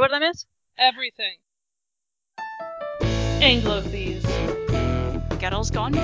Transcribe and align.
What 0.00 0.14
I 0.14 0.18
miss? 0.18 0.46
Everything. 0.78 1.36
Anglophies. 3.42 4.24
Gettle's 5.38 5.70
gone. 5.70 5.94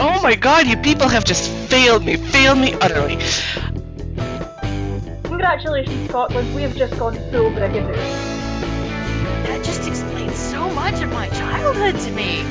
Oh 0.00 0.18
my 0.24 0.34
god, 0.34 0.66
you 0.66 0.76
people 0.78 1.06
have 1.06 1.24
just 1.24 1.48
failed 1.70 2.04
me, 2.04 2.16
failed 2.16 2.58
me 2.58 2.74
utterly. 2.80 3.16
Congratulations, 5.22 6.08
Scotland. 6.08 6.52
We 6.52 6.62
have 6.62 6.74
just 6.74 6.98
gone 6.98 7.14
full 7.30 7.52
Brigadoon. 7.52 7.94
That 9.46 9.62
just 9.62 9.86
explains 9.86 10.36
so 10.36 10.68
much 10.70 11.00
of 11.00 11.12
my 11.12 11.28
childhood 11.28 11.94
to 12.00 12.10
me. 12.10 12.42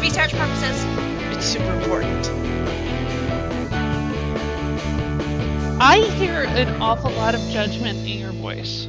Research 0.00 0.30
purposes. 0.34 0.84
It's 1.36 1.46
super 1.46 1.74
important. 1.74 2.63
I 5.80 5.98
hear 6.18 6.44
an 6.44 6.80
awful 6.80 7.10
lot 7.10 7.34
of 7.34 7.40
judgment 7.50 7.98
in 8.06 8.20
your 8.20 8.30
voice. 8.32 8.86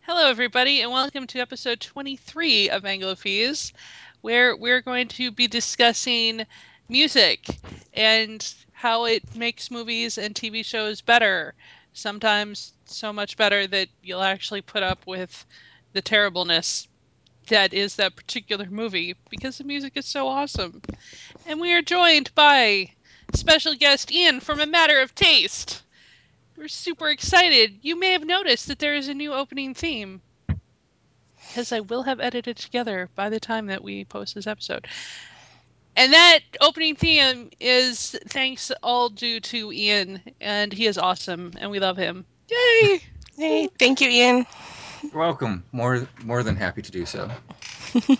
Hello, 0.00 0.30
everybody, 0.30 0.80
and 0.80 0.90
welcome 0.90 1.26
to 1.26 1.40
episode 1.40 1.80
23 1.80 2.70
of 2.70 2.84
Anglophies, 2.84 3.72
where 4.22 4.56
we're 4.56 4.80
going 4.80 5.08
to 5.08 5.30
be 5.30 5.46
discussing 5.46 6.46
music 6.88 7.46
and 7.92 8.54
how 8.72 9.04
it 9.04 9.36
makes 9.36 9.70
movies 9.70 10.16
and 10.16 10.34
TV 10.34 10.64
shows 10.64 11.02
better. 11.02 11.54
Sometimes 11.92 12.72
so 12.86 13.12
much 13.12 13.36
better 13.36 13.66
that 13.66 13.88
you'll 14.02 14.22
actually 14.22 14.62
put 14.62 14.82
up 14.82 15.06
with 15.06 15.44
the 15.92 16.00
terribleness 16.00 16.88
that 17.48 17.74
is 17.74 17.96
that 17.96 18.16
particular 18.16 18.66
movie 18.70 19.16
because 19.30 19.58
the 19.58 19.64
music 19.64 19.92
is 19.96 20.06
so 20.06 20.28
awesome. 20.28 20.82
And 21.46 21.60
we 21.60 21.72
are 21.72 21.82
joined 21.82 22.34
by 22.34 22.90
special 23.34 23.74
guest 23.74 24.12
Ian 24.12 24.40
from 24.40 24.60
A 24.60 24.66
Matter 24.66 25.00
of 25.00 25.14
Taste. 25.14 25.82
We're 26.56 26.68
super 26.68 27.08
excited. 27.08 27.78
You 27.82 27.98
may 27.98 28.12
have 28.12 28.24
noticed 28.24 28.68
that 28.68 28.78
there 28.78 28.94
is 28.94 29.08
a 29.08 29.14
new 29.14 29.32
opening 29.32 29.74
theme 29.74 30.20
because 31.48 31.72
I 31.72 31.80
will 31.80 32.02
have 32.02 32.20
edited 32.20 32.56
together 32.56 33.08
by 33.14 33.30
the 33.30 33.40
time 33.40 33.66
that 33.66 33.82
we 33.82 34.04
post 34.04 34.34
this 34.34 34.46
episode. 34.46 34.86
And 35.96 36.12
that 36.12 36.40
opening 36.60 36.94
theme 36.94 37.50
is 37.58 38.16
thanks 38.28 38.70
all 38.82 39.08
due 39.08 39.40
to 39.40 39.72
Ian, 39.72 40.20
and 40.40 40.72
he 40.72 40.86
is 40.86 40.96
awesome, 40.96 41.52
and 41.58 41.70
we 41.70 41.80
love 41.80 41.96
him. 41.96 42.24
Yay! 42.48 43.00
Hey, 43.36 43.68
thank 43.78 44.00
you, 44.00 44.08
Ian. 44.08 44.46
Welcome. 45.14 45.64
More 45.72 46.06
more 46.24 46.42
than 46.42 46.56
happy 46.56 46.82
to 46.82 46.90
do 46.90 47.06
so. 47.06 47.30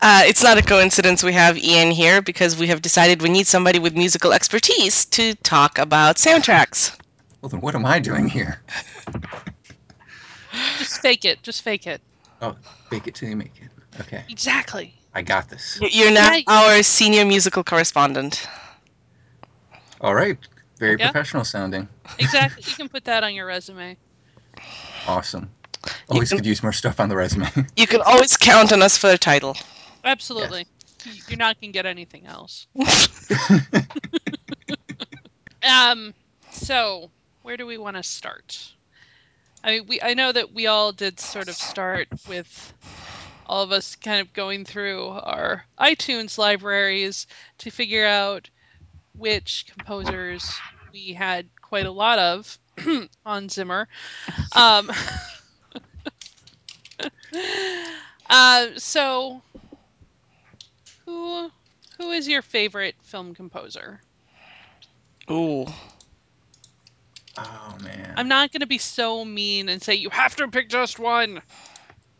Uh, 0.00 0.22
it's 0.26 0.44
not 0.44 0.56
a 0.58 0.62
coincidence 0.62 1.24
we 1.24 1.32
have 1.32 1.58
Ian 1.58 1.90
here 1.90 2.22
because 2.22 2.56
we 2.56 2.68
have 2.68 2.80
decided 2.82 3.20
we 3.20 3.28
need 3.28 3.48
somebody 3.48 3.80
with 3.80 3.96
musical 3.96 4.32
expertise 4.32 5.04
to 5.06 5.34
talk 5.42 5.76
about 5.76 6.16
soundtracks. 6.16 6.96
Well, 7.42 7.48
then 7.50 7.60
what 7.60 7.74
am 7.74 7.84
I 7.84 7.98
doing 7.98 8.28
here? 8.28 8.60
Just 10.78 11.00
fake 11.02 11.24
it. 11.24 11.42
Just 11.42 11.62
fake 11.62 11.88
it. 11.88 12.00
Oh, 12.40 12.54
fake 12.88 13.08
it 13.08 13.16
till 13.16 13.28
you 13.28 13.34
make 13.36 13.60
it. 13.60 14.00
Okay, 14.00 14.22
Exactly. 14.28 14.94
I 15.16 15.22
got 15.22 15.50
this. 15.50 15.80
You're 15.82 16.12
now 16.12 16.32
Yeah. 16.32 16.42
our 16.46 16.82
senior 16.84 17.24
musical 17.24 17.64
correspondent. 17.64 18.46
All 20.00 20.14
right. 20.14 20.38
Very 20.78 20.96
Yeah. 20.96 21.10
professional 21.10 21.44
sounding. 21.44 21.88
Exactly. 22.20 22.62
you 22.66 22.76
can 22.76 22.88
put 22.88 23.04
that 23.06 23.24
on 23.24 23.34
your 23.34 23.46
resume. 23.46 23.96
Awesome. 25.06 25.50
Always 26.08 26.28
can- 26.30 26.38
could 26.38 26.46
use 26.46 26.62
more 26.62 26.72
stuff 26.72 27.00
on 27.00 27.08
the 27.08 27.16
resume. 27.16 27.46
You 27.76 27.86
can 27.86 28.00
always 28.02 28.36
count 28.36 28.72
on 28.72 28.82
us 28.82 28.96
for 28.98 29.10
a 29.10 29.18
title. 29.18 29.56
Absolutely. 30.04 30.66
Y- 31.06 31.12
You're 31.28 31.38
not 31.38 31.60
going 31.60 31.72
to 31.72 31.76
get 31.76 31.86
anything 31.86 32.26
else. 32.26 32.66
Um, 35.68 36.14
so 36.52 37.10
where 37.42 37.56
do 37.56 37.66
we 37.66 37.78
want 37.78 37.96
to 37.96 38.02
start? 38.02 38.72
I 39.62 39.72
mean, 39.72 39.86
we 39.88 40.00
I 40.00 40.14
know 40.14 40.30
that 40.30 40.52
we 40.54 40.66
all 40.66 40.92
did 40.92 41.18
sort 41.18 41.48
of 41.48 41.56
start 41.56 42.08
with 42.28 42.72
all 43.46 43.64
of 43.64 43.72
us 43.72 43.96
kind 43.96 44.20
of 44.20 44.32
going 44.32 44.64
through 44.64 45.08
our 45.08 45.64
iTunes 45.78 46.38
libraries 46.38 47.26
to 47.58 47.70
figure 47.70 48.06
out 48.06 48.48
which 49.14 49.66
composers 49.76 50.48
we 50.92 51.12
had 51.12 51.48
quite 51.60 51.86
a 51.86 51.90
lot 51.90 52.18
of 52.20 52.56
Hans 53.26 53.54
Zimmer. 53.54 53.88
Um, 54.54 54.90
uh, 58.30 58.66
so 58.76 59.42
who 61.04 61.50
who 61.98 62.10
is 62.10 62.28
your 62.28 62.42
favorite 62.42 62.94
film 63.02 63.34
composer? 63.34 64.00
Ooh. 65.30 65.66
oh 67.36 67.76
man. 67.82 68.14
I'm 68.16 68.28
not 68.28 68.52
going 68.52 68.60
to 68.60 68.66
be 68.66 68.78
so 68.78 69.24
mean 69.24 69.68
and 69.68 69.82
say 69.82 69.94
you 69.94 70.10
have 70.10 70.36
to 70.36 70.48
pick 70.48 70.68
just 70.68 70.98
one 70.98 71.42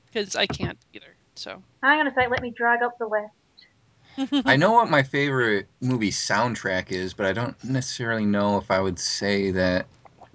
because 0.06 0.36
I 0.36 0.46
can't 0.46 0.78
either. 0.92 1.16
So 1.36 1.62
I'm 1.82 1.98
going 1.98 2.12
to 2.12 2.14
say, 2.20 2.28
let 2.28 2.42
me 2.42 2.52
drag 2.56 2.82
up 2.82 2.98
the 2.98 3.06
list. 3.06 3.32
I 4.46 4.56
know 4.56 4.72
what 4.72 4.90
my 4.90 5.02
favorite 5.02 5.68
movie 5.80 6.10
soundtrack 6.10 6.90
is, 6.90 7.14
but 7.14 7.26
I 7.26 7.32
don't 7.32 7.62
necessarily 7.62 8.24
know 8.24 8.58
if 8.58 8.70
I 8.70 8.80
would 8.80 8.98
say 8.98 9.52
that 9.52 9.86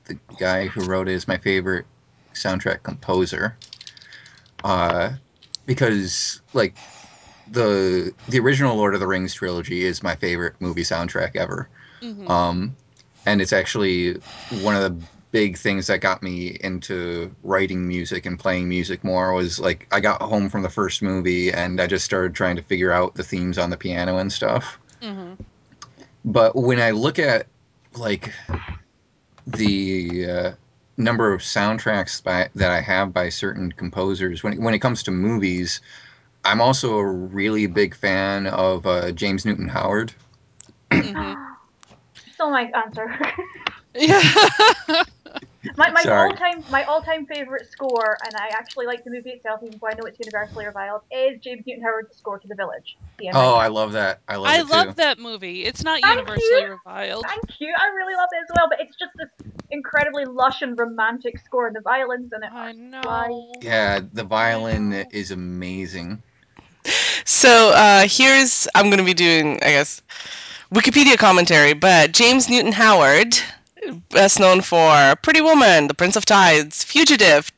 the 0.06 0.18
guy 0.40 0.68
who 0.68 0.86
wrote 0.86 1.08
it 1.08 1.14
is 1.14 1.28
my 1.28 1.38
favorite 1.38 1.86
soundtrack 2.34 2.84
composer. 2.84 3.56
Uh, 4.64 5.14
because 5.66 6.42
like 6.54 6.74
the 7.52 8.14
the 8.30 8.40
original 8.40 8.76
Lord 8.76 8.94
of 8.94 9.00
the 9.00 9.08
Rings 9.08 9.34
trilogy 9.34 9.84
is 9.84 10.04
my 10.04 10.16
favorite 10.16 10.56
movie 10.60 10.84
soundtrack 10.84 11.36
ever. 11.36 11.68
Mhm. 12.02 12.30
Um, 12.30 12.76
and 13.26 13.42
it's 13.42 13.54
actually 13.54 14.18
one 14.62 14.76
of 14.76 14.84
the 14.84 14.96
big 15.32 15.58
things 15.58 15.88
that 15.88 16.00
got 16.00 16.22
me 16.22 16.58
into 16.62 17.34
writing 17.44 17.88
music 17.88 18.26
and 18.26 18.38
playing 18.40 18.70
music 18.70 19.04
more 19.04 19.34
was 19.34 19.60
like 19.60 19.88
I 19.92 20.00
got 20.00 20.22
home 20.22 20.50
from 20.50 20.62
the 20.62 20.70
first 20.70 21.02
movie 21.02 21.52
and 21.52 21.82
I 21.82 21.88
just 21.88 22.06
started 22.06 22.36
trying 22.36 22.56
to 22.56 22.62
figure 22.62 22.92
out 22.92 23.16
the 23.16 23.24
themes 23.24 23.58
on 23.58 23.70
the 23.70 23.78
piano 23.78 24.18
and 24.18 24.32
stuff. 24.32 24.80
Mhm. 25.02 25.38
But 26.24 26.56
when 26.56 26.80
I 26.80 26.92
look 26.92 27.20
at 27.20 27.48
like 27.96 28.32
the 29.48 30.30
uh, 30.30 30.52
number 30.98 31.34
of 31.34 31.42
soundtracks 31.42 32.24
by, 32.24 32.50
that 32.56 32.72
I 32.72 32.82
have 32.82 33.14
by 33.14 33.30
certain 33.30 33.72
composers, 33.72 34.44
when 34.44 34.62
when 34.62 34.74
it 34.74 34.80
comes 34.80 35.04
to 35.04 35.12
movies, 35.12 35.82
I'm 36.46 36.62
also 36.62 36.98
a 36.98 37.06
really 37.06 37.68
big 37.68 37.96
fan 37.96 38.48
of 38.48 38.86
uh, 38.86 39.12
James 39.12 39.46
Newton 39.46 39.68
Howard. 39.68 40.14
Mhm. 40.92 41.36
Still 42.34 42.52
my 42.52 42.72
answer. 42.76 43.16
Yeah. 43.96 44.22
my 45.78 45.90
my 45.92 46.06
Sorry. 46.06 46.16
all 46.16 46.36
time 46.36 46.66
my 46.70 46.84
all 46.84 47.02
time 47.02 47.26
favorite 47.26 47.66
score, 47.66 48.18
and 48.26 48.36
I 48.36 48.50
actually 48.58 48.86
like 48.86 49.04
the 49.04 49.12
movie 49.12 49.32
itself, 49.32 49.62
even 49.64 49.80
though 49.82 49.88
I 49.88 49.94
know 49.96 50.06
it's 50.06 50.20
universally 50.20 50.66
reviled, 50.66 51.02
is 51.12 51.40
James 51.44 51.64
Newton 51.68 51.84
Howard's 51.84 52.16
score 52.18 52.40
to 52.40 52.48
The 52.48 52.56
Village. 52.56 52.98
The. 53.20 53.32
Oh, 53.34 53.56
I 53.56 53.68
love 53.68 53.94
that. 53.94 54.22
I 54.28 54.36
love 54.38 54.56
I 54.56 54.62
it 54.62 54.68
love 54.68 54.96
too. 54.96 54.96
that 54.96 55.18
movie. 55.20 55.64
It's 55.66 55.84
not 55.84 56.04
Thank 56.04 56.28
universally 56.28 56.38
you. 56.38 56.66
reviled. 56.66 57.26
Thank 57.28 57.46
you. 57.60 57.74
I 57.78 57.88
really 57.96 58.16
love 58.16 58.30
it 58.34 58.44
as 58.44 58.50
well, 58.54 58.68
but 58.70 58.80
it's 58.82 58.96
just 58.98 59.12
this 59.18 59.30
incredibly 59.72 60.26
lush 60.26 60.62
and 60.62 60.78
romantic 60.78 61.38
score, 61.40 61.68
and 61.68 61.76
the 61.76 61.82
violins 61.82 62.32
and 62.34 62.44
it 62.44 62.52
I 62.52 62.56
are 62.56 62.74
know. 62.74 63.62
Yeah, 63.62 64.00
the 64.14 64.24
violin 64.24 64.94
is 64.94 65.32
amazing. 65.32 66.22
So 67.26 67.72
uh, 67.72 68.06
here's 68.08 68.68
I'm 68.76 68.86
going 68.86 69.00
to 69.00 69.04
be 69.06 69.14
doing, 69.14 69.56
I 69.64 69.72
guess, 69.72 70.02
Wikipedia 70.74 71.18
commentary. 71.18 71.74
But 71.74 72.12
James 72.14 72.50
Newton 72.50 72.72
Howard, 72.74 73.36
best 74.10 74.40
known 74.40 74.62
for 74.62 75.16
Pretty 75.22 75.42
Woman, 75.42 75.88
The 75.88 75.94
Prince 75.94 76.16
of 76.16 76.26
Tides, 76.26 76.84
Fugitive, 76.84 77.52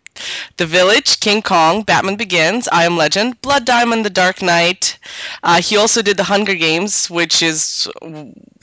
The 0.57 0.65
Village, 0.65 1.19
King 1.19 1.41
Kong, 1.41 1.83
Batman 1.83 2.15
Begins, 2.15 2.67
I 2.71 2.85
Am 2.85 2.97
Legend, 2.97 3.41
Blood 3.41 3.65
Diamond, 3.65 4.05
The 4.05 4.09
Dark 4.09 4.41
Knight. 4.41 4.97
Uh, 5.43 5.61
he 5.61 5.77
also 5.77 6.01
did 6.01 6.17
The 6.17 6.23
Hunger 6.23 6.55
Games, 6.55 7.09
which 7.09 7.41
is 7.41 7.87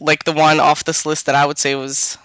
like 0.00 0.25
the 0.25 0.32
one 0.32 0.60
off 0.60 0.84
this 0.84 1.06
list 1.06 1.26
that 1.26 1.34
I 1.34 1.46
would 1.46 1.58
say 1.58 1.75
was 1.75 2.19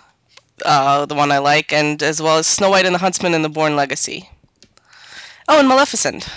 uh, 0.66 1.06
the 1.06 1.16
one 1.16 1.32
I 1.32 1.38
like, 1.40 1.72
and 1.74 2.02
as 2.02 2.22
well 2.22 2.38
as 2.38 2.48
Snow 2.48 2.70
White 2.70 2.86
and 2.86 2.96
the 2.96 3.00
Huntsman 3.00 3.34
and 3.34 3.44
The 3.46 3.50
Bourne 3.50 3.76
Legacy. 3.76 4.30
Oh, 5.48 5.60
and 5.60 5.68
Maleficent. 5.68 6.28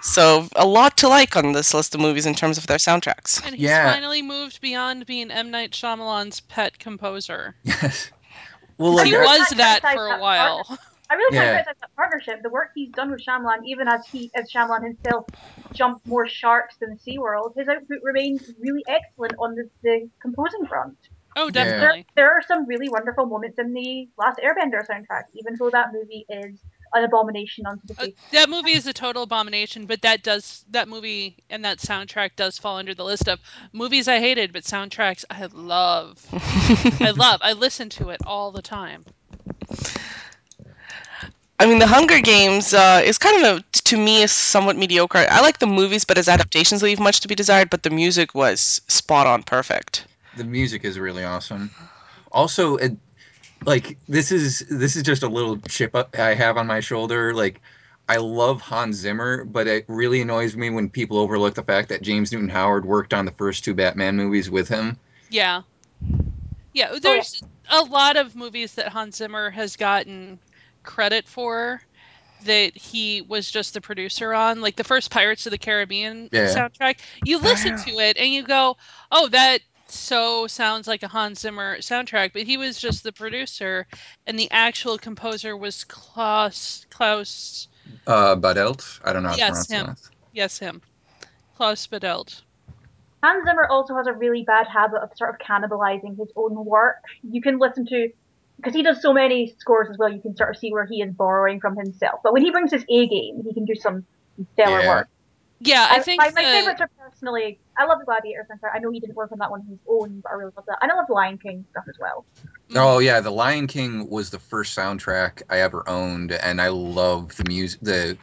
So 0.00 0.48
a 0.56 0.66
lot 0.66 0.96
to 0.98 1.08
like 1.08 1.36
on 1.36 1.52
this 1.52 1.74
list 1.74 1.94
of 1.94 2.00
movies 2.00 2.26
in 2.26 2.34
terms 2.34 2.58
of 2.58 2.66
their 2.66 2.78
soundtracks. 2.78 3.44
And 3.44 3.54
he's 3.54 3.70
Yeah. 3.70 3.92
finally 3.92 4.22
moved 4.22 4.60
beyond 4.60 5.06
being 5.06 5.30
M 5.30 5.50
Night 5.50 5.72
Shyamalan's 5.72 6.40
pet 6.40 6.78
composer. 6.78 7.54
Yes. 7.64 8.10
Well, 8.78 8.92
I 8.92 8.94
like 8.94 9.06
he 9.06 9.14
was 9.14 9.48
that 9.50 9.82
for 9.92 10.06
a 10.06 10.08
that 10.08 10.20
while. 10.20 10.78
I 11.10 11.14
really 11.14 11.34
can't 11.34 11.44
Yeah. 11.44 11.50
criticize 11.50 11.76
that 11.80 11.90
partnership. 11.96 12.40
The 12.42 12.50
work 12.50 12.70
he's 12.74 12.94
done 12.94 13.10
with 13.10 13.22
Shyamalan, 13.26 13.64
even 13.66 13.88
as 13.88 14.00
he 14.10 14.30
as 14.34 14.50
Shyamalan 14.50 14.84
himself 14.84 15.26
jumped 15.74 16.06
more 16.06 16.26
sharks 16.26 16.76
than 16.78 16.90
the 16.90 16.96
SeaWorld, 16.98 17.52
his 17.56 17.68
output 17.68 17.98
remains 18.02 18.48
really 18.58 18.84
excellent 18.88 19.36
on 19.38 19.54
the, 19.54 19.68
the 19.82 20.10
composing 20.22 20.66
front. 20.66 20.96
Oh, 21.36 21.50
Yeah. 21.52 21.64
definitely. 21.64 22.06
There, 22.16 22.26
there 22.26 22.30
are 22.38 22.42
some 22.42 22.66
really 22.66 22.88
wonderful 22.88 23.26
moments 23.26 23.58
in 23.58 23.72
the 23.74 24.08
Last 24.18 24.38
Airbender 24.38 24.84
soundtrack, 24.86 25.24
even 25.34 25.56
though 25.58 25.70
that 25.72 25.88
movie 25.92 26.24
is 26.28 26.60
an 26.94 27.04
abomination 27.04 27.66
onto 27.66 27.86
the 27.86 27.94
Uh, 28.02 28.06
that 28.32 28.48
movie 28.48 28.72
is 28.72 28.86
a 28.86 28.92
total 28.92 29.22
abomination, 29.22 29.86
but 29.86 30.02
that 30.02 30.22
does 30.22 30.64
that 30.70 30.88
movie 30.88 31.36
and 31.48 31.64
that 31.64 31.78
soundtrack 31.78 32.36
does 32.36 32.58
fall 32.58 32.76
under 32.76 32.94
the 32.94 33.04
list 33.04 33.28
of 33.28 33.40
movies 33.72 34.08
I 34.08 34.18
hated, 34.18 34.52
but 34.52 34.64
soundtracks 34.64 35.24
I 35.30 35.46
love. 35.52 36.26
I 37.00 37.10
love. 37.10 37.40
I 37.42 37.52
listen 37.52 37.88
to 37.90 38.10
it 38.10 38.20
all 38.26 38.50
the 38.50 38.62
time. 38.62 39.04
I 41.60 41.66
mean, 41.66 41.78
The 41.78 41.86
Hunger 41.86 42.20
Games 42.20 42.72
uh, 42.72 43.02
is 43.04 43.18
kind 43.18 43.44
of, 43.44 43.58
a, 43.58 43.62
to 43.84 43.98
me, 43.98 44.22
is 44.22 44.32
somewhat 44.32 44.76
mediocre. 44.76 45.26
I 45.30 45.42
like 45.42 45.58
the 45.58 45.66
movies, 45.66 46.06
but 46.06 46.16
as 46.16 46.26
adaptations 46.26 46.82
leave 46.82 46.98
much 46.98 47.20
to 47.20 47.28
be 47.28 47.34
desired. 47.34 47.68
But 47.68 47.82
the 47.82 47.90
music 47.90 48.34
was 48.34 48.80
spot 48.88 49.26
on, 49.26 49.42
perfect. 49.42 50.06
The 50.38 50.44
music 50.44 50.86
is 50.86 50.98
really 50.98 51.22
awesome. 51.22 51.70
Also, 52.32 52.76
it, 52.76 52.96
like 53.66 53.98
this 54.08 54.32
is 54.32 54.60
this 54.70 54.96
is 54.96 55.02
just 55.02 55.22
a 55.22 55.28
little 55.28 55.58
chip 55.68 55.94
up 55.94 56.18
I 56.18 56.34
have 56.34 56.56
on 56.56 56.66
my 56.66 56.80
shoulder. 56.80 57.34
Like, 57.34 57.60
I 58.08 58.16
love 58.16 58.60
Hans 58.60 58.96
Zimmer, 58.96 59.44
but 59.44 59.66
it 59.66 59.84
really 59.88 60.20
annoys 60.20 60.56
me 60.56 60.70
when 60.70 60.88
people 60.88 61.18
overlook 61.18 61.54
the 61.54 61.62
fact 61.62 61.88
that 61.90 62.02
James 62.02 62.32
Newton 62.32 62.48
Howard 62.48 62.84
worked 62.84 63.14
on 63.14 63.24
the 63.24 63.32
first 63.32 63.64
two 63.64 63.74
Batman 63.74 64.16
movies 64.16 64.50
with 64.50 64.68
him. 64.68 64.98
Yeah. 65.30 65.62
Yeah, 66.72 66.98
there's 67.00 67.42
oh, 67.70 67.84
a 67.84 67.90
lot 67.90 68.16
of 68.16 68.36
movies 68.36 68.74
that 68.74 68.88
Hans 68.88 69.16
Zimmer 69.16 69.50
has 69.50 69.76
gotten 69.76 70.38
credit 70.82 71.26
for 71.26 71.82
that 72.44 72.76
he 72.76 73.22
was 73.22 73.50
just 73.50 73.74
the 73.74 73.80
producer 73.80 74.32
on. 74.32 74.60
Like 74.60 74.76
the 74.76 74.84
first 74.84 75.10
Pirates 75.10 75.46
of 75.46 75.50
the 75.52 75.58
Caribbean 75.58 76.28
Yeah. 76.32 76.54
soundtrack. 76.54 76.98
You 77.24 77.38
listen 77.38 77.76
to 77.76 77.98
it 77.98 78.16
and 78.16 78.32
you 78.32 78.42
go, 78.42 78.76
"Oh, 79.12 79.28
that 79.28 79.60
so 79.92 80.46
sounds 80.46 80.86
like 80.88 81.02
a 81.02 81.08
Hans 81.08 81.40
Zimmer 81.40 81.78
soundtrack," 81.78 82.32
but 82.32 82.42
he 82.42 82.56
was 82.56 82.78
just 82.80 83.02
the 83.04 83.12
producer 83.12 83.86
and 84.26 84.38
the 84.38 84.50
actual 84.50 84.98
composer 84.98 85.56
was 85.56 85.84
Klaus 85.84 86.86
Klaus 86.90 87.68
Uh, 88.06 88.36
Badelt, 88.36 89.00
I 89.04 89.12
don't 89.12 89.22
know 89.22 89.30
how 89.30 89.36
Yes, 89.36 89.66
pronounce 89.66 89.70
him. 89.70 89.86
that. 89.86 89.98
Yes, 90.32 90.58
him. 90.58 90.80
Klaus 91.56 91.86
Badelt. 91.86 92.42
Hans 93.22 93.44
Zimmer 93.44 93.66
also 93.68 93.94
has 93.96 94.06
a 94.06 94.12
really 94.12 94.44
bad 94.44 94.66
habit 94.66 95.02
of 95.02 95.10
sort 95.16 95.30
of 95.30 95.38
cannibalizing 95.46 96.16
his 96.18 96.28
own 96.36 96.64
work. 96.64 96.96
You 97.22 97.42
can 97.42 97.58
listen 97.58 97.84
to 97.86 98.10
because 98.56 98.74
he 98.74 98.82
does 98.82 99.00
so 99.02 99.12
many 99.12 99.54
scores 99.58 99.88
as 99.90 99.96
well. 99.98 100.12
You 100.12 100.20
can 100.20 100.36
sort 100.36 100.50
of 100.50 100.56
see 100.58 100.70
where 100.72 100.84
he 100.86 101.02
is 101.02 101.12
borrowing 101.14 101.60
from 101.60 101.76
himself. 101.76 102.20
But 102.22 102.32
when 102.32 102.42
he 102.42 102.50
brings 102.50 102.70
his 102.70 102.84
A 102.88 103.06
game, 103.08 103.42
he 103.42 103.52
can 103.54 103.64
do 103.64 103.74
some 103.74 104.06
stellar 104.52 104.80
Yeah. 104.80 104.88
work. 104.88 105.08
Yeah, 105.60 105.86
I 105.90 105.96
I- 105.96 106.00
think 106.00 106.18
my, 106.20 106.30
my 106.30 106.42
the- 106.42 106.48
favorites 106.50 106.80
are 106.80 106.90
personally. 106.98 107.58
I 107.80 107.86
love 107.86 107.98
the 107.98 108.04
Gladiator 108.04 108.46
soundtrack. 108.50 108.74
I 108.74 108.78
know 108.78 108.90
he 108.90 109.00
didn't 109.00 109.16
work 109.16 109.32
on 109.32 109.38
that 109.38 109.50
one 109.50 109.60
on 109.60 109.66
his 109.66 109.78
own, 109.88 110.16
oh, 110.18 110.20
but 110.22 110.32
I 110.32 110.34
really 110.34 110.52
love 110.54 110.66
that. 110.66 110.78
And 110.82 110.92
I 110.92 110.94
love 110.94 111.06
the 111.06 111.14
Lion 111.14 111.38
King 111.38 111.64
stuff 111.70 111.84
as 111.88 111.98
well. 111.98 112.26
Oh 112.76 112.98
yeah, 112.98 113.20
The 113.20 113.30
Lion 113.30 113.66
King 113.66 114.10
was 114.10 114.28
the 114.28 114.38
first 114.38 114.76
soundtrack 114.76 115.42
I 115.48 115.60
ever 115.60 115.88
owned, 115.88 116.32
and 116.32 116.60
I 116.60 116.68
love 116.68 117.34
the 117.36 117.44
music, 117.48 117.80
the 117.80 118.18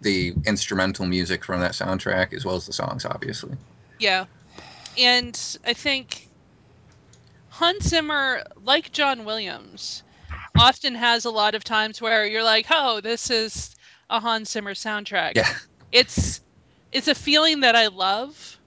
the 0.00 0.32
instrumental 0.46 1.06
music 1.06 1.44
from 1.44 1.60
that 1.60 1.72
soundtrack, 1.72 2.32
as 2.32 2.44
well 2.44 2.54
as 2.54 2.66
the 2.66 2.72
songs, 2.72 3.04
obviously. 3.04 3.56
Yeah. 3.98 4.26
And 4.96 5.58
I 5.66 5.72
think 5.74 6.28
Hans 7.48 7.88
Zimmer, 7.88 8.44
like 8.64 8.92
John 8.92 9.24
Williams, 9.24 10.04
often 10.56 10.94
has 10.94 11.24
a 11.24 11.30
lot 11.30 11.56
of 11.56 11.64
times 11.64 12.00
where 12.00 12.24
you're 12.24 12.44
like, 12.44 12.66
"Oh, 12.70 13.00
this 13.00 13.28
is 13.28 13.74
a 14.08 14.20
Hans 14.20 14.52
Zimmer 14.52 14.74
soundtrack." 14.74 15.32
Yeah. 15.34 15.52
It's 15.90 16.40
it's 16.92 17.08
a 17.08 17.14
feeling 17.16 17.60
that 17.60 17.74
I 17.74 17.88
love. 17.88 18.59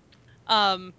Um 0.48 0.94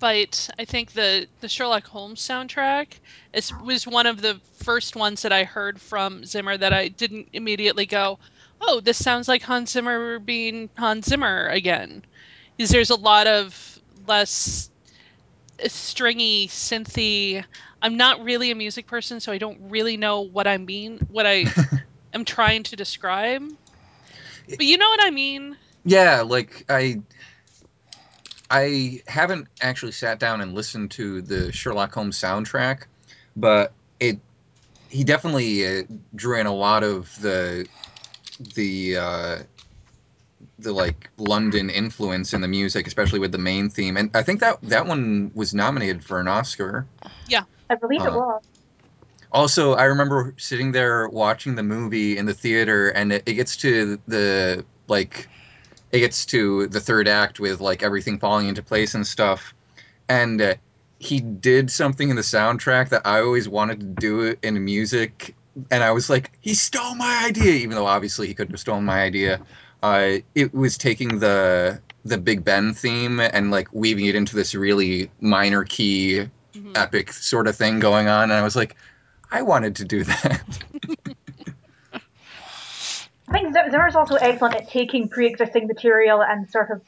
but 0.00 0.50
I 0.58 0.64
think 0.64 0.92
the 0.92 1.26
the 1.40 1.48
Sherlock 1.48 1.86
Holmes 1.86 2.20
soundtrack 2.20 2.88
is 3.32 3.52
was 3.64 3.86
one 3.86 4.06
of 4.06 4.20
the 4.20 4.40
first 4.64 4.96
ones 4.96 5.22
that 5.22 5.32
I 5.32 5.44
heard 5.44 5.80
from 5.80 6.24
Zimmer 6.24 6.56
that 6.56 6.72
I 6.72 6.88
didn't 6.88 7.28
immediately 7.32 7.86
go, 7.86 8.18
"Oh, 8.60 8.80
this 8.80 9.02
sounds 9.02 9.28
like 9.28 9.42
Hans 9.42 9.70
Zimmer 9.70 10.18
being 10.18 10.70
Hans 10.76 11.06
Zimmer 11.06 11.48
again." 11.48 12.02
Because 12.56 12.70
there's 12.70 12.90
a 12.90 12.96
lot 12.96 13.26
of 13.26 13.78
less 14.06 14.70
stringy, 15.66 16.48
synthy. 16.48 17.44
I'm 17.82 17.96
not 17.96 18.24
really 18.24 18.50
a 18.50 18.54
music 18.54 18.86
person, 18.86 19.20
so 19.20 19.32
I 19.32 19.38
don't 19.38 19.70
really 19.70 19.96
know 19.96 20.22
what 20.22 20.46
I 20.46 20.58
mean, 20.58 20.98
what 21.10 21.26
I 21.26 21.46
am 22.14 22.24
trying 22.24 22.62
to 22.64 22.76
describe. 22.76 23.42
But 24.48 24.66
you 24.66 24.78
know 24.78 24.88
what 24.88 25.04
I 25.04 25.10
mean? 25.10 25.56
Yeah, 25.84 26.22
like 26.22 26.64
I 26.68 27.00
I 28.50 29.02
haven't 29.08 29.48
actually 29.60 29.92
sat 29.92 30.18
down 30.18 30.40
and 30.40 30.54
listened 30.54 30.90
to 30.92 31.22
the 31.22 31.52
Sherlock 31.52 31.92
Holmes 31.94 32.18
soundtrack, 32.18 32.84
but 33.36 33.72
it 34.00 34.18
he 34.88 35.04
definitely 35.04 35.66
uh, 35.66 35.82
drew 36.14 36.38
in 36.40 36.46
a 36.46 36.54
lot 36.54 36.84
of 36.84 37.14
the 37.20 37.68
the 38.54 38.96
uh, 38.96 39.38
the 40.58 40.72
like 40.72 41.10
London 41.18 41.70
influence 41.70 42.32
in 42.34 42.40
the 42.40 42.48
music, 42.48 42.86
especially 42.86 43.18
with 43.18 43.32
the 43.32 43.38
main 43.38 43.68
theme. 43.68 43.96
And 43.96 44.10
I 44.14 44.22
think 44.22 44.40
that 44.40 44.60
that 44.62 44.86
one 44.86 45.30
was 45.34 45.54
nominated 45.54 46.04
for 46.04 46.20
an 46.20 46.28
Oscar. 46.28 46.86
Yeah, 47.28 47.42
I 47.68 47.74
believe 47.74 48.00
it 48.02 48.08
Uh, 48.08 48.16
was. 48.16 48.42
Also, 49.32 49.74
I 49.74 49.84
remember 49.84 50.34
sitting 50.38 50.72
there 50.72 51.08
watching 51.08 51.56
the 51.56 51.62
movie 51.62 52.16
in 52.16 52.26
the 52.26 52.34
theater, 52.34 52.88
and 52.90 53.12
it, 53.12 53.24
it 53.26 53.34
gets 53.34 53.56
to 53.58 54.00
the 54.06 54.64
like, 54.88 55.28
it 55.96 56.00
gets 56.00 56.26
to 56.26 56.66
the 56.68 56.80
third 56.80 57.08
act 57.08 57.40
with 57.40 57.60
like 57.60 57.82
everything 57.82 58.18
falling 58.18 58.48
into 58.48 58.62
place 58.62 58.94
and 58.94 59.06
stuff, 59.06 59.54
and 60.08 60.40
uh, 60.40 60.54
he 60.98 61.20
did 61.20 61.70
something 61.70 62.10
in 62.10 62.16
the 62.16 62.22
soundtrack 62.22 62.88
that 62.90 63.02
I 63.06 63.20
always 63.20 63.48
wanted 63.48 63.80
to 63.80 63.86
do 63.86 64.36
in 64.42 64.64
music, 64.64 65.34
and 65.70 65.82
I 65.82 65.90
was 65.90 66.08
like, 66.10 66.32
he 66.40 66.54
stole 66.54 66.94
my 66.94 67.24
idea, 67.26 67.52
even 67.54 67.76
though 67.76 67.86
obviously 67.86 68.26
he 68.26 68.34
couldn't 68.34 68.52
have 68.52 68.60
stolen 68.60 68.84
my 68.84 69.02
idea. 69.02 69.40
Uh, 69.82 70.18
it 70.34 70.54
was 70.54 70.78
taking 70.78 71.18
the 71.18 71.80
the 72.04 72.18
Big 72.18 72.44
Ben 72.44 72.72
theme 72.72 73.18
and 73.20 73.50
like 73.50 73.68
weaving 73.72 74.06
it 74.06 74.14
into 74.14 74.36
this 74.36 74.54
really 74.54 75.10
minor 75.20 75.64
key 75.64 76.28
Mhm. 76.54 76.72
epic 76.74 77.12
sort 77.12 77.48
of 77.48 77.56
thing 77.56 77.80
going 77.80 78.08
on, 78.08 78.24
and 78.24 78.32
I 78.32 78.42
was 78.42 78.56
like, 78.56 78.76
I 79.30 79.42
wanted 79.42 79.76
to 79.76 79.84
do 79.84 80.04
that. 80.04 80.42
I 83.36 83.40
think 83.40 83.54
Z- 83.54 83.70
Zimmer's 83.70 83.94
also 83.94 84.14
excellent 84.16 84.54
at 84.56 84.68
taking 84.68 85.08
pre-existing 85.08 85.66
material 85.66 86.22
and 86.22 86.48
sort 86.50 86.70
of 86.70 86.80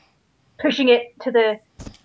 pushing 0.60 0.88
it 0.88 1.02
to 1.22 1.30
the 1.30 1.56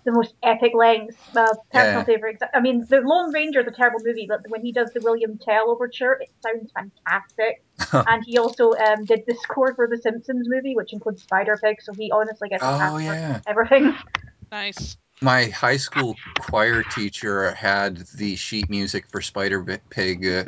the 0.04 0.12
most 0.12 0.34
epic 0.42 0.72
lengths. 0.74 1.16
Uh, 1.34 1.54
personal 1.72 2.02
Yeah. 2.02 2.04
favorite. 2.04 2.36
I 2.52 2.60
mean, 2.60 2.86
the 2.90 3.00
Lone 3.00 3.32
Ranger 3.32 3.60
is 3.60 3.66
a 3.66 3.70
terrible 3.70 4.00
movie, 4.04 4.26
but 4.28 4.40
when 4.48 4.62
he 4.62 4.70
does 4.70 4.90
the 4.94 5.00
William 5.00 5.38
Tell 5.38 5.70
overture, 5.70 6.18
it 6.20 6.28
sounds 6.42 6.70
fantastic. 6.72 7.56
and 8.06 8.22
he 8.26 8.36
also 8.36 8.74
um, 8.74 9.06
did 9.06 9.20
the 9.26 9.34
score 9.34 9.74
for 9.74 9.88
the 9.88 9.96
Simpsons 9.96 10.46
movie, 10.48 10.74
which 10.76 10.92
includes 10.92 11.22
Spider 11.22 11.58
Pig. 11.64 11.76
So 11.80 11.94
he 11.98 12.10
honestly 12.12 12.50
gets 12.50 12.64
Oh, 12.64 12.78
pass 12.78 12.92
for 13.02 13.16
yeah. 13.16 13.40
everything. 13.46 13.96
Nice. 14.52 14.96
My 15.22 15.46
high 15.46 15.78
school 15.78 16.20
choir 16.38 16.84
teacher 16.84 17.52
had 17.54 17.96
the 18.14 18.36
sheet 18.36 18.68
music 18.68 19.06
for 19.10 19.20
Spider 19.22 19.64
Pig, 19.90 20.26
uh, 20.26 20.44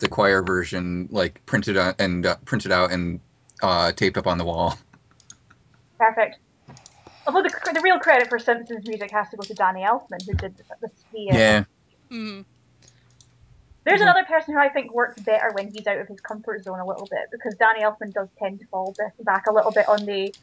the 0.00 0.08
choir 0.08 0.42
version, 0.42 1.08
like 1.10 1.44
printed 1.46 1.76
out 1.76 2.00
and 2.00 2.26
uh, 2.26 2.36
printed 2.44 2.72
out 2.72 2.92
and 2.92 3.20
uh, 3.62 3.92
taped 3.92 4.16
up 4.18 4.26
on 4.26 4.38
the 4.38 4.44
wall. 4.44 4.78
Perfect. 5.98 6.36
Although 7.26 7.42
the, 7.42 7.50
the 7.74 7.80
real 7.80 7.98
credit 7.98 8.28
for 8.28 8.38
Simpsons 8.38 8.84
music 8.84 9.10
has 9.12 9.28
to 9.30 9.36
go 9.36 9.44
to 9.44 9.54
Danny 9.54 9.82
Elfman, 9.82 10.24
who 10.26 10.34
did 10.34 10.56
the, 10.56 10.64
the, 10.80 10.88
the 11.12 11.30
uh, 11.30 11.36
Yeah, 11.38 11.64
Mhm. 12.10 12.44
There's 13.84 14.00
Mhm. 14.00 14.04
another 14.04 14.24
person 14.26 14.54
who 14.54 14.60
I 14.60 14.68
think 14.68 14.92
works 14.92 15.18
better 15.18 15.52
when 15.52 15.68
he's 15.68 15.86
out 15.86 15.98
of 15.98 16.08
his 16.08 16.20
comfort 16.20 16.62
zone 16.64 16.78
a 16.80 16.86
little 16.86 17.06
bit 17.06 17.20
because 17.32 17.54
Danny 17.58 17.80
Elfman 17.80 18.12
does 18.14 18.28
tend 18.38 18.60
to 18.60 18.66
fall 18.68 18.94
back 19.24 19.46
a 19.48 19.52
little 19.52 19.72
bit 19.72 19.88
on 19.88 20.04
the 20.06 20.34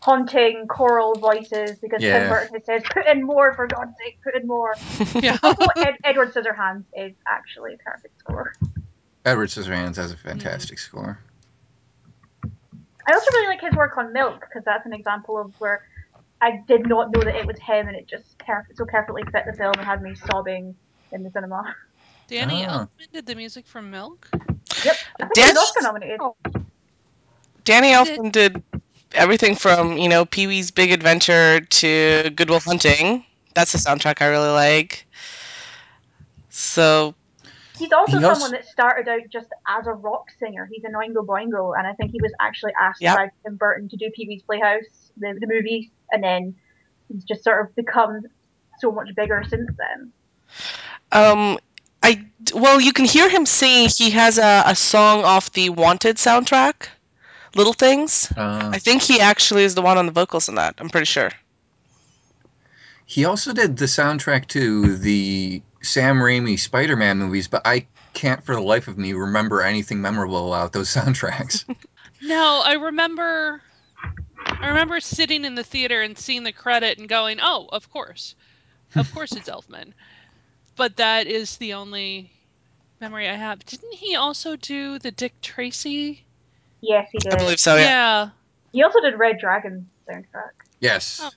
haunting 0.00 0.66
choral 0.68 1.16
voices 1.18 1.78
because 1.80 2.00
Tim 2.00 2.28
Burton 2.28 2.60
says 2.66 2.82
put 2.92 3.06
in 3.06 3.22
more 3.24 3.54
for 3.54 3.66
God's 3.66 3.92
sake, 4.02 4.18
put 4.24 4.34
in 4.34 4.46
more. 4.46 4.74
Yeah. 5.22 5.38
Although 5.42 5.66
Ed- 5.76 5.96
Edward 6.04 6.32
Scissorhands 6.34 6.84
is 6.96 7.12
actually 7.28 7.74
a 7.74 7.78
perfect 7.78 8.18
score. 8.18 8.54
Edward 9.24 9.48
Scissorhands 9.48 9.96
has 9.96 10.10
a 10.12 10.16
fantastic 10.16 10.78
score. 10.78 11.18
I 13.06 13.12
also 13.12 13.30
really 13.32 13.48
like 13.48 13.60
his 13.60 13.74
work 13.74 13.96
on 13.98 14.12
Milk 14.12 14.40
because 14.40 14.64
that's 14.64 14.86
an 14.86 14.92
example 14.92 15.38
of 15.38 15.52
where 15.60 15.82
I 16.40 16.62
did 16.66 16.86
not 16.86 17.10
know 17.12 17.22
that 17.22 17.34
it 17.34 17.46
was 17.46 17.58
him 17.58 17.88
and 17.88 17.96
it 17.96 18.06
just 18.06 18.36
per- 18.38 18.66
so 18.74 18.84
perfectly 18.84 19.22
fit 19.32 19.44
the 19.46 19.52
film 19.52 19.72
and 19.76 19.84
had 19.86 20.02
me 20.02 20.14
sobbing 20.14 20.74
in 21.12 21.22
the 21.22 21.30
cinema. 21.30 21.74
Danny 22.28 22.64
Ah. 22.66 22.86
Elfman 22.86 23.12
did 23.12 23.26
the 23.26 23.34
music 23.34 23.66
for 23.66 23.82
Milk. 23.82 24.28
Yep, 24.84 24.96
I 25.20 25.22
think 25.24 25.34
Dan- 25.34 25.48
he 25.48 25.54
was 25.54 25.72
nominated. 25.82 26.20
Danny 27.64 27.88
Did- 27.92 28.18
Elfman 28.18 28.32
did 28.32 28.62
everything 29.14 29.54
from, 29.54 29.98
you 29.98 30.08
know, 30.08 30.24
Pee 30.24 30.46
Wee's 30.46 30.70
Big 30.70 30.90
Adventure 30.92 31.60
to 31.60 32.30
Good 32.34 32.50
Will 32.50 32.60
Hunting. 32.60 33.24
That's 33.54 33.74
a 33.74 33.78
soundtrack 33.78 34.22
I 34.22 34.26
really 34.26 34.48
like. 34.50 35.06
So, 36.48 37.14
He's 37.82 37.92
also 37.92 38.18
He 38.18 38.24
also- 38.24 38.40
someone 38.40 38.52
that 38.52 38.64
started 38.66 39.08
out 39.08 39.22
just 39.30 39.48
as 39.66 39.86
a 39.86 39.92
rock 39.92 40.30
singer. 40.38 40.68
He's 40.70 40.84
an 40.84 40.92
Oingo 40.92 41.26
Boingo, 41.26 41.76
and 41.76 41.86
I 41.86 41.92
think 41.94 42.12
he 42.12 42.20
was 42.22 42.32
actually 42.40 42.72
asked 42.80 43.02
Yep. 43.02 43.16
by 43.16 43.30
Tim 43.44 43.56
Burton 43.56 43.88
to 43.88 43.96
do 43.96 44.10
Pee 44.14 44.26
Wee's 44.28 44.42
Playhouse, 44.42 45.10
the, 45.16 45.36
the 45.40 45.46
movie, 45.46 45.90
and 46.12 46.22
then 46.22 46.54
he's 47.08 47.24
just 47.24 47.42
sort 47.44 47.60
of 47.66 47.74
become 47.74 48.22
so 48.78 48.92
much 48.92 49.08
bigger 49.16 49.42
since 49.48 49.68
then. 49.76 50.12
um, 51.12 51.58
I 52.04 52.24
well, 52.54 52.80
you 52.80 52.92
can 52.92 53.04
hear 53.04 53.28
him 53.28 53.46
singing. 53.46 53.88
He 53.88 54.10
has 54.10 54.38
a, 54.38 54.62
a 54.66 54.74
song 54.74 55.24
off 55.24 55.52
the 55.52 55.70
Wanted 55.70 56.16
soundtrack, 56.16 56.88
Little 57.54 57.72
Things. 57.72 58.32
Uh, 58.36 58.70
I 58.72 58.78
think 58.78 59.02
he 59.02 59.20
actually 59.20 59.62
is 59.64 59.74
the 59.74 59.82
one 59.82 59.98
on 59.98 60.06
the 60.06 60.12
vocals 60.12 60.48
in 60.48 60.54
that. 60.56 60.74
I'm 60.78 60.88
pretty 60.90 61.06
sure. 61.06 61.30
he 63.06 63.24
also 63.24 63.52
did 63.52 63.76
the 63.76 63.84
soundtrack 63.84 64.46
to 64.48 64.96
the 64.96 65.62
Sam 65.82 66.16
Raimi 66.16 66.58
Spider-Man 66.58 67.18
movies, 67.18 67.48
but 67.48 67.62
I 67.64 67.86
can't 68.14 68.44
for 68.44 68.54
the 68.54 68.60
life 68.60 68.88
of 68.88 68.98
me 68.98 69.12
remember 69.12 69.62
anything 69.62 70.00
memorable 70.00 70.52
about 70.52 70.72
those 70.72 70.88
soundtracks. 70.94 71.64
No, 72.22 72.62
I 72.64 72.74
remember. 72.74 73.60
I 74.46 74.68
remember 74.68 75.00
sitting 75.00 75.44
in 75.44 75.54
the 75.54 75.64
theater 75.64 76.02
and 76.02 76.16
seeing 76.18 76.44
the 76.44 76.52
credit 76.52 76.98
and 76.98 77.08
going, 77.08 77.38
"Oh, 77.42 77.68
of 77.72 77.90
course, 77.90 78.34
of 78.94 79.10
course 79.14 79.32
it's 79.32 79.48
Elfman." 79.48 79.92
But 80.76 80.96
that 80.96 81.26
is 81.26 81.56
the 81.58 81.74
only 81.74 82.30
memory 83.00 83.28
I 83.28 83.34
have. 83.34 83.64
Didn't 83.66 83.94
he 83.94 84.14
also 84.16 84.56
do 84.56 84.98
the 84.98 85.10
Dick 85.10 85.34
Tracy? 85.42 86.24
Yes, 86.80 87.08
he 87.12 87.18
did. 87.18 87.32
I 87.32 87.36
did. 87.36 87.44
believe 87.44 87.60
so. 87.60 87.76
Yeah. 87.76 88.30
He 88.72 88.82
also 88.82 89.00
did 89.00 89.18
Red 89.18 89.38
Dragon 89.38 89.88
soundtrack. 90.08 90.52
yes. 90.80 91.20
Oh. 91.22 91.30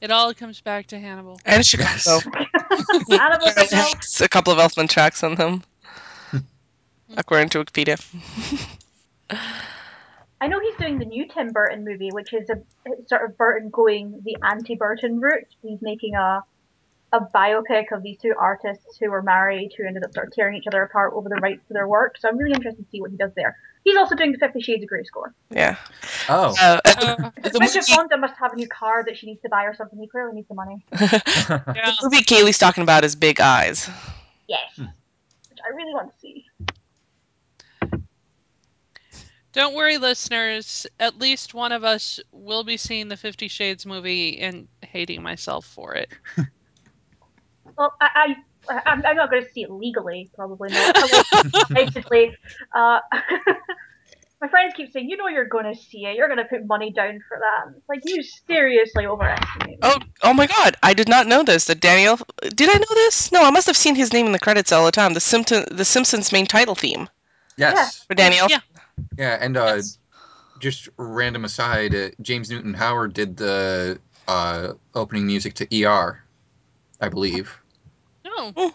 It 0.00 0.10
all 0.10 0.32
comes 0.32 0.60
back 0.60 0.86
to 0.88 0.98
Hannibal. 0.98 1.40
And 1.44 1.64
Chicago. 1.64 1.90
Yes. 1.94 2.22
Hannibal 3.10 3.48
has 3.48 4.20
a 4.24 4.28
couple 4.28 4.52
of 4.52 4.58
Elfman 4.58 4.88
tracks 4.88 5.22
on 5.22 5.34
them, 5.34 5.62
according 7.16 7.50
to 7.50 7.64
Wikipedia. 7.64 8.02
I 10.40 10.46
know 10.46 10.58
he's 10.58 10.76
doing 10.76 10.98
the 10.98 11.04
new 11.04 11.28
Tim 11.28 11.48
Burton 11.52 11.84
movie, 11.84 12.10
which 12.12 12.32
is 12.32 12.48
a 12.48 12.56
sort 13.08 13.28
of 13.28 13.36
Burton 13.36 13.68
going 13.68 14.22
the 14.24 14.38
anti-Burton 14.42 15.20
route. 15.20 15.48
He's 15.62 15.82
making 15.82 16.14
a 16.14 16.42
a 17.12 17.20
biopic 17.20 17.92
of 17.92 18.02
these 18.02 18.18
two 18.18 18.34
artists 18.38 18.96
who 18.98 19.10
were 19.10 19.22
married 19.22 19.72
who 19.76 19.84
ended 19.84 20.04
up 20.04 20.14
sort 20.14 20.28
of 20.28 20.32
tearing 20.32 20.56
each 20.56 20.66
other 20.66 20.82
apart 20.82 21.12
over 21.14 21.28
the 21.28 21.36
rights 21.36 21.66
to 21.66 21.74
their 21.74 21.88
work. 21.88 22.16
So 22.18 22.28
I'm 22.28 22.38
really 22.38 22.52
interested 22.52 22.84
to 22.84 22.90
see 22.90 23.00
what 23.00 23.10
he 23.10 23.16
does 23.16 23.32
there. 23.34 23.56
He's 23.84 23.96
also 23.96 24.14
doing 24.14 24.32
the 24.32 24.38
Fifty 24.38 24.60
Shades 24.60 24.82
of 24.82 24.88
Grey 24.88 25.04
score. 25.04 25.34
Yeah. 25.50 25.76
Oh. 26.28 26.54
Uh, 26.60 26.80
Uh, 26.84 27.30
the, 27.42 27.50
the 27.50 27.58
Bridget 27.58 27.84
Fonda 27.86 28.16
must 28.18 28.34
have 28.38 28.52
a 28.52 28.56
new 28.56 28.68
car 28.68 29.04
that 29.04 29.16
she 29.16 29.26
needs 29.26 29.40
to 29.42 29.48
buy 29.48 29.64
or 29.64 29.74
something. 29.74 29.98
He 29.98 30.06
clearly 30.06 30.34
needs 30.34 30.48
the 30.48 30.54
money. 30.54 30.84
yeah. 30.92 30.98
the 31.26 31.98
movie 32.02 32.22
Kaylee's 32.22 32.58
talking 32.58 32.82
about 32.82 33.04
is 33.04 33.14
Big 33.16 33.40
Eyes. 33.40 33.88
Yes. 34.48 34.60
Hmm. 34.76 34.84
Which 35.48 35.58
I 35.64 35.74
really 35.74 35.94
want 35.94 36.12
to 36.12 36.18
see. 36.20 36.46
Don't 39.52 39.74
worry, 39.74 39.98
listeners. 39.98 40.86
At 41.00 41.18
least 41.18 41.54
one 41.54 41.72
of 41.72 41.82
us 41.82 42.20
will 42.30 42.62
be 42.62 42.76
seeing 42.76 43.08
the 43.08 43.16
Fifty 43.16 43.48
Shades 43.48 43.84
movie 43.86 44.38
and 44.40 44.68
hating 44.82 45.22
myself 45.22 45.64
for 45.66 45.94
it. 45.94 46.10
Well, 47.78 47.94
I, 48.00 48.08
I 48.14 48.36
I'm, 48.68 49.04
I'm 49.04 49.16
not 49.16 49.30
going 49.30 49.44
to 49.44 49.50
see 49.50 49.62
it 49.62 49.70
legally, 49.70 50.30
probably 50.34 50.70
not. 50.70 50.96
Basically, 51.70 52.32
uh, 52.74 53.00
my 54.40 54.48
friends 54.48 54.74
keep 54.76 54.92
saying, 54.92 55.08
"You 55.08 55.16
know, 55.16 55.28
you're 55.28 55.46
going 55.46 55.64
to 55.64 55.74
see 55.74 56.06
it. 56.06 56.16
You're 56.16 56.28
going 56.28 56.38
to 56.38 56.44
put 56.44 56.66
money 56.66 56.92
down 56.92 57.20
for 57.28 57.38
that." 57.38 57.74
It's 57.76 57.88
like 57.88 58.00
you 58.04 58.22
seriously 58.22 59.06
overestimate. 59.06 59.68
me. 59.68 59.78
Oh, 59.82 59.98
oh 60.22 60.34
my 60.34 60.46
God! 60.46 60.76
I 60.82 60.94
did 60.94 61.08
not 61.08 61.26
know 61.26 61.42
this. 61.42 61.64
That 61.66 61.80
Daniel. 61.80 62.18
Did 62.42 62.68
I 62.68 62.74
know 62.78 62.94
this? 62.94 63.32
No, 63.32 63.42
I 63.42 63.50
must 63.50 63.66
have 63.66 63.76
seen 63.76 63.94
his 63.94 64.12
name 64.12 64.26
in 64.26 64.32
the 64.32 64.38
credits 64.38 64.72
all 64.72 64.84
the 64.84 64.92
time. 64.92 65.14
The 65.14 65.20
Simpson, 65.20 65.64
the 65.70 65.84
Simpsons 65.84 66.32
main 66.32 66.46
title 66.46 66.74
theme 66.74 67.08
yes. 67.56 68.04
for 68.04 68.14
Daniel. 68.14 68.46
Yeah. 68.48 68.60
Yeah, 69.16 69.38
and 69.40 69.56
uh, 69.56 69.74
Yes. 69.76 69.98
just 70.58 70.88
random 70.96 71.44
aside, 71.44 71.94
uh, 71.94 72.10
James 72.20 72.50
Newton 72.50 72.74
Howard 72.74 73.14
did 73.14 73.36
the 73.36 73.98
uh, 74.28 74.74
opening 74.94 75.26
music 75.26 75.54
to 75.54 75.84
ER, 75.84 76.22
I 77.00 77.08
believe. 77.08 77.59
No. 78.24 78.52
Oh. 78.56 78.74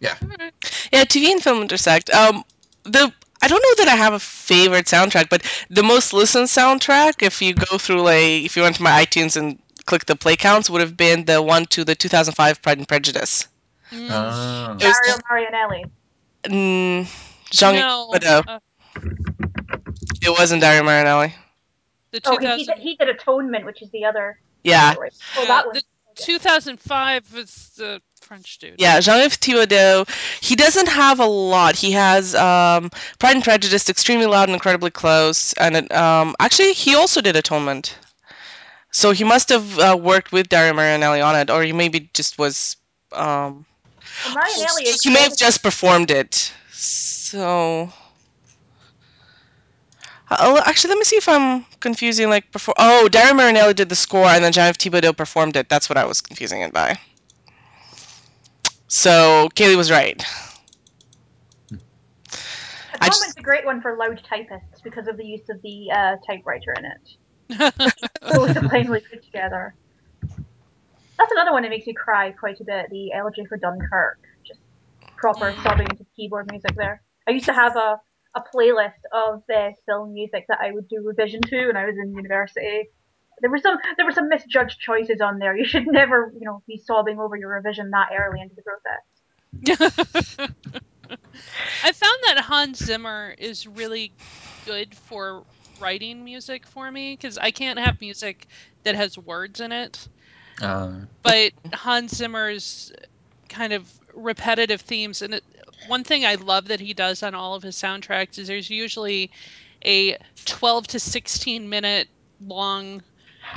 Yeah. 0.00 0.14
Alright. 0.22 0.54
Yeah, 0.92 1.04
TV 1.04 1.30
and 1.32 1.42
film 1.42 1.62
intersect. 1.62 2.10
Um, 2.10 2.44
the 2.84 3.12
I 3.42 3.48
don't 3.48 3.62
know 3.62 3.84
that 3.84 3.88
I 3.92 3.96
have 3.96 4.12
a 4.12 4.18
favorite 4.18 4.86
soundtrack, 4.86 5.28
but 5.30 5.42
the 5.70 5.82
most 5.82 6.12
listened 6.12 6.46
soundtrack, 6.48 7.22
if 7.22 7.40
you 7.40 7.54
go 7.54 7.78
through 7.78 8.02
like 8.02 8.44
if 8.44 8.56
you 8.56 8.62
went 8.62 8.76
to 8.76 8.82
my 8.82 9.04
iTunes 9.04 9.36
and 9.36 9.58
click 9.86 10.06
the 10.06 10.16
play 10.16 10.36
counts, 10.36 10.68
would 10.70 10.80
have 10.80 10.96
been 10.96 11.24
the 11.24 11.42
one 11.42 11.64
to 11.66 11.84
the 11.84 11.94
2005 11.94 12.62
Pride 12.62 12.78
and 12.78 12.88
Prejudice. 12.88 13.48
Mm. 13.92 14.08
Oh. 14.10 14.76
It 14.80 14.86
was 14.86 15.00
Dario 15.00 15.16
Marianelli. 15.30 15.90
mm, 16.44 17.06
Jean 17.50 17.74
no. 17.76 18.08
Widow. 18.10 18.42
uh, 18.46 18.58
It 20.22 20.30
wasn't 20.30 20.60
Dario 20.62 20.82
Marianelli. 20.82 21.32
the 22.12 22.20
Oh, 22.24 22.38
he, 22.38 22.46
he, 22.54 22.64
2000. 22.66 22.66
did, 22.66 22.78
he 22.82 22.96
did 22.96 23.08
Atonement, 23.08 23.64
which 23.64 23.82
is 23.82 23.90
the 23.90 24.04
other 24.04 24.38
Yeah, 24.64 24.92
story. 24.92 25.10
Oh, 25.36 25.42
Yeah, 25.42 25.48
that 25.48 25.66
one. 25.66 25.74
the 25.74 25.82
2005 26.16 27.32
was 27.34 27.70
the 27.76 28.00
French 28.30 28.58
dude. 28.58 28.76
yeah, 28.78 29.00
Jean-Yves 29.00 29.38
Thibaudeau. 29.38 30.08
He 30.40 30.54
doesn't 30.54 30.86
have 30.86 31.18
a 31.18 31.26
lot. 31.26 31.74
He 31.74 31.90
has 31.90 32.32
um, 32.36 32.88
Pride 33.18 33.34
and 33.34 33.42
Prejudice, 33.42 33.90
Extremely 33.90 34.26
Loud 34.26 34.48
and 34.48 34.54
Incredibly 34.54 34.92
Close, 34.92 35.52
and 35.54 35.76
it, 35.76 35.90
um, 35.90 36.36
actually 36.38 36.72
he 36.72 36.94
also 36.94 37.20
did 37.20 37.34
Atonement. 37.34 37.98
So 38.92 39.10
he 39.10 39.24
must 39.24 39.48
have 39.48 39.78
uh, 39.80 39.98
worked 40.00 40.30
with 40.30 40.48
Dario 40.48 40.72
Marianelli 40.74 41.26
on 41.26 41.34
it, 41.34 41.50
or 41.50 41.64
he 41.64 41.72
maybe 41.72 42.08
just 42.14 42.38
was. 42.38 42.76
Um, 43.10 43.66
Well, 44.32 44.76
he 45.02 45.10
may 45.10 45.22
have 45.22 45.36
just 45.36 45.60
performed 45.60 46.12
it. 46.12 46.52
So. 46.70 47.92
Oh, 50.30 50.62
actually, 50.64 50.90
let 50.90 50.98
me 50.98 51.04
see 51.04 51.16
if 51.16 51.28
I'm 51.28 51.64
confusing 51.80 52.28
like 52.28 52.52
before. 52.52 52.74
Oh, 52.78 53.08
Dario 53.08 53.34
Marianelli 53.34 53.74
did 53.74 53.88
the 53.88 53.96
score, 53.96 54.26
and 54.26 54.44
then 54.44 54.52
Jean-Yves 54.52 54.78
Thibaudeau 54.78 55.16
performed 55.16 55.56
it. 55.56 55.68
That's 55.68 55.88
what 55.88 55.98
I 55.98 56.04
was 56.04 56.20
confusing 56.20 56.60
it 56.60 56.72
by. 56.72 56.96
So 58.90 59.48
Kaylee 59.54 59.76
was 59.76 59.88
right. 59.88 60.20
I 61.70 61.76
just- 63.06 63.22
Atonement's 63.22 63.36
a 63.38 63.42
great 63.42 63.64
one 63.64 63.80
for 63.80 63.96
loud 63.96 64.20
typists 64.28 64.80
because 64.82 65.06
of 65.06 65.16
the 65.16 65.24
use 65.24 65.48
of 65.48 65.62
the 65.62 65.92
uh, 65.92 66.16
typewriter 66.26 66.74
in 66.76 66.84
it. 66.86 67.72
Both 68.34 68.56
plainly 68.68 69.00
put 69.08 69.22
together. 69.22 69.76
That's 70.20 71.30
another 71.32 71.52
one 71.52 71.62
that 71.62 71.68
makes 71.68 71.86
me 71.86 71.94
cry 71.94 72.32
quite 72.32 72.58
a 72.60 72.64
bit. 72.64 72.86
The 72.90 73.12
Elegy 73.12 73.44
for 73.46 73.58
Dunkirk, 73.58 74.18
just 74.44 74.58
proper 75.16 75.54
sobbing 75.62 75.86
to 75.86 76.04
keyboard 76.16 76.50
music 76.50 76.74
there. 76.74 77.00
I 77.28 77.30
used 77.30 77.46
to 77.46 77.52
have 77.52 77.76
a, 77.76 78.00
a 78.34 78.42
playlist 78.52 79.02
of 79.12 79.44
uh, 79.54 79.70
film 79.86 80.14
music 80.14 80.46
that 80.48 80.58
I 80.60 80.72
would 80.72 80.88
do 80.88 81.00
revision 81.04 81.42
to 81.42 81.66
when 81.68 81.76
I 81.76 81.84
was 81.86 81.94
in 81.96 82.12
university. 82.12 82.88
There 83.40 83.50
were 83.50 83.58
some 83.58 83.78
there 83.96 84.06
were 84.06 84.12
some 84.12 84.28
misjudged 84.28 84.78
choices 84.80 85.20
on 85.20 85.38
there. 85.38 85.56
You 85.56 85.64
should 85.64 85.86
never, 85.86 86.32
you 86.38 86.46
know, 86.46 86.62
be 86.66 86.78
sobbing 86.78 87.18
over 87.18 87.36
your 87.36 87.50
revision 87.50 87.90
that 87.90 88.08
early 88.16 88.40
into 88.40 88.54
the 88.54 88.62
process. 88.62 89.02
I 91.82 91.92
found 91.92 92.18
that 92.28 92.44
Hans 92.44 92.78
Zimmer 92.78 93.34
is 93.38 93.66
really 93.66 94.12
good 94.66 94.94
for 94.94 95.44
writing 95.78 96.24
music 96.24 96.66
for 96.66 96.90
me 96.90 97.14
because 97.14 97.38
I 97.38 97.50
can't 97.50 97.78
have 97.78 98.00
music 98.00 98.46
that 98.84 98.94
has 98.94 99.16
words 99.18 99.60
in 99.60 99.72
it. 99.72 100.08
Uh, 100.60 100.92
But 101.22 101.52
Hans 101.72 102.16
Zimmer's 102.16 102.92
kind 103.48 103.72
of 103.72 103.90
repetitive 104.14 104.82
themes, 104.82 105.22
and 105.22 105.34
it, 105.34 105.44
one 105.86 106.04
thing 106.04 106.24
I 106.24 106.34
love 106.34 106.68
that 106.68 106.80
he 106.80 106.94
does 106.94 107.22
on 107.22 107.34
all 107.34 107.54
of 107.54 107.62
his 107.62 107.76
soundtracks 107.76 108.38
is 108.38 108.48
there's 108.48 108.70
usually 108.70 109.30
a 109.84 110.16
12 110.44 110.88
to 110.88 111.00
16 111.00 111.68
minute 111.68 112.08
long 112.40 113.02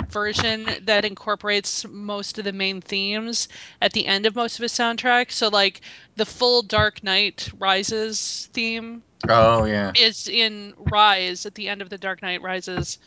version 0.10 0.68
that 0.84 1.06
incorporates 1.06 1.86
most 1.88 2.38
of 2.38 2.46
the 2.46 2.54
main 2.54 2.82
themes 2.82 3.48
at 3.82 3.94
the 3.94 4.06
end 4.06 4.26
of 4.26 4.36
most 4.36 4.58
of 4.58 4.64
his 4.64 4.72
soundtrack. 4.72 5.32
So, 5.32 5.50
like 5.50 5.82
the 6.16 6.26
full 6.26 6.62
Dark 6.62 7.04
Knight 7.04 7.50
Rises 7.58 8.50
theme 8.54 9.04
oh 9.30 9.66
yeah. 9.66 9.92
is 9.96 10.28
in 10.28 10.74
Rise 10.78 11.46
at 11.46 11.56
the 11.56 11.70
end 11.70 11.82
of 11.82 11.90
the 11.90 11.98
Dark 11.98 12.22
Knight 12.22 12.42
Rises. 12.42 13.00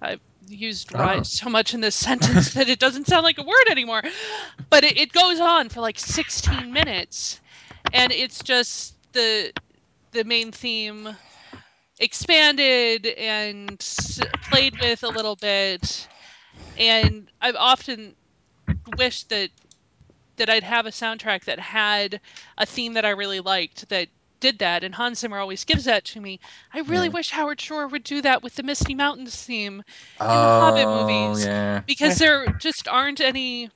I've 0.00 0.20
used 0.48 0.90
Oh. 0.94 0.98
Rise 0.98 1.30
so 1.30 1.48
much 1.48 1.74
in 1.74 1.80
this 1.80 1.94
sentence 2.08 2.54
that 2.54 2.68
it 2.68 2.78
doesn't 2.78 3.06
sound 3.06 3.24
like 3.24 3.38
a 3.38 3.44
word 3.44 3.68
anymore. 3.70 4.02
But 4.70 4.84
it, 4.84 4.98
it 4.98 5.12
goes 5.12 5.40
on 5.40 5.68
for 5.68 5.80
like 5.80 5.98
16 5.98 6.72
minutes, 6.72 7.40
and 7.92 8.12
it's 8.12 8.42
just 8.42 8.94
the 9.12 9.52
the 10.12 10.24
main 10.24 10.52
theme 10.52 11.16
expanded 11.98 13.06
and 13.06 13.78
played 14.50 14.78
with 14.80 15.02
a 15.04 15.08
little 15.08 15.36
bit. 15.36 16.08
And 16.78 17.28
I've 17.40 17.56
often 17.56 18.14
wished 18.96 19.28
that 19.30 19.50
that 20.36 20.48
I'd 20.48 20.62
have 20.62 20.86
a 20.86 20.90
soundtrack 20.90 21.44
that 21.44 21.58
had 21.60 22.20
a 22.56 22.64
theme 22.64 22.94
that 22.94 23.04
I 23.04 23.10
really 23.10 23.40
liked 23.40 23.88
that 23.90 24.08
did 24.40 24.58
that, 24.58 24.82
and 24.82 24.94
Hans 24.94 25.20
Zimmer 25.20 25.38
always 25.38 25.64
gives 25.64 25.84
that 25.84 26.04
to 26.06 26.20
me. 26.20 26.40
I 26.72 26.80
really 26.80 27.06
Yeah. 27.06 27.12
wish 27.12 27.30
Howard 27.30 27.60
Shore 27.60 27.86
would 27.86 28.02
do 28.02 28.22
that 28.22 28.42
with 28.42 28.56
the 28.56 28.62
Misty 28.62 28.94
Mountains 28.94 29.36
theme 29.36 29.84
in 30.20 30.26
Oh 30.26 30.26
the 30.28 30.82
Hobbit 30.82 30.86
movies. 30.86 31.44
yeah. 31.46 31.80
because 31.86 32.18
there 32.18 32.46
just 32.58 32.88
aren't 32.88 33.20
any 33.20 33.70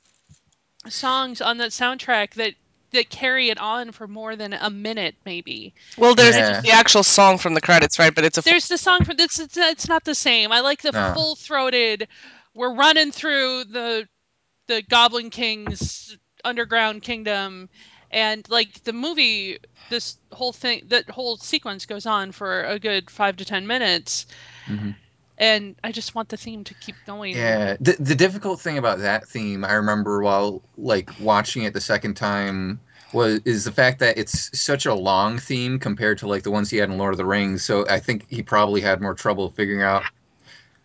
songs 0.89 1.41
on 1.41 1.59
that 1.59 1.71
soundtrack 1.71 2.35
that 2.35 2.55
that 2.93 3.11
carry 3.11 3.51
it 3.51 3.59
on 3.59 3.93
for 3.93 4.07
more 4.09 4.37
than 4.37 4.55
a 4.55 4.71
minute, 4.71 5.17
maybe. 5.27 5.75
Well, 5.99 6.15
there's 6.15 6.37
Yeah. 6.37 6.61
the 6.63 6.71
actual 6.71 7.03
song 7.03 7.37
from 7.37 7.53
the 7.53 7.61
credits, 7.61 7.99
right? 7.99 8.15
But 8.15 8.25
it's 8.25 8.39
a 8.39 8.43
There's 8.43 8.69
the 8.69 8.79
song 8.79 9.05
from 9.05 9.17
this. 9.17 9.39
It's, 9.39 9.57
it's 9.57 9.89
not 9.89 10.05
the 10.05 10.15
same. 10.15 10.51
I 10.53 10.61
like 10.61 10.81
the 10.83 10.93
No. 10.93 11.13
full 11.13 11.35
throated. 11.37 12.09
We're 12.57 12.75
running 12.75 13.13
through 13.13 13.65
the 13.65 14.09
the 14.67 14.83
Goblin 14.83 15.31
King's 15.31 16.17
underground 16.43 17.03
kingdom, 17.03 17.69
and 18.11 18.49
like 18.49 18.83
the 18.85 18.93
movie, 18.93 19.59
this 19.91 20.17
whole 20.33 20.53
thing, 20.53 20.83
that 20.89 21.09
whole 21.11 21.37
sequence 21.37 21.87
goes 21.87 22.07
on 22.07 22.33
for 22.33 22.65
a 22.65 22.79
good 22.79 23.11
five 23.11 23.37
to 23.37 23.45
ten 23.45 23.67
minutes, 23.67 24.27
Mhm. 24.67 24.97
and 25.39 25.77
I 25.85 25.93
just 25.93 26.15
want 26.15 26.31
the 26.31 26.37
theme 26.37 26.65
to 26.65 26.75
keep 26.75 26.97
going. 27.07 27.37
Yeah, 27.37 27.77
the 27.79 27.97
the 28.01 28.15
difficult 28.15 28.61
thing 28.61 28.79
about 28.79 29.01
that 29.01 29.29
theme, 29.29 29.65
I 29.65 29.75
remember 29.75 30.23
while 30.23 30.63
like 30.79 31.11
watching 31.21 31.63
it 31.65 31.75
the 31.75 31.81
second 31.81 32.15
time, 32.15 32.81
was 33.13 33.41
is 33.45 33.65
the 33.65 33.73
fact 33.73 33.99
that 34.01 34.17
it's 34.19 34.59
such 34.59 34.87
a 34.87 34.95
long 34.95 35.39
theme 35.39 35.79
compared 35.79 36.19
to 36.19 36.27
like 36.27 36.43
the 36.43 36.51
ones 36.51 36.71
he 36.71 36.79
had 36.79 36.89
in 36.89 36.97
Lord 36.97 37.13
of 37.13 37.19
the 37.19 37.27
Rings. 37.27 37.63
So 37.65 37.87
I 37.89 38.01
think 38.01 38.27
he 38.31 38.43
probably 38.43 38.81
had 38.81 39.01
more 39.03 39.15
trouble 39.15 39.51
figuring 39.51 39.83
out 39.83 40.05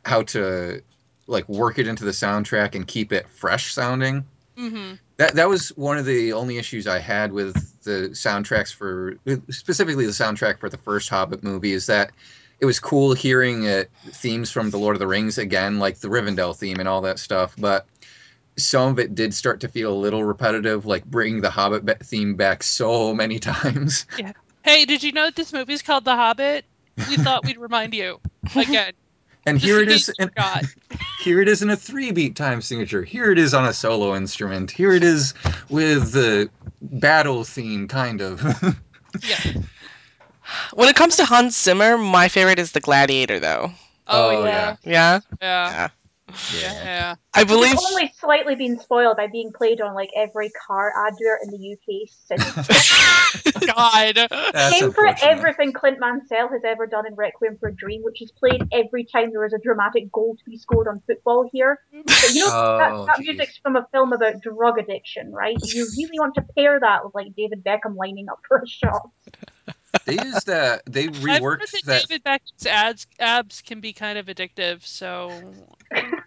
how 0.04 0.24
to 0.24 0.82
like 1.31 1.47
work 1.50 1.79
it 1.79 1.88
into 1.88 2.05
the 2.05 2.11
soundtrack 2.11 2.75
and 2.75 2.88
keep 2.88 3.11
it 3.11 3.27
fresh 3.29 3.73
sounding. 3.73 4.25
hmm 4.57 4.93
That 5.17 5.35
that 5.35 5.50
was 5.50 5.69
one 5.69 5.97
of 5.97 6.05
the 6.05 6.33
only 6.33 6.57
issues 6.57 6.88
I 6.88 7.00
had 7.00 7.31
with 7.31 7.55
the 7.83 8.09
soundtracks 8.11 8.73
for 8.73 9.15
specifically 9.50 10.05
the 10.05 10.11
soundtrack 10.11 10.59
for 10.59 10.69
the 10.69 10.77
first 10.77 11.09
Hobbit 11.09 11.43
movie 11.43 11.71
is 11.71 11.88
that 11.88 12.11
it 12.59 12.65
was 12.65 12.79
cool 12.79 13.13
hearing 13.15 13.67
uh, 13.67 13.85
themes 14.11 14.51
from 14.51 14.69
the 14.69 14.77
Lord 14.77 14.95
of 14.95 15.00
the 15.00 15.07
Rings 15.07 15.39
again, 15.39 15.79
like 15.79 15.97
the 15.97 16.09
Rivendell 16.09 16.55
theme 16.55 16.79
and 16.79 16.88
all 16.88 17.01
that 17.01 17.17
stuff, 17.17 17.55
but 17.57 17.88
some 18.57 18.91
of 18.91 19.00
it 19.00 19.15
did 19.15 19.33
start 19.33 19.61
to 19.61 19.67
feel 19.67 19.91
a 19.91 19.95
little 19.95 20.23
repetitive, 20.23 20.85
like 20.85 21.05
bringing 21.05 21.41
the 21.41 21.50
Hobbit 21.50 22.05
theme 22.05 22.35
back 22.35 22.61
so 22.63 23.15
many 23.15 23.39
times. 23.51 24.05
Yeah. 24.17 24.33
Hey, 24.63 24.85
did 24.85 25.01
you 25.01 25.11
know 25.11 25.25
that 25.25 25.35
this 25.35 25.51
movie's 25.53 25.81
called 25.81 26.05
The 26.05 26.15
Hobbit? 26.15 26.65
We 27.09 27.17
thought 27.17 27.43
we'd 27.45 27.57
remind 27.57 27.95
you 27.95 28.19
again. 28.55 28.93
And 29.45 29.57
here 29.57 29.79
it 29.79 29.89
is, 29.89 30.10
in, 30.19 30.29
here 31.24 31.41
it 31.41 31.48
is 31.48 31.62
in 31.62 31.69
a 31.69 31.75
three-beat 31.75 32.36
time 32.36 32.62
signature. 32.62 33.03
Here 33.03 33.31
it 33.31 33.39
is 33.39 33.53
on 33.53 33.65
a 33.65 33.74
solo 33.74 34.15
instrument. 34.15 34.71
Here 34.71 34.91
it 34.93 35.03
is 35.03 35.33
with 35.69 36.12
the 36.12 36.50
battle 36.81 37.43
theme, 37.43 37.88
kind 37.88 38.21
of. 38.21 38.41
Yeah. 39.24 39.39
When 40.74 40.88
it 40.88 40.95
comes 40.95 41.17
to 41.17 41.25
Hans 41.25 41.62
Zimmer, 41.62 41.98
my 41.98 42.29
favorite 42.29 42.60
is 42.60 42.71
The 42.71 42.79
Gladiator, 42.79 43.41
though. 43.41 43.71
Oh, 44.07 44.29
Oh, 44.29 44.45
yeah. 44.45 44.77
Yeah, 44.86 45.19
Yeah. 45.41 45.69
yeah. 45.69 45.88
Yeah. 46.53 46.83
yeah. 46.83 47.15
I 47.33 47.41
Which 47.41 47.47
believe. 47.47 47.71
has 47.71 47.85
only 47.91 48.13
slightly 48.17 48.55
been 48.55 48.79
spoiled 48.79 49.17
by 49.17 49.27
being 49.27 49.51
played 49.51 49.81
on 49.81 49.93
like 49.93 50.09
every 50.15 50.50
car 50.50 50.91
advert 51.07 51.39
in 51.43 51.51
the 51.51 51.73
UK 51.73 52.09
since. 52.27 53.65
God. 53.75 54.15
That's 54.53 54.79
Came 54.79 54.91
for 54.91 55.07
everything 55.23 55.73
Clint 55.73 56.00
Mansell 56.00 56.50
has 56.50 56.61
ever 56.65 56.88
done 56.88 57.05
in 57.07 57.15
Requiem 57.15 57.57
for 57.59 57.69
a 57.69 57.73
Dream, 57.73 58.01
which 58.03 58.21
is 58.21 58.31
played 58.31 58.63
every 58.71 59.05
time 59.05 59.31
there 59.31 59.45
is 59.45 59.53
a 59.53 59.59
dramatic 59.59 60.11
goal 60.11 60.35
to 60.35 60.50
be 60.50 60.57
scored 60.57 60.88
on 60.88 61.01
football 61.07 61.50
here. 61.51 61.79
But 61.91 62.29
you 62.33 62.45
know 62.45 62.51
Oh, 62.53 63.05
that, 63.05 63.17
that 63.17 63.19
music's 63.19 63.57
from 63.57 63.75
a 63.75 63.88
film 63.91 64.13
about 64.13 64.41
drug 64.41 64.77
addiction, 64.77 65.31
right? 65.31 65.57
You 65.63 65.88
really 65.97 66.19
want 66.19 66.35
to 66.35 66.45
pair 66.55 66.79
that 66.79 67.05
with 67.05 67.15
like 67.15 67.35
David 67.35 67.63
Beckham 67.63 67.95
lining 67.95 68.29
up 68.29 68.39
for 68.47 68.57
a 68.57 68.67
shot. 68.67 69.09
They 70.05 70.13
used 70.13 70.47
that. 70.47 70.83
They 70.85 71.07
I've 71.07 71.15
heard 71.15 71.41
reworked 71.41 71.71
that 71.71 71.85
that. 71.85 72.07
David 72.07 72.23
Beckham's 72.23 72.65
ads, 72.65 73.07
abs 73.19 73.61
can 73.61 73.81
be 73.81 73.93
kind 73.93 74.17
of 74.17 74.27
addictive, 74.27 74.85
so 74.85 75.31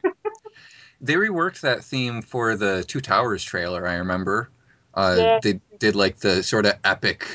They 1.04 1.14
reworked 1.14 1.60
that 1.60 1.84
theme 1.84 2.22
for 2.22 2.56
the 2.56 2.82
Two 2.84 3.00
Towers 3.00 3.44
trailer. 3.44 3.86
I 3.86 3.94
remember. 3.96 4.48
Uh, 4.94 5.16
Yeah. 5.18 5.38
They 5.42 5.60
did 5.78 5.94
like 5.94 6.18
the 6.18 6.42
sort 6.42 6.66
of 6.66 6.74
epic 6.84 7.28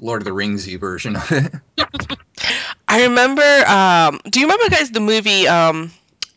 Lord 0.00 0.22
of 0.22 0.24
the 0.26 0.30
Ringsy 0.30 0.78
version 0.78 1.16
of 1.16 1.32
it. 1.32 1.52
I 2.88 3.02
remember. 3.02 3.42
Um, 3.66 4.20
do 4.30 4.38
you 4.38 4.46
remember, 4.46 4.68
guys, 4.68 4.90
the 4.90 5.00
movie 5.00 5.48
um, 5.48 5.90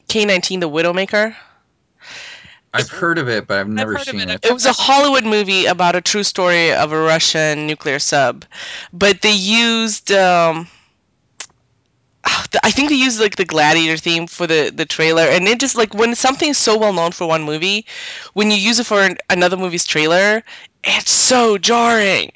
K-19, 0.08 0.62
The 0.62 0.70
Widowmaker? 0.70 1.36
I've 2.74 2.90
heard 2.90 3.18
of 3.18 3.28
it, 3.30 3.48
but 3.48 3.60
I've 3.60 3.68
never 3.68 3.94
heard 3.94 4.02
of 4.02 4.08
seen 4.08 4.22
it. 4.22 4.30
it. 4.30 4.46
It 4.46 4.54
was 4.54 4.66
a 4.66 4.72
Hollywood 4.74 5.26
movie 5.26 5.66
about 5.66 5.96
a 5.96 6.02
true 6.02 6.24
story 6.24 6.72
of 6.72 6.92
a 6.92 7.00
Russian 7.00 7.68
nuclear 7.68 8.00
sub, 8.00 8.46
but 8.94 9.22
they 9.22 9.34
used. 9.34 10.12
Um, 10.12 10.68
I 12.64 12.72
think 12.72 12.90
they 12.90 12.96
used 12.96 13.20
like 13.20 13.36
the 13.36 13.46
gladiator 13.46 13.98
theme 13.98 14.28
for 14.28 14.48
the 14.48 14.72
the 14.74 14.86
trailer, 14.86 15.24
and 15.24 15.48
it 15.48 15.60
just 15.60 15.76
like 15.76 15.94
when 15.94 16.16
something 16.16 16.50
is 16.50 16.58
so 16.58 16.78
well 16.78 16.94
known 16.94 17.12
for 17.12 17.28
one 17.28 17.44
movie, 17.44 17.86
when 18.34 18.52
you 18.52 18.58
use 18.58 18.80
it 18.80 18.86
for 18.86 19.02
an, 19.02 19.18
another 19.30 19.58
movie's 19.58 19.86
trailer, 19.86 20.44
it's 20.84 21.12
so 21.12 21.58
jarring. 21.58 22.32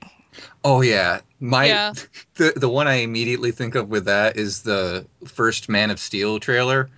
Oh 0.63 0.81
yeah, 0.81 1.21
my 1.39 1.65
Yeah. 1.65 1.93
the 2.36 2.53
the 2.55 2.69
one 2.69 2.88
I 2.88 2.95
immediately 2.95 3.51
think 3.51 3.75
of 3.75 3.89
with 3.89 4.05
that 4.05 4.38
is 4.38 4.62
the 4.63 5.05
first 5.25 5.69
Man 5.69 5.91
of 5.91 5.99
Steel 5.99 6.39
trailer. 6.39 6.89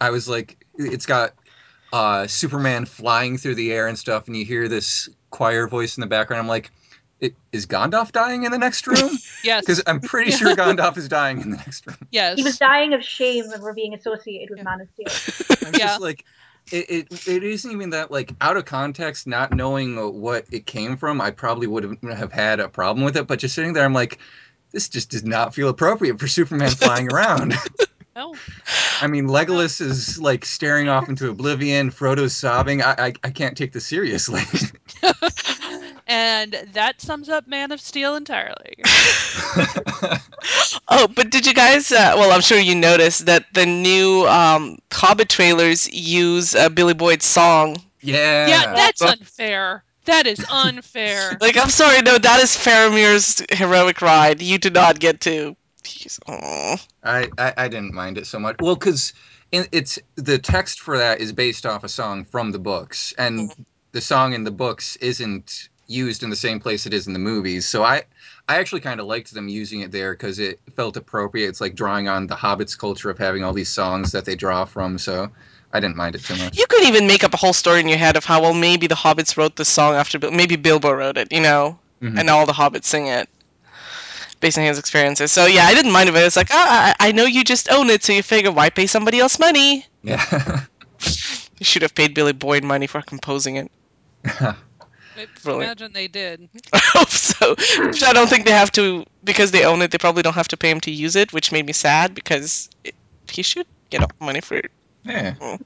I 0.00 0.10
was 0.10 0.28
like, 0.28 0.64
it's 0.78 1.06
got 1.06 1.34
uh, 1.92 2.26
Superman 2.26 2.86
flying 2.86 3.36
through 3.38 3.54
the 3.54 3.72
air 3.72 3.86
and 3.86 3.98
stuff, 3.98 4.26
and 4.26 4.36
you 4.36 4.44
hear 4.44 4.68
this 4.68 5.08
choir 5.30 5.66
voice 5.68 5.96
in 5.96 6.00
the 6.00 6.06
background. 6.06 6.40
I'm 6.40 6.48
like, 6.48 6.70
"I- 7.22 7.32
is 7.52 7.66
Gandalf 7.66 8.12
dying 8.12 8.44
in 8.44 8.52
the 8.52 8.58
next 8.58 8.86
room? 8.86 9.10
yes. 9.44 9.60
Because 9.64 9.82
I'm 9.86 10.00
pretty 10.00 10.30
sure 10.32 10.54
Gandalf 10.56 10.96
is 10.96 11.08
dying 11.08 11.40
in 11.40 11.50
the 11.50 11.56
next 11.56 11.86
room. 11.86 11.96
Yes. 12.10 12.36
He 12.36 12.42
was 12.44 12.58
dying 12.58 12.92
of 12.94 13.02
shame 13.04 13.44
for 13.60 13.72
being 13.72 13.94
associated 13.94 14.50
with 14.50 14.64
Man 14.64 14.80
of 14.80 14.88
Steel. 14.94 15.56
I'm 15.68 15.74
Yeah. 15.74 15.86
just 15.86 16.00
like, 16.00 16.24
it, 16.70 16.88
it, 17.10 17.28
it 17.28 17.42
isn't 17.42 17.70
even 17.72 17.90
that 17.90 18.10
like 18.10 18.32
out 18.40 18.56
of 18.56 18.64
context, 18.64 19.26
not 19.26 19.52
knowing 19.52 19.96
what 20.20 20.44
it 20.52 20.66
came 20.66 20.96
from. 20.96 21.20
I 21.20 21.30
probably 21.30 21.66
would 21.66 21.82
have 21.84 21.96
have 22.18 22.32
had 22.32 22.60
a 22.60 22.68
problem 22.68 23.04
with 23.04 23.16
it, 23.16 23.26
but 23.26 23.38
just 23.38 23.54
sitting 23.54 23.72
there, 23.72 23.84
I'm 23.84 23.92
like, 23.94 24.18
this 24.70 24.88
just 24.88 25.10
does 25.10 25.24
not 25.24 25.54
feel 25.54 25.68
appropriate 25.68 26.18
for 26.20 26.28
Superman 26.28 26.70
flying 26.70 27.12
around. 27.12 27.54
No. 28.14 28.34
I 29.00 29.06
mean, 29.06 29.26
Legolas 29.26 29.80
is 29.80 30.20
like 30.20 30.44
staring 30.44 30.88
off 30.88 31.08
into 31.08 31.28
oblivion. 31.30 31.90
Frodo's 31.90 32.36
sobbing. 32.36 32.82
I 32.82 32.94
I, 32.98 33.12
I 33.24 33.30
can't 33.30 33.56
take 33.56 33.72
this 33.72 33.86
seriously. 33.86 34.42
And 36.06 36.52
that 36.72 37.00
sums 37.00 37.28
up 37.28 37.46
Man 37.46 37.72
of 37.72 37.80
Steel 37.80 38.16
entirely. 38.16 38.74
Oh, 40.88 41.08
but 41.08 41.30
did 41.30 41.46
you 41.46 41.54
guys? 41.54 41.90
Uh, 41.90 42.12
well, 42.16 42.32
I'm 42.32 42.40
sure 42.40 42.58
you 42.58 42.74
noticed 42.74 43.26
that 43.26 43.46
the 43.54 43.64
new 43.64 44.26
um, 44.26 44.78
Hobbit 44.92 45.28
trailers 45.28 45.90
use 45.92 46.54
uh, 46.54 46.68
Billy 46.68 46.94
Boyd's 46.94 47.24
song. 47.24 47.76
yeah. 48.00 48.46
Yeah, 48.46 48.74
that's 48.74 49.00
unfair. 49.00 49.84
That 50.04 50.26
is 50.26 50.44
unfair. 50.50 51.38
Like, 51.40 51.56
I'm 51.56 51.70
sorry, 51.70 52.02
no, 52.02 52.18
that 52.18 52.42
is 52.42 52.50
Faramir's 52.56 53.42
heroic 53.56 54.02
ride. 54.02 54.42
You 54.42 54.58
do 54.58 54.70
not 54.70 54.98
get 54.98 55.20
to. 55.22 55.56
Jeez. 55.82 56.18
I, 57.02 57.28
I 57.38 57.54
I 57.56 57.68
didn't 57.68 57.94
mind 57.94 58.18
it 58.18 58.26
so 58.26 58.38
much. 58.38 58.56
Well, 58.60 58.76
because 58.76 59.12
it's 59.50 59.98
the 60.16 60.38
text 60.38 60.80
for 60.80 60.98
that 60.98 61.20
is 61.20 61.32
based 61.32 61.66
off 61.66 61.84
a 61.84 61.88
song 61.88 62.24
from 62.24 62.52
the 62.52 62.58
books, 62.58 63.14
and 63.18 63.52
the 63.92 64.00
song 64.00 64.32
in 64.32 64.44
the 64.44 64.50
books 64.50 64.96
isn't 64.96 65.68
used 65.92 66.22
in 66.22 66.30
the 66.30 66.36
same 66.36 66.58
place 66.58 66.86
it 66.86 66.94
is 66.94 67.06
in 67.06 67.12
the 67.12 67.18
movies. 67.18 67.66
So 67.66 67.84
I 67.84 68.02
I 68.48 68.56
actually 68.58 68.80
kind 68.80 69.00
of 69.00 69.06
liked 69.06 69.32
them 69.32 69.48
using 69.48 69.80
it 69.80 69.92
there 69.92 70.12
because 70.14 70.38
it 70.38 70.60
felt 70.74 70.96
appropriate. 70.96 71.48
It's 71.48 71.60
like 71.60 71.74
drawing 71.74 72.08
on 72.08 72.26
the 72.26 72.34
Hobbits 72.34 72.76
culture 72.76 73.10
of 73.10 73.18
having 73.18 73.44
all 73.44 73.52
these 73.52 73.68
songs 73.68 74.12
that 74.12 74.24
they 74.24 74.34
draw 74.34 74.64
from. 74.64 74.98
So 74.98 75.30
I 75.72 75.80
didn't 75.80 75.96
mind 75.96 76.14
it 76.16 76.24
too 76.24 76.36
much. 76.36 76.56
You 76.56 76.66
could 76.68 76.84
even 76.84 77.06
make 77.06 77.22
up 77.24 77.34
a 77.34 77.36
whole 77.36 77.52
story 77.52 77.80
in 77.80 77.88
your 77.88 77.98
head 77.98 78.16
of 78.16 78.24
how 78.24 78.40
well 78.42 78.54
maybe 78.54 78.86
the 78.86 78.94
hobbits 78.94 79.36
wrote 79.36 79.56
this 79.56 79.68
song 79.68 79.94
after 79.94 80.18
maybe 80.30 80.56
Bilbo 80.56 80.90
wrote 80.92 81.16
it, 81.16 81.32
you 81.32 81.40
know, 81.40 81.78
Mhm. 82.02 82.18
and 82.18 82.28
all 82.30 82.46
the 82.46 82.52
hobbits 82.52 82.84
sing 82.86 83.06
it 83.06 83.28
based 84.40 84.58
on 84.58 84.64
his 84.64 84.78
experiences. 84.78 85.30
So 85.30 85.46
yeah, 85.46 85.66
I 85.66 85.74
didn't 85.74 85.92
mind 85.92 86.08
it. 86.08 86.12
But 86.12 86.24
it's 86.24 86.36
like, 86.36 86.48
ah, 86.50 86.94
I, 87.00 87.08
I 87.08 87.12
know 87.12 87.24
you 87.24 87.44
just 87.44 87.70
own 87.70 87.90
it, 87.90 88.02
so 88.02 88.12
you 88.12 88.22
figure 88.22 88.50
why 88.50 88.70
pay 88.70 88.86
somebody 88.86 89.20
else 89.20 89.38
money? 89.38 89.86
Yeah. 90.02 90.22
You 91.58 91.64
should 91.64 91.82
have 91.82 91.94
paid 91.94 92.12
Billy 92.12 92.32
Boyd 92.32 92.64
money 92.64 92.88
for 92.88 93.00
composing 93.02 93.54
it. 93.54 93.70
I 95.16 95.26
Brilliant. 95.42 95.80
imagine 95.80 95.92
they 95.92 96.08
did. 96.08 96.48
I 96.72 96.80
hope 96.82 97.08
so. 97.08 97.54
Which 97.86 98.02
I 98.02 98.12
don't 98.12 98.28
think 98.28 98.44
they 98.44 98.52
have 98.52 98.72
to 98.72 99.04
because 99.24 99.50
they 99.50 99.64
own 99.64 99.82
it. 99.82 99.90
They 99.90 99.98
probably 99.98 100.22
don't 100.22 100.34
have 100.34 100.48
to 100.48 100.56
pay 100.56 100.70
him 100.70 100.80
to 100.80 100.90
use 100.90 101.16
it, 101.16 101.32
which 101.32 101.52
made 101.52 101.66
me 101.66 101.72
sad 101.72 102.14
because 102.14 102.68
it, 102.84 102.94
he 103.30 103.42
should 103.42 103.66
get 103.90 104.10
money 104.20 104.40
for 104.40 104.56
it. 104.56 104.70
yeah. 105.04 105.34
Oh. 105.40 105.58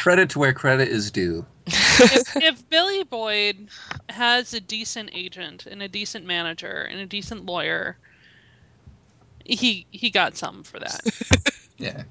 Credit 0.00 0.30
to 0.30 0.38
where 0.38 0.52
credit 0.54 0.88
is 0.88 1.10
due. 1.10 1.44
if, 1.66 2.36
if 2.36 2.68
Billy 2.70 3.04
Boyd 3.04 3.68
has 4.08 4.54
a 4.54 4.60
decent 4.60 5.10
agent 5.12 5.66
and 5.66 5.82
a 5.82 5.88
decent 5.88 6.24
manager 6.24 6.88
and 6.90 7.00
a 7.00 7.06
decent 7.06 7.44
lawyer, 7.44 7.98
he 9.44 9.86
he 9.90 10.10
got 10.10 10.36
something 10.36 10.64
for 10.64 10.78
that. 10.78 11.00
Yeah. 11.80 12.02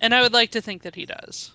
And 0.00 0.14
I 0.14 0.22
would 0.22 0.32
like 0.32 0.52
to 0.52 0.60
think 0.60 0.82
that 0.82 0.94
he 0.94 1.06
does. 1.06 1.50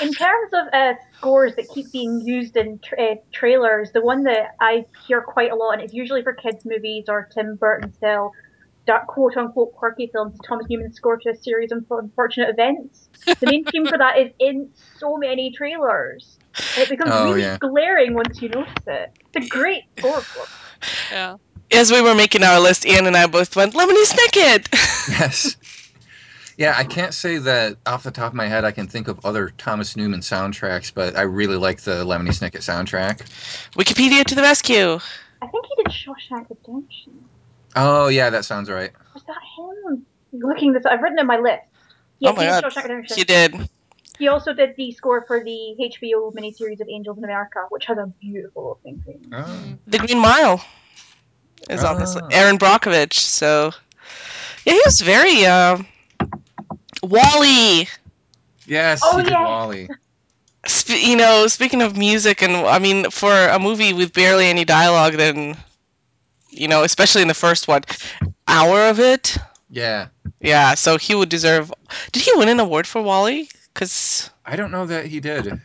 In 0.00 0.12
terms 0.12 0.50
of 0.52 0.66
uh, 0.72 0.94
scores 1.16 1.54
that 1.56 1.68
keep 1.74 1.90
being 1.90 2.20
used 2.20 2.56
in 2.56 2.78
tra- 2.84 3.02
uh, 3.02 3.14
trailers, 3.32 3.92
the 3.92 4.02
one 4.02 4.24
that 4.24 4.50
I 4.60 4.84
hear 5.06 5.22
quite 5.22 5.50
a 5.50 5.54
lot, 5.54 5.72
and 5.72 5.82
it's 5.82 5.94
usually 5.94 6.22
for 6.22 6.34
kids' 6.34 6.64
movies 6.64 7.04
or 7.08 7.28
Tim 7.34 7.56
Burton 7.56 7.92
style, 7.94 8.32
dark, 8.86 9.06
quote 9.06 9.36
unquote 9.36 9.72
quirky 9.72 10.10
films, 10.12 10.38
Thomas 10.46 10.66
Newman's 10.68 10.96
score 10.96 11.16
to 11.18 11.30
a 11.30 11.36
series 11.36 11.72
of 11.72 11.84
unfortunate 11.90 12.50
events. 12.50 13.08
The 13.26 13.46
main 13.46 13.64
theme 13.64 13.86
for 13.86 13.98
that 13.98 14.18
is 14.18 14.30
in 14.38 14.70
so 14.98 15.16
many 15.16 15.52
trailers. 15.52 16.38
And 16.74 16.82
it 16.84 16.88
becomes 16.90 17.10
Oh, 17.12 17.24
really 17.24 17.42
yeah. 17.42 17.58
glaring 17.58 18.14
once 18.14 18.40
you 18.40 18.48
notice 18.50 18.72
it. 18.86 19.10
It's 19.34 19.46
a 19.46 19.48
great 19.48 19.82
score. 19.98 20.22
Yeah. 21.10 21.36
As 21.72 21.90
we 21.90 22.00
were 22.00 22.14
making 22.14 22.44
our 22.44 22.60
list, 22.60 22.86
Ian 22.86 23.06
and 23.06 23.16
I 23.16 23.26
both 23.26 23.56
went, 23.56 23.74
Lemony 23.74 24.04
Snicket! 24.04 24.68
Yes. 25.08 25.56
Yeah, 26.56 26.74
I 26.76 26.84
can't 26.84 27.12
say 27.12 27.36
that 27.38 27.76
off 27.84 28.02
the 28.02 28.10
top 28.10 28.28
of 28.28 28.34
my 28.34 28.46
head 28.46 28.64
I 28.64 28.72
can 28.72 28.86
think 28.86 29.08
of 29.08 29.24
other 29.26 29.50
Thomas 29.58 29.94
Newman 29.94 30.20
soundtracks, 30.20 30.92
but 30.92 31.16
I 31.16 31.22
really 31.22 31.56
like 31.56 31.82
the 31.82 32.04
Lemony 32.04 32.30
Snicket 32.30 32.62
soundtrack. 32.62 33.18
Wikipedia 33.72 34.24
to 34.24 34.34
the 34.34 34.42
rescue. 34.42 34.98
I 35.42 35.46
think 35.48 35.66
he 35.66 35.82
did 35.82 35.92
Shawshank 35.92 36.48
Redemption. 36.48 37.24
Oh 37.74 38.08
yeah, 38.08 38.30
that 38.30 38.46
sounds 38.46 38.70
right. 38.70 38.90
Was 39.12 39.22
that 39.24 39.36
him? 39.56 40.06
Looking 40.32 40.72
this, 40.72 40.86
I've 40.86 41.02
written 41.02 41.18
it 41.18 41.22
in 41.22 41.26
my 41.26 41.38
list. 41.38 41.62
Yeah, 42.20 42.30
oh 42.30 42.32
my 42.32 42.44
he 42.44 42.50
did 42.50 42.62
god. 42.62 42.72
Shawshank 42.72 42.82
Redemption. 42.84 43.16
He 43.18 43.24
did. 43.24 43.68
He 44.18 44.28
also 44.28 44.54
did 44.54 44.74
the 44.76 44.92
score 44.92 45.24
for 45.26 45.44
the 45.44 45.76
HBO 45.78 46.32
miniseries 46.34 46.80
of 46.80 46.88
Angels 46.88 47.18
in 47.18 47.24
America, 47.24 47.66
which 47.68 47.84
has 47.84 47.98
a 47.98 48.06
beautiful 48.18 48.78
opening 48.78 49.02
theme. 49.04 49.30
Oh. 49.34 49.74
The 49.86 49.98
Green 49.98 50.18
Mile 50.20 50.64
is 51.68 51.84
on 51.84 51.98
this. 51.98 52.16
Ah. 52.16 52.26
Erin 52.30 52.56
Brockovich. 52.56 53.12
So, 53.12 53.72
yeah, 54.64 54.72
he 54.72 54.82
was 54.86 55.02
very. 55.02 55.44
Uh, 55.44 55.82
WALL-E. 57.02 57.88
Yes, 58.66 59.00
Oh, 59.04 59.18
he 59.18 59.24
did 59.24 59.30
yes. 59.32 59.40
WALL-E. 59.40 59.88
Sp- 60.66 60.98
you 61.02 61.16
know, 61.16 61.46
speaking 61.46 61.82
of 61.82 61.96
music, 61.96 62.42
and 62.42 62.56
I 62.56 62.78
mean, 62.78 63.10
for 63.10 63.32
a 63.32 63.58
movie 63.58 63.92
with 63.92 64.12
barely 64.12 64.46
any 64.46 64.64
dialogue, 64.64 65.14
then, 65.14 65.56
you 66.50 66.66
know, 66.68 66.82
especially 66.82 67.22
in 67.22 67.28
the 67.28 67.34
first 67.34 67.68
one, 67.68 67.82
hour 68.48 68.88
of 68.88 68.98
it. 68.98 69.36
Yeah. 69.70 70.08
Yeah, 70.40 70.74
so 70.74 70.96
he 70.98 71.14
would 71.14 71.28
deserve. 71.28 71.72
Did 72.12 72.22
he 72.22 72.32
win 72.36 72.48
an 72.48 72.58
award 72.60 72.86
for 72.86 73.00
WALL-E? 73.02 73.48
Because 73.72 74.30
I 74.44 74.56
don't 74.56 74.70
know 74.70 74.86
that 74.86 75.06
he 75.06 75.20
did. 75.20 75.60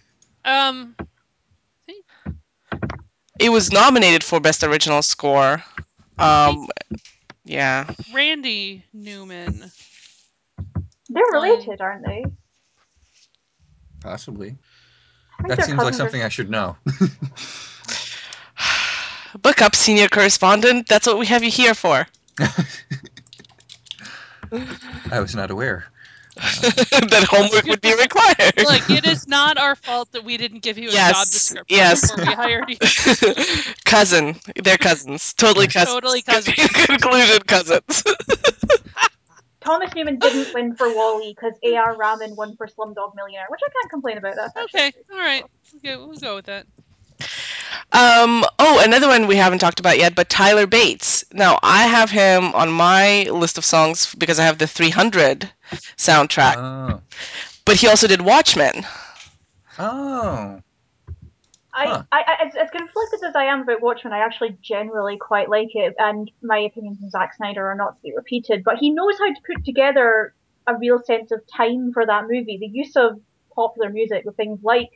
Um, 0.46 0.96
it 3.40 3.50
was 3.50 3.72
nominated 3.72 4.24
for 4.24 4.40
Best 4.40 4.64
Original 4.64 5.02
Score. 5.02 5.64
Um, 6.20 6.68
yeah. 7.44 7.90
Randy 8.14 8.84
Newman. 8.94 9.72
They're 11.14 11.24
Um, 11.36 11.44
related, 11.44 11.82
aren't 11.82 12.06
they? 12.06 12.24
Possibly. 14.02 14.56
That 15.48 15.64
seems 15.64 15.84
like 15.84 15.88
cousins 15.94 16.00
or 16.00 16.04
something 16.04 16.22
I 16.22 16.30
should 16.30 16.50
know. 16.50 16.76
Book 19.42 19.62
up, 19.62 19.76
senior 19.76 20.08
correspondent. 20.10 20.88
That's 20.88 21.08
what 21.08 21.18
we 21.20 21.26
have 21.28 21.44
you 21.44 21.52
here 21.52 21.74
for. 21.74 22.06
I 25.12 25.20
was 25.20 25.36
not 25.36 25.52
aware. 25.52 25.86
that 26.36 27.26
homework 27.30 27.66
would 27.68 27.82
be 27.82 27.94
required. 27.94 28.54
Look, 28.58 28.90
it 28.90 29.06
is 29.06 29.28
not 29.28 29.58
our 29.58 29.76
fault 29.76 30.12
that 30.14 30.24
we 30.24 30.38
didn't 30.38 30.64
give 30.64 30.78
you 30.78 30.88
a 30.96 31.00
job 31.00 31.06
Yes, 31.06 31.30
description 31.32 31.78
yes. 31.78 32.02
before 32.02 32.18
we 32.18 32.24
hired 32.34 32.70
you. 32.70 32.78
Cousin. 33.86 34.36
They're 34.64 34.78
cousins. 34.78 35.34
Totally 35.34 35.68
cousins. 35.68 35.94
Totally 35.94 36.22
cousins. 36.22 36.56
Conclusion 36.56 37.42
cousins. 37.44 38.04
Thomas 39.62 39.94
Newman 39.96 40.18
didn't 40.20 40.54
win 40.54 40.76
for 40.76 40.88
WALL-E 40.94 41.34
because 41.36 41.54
A.R. 41.64 41.96
Rahman 41.96 42.36
won 42.36 42.56
for 42.56 42.68
Slumdog 42.68 43.16
Millionaire, 43.16 43.46
which 43.50 43.62
I 43.66 43.70
can't 43.70 43.90
complain 43.90 44.18
about 44.18 44.36
that. 44.36 44.52
Okay, 44.64 44.92
all 45.12 45.18
right. 45.20 45.44
Okay, 45.78 45.96
we'll 45.96 46.14
go 46.18 46.36
with 46.36 46.46
that. 46.46 46.66
Um, 47.94 48.44
oh, 48.58 48.82
another 48.84 49.08
one 49.08 49.28
we 49.28 49.36
haven't 49.36 49.60
talked 49.60 49.80
about 49.80 49.98
yet, 50.00 50.16
but 50.16 50.30
Tyler 50.30 50.66
Bates. 50.66 51.24
Now, 51.34 51.60
I 51.62 51.84
have 51.88 52.10
him 52.10 52.54
on 52.56 52.72
my 52.72 53.24
list 53.24 53.58
of 53.58 53.66
songs 53.66 54.16
because 54.16 54.40
I 54.40 54.46
have 54.46 54.58
the 54.58 54.68
300 54.68 55.50
soundtrack, 55.98 56.56
Oh. 56.58 57.02
but 57.66 57.76
he 57.76 57.88
also 57.88 58.08
did 58.08 58.22
Watchmen. 58.22 58.86
Oh. 59.78 60.62
I, 61.74 61.88
Huh. 61.88 62.04
I, 62.12 62.22
I, 62.28 62.46
as, 62.48 62.56
as 62.56 62.70
conflicted 62.70 63.24
as 63.28 63.36
I 63.36 63.46
am 63.46 63.62
about 63.62 63.82
Watchmen, 63.82 64.14
I 64.14 64.20
actually 64.20 64.58
generally 64.62 65.18
quite 65.18 65.50
like 65.50 65.70
it, 65.74 65.96
and 65.98 66.30
my 66.42 66.60
opinions 66.60 67.00
on 67.02 67.10
Zack 67.10 67.34
Snyder 67.36 67.66
are 67.66 67.76
not 67.76 67.96
to 67.96 68.02
be 68.02 68.14
repeated. 68.16 68.64
But 68.64 68.78
he 68.78 68.90
knows 68.90 69.18
how 69.18 69.28
to 69.28 69.42
put 69.46 69.64
together 69.64 70.34
a 70.68 70.76
real 70.76 71.00
sense 71.00 71.32
of 71.32 71.42
time 71.48 71.92
for 71.94 72.06
that 72.06 72.24
movie. 72.24 72.58
The 72.58 72.68
use 72.68 72.96
of 72.96 73.20
popular 73.56 73.90
music 73.90 74.26
with 74.26 74.36
things 74.36 74.60
like 74.64 74.90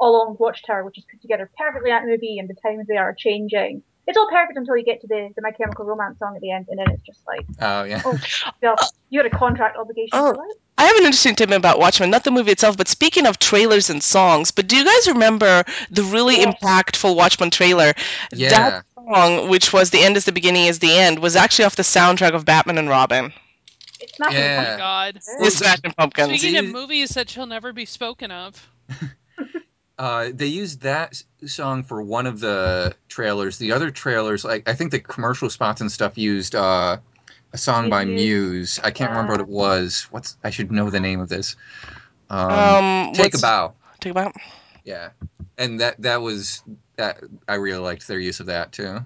Along 0.00 0.36
Watchtower, 0.38 0.84
which 0.84 0.98
is 0.98 1.04
put 1.10 1.20
together 1.20 1.50
perfectly 1.58 1.90
in 1.90 1.96
that 1.96 2.06
movie, 2.06 2.38
and 2.38 2.48
the 2.48 2.54
times 2.54 2.86
they 2.86 2.96
are 2.96 3.14
changing. 3.14 3.82
It's 4.06 4.16
all 4.18 4.28
perfect 4.28 4.58
until 4.58 4.76
you 4.76 4.84
get 4.84 5.00
to 5.02 5.06
the, 5.06 5.30
the 5.36 5.42
My 5.42 5.50
Chemical 5.52 5.84
Romance 5.84 6.18
song 6.18 6.34
at 6.34 6.40
the 6.42 6.50
end, 6.50 6.66
and 6.68 6.78
then 6.78 6.90
it's 6.90 7.02
just 7.02 7.20
like, 7.26 7.46
Oh 7.60 7.84
yeah. 7.84 8.02
oh, 8.04 8.18
well, 8.62 8.76
you 9.10 9.20
had 9.22 9.32
a 9.32 9.36
contract 9.36 9.76
obligation 9.76 10.10
Oh. 10.12 10.34
for. 10.34 10.44
I 10.78 10.84
have 10.84 10.96
an 10.96 11.04
interesting 11.04 11.34
tidbit 11.34 11.58
about 11.58 11.78
Watchmen, 11.78 12.10
not 12.10 12.24
the 12.24 12.30
movie 12.30 12.50
itself, 12.52 12.76
but 12.78 12.88
speaking 12.88 13.26
of 13.26 13.38
trailers 13.38 13.90
and 13.90 14.02
songs, 14.02 14.50
but 14.50 14.66
do 14.66 14.76
you 14.76 14.84
guys 14.84 15.08
remember 15.08 15.62
the 15.90 16.02
really 16.02 16.38
Yes. 16.38 16.54
impactful 16.62 17.14
Watchmen 17.14 17.50
trailer? 17.50 17.92
Yeah. 18.32 18.48
That 18.48 18.84
song, 18.94 19.48
which 19.50 19.72
was 19.74 19.90
The 19.90 20.00
End 20.00 20.16
is 20.16 20.24
the 20.24 20.32
Beginning 20.32 20.64
is 20.66 20.78
the 20.78 20.96
End, 20.98 21.18
was 21.18 21.36
actually 21.36 21.66
off 21.66 21.76
the 21.76 21.82
soundtrack 21.82 22.32
of 22.34 22.46
Batman 22.46 22.78
and 22.78 22.88
Robin. 22.88 23.30
It's 24.00 24.16
Smashing 24.16 24.38
Yeah. 24.38 24.54
Oh 24.54 24.78
Pumpkins. 24.78 25.26
God. 25.28 25.42
With 25.44 25.52
Smashing 25.52 25.92
Pumpkins. 25.98 26.40
Speaking 26.40 26.56
of 26.56 26.66
movies 26.72 27.10
that 27.10 27.28
shall 27.28 27.46
never 27.46 27.74
be 27.74 27.84
spoken 27.84 28.30
of. 28.30 28.66
Uh, 30.00 30.30
they 30.32 30.46
used 30.46 30.80
that 30.80 31.22
song 31.44 31.82
for 31.82 32.00
one 32.00 32.24
of 32.26 32.40
the 32.40 32.96
trailers. 33.08 33.58
The 33.58 33.72
other 33.72 33.90
trailers, 33.90 34.46
like 34.46 34.66
I 34.66 34.72
think 34.72 34.92
the 34.92 34.98
commercial 34.98 35.50
spots 35.50 35.82
and 35.82 35.92
stuff, 35.92 36.16
used 36.16 36.54
uh, 36.54 36.96
a 37.52 37.58
song 37.58 37.90
by 37.90 38.06
Muse. 38.06 38.16
Muse. 38.16 38.80
I 38.82 38.92
can't 38.92 39.10
remember 39.10 39.32
what 39.32 39.42
it 39.42 39.48
was. 39.48 40.06
What's 40.10 40.38
I 40.42 40.48
should 40.48 40.72
know 40.72 40.88
the 40.88 41.00
name 41.00 41.20
of 41.20 41.28
this. 41.28 41.54
Um, 42.30 42.50
Um, 42.50 43.12
Take 43.12 43.34
a 43.34 43.38
bow. 43.40 43.74
Take 44.00 44.12
a 44.12 44.14
bow. 44.14 44.32
Yeah, 44.84 45.10
and 45.58 45.78
that 45.80 46.00
that 46.00 46.22
was 46.22 46.62
that. 46.96 47.20
I 47.46 47.56
really 47.56 47.80
liked 47.80 48.08
their 48.08 48.18
use 48.18 48.40
of 48.40 48.46
that 48.46 48.72
too. 48.72 49.00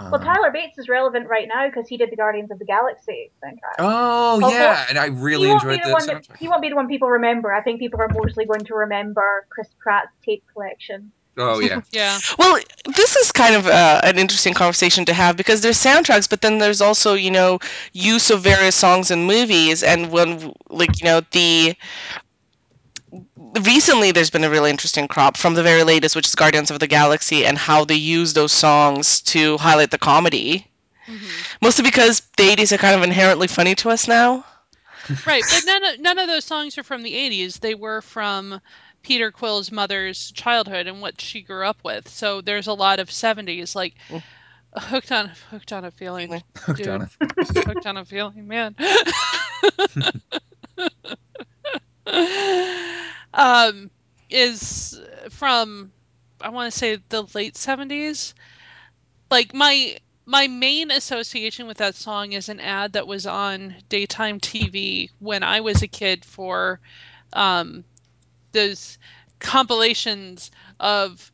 Well, 0.00 0.14
Um, 0.14 0.22
Tyler 0.22 0.50
Bates 0.50 0.78
is 0.78 0.88
relevant 0.88 1.28
right 1.28 1.46
now 1.46 1.66
because 1.66 1.86
he 1.86 1.96
did 1.98 2.10
the 2.10 2.16
Guardians 2.16 2.50
of 2.50 2.58
the 2.58 2.64
Galaxy 2.64 3.30
soundtrack. 3.44 3.76
Oh 3.78 4.40
Although, 4.42 4.48
yeah, 4.48 4.86
and 4.88 4.98
I 4.98 5.06
really 5.06 5.46
he 5.46 5.52
won't 5.52 5.62
enjoyed 5.62 5.76
be 5.76 5.82
the 5.82 5.88
that 5.88 5.92
one 5.92 6.06
that 6.06 6.22
soundtrack. 6.22 6.36
he 6.38 6.48
won't 6.48 6.62
be 6.62 6.68
the 6.70 6.76
one 6.76 6.88
people 6.88 7.08
remember. 7.10 7.52
I 7.52 7.62
think 7.62 7.80
people 7.80 8.00
are 8.00 8.08
mostly 8.08 8.46
going 8.46 8.64
to 8.64 8.74
remember 8.74 9.46
Chris 9.50 9.68
Pratt's 9.78 10.12
tape 10.24 10.42
collection. 10.52 11.12
Oh 11.36 11.58
yeah, 11.60 11.80
Yeah. 11.92 12.18
Well, 12.38 12.60
this 12.96 13.16
is 13.16 13.30
kind 13.30 13.54
of 13.54 13.66
uh, 13.66 14.00
an 14.04 14.18
interesting 14.18 14.54
conversation 14.54 15.04
to 15.04 15.12
have 15.12 15.36
because 15.36 15.60
there's 15.60 15.78
soundtracks, 15.78 16.28
but 16.28 16.40
then 16.40 16.58
there's 16.58 16.80
also, 16.80 17.14
you 17.14 17.30
know, 17.30 17.58
use 17.92 18.30
of 18.30 18.40
various 18.42 18.76
songs 18.76 19.10
in 19.10 19.24
movies. 19.24 19.82
And 19.82 20.10
when, 20.10 20.52
like, 20.70 21.00
you 21.00 21.04
know, 21.04 21.20
the. 21.32 21.74
Recently, 23.62 24.12
there's 24.12 24.30
been 24.30 24.44
a 24.44 24.50
really 24.50 24.70
interesting 24.70 25.08
crop 25.08 25.36
from 25.36 25.54
the 25.54 25.62
very 25.62 25.82
latest, 25.82 26.14
which 26.14 26.26
is 26.28 26.34
Guardians 26.34 26.70
of 26.70 26.78
the 26.78 26.86
Galaxy, 26.86 27.44
and 27.44 27.58
how 27.58 27.84
they 27.84 27.94
use 27.96 28.32
those 28.32 28.52
songs 28.52 29.20
to 29.22 29.56
highlight 29.58 29.90
the 29.90 29.98
comedy. 29.98 30.66
hmm 31.06 31.16
Mostly 31.62 31.82
because 31.84 32.20
the 32.36 32.44
80s 32.48 32.72
are 32.72 32.78
kind 32.78 32.94
of 32.96 33.02
inherently 33.02 33.46
funny 33.48 33.74
to 33.76 33.90
us 33.90 34.06
now. 34.08 34.44
Right, 35.26 35.42
but 35.42 35.64
none 35.66 35.84
of, 35.84 36.00
none 36.00 36.18
of 36.18 36.28
those 36.28 36.44
songs 36.44 36.78
are 36.78 36.82
from 36.84 37.02
the 37.02 37.12
80s. 37.14 37.58
They 37.58 37.74
were 37.74 38.00
from 38.02 38.60
Peter 39.02 39.30
Quill's 39.32 39.72
mother's 39.72 40.30
childhood 40.32 40.86
and 40.86 41.00
what 41.00 41.20
she 41.20 41.42
grew 41.42 41.66
up 41.66 41.78
with. 41.84 42.08
So 42.08 42.40
there's 42.40 42.66
a 42.68 42.72
lot 42.74 43.00
of 43.00 43.08
70s, 43.10 43.74
like 43.74 43.94
Mm. 44.08 44.22
hooked 44.76 45.10
on 45.10 45.32
hooked 45.50 45.72
on 45.72 45.84
a 45.84 45.90
feeling. 45.90 46.28
Feeling. 46.28 46.42
hooked 46.56 46.78
Dude. 46.78 46.88
on 46.88 47.02
it. 47.40 47.66
hooked 47.66 47.86
on 47.86 47.96
a 47.96 48.04
feeling, 48.04 48.46
man. 48.46 48.76
um, 53.34 53.90
is 54.30 55.00
from 55.30 55.92
I 56.40 56.48
want 56.50 56.72
to 56.72 56.78
say 56.78 56.98
the 57.08 57.22
late 57.34 57.56
seventies. 57.56 58.34
Like 59.30 59.54
my 59.54 59.98
my 60.26 60.46
main 60.48 60.90
association 60.90 61.66
with 61.66 61.78
that 61.78 61.94
song 61.94 62.32
is 62.32 62.48
an 62.48 62.60
ad 62.60 62.92
that 62.92 63.06
was 63.06 63.26
on 63.26 63.76
daytime 63.88 64.40
TV 64.40 65.10
when 65.18 65.42
I 65.42 65.60
was 65.60 65.82
a 65.82 65.88
kid 65.88 66.24
for 66.24 66.80
um, 67.32 67.84
those 68.52 68.98
compilations 69.40 70.50
of 70.80 71.32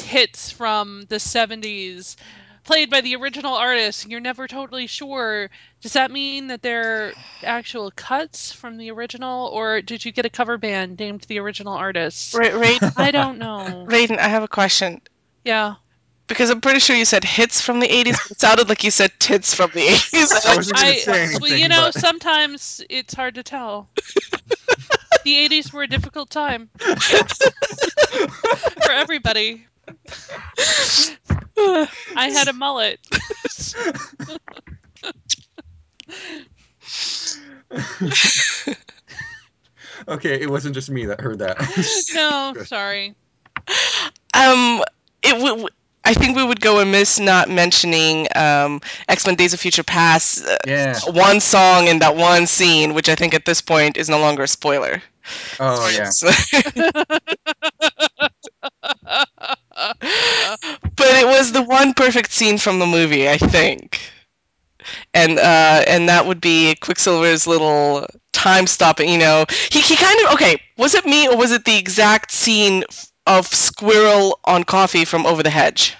hits 0.00 0.50
from 0.50 1.04
the 1.08 1.18
70s 1.20 2.16
played 2.64 2.90
by 2.90 3.00
the 3.00 3.16
original 3.16 3.54
artist 3.54 4.08
you're 4.08 4.20
never 4.20 4.46
totally 4.46 4.86
sure 4.86 5.50
does 5.80 5.94
that 5.94 6.10
mean 6.10 6.46
that 6.46 6.62
they're 6.62 7.12
actual 7.42 7.90
cuts 7.90 8.52
from 8.52 8.76
the 8.76 8.90
original 8.90 9.48
or 9.48 9.82
did 9.82 10.04
you 10.04 10.12
get 10.12 10.26
a 10.26 10.30
cover 10.30 10.58
band 10.58 10.98
named 10.98 11.22
the 11.22 11.38
original 11.38 11.74
artist 11.74 12.34
Ra- 12.34 12.56
Ra- 12.56 12.78
i 12.96 13.10
don't 13.10 13.38
know 13.38 13.86
Raiden, 13.88 14.18
I 14.18 14.28
have 14.28 14.42
a 14.42 14.48
question. 14.48 15.00
yeah 15.44 15.74
Because 16.28 16.50
I'm 16.50 16.60
pretty 16.60 16.78
sure 16.78 16.96
you 16.96 17.04
said 17.04 17.24
hits 17.24 17.60
from 17.60 17.80
the 17.80 17.88
80s, 17.88 18.16
but 18.22 18.30
it 18.30 18.40
sounded 18.40 18.68
like 18.68 18.84
you 18.84 18.90
said 18.90 19.10
tits 19.18 19.54
from 19.54 19.70
the 19.74 19.86
80s. 19.86 20.46
I 20.52 20.56
wasn't 20.56 20.76
gonna 20.76 20.88
I, 20.88 20.96
say 20.96 21.22
anything, 21.22 21.40
well, 21.40 21.58
you 21.58 21.68
know, 21.68 21.90
but 21.92 22.00
sometimes 22.00 22.80
it's 22.88 23.12
hard 23.12 23.34
to 23.34 23.42
tell. 23.42 23.90
the 25.24 25.48
80s 25.48 25.72
were 25.72 25.82
a 25.82 25.88
difficult 25.88 26.30
time 26.30 26.70
for 26.78 28.90
everybody. 28.92 29.66
I 32.16 32.30
had 32.30 32.48
a 32.48 32.52
mullet. 32.52 32.98
okay, 40.08 40.40
it 40.40 40.50
wasn't 40.50 40.74
just 40.74 40.90
me 40.90 41.06
that 41.06 41.20
heard 41.20 41.38
that. 41.40 41.56
No, 42.14 42.54
sorry. 42.64 43.14
um, 44.34 44.82
it 45.22 45.30
w- 45.32 45.46
w- 45.48 45.68
I 46.04 46.14
think 46.14 46.36
we 46.36 46.44
would 46.44 46.60
go 46.60 46.80
amiss 46.80 47.20
not 47.20 47.48
mentioning 47.48 48.26
um, 48.34 48.80
X 49.08 49.26
Men: 49.26 49.36
Days 49.36 49.54
of 49.54 49.60
Future 49.60 49.84
Past. 49.84 50.44
uh, 50.46 50.56
Yeah. 50.66 50.98
one 51.08 51.40
song 51.40 51.86
in 51.86 52.00
that 52.00 52.16
one 52.16 52.46
scene, 52.46 52.94
which 52.94 53.08
I 53.08 53.14
think 53.14 53.34
at 53.34 53.44
this 53.44 53.60
point 53.60 53.96
is 53.96 54.08
no 54.08 54.18
longer 54.18 54.42
a 54.42 54.48
spoiler. 54.48 55.02
Oh 55.60 55.88
yeah. 55.88 56.10
but 59.74 61.08
it 61.20 61.26
was 61.26 61.52
the 61.52 61.62
one 61.62 61.92
perfect 61.94 62.32
scene 62.32 62.58
from 62.58 62.78
the 62.78 62.86
movie, 62.86 63.28
I 63.28 63.36
think. 63.38 64.00
And 65.14 65.38
uh, 65.38 65.84
and 65.86 66.08
that 66.08 66.26
would 66.26 66.40
be 66.40 66.74
Quicksilver's 66.80 67.46
little 67.46 68.06
time 68.32 68.66
stopping. 68.66 69.08
You 69.08 69.18
know, 69.18 69.44
he 69.70 69.80
he 69.80 69.96
kind 69.96 70.18
of 70.26 70.32
okay. 70.34 70.60
Was 70.76 70.94
it 70.94 71.04
me 71.06 71.28
or 71.28 71.36
was 71.36 71.52
it 71.52 71.64
the 71.64 71.76
exact 71.76 72.30
scene 72.30 72.84
of 73.26 73.46
Squirrel 73.46 74.38
on 74.44 74.64
Coffee 74.64 75.04
from 75.04 75.26
Over 75.26 75.42
the 75.42 75.50
Hedge? 75.50 75.96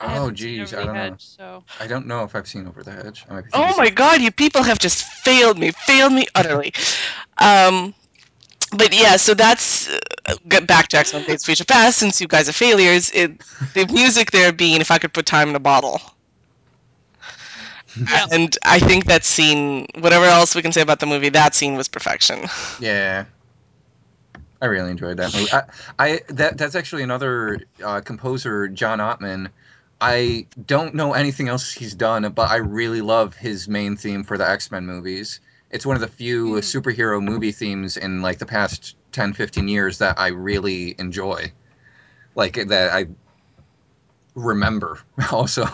Oh 0.00 0.08
haven't 0.08 0.34
geez, 0.34 0.74
I 0.74 0.84
don't 0.84 1.02
know. 1.02 1.16
So 1.18 1.64
I 1.78 1.86
don't 1.86 2.06
know 2.06 2.24
if 2.24 2.34
I've 2.34 2.46
seen 2.46 2.66
Over 2.66 2.82
the 2.82 2.92
Hedge. 2.92 3.24
I 3.28 3.34
might 3.34 3.44
be 3.46 3.50
Oh 3.52 3.74
my 3.76 3.90
God, 3.90 4.20
you 4.20 4.30
people 4.30 4.62
have 4.62 4.78
just 4.78 5.04
failed 5.04 5.58
me, 5.58 5.70
failed 5.72 6.12
me 6.12 6.26
utterly. 6.34 6.72
Um, 7.38 7.94
but 8.70 8.94
yeah, 8.94 9.16
so 9.16 9.34
that's 9.34 9.88
uh, 10.26 10.34
get 10.48 10.66
back 10.66 10.88
to 10.88 10.98
X 10.98 11.12
Men: 11.12 11.24
Days 11.24 11.44
Future 11.44 11.64
Past. 11.64 11.98
Since 11.98 12.20
you 12.20 12.26
guys 12.26 12.48
are 12.48 12.52
failures, 12.52 13.10
it 13.14 13.38
the 13.74 13.86
music 13.92 14.30
there 14.30 14.52
being 14.52 14.80
"If 14.80 14.90
I 14.90 14.98
Could 14.98 15.12
Put 15.12 15.26
Time 15.26 15.48
in 15.48 15.56
a 15.56 15.60
Bottle." 15.60 16.00
yeah. 17.96 18.26
And 18.30 18.56
I 18.64 18.78
think 18.78 19.06
that 19.06 19.24
scene, 19.24 19.86
whatever 19.98 20.26
else 20.26 20.54
we 20.54 20.62
can 20.62 20.72
say 20.72 20.82
about 20.82 21.00
the 21.00 21.06
movie, 21.06 21.28
that 21.30 21.54
scene 21.54 21.76
was 21.76 21.88
perfection. 21.88 22.46
Yeah. 22.80 23.24
I 24.60 24.66
really 24.66 24.90
enjoyed 24.90 25.18
that 25.18 25.34
movie. 25.34 25.50
I, 25.52 25.62
I 25.98 26.20
that 26.28 26.56
that's 26.56 26.74
actually 26.74 27.02
another 27.02 27.60
uh, 27.84 28.00
composer, 28.00 28.68
John 28.68 28.98
Ottman. 28.98 29.50
I 30.00 30.46
don't 30.66 30.94
know 30.94 31.12
anything 31.12 31.48
else 31.48 31.72
he's 31.72 31.94
done, 31.94 32.30
but 32.32 32.50
I 32.50 32.56
really 32.56 33.00
love 33.00 33.34
his 33.34 33.68
main 33.68 33.96
theme 33.96 34.24
for 34.24 34.38
the 34.38 34.48
X 34.48 34.70
Men 34.70 34.86
movies. 34.86 35.40
It's 35.76 35.84
one 35.86 35.94
of 35.96 36.00
the 36.00 36.08
few 36.08 36.54
Hmm. 36.54 36.58
superhero 36.58 37.22
movie 37.22 37.52
themes 37.52 37.96
in 37.98 38.22
like 38.22 38.38
the 38.38 38.46
past 38.46 38.96
10, 39.12 39.34
15 39.34 39.68
years 39.68 39.98
that 39.98 40.18
I 40.18 40.28
really 40.28 40.94
enjoy. 40.98 41.52
Like 42.34 42.54
that 42.68 42.92
I 42.92 43.06
remember 44.34 44.98
also. 45.32 45.66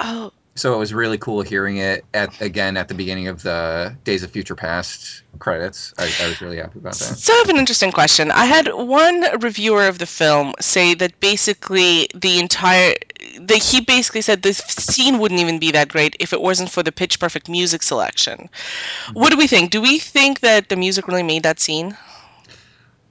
Oh, 0.00 0.32
So 0.54 0.74
it 0.74 0.78
was 0.78 0.92
really 0.94 1.18
cool 1.18 1.42
hearing 1.42 1.76
it 1.76 2.04
at 2.14 2.40
again 2.40 2.76
at 2.76 2.88
the 2.88 2.94
beginning 2.94 3.28
of 3.28 3.42
the 3.42 3.96
Days 4.04 4.22
of 4.22 4.30
Future 4.30 4.54
Past 4.54 5.22
credits. 5.38 5.92
I, 5.98 6.04
I 6.04 6.26
was 6.28 6.40
really 6.40 6.56
happy 6.56 6.78
about 6.78 6.94
that. 6.94 7.16
so 7.18 7.32
I 7.32 7.36
have 7.36 7.48
an 7.50 7.56
interesting 7.58 7.92
question. 7.92 8.30
I 8.30 8.44
had 8.46 8.68
one 8.72 9.24
reviewer 9.40 9.86
of 9.88 9.98
the 9.98 10.06
film 10.06 10.54
say 10.60 10.94
that 10.94 11.20
basically 11.20 12.08
the 12.14 12.38
entire 12.40 12.94
that 13.40 13.62
he 13.62 13.80
basically 13.80 14.20
said 14.20 14.42
this 14.42 14.58
scene 14.58 15.18
wouldn't 15.18 15.40
even 15.40 15.58
be 15.58 15.70
that 15.72 15.88
great 15.88 16.16
if 16.20 16.32
it 16.32 16.40
wasn't 16.40 16.70
for 16.70 16.82
the 16.82 16.92
pitch 16.92 17.20
perfect 17.20 17.48
music 17.48 17.82
selection. 17.82 18.48
What 19.12 19.30
do 19.30 19.36
we 19.36 19.46
think? 19.46 19.70
Do 19.70 19.80
we 19.80 19.98
think 19.98 20.40
that 20.40 20.68
the 20.68 20.76
music 20.76 21.08
really 21.08 21.22
made 21.22 21.42
that 21.42 21.60
scene? 21.60 21.96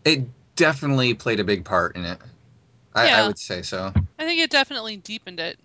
It 0.06 0.26
definitely 0.56 1.13
played 1.13 1.40
a 1.40 1.44
big 1.44 1.66
part 1.66 1.96
in 1.96 2.06
it. 2.06 2.18
I, 2.96 3.10
I 3.10 3.28
would 3.28 3.38
say 3.38 3.62
so. 3.62 3.94
I 4.18 4.26
think 4.26 4.42
it 4.42 4.50
definitely 4.50 4.98
deepened 4.98 5.40
it. 5.40 5.60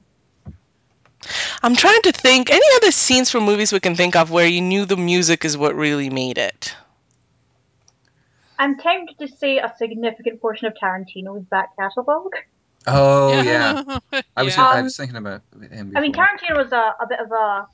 I'm 1.62 1.76
trying 1.76 2.02
to 2.02 2.12
think 2.12 2.50
any 2.50 2.66
other 2.76 2.90
scenes 2.90 3.30
from 3.30 3.44
movies 3.44 3.72
we 3.72 3.80
can 3.80 3.94
think 3.94 4.16
of 4.16 4.30
where 4.30 4.46
you 4.46 4.60
knew 4.60 4.84
the 4.84 4.96
music 4.96 5.44
is 5.44 5.56
what 5.56 5.74
really 5.74 6.10
made 6.10 6.36
it. 6.36 6.74
I'm 8.58 8.76
tempted 8.76 9.18
to 9.18 9.28
say 9.28 9.58
a 9.58 9.72
significant 9.76 10.40
portion 10.40 10.66
of 10.66 10.74
Tarantino's 10.74 11.44
back 11.44 11.74
catalogue. 11.76 12.36
Oh 12.86 13.42
yeah, 13.42 13.82
I 14.36 14.42
was 14.42 14.56
Yeah. 14.56 14.68
I 14.68 14.82
was 14.82 14.96
thinking 14.96 15.16
about 15.16 15.42
him 15.70 15.90
before. 15.90 15.96
I 15.96 16.00
mean, 16.00 16.12
Tarantino 16.12 16.56
was 16.56 16.72
a, 16.72 16.94
a 17.02 17.06
bit 17.08 17.20
of 17.20 17.30
a 17.30 17.66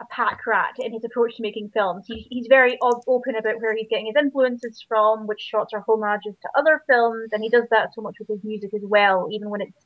a 0.00 0.06
pack 0.12 0.46
rat 0.46 0.74
in 0.78 0.92
his 0.92 1.04
approach 1.04 1.36
to 1.36 1.42
making 1.42 1.70
films. 1.74 2.04
He's 2.06 2.24
he's 2.30 2.46
very 2.48 2.78
o- 2.80 3.02
open 3.08 3.34
about 3.34 3.60
where 3.60 3.74
he's 3.74 3.88
getting 3.90 4.06
his 4.06 4.14
influences 4.16 4.84
from, 4.88 5.26
which 5.26 5.40
shots 5.40 5.72
are 5.74 5.84
homages 5.86 6.36
to 6.42 6.48
other 6.56 6.80
films, 6.88 7.30
and 7.32 7.42
he 7.42 7.48
does 7.50 7.64
that 7.70 7.88
so 7.94 8.02
much 8.02 8.14
with 8.20 8.28
his 8.28 8.44
music 8.44 8.70
as 8.74 8.82
well, 8.84 9.28
even 9.32 9.50
when 9.50 9.60
it's 9.60 9.76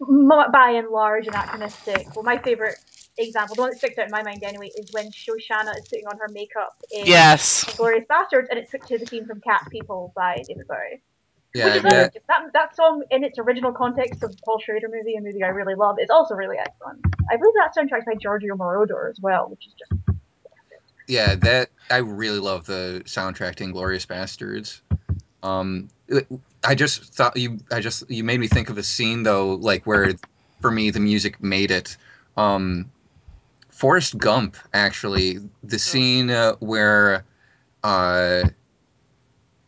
by 0.00 0.70
and 0.76 0.88
large 0.88 1.26
anachronistic. 1.26 2.06
Well, 2.14 2.24
my 2.24 2.38
favorite 2.42 2.76
example, 3.18 3.54
the 3.54 3.62
one 3.62 3.70
that 3.70 3.78
sticks 3.78 3.98
out 3.98 4.06
in 4.06 4.10
my 4.10 4.22
mind 4.22 4.42
anyway, 4.42 4.72
is 4.76 4.88
when 4.90 5.10
Shosanna 5.12 5.76
is 5.78 5.84
putting 5.90 6.06
on 6.06 6.18
her 6.18 6.28
makeup 6.28 6.74
in 6.90 7.06
Yes. 7.06 7.64
Glorious 7.76 8.06
Bastards, 8.08 8.48
and 8.50 8.58
it's 8.58 8.70
put 8.70 8.84
to 8.86 8.98
the 8.98 9.06
theme 9.06 9.26
from 9.26 9.40
Cat 9.42 9.62
People 9.70 10.12
by 10.16 10.42
David 10.48 10.66
Bowie. 10.68 11.02
Yeah, 11.52 11.64
Which 11.66 11.76
is 11.76 11.82
that, 11.82 12.16
a, 12.16 12.20
that 12.28 12.52
that 12.52 12.76
song 12.76 13.02
in 13.10 13.24
its 13.24 13.38
original 13.38 13.72
context 13.72 14.22
of 14.22 14.36
Paul 14.44 14.60
Schrader 14.60 14.88
movie, 14.88 15.16
a 15.16 15.20
movie 15.20 15.42
I 15.42 15.48
really 15.48 15.74
love, 15.74 15.96
is 16.00 16.08
also 16.08 16.34
really 16.34 16.58
excellent. 16.58 17.04
I 17.28 17.36
believe 17.36 17.54
that 17.54 17.74
soundtrack's 17.74 18.04
by 18.04 18.14
Giorgio 18.14 18.54
Moroder 18.54 19.10
as 19.10 19.18
well, 19.20 19.48
which 19.48 19.66
is 19.66 19.72
just 19.72 19.92
yeah, 21.10 21.34
that 21.34 21.70
I 21.90 21.96
really 21.96 22.38
love 22.38 22.66
the 22.66 23.02
soundtrack 23.04 23.56
to 23.56 23.64
Inglourious 23.64 24.06
Basterds. 24.06 24.80
Um, 25.42 25.88
I 26.62 26.76
just 26.76 27.02
thought 27.14 27.36
you, 27.36 27.58
I 27.72 27.80
just 27.80 28.08
you 28.08 28.22
made 28.22 28.38
me 28.38 28.46
think 28.46 28.70
of 28.70 28.78
a 28.78 28.82
scene 28.84 29.24
though, 29.24 29.54
like 29.54 29.84
where 29.88 30.12
for 30.60 30.70
me 30.70 30.90
the 30.90 31.00
music 31.00 31.42
made 31.42 31.72
it. 31.72 31.96
Um, 32.36 32.92
Forrest 33.70 34.18
Gump, 34.18 34.56
actually, 34.72 35.38
the 35.64 35.80
scene 35.80 36.30
uh, 36.30 36.54
where 36.60 37.24
uh, 37.82 38.44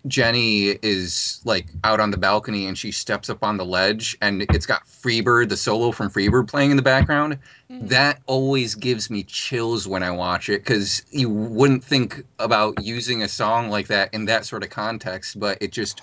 Jenny 0.06 0.78
is 0.82 1.40
like 1.44 1.66
out 1.84 2.00
on 2.00 2.10
the 2.10 2.16
balcony 2.16 2.66
and 2.66 2.76
she 2.76 2.90
steps 2.90 3.30
up 3.30 3.44
on 3.44 3.56
the 3.56 3.64
ledge 3.64 4.16
and 4.20 4.42
it's 4.42 4.66
got 4.66 4.84
Freebird, 4.86 5.48
the 5.48 5.56
solo 5.56 5.92
from 5.92 6.10
Freebird 6.10 6.48
playing 6.48 6.70
in 6.72 6.76
the 6.76 6.82
background. 6.82 7.38
Mhm. 7.70 7.88
That 7.88 8.20
always 8.26 8.74
gives 8.74 9.10
me 9.10 9.22
chills 9.22 9.86
when 9.86 10.02
I 10.02 10.10
watch 10.10 10.48
it 10.48 10.64
because 10.64 11.04
you 11.10 11.28
wouldn't 11.30 11.84
think 11.84 12.24
about 12.38 12.82
using 12.82 13.22
a 13.22 13.28
song 13.28 13.70
like 13.70 13.86
that 13.88 14.12
in 14.12 14.24
that 14.24 14.44
sort 14.44 14.64
of 14.64 14.70
context, 14.70 15.38
but 15.38 15.58
it 15.60 15.70
just 15.70 16.02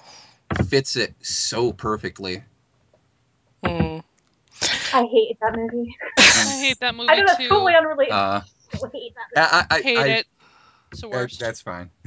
fits 0.68 0.96
it 0.96 1.14
so 1.22 1.74
perfectly. 1.74 2.44
Hmm. 3.66 4.00
I 4.94 5.04
hated 5.04 5.38
that 5.42 5.56
movie. 5.56 5.96
I 6.18 6.22
hate 6.62 6.80
that 6.80 6.96
movie 6.96 7.10
I 7.10 7.16
know 7.18 7.26
that's 7.28 7.38
too. 7.38 7.50
totally 7.50 7.76
unrelated. 7.76 8.14
Uh, 8.14 8.42
I 8.74 8.88
hate 8.94 9.14
that 9.16 9.26
movie. 9.36 9.36
I, 9.36 9.66
I, 9.70 9.82
hate 9.82 9.98
I, 9.98 10.08
it. 10.08 10.28
It's 10.92 11.02
the 11.02 11.10
worst. 11.10 11.40
that's 11.40 11.62
fine. 11.62 11.90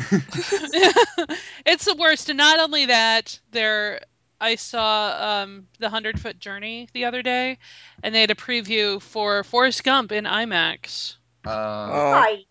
it's 1.66 1.84
the 1.84 1.94
worst. 1.94 2.28
And 2.28 2.36
not 2.36 2.60
only 2.60 2.86
that, 2.86 3.38
there 3.52 4.00
I 4.40 4.56
saw 4.56 5.42
um, 5.42 5.68
the 5.78 5.88
Hundred 5.88 6.20
Foot 6.20 6.38
Journey 6.38 6.88
the 6.92 7.04
other 7.04 7.22
day, 7.22 7.58
and 8.02 8.14
they 8.14 8.20
had 8.20 8.30
a 8.30 8.34
preview 8.34 9.00
for 9.00 9.44
Forrest 9.44 9.84
Gump 9.84 10.12
in 10.12 10.24
IMAX. 10.24 11.16
Uh, 11.46 11.50
Oh. 11.50 12.10
Why? 12.12 12.44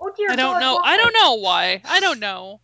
Oh 0.00 0.12
dear 0.16 0.30
I 0.30 0.36
don't 0.36 0.54
God, 0.54 0.60
know. 0.60 0.74
why? 0.76 0.82
I 0.84 0.96
don't 0.96 1.12
know 1.14 1.34
why. 1.34 1.82
I 1.84 2.00
don't 2.00 2.20
know. 2.20 2.60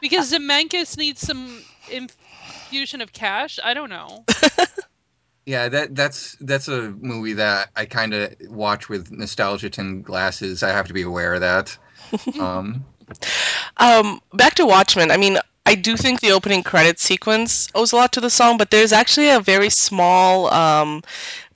Because 0.00 0.32
Zemeckis 0.32 0.96
needs 0.96 1.20
some 1.20 1.62
infusion 1.90 3.00
of 3.00 3.12
cash. 3.12 3.58
I 3.62 3.74
don't 3.74 3.90
know. 3.90 4.24
Yeah, 5.46 5.68
that 5.70 5.96
that's 5.96 6.36
that's 6.40 6.68
a 6.68 6.90
movie 6.90 7.32
that 7.32 7.70
I 7.74 7.86
kind 7.86 8.14
of 8.14 8.34
watch 8.42 8.88
with 8.88 9.10
nostalgia 9.10 9.68
tinted 9.70 10.04
glasses. 10.04 10.62
I 10.62 10.68
have 10.68 10.86
to 10.88 10.92
be 10.92 11.02
aware 11.02 11.34
of 11.34 11.40
that. 11.40 11.76
Um, 12.38 12.84
Um, 13.76 14.20
back 14.32 14.54
to 14.54 14.66
Watchmen. 14.66 15.10
I 15.10 15.16
mean, 15.16 15.38
I 15.66 15.74
do 15.74 15.96
think 15.96 16.20
the 16.20 16.32
opening 16.32 16.62
credit 16.62 16.98
sequence 16.98 17.68
owes 17.74 17.92
a 17.92 17.96
lot 17.96 18.12
to 18.12 18.20
the 18.20 18.30
song, 18.30 18.56
but 18.58 18.70
there's 18.70 18.92
actually 18.92 19.30
a 19.30 19.40
very 19.40 19.70
small 19.70 20.52
um, 20.52 21.02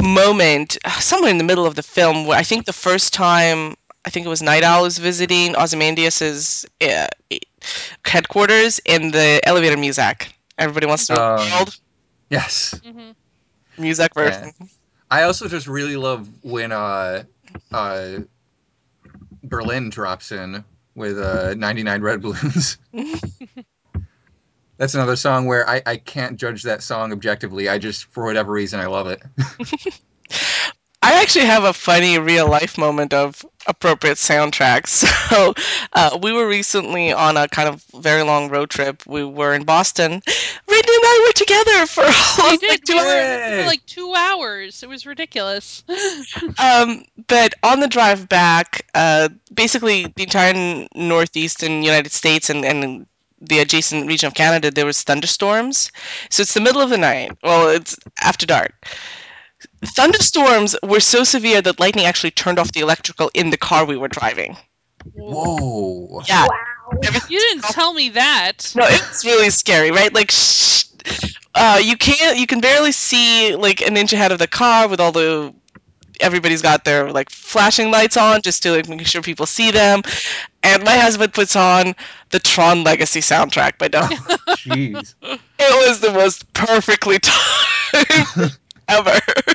moment 0.02 0.78
uh, 0.84 0.90
somewhere 0.90 1.30
in 1.30 1.38
the 1.38 1.44
middle 1.44 1.66
of 1.66 1.74
the 1.74 1.82
film 1.82 2.26
where 2.26 2.38
I 2.38 2.42
think 2.42 2.64
the 2.66 2.72
first 2.72 3.12
time 3.12 3.74
I 4.04 4.10
think 4.10 4.26
it 4.26 4.28
was 4.28 4.42
Night 4.42 4.62
Owl 4.62 4.84
is 4.84 4.98
visiting 4.98 5.56
Ozymandias's 5.56 6.66
uh, 6.80 7.06
headquarters 8.04 8.80
in 8.84 9.10
the 9.10 9.40
elevator 9.44 9.76
music. 9.76 10.32
Everybody 10.58 10.86
wants 10.86 11.06
to 11.06 11.14
the 11.14 11.20
Um, 11.20 11.66
yes, 12.30 12.80
hmm 12.84 13.10
Music 13.76 14.14
yeah. 14.18 14.48
version. 14.48 14.52
I 15.10 15.22
also 15.22 15.48
just 15.48 15.66
really 15.66 15.96
love 15.96 16.28
when 16.42 16.72
uh, 16.72 17.24
uh, 17.72 18.18
Berlin 19.48 19.90
drops 19.90 20.32
in 20.32 20.64
with 20.94 21.18
uh, 21.18 21.54
99 21.54 22.02
Red 22.02 22.22
Balloons. 22.22 22.78
That's 24.76 24.94
another 24.94 25.16
song 25.16 25.46
where 25.46 25.68
I, 25.68 25.82
I 25.86 25.96
can't 25.96 26.38
judge 26.38 26.64
that 26.64 26.82
song 26.82 27.12
objectively. 27.12 27.68
I 27.68 27.78
just, 27.78 28.06
for 28.06 28.24
whatever 28.24 28.52
reason, 28.52 28.80
I 28.80 28.86
love 28.86 29.06
it. 29.06 29.22
I 31.04 31.20
actually 31.20 31.44
have 31.46 31.64
a 31.64 31.72
funny 31.74 32.18
real 32.18 32.48
life 32.48 32.78
moment 32.78 33.12
of 33.12 33.44
appropriate 33.66 34.16
soundtracks. 34.18 35.04
So, 35.34 35.54
uh, 35.94 36.18
we 36.22 36.32
were 36.32 36.46
recently 36.46 37.12
on 37.12 37.36
a 37.36 37.48
kind 37.48 37.68
of 37.68 37.82
very 37.94 38.22
long 38.22 38.48
road 38.50 38.70
trip. 38.70 39.02
We 39.06 39.24
were 39.24 39.52
in 39.54 39.64
Boston. 39.64 40.12
Randy 40.12 40.94
and 40.94 41.04
I 41.04 41.24
were 41.26 41.32
together 41.32 41.86
for 41.86 42.04
We 42.50 42.56
did. 42.58 42.68
like 42.70 42.84
two 42.84 42.94
we 42.94 43.00
hours. 43.00 43.52
for 43.52 43.66
like 43.66 43.86
two 43.86 44.14
hours. 44.14 44.82
It 44.82 44.88
was 44.88 45.06
ridiculous. 45.06 45.82
Um, 46.58 47.04
but 47.28 47.54
on 47.62 47.80
the 47.80 47.88
drive 47.88 48.28
back, 48.28 48.86
uh, 48.94 49.28
basically 49.54 50.06
the 50.16 50.22
entire 50.24 50.86
northeastern 50.94 51.82
United 51.82 52.12
States 52.12 52.48
and, 52.50 52.64
and 52.64 53.06
the 53.40 53.58
adjacent 53.58 54.06
region 54.06 54.28
of 54.28 54.34
Canada, 54.34 54.70
there 54.70 54.86
was 54.86 55.02
thunderstorms. 55.02 55.90
So 56.30 56.42
it's 56.42 56.54
the 56.54 56.60
middle 56.60 56.80
of 56.82 56.90
the 56.90 56.98
night. 56.98 57.36
Well, 57.42 57.68
it's 57.70 57.96
after 58.22 58.46
dark. 58.46 58.86
Thunderstorms 59.84 60.76
were 60.82 61.00
so 61.00 61.24
severe 61.24 61.60
that 61.62 61.80
lightning 61.80 62.06
actually 62.06 62.30
turned 62.30 62.58
off 62.58 62.72
the 62.72 62.80
electrical 62.80 63.30
in 63.34 63.50
the 63.50 63.56
car 63.56 63.84
we 63.84 63.96
were 63.96 64.08
driving. 64.08 64.56
Whoa. 65.14 66.22
Yeah. 66.26 66.46
Wow. 66.46 67.00
You 67.28 67.38
didn't 67.38 67.64
tell 67.64 67.94
me 67.94 68.10
that. 68.10 68.72
No, 68.76 68.84
it's 68.86 69.24
really 69.24 69.50
scary, 69.50 69.90
right? 69.90 70.12
Like, 70.12 70.30
sh- 70.30 70.84
uh, 71.54 71.80
you 71.82 71.96
can't, 71.96 72.38
you 72.38 72.46
can 72.46 72.60
barely 72.60 72.92
see 72.92 73.56
like 73.56 73.80
an 73.80 73.96
inch 73.96 74.12
ahead 74.12 74.32
of 74.32 74.38
the 74.38 74.46
car 74.46 74.88
with 74.88 75.00
all 75.00 75.12
the. 75.12 75.54
Everybody's 76.20 76.62
got 76.62 76.84
their 76.84 77.10
like 77.10 77.28
flashing 77.28 77.90
lights 77.90 78.16
on 78.16 78.40
just 78.42 78.62
to 78.62 78.70
like 78.70 78.88
make 78.88 79.06
sure 79.06 79.20
people 79.20 79.46
see 79.46 79.72
them, 79.72 80.02
and 80.62 80.84
my 80.84 80.96
husband 80.96 81.34
puts 81.34 81.56
on 81.56 81.94
the 82.30 82.38
Tron 82.38 82.84
Legacy 82.84 83.18
soundtrack 83.20 83.78
by 83.78 83.88
Daft. 83.88 84.14
Jeez. 84.58 85.14
It 85.22 85.88
was 85.88 85.98
the 86.00 86.12
most 86.12 86.52
perfectly 86.52 87.18
timed 87.92 88.56
ever. 88.88 89.18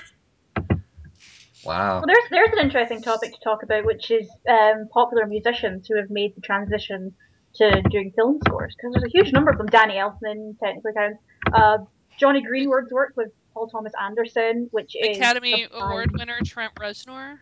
Wow. 1.66 1.98
Well, 1.98 2.06
there's 2.08 2.30
there's 2.32 2.54
an 2.54 2.66
interesting 2.66 3.02
topic 3.02 3.34
to 3.34 3.40
talk 3.44 3.64
about, 3.64 3.86
which 3.86 4.10
is 4.12 4.28
um, 4.50 4.88
popular 4.92 5.26
musicians 5.28 5.88
who 5.88 5.98
have 5.98 6.10
made 6.10 6.36
the 6.36 6.42
transition 6.42 7.14
to 7.56 7.82
doing 7.92 8.12
film 8.16 8.40
scores, 8.48 8.76
because 8.76 8.94
there's 8.94 9.04
a 9.04 9.10
huge 9.10 9.34
number 9.34 9.52
of 9.52 9.58
them. 9.58 9.68
Danny 9.68 9.96
Elfman 9.96 10.58
technically 10.60 10.94
counts. 10.94 11.20
Uh, 11.54 11.80
Jonny 12.18 12.42
Greenwood's 12.42 12.92
work 12.92 13.14
with 13.16 13.32
Paul 13.54 13.68
Thomas 13.68 13.94
Anderson, 14.02 14.68
which 14.72 14.96
is 14.96 15.18
Academy 15.18 15.64
sublime. 15.64 15.92
Award 15.92 16.18
winner 16.18 16.40
Trent 16.46 16.74
Reznor. 16.76 17.38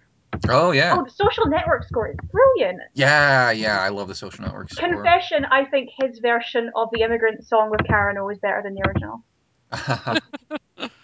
Oh 0.49 0.71
yeah. 0.71 0.95
Oh, 0.97 1.03
the 1.03 1.11
Social 1.11 1.45
Network 1.47 1.83
score 1.85 2.09
is 2.09 2.17
brilliant. 2.31 2.81
Yeah, 2.93 3.51
yeah. 3.51 3.79
I 3.79 3.89
love 3.89 4.07
the 4.07 4.15
Social 4.15 4.43
Network 4.43 4.71
score. 4.71 4.89
Confession, 4.89 5.45
I 5.45 5.65
think 5.65 5.89
his 6.01 6.19
version 6.19 6.71
of 6.75 6.89
the 6.91 7.01
Immigrant 7.01 7.45
Song 7.45 7.69
with 7.69 7.85
Karen 7.85 8.17
O 8.17 8.29
is 8.29 8.39
better 8.39 8.61
than 8.63 8.75
the 8.75 8.81
original. 8.87 9.23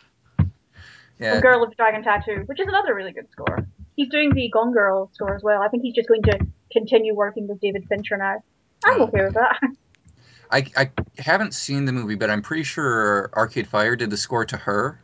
yeah. 1.24 1.42
Girl 1.42 1.60
with 1.62 1.70
the 1.72 1.76
Dragon 1.76 2.04
Tattoo, 2.04 2.44
which 2.46 2.60
is 2.60 2.68
another 2.68 2.94
really 2.94 3.12
good 3.14 3.30
score. 3.32 3.66
He's 3.96 4.10
doing 4.10 4.34
the 4.34 4.50
Gone 4.50 4.74
Girl 4.74 5.10
score 5.14 5.36
as 5.36 5.44
well. 5.44 5.62
I 5.62 5.68
think 5.70 5.84
he's 5.84 5.96
just 5.96 6.08
going 6.10 6.24
to 6.24 6.40
continue 6.72 7.14
working 7.16 7.48
with 7.48 7.60
David 7.62 7.86
Fincher 7.88 8.18
now. 8.18 8.44
I'm 8.86 9.02
Oh. 9.02 9.04
okay 9.06 9.24
with 9.24 9.34
that. 9.36 9.60
I, 10.52 10.66
I 10.78 10.92
haven't 11.18 11.54
seen 11.56 11.86
the 11.86 11.92
movie, 11.92 12.16
but 12.16 12.30
I'm 12.30 12.42
pretty 12.44 12.64
sure 12.64 13.32
Arcade 13.34 13.68
Fire 13.68 13.96
did 13.96 14.10
the 14.12 14.18
score 14.18 14.46
to 14.46 14.58
her, 14.58 15.00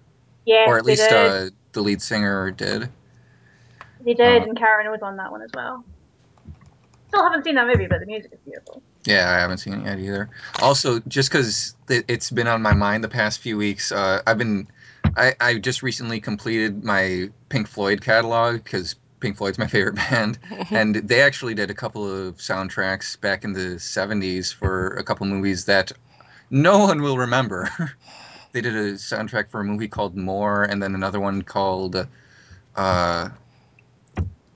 yes, 0.45 0.67
or 0.67 0.77
at 0.77 0.85
least 0.85 1.11
uh, 1.11 1.49
the 1.71 1.81
lead 1.81 2.01
singer 2.03 2.51
did. 2.51 2.89
they 4.01 4.13
did, 4.13 4.43
uh, 4.43 4.45
and 4.45 4.57
Karen 4.57 4.91
was 4.91 5.01
on 5.01 5.15
that 5.17 5.31
one 5.31 5.41
as 5.41 5.49
well. 5.55 5.83
Still 7.07 7.23
haven't 7.23 7.43
seen 7.45 7.55
that 7.55 7.65
movie, 7.65 7.87
but 7.87 7.99
the 7.99 8.05
music 8.05 8.31
is 8.33 8.39
beautiful. 8.45 8.83
Yeah, 9.05 9.31
I 9.31 9.39
haven't 9.39 9.57
seen 9.57 9.73
it 9.73 9.85
yet 9.85 9.97
either. 9.97 10.29
Also, 10.61 10.99
just 11.07 11.31
because 11.31 11.73
it's 11.87 12.29
been 12.29 12.47
on 12.47 12.61
my 12.61 12.73
mind 12.73 13.03
the 13.03 13.09
past 13.09 13.39
few 13.39 13.57
weeks, 13.57 13.91
uh, 13.91 14.21
I've 14.27 14.37
been, 14.37 14.67
I, 15.15 15.35
I 15.39 15.57
just 15.57 15.83
recently 15.83 16.19
completed 16.19 16.83
my 16.83 17.29
Pink 17.49 17.67
Floyd 17.67 18.01
catalog 18.01 18.63
because 18.63 18.95
Pink 19.19 19.37
Floyd's 19.37 19.57
my 19.57 19.67
favorite 19.67 19.95
band, 20.09 20.39
and 20.71 20.95
they 20.95 21.21
actually 21.21 21.53
did 21.53 21.69
a 21.69 21.73
couple 21.73 22.05
of 22.05 22.37
soundtracks 22.37 23.19
back 23.19 23.43
in 23.43 23.53
the 23.53 23.77
'70s 23.77 24.53
for 24.53 24.89
a 24.95 25.03
couple 25.03 25.25
movies 25.27 25.65
that 25.65 25.91
no 26.49 26.79
one 26.79 27.01
will 27.01 27.17
remember. 27.17 27.69
they 28.51 28.61
did 28.61 28.75
a 28.75 28.93
soundtrack 28.93 29.49
for 29.49 29.61
a 29.61 29.63
movie 29.63 29.87
called 29.87 30.15
More, 30.15 30.63
and 30.63 30.81
then 30.81 30.95
another 30.95 31.19
one 31.19 31.41
called. 31.41 32.07
Uh, 32.75 33.29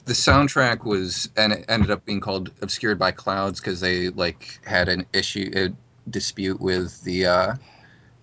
the 0.06 0.14
soundtrack 0.14 0.84
was 0.84 1.30
and 1.38 1.54
it 1.54 1.66
ended 1.70 1.90
up 1.90 2.04
being 2.06 2.20
called 2.20 2.52
obscured 2.62 3.00
by 3.00 3.10
clouds 3.12 3.62
because 3.62 3.80
they 3.80 4.10
like 4.10 4.60
had 4.66 4.90
an 4.90 5.06
issue 5.14 5.50
a 5.56 5.70
dispute 6.10 6.60
with 6.60 7.02
the 7.04 7.26
uh 7.26 7.56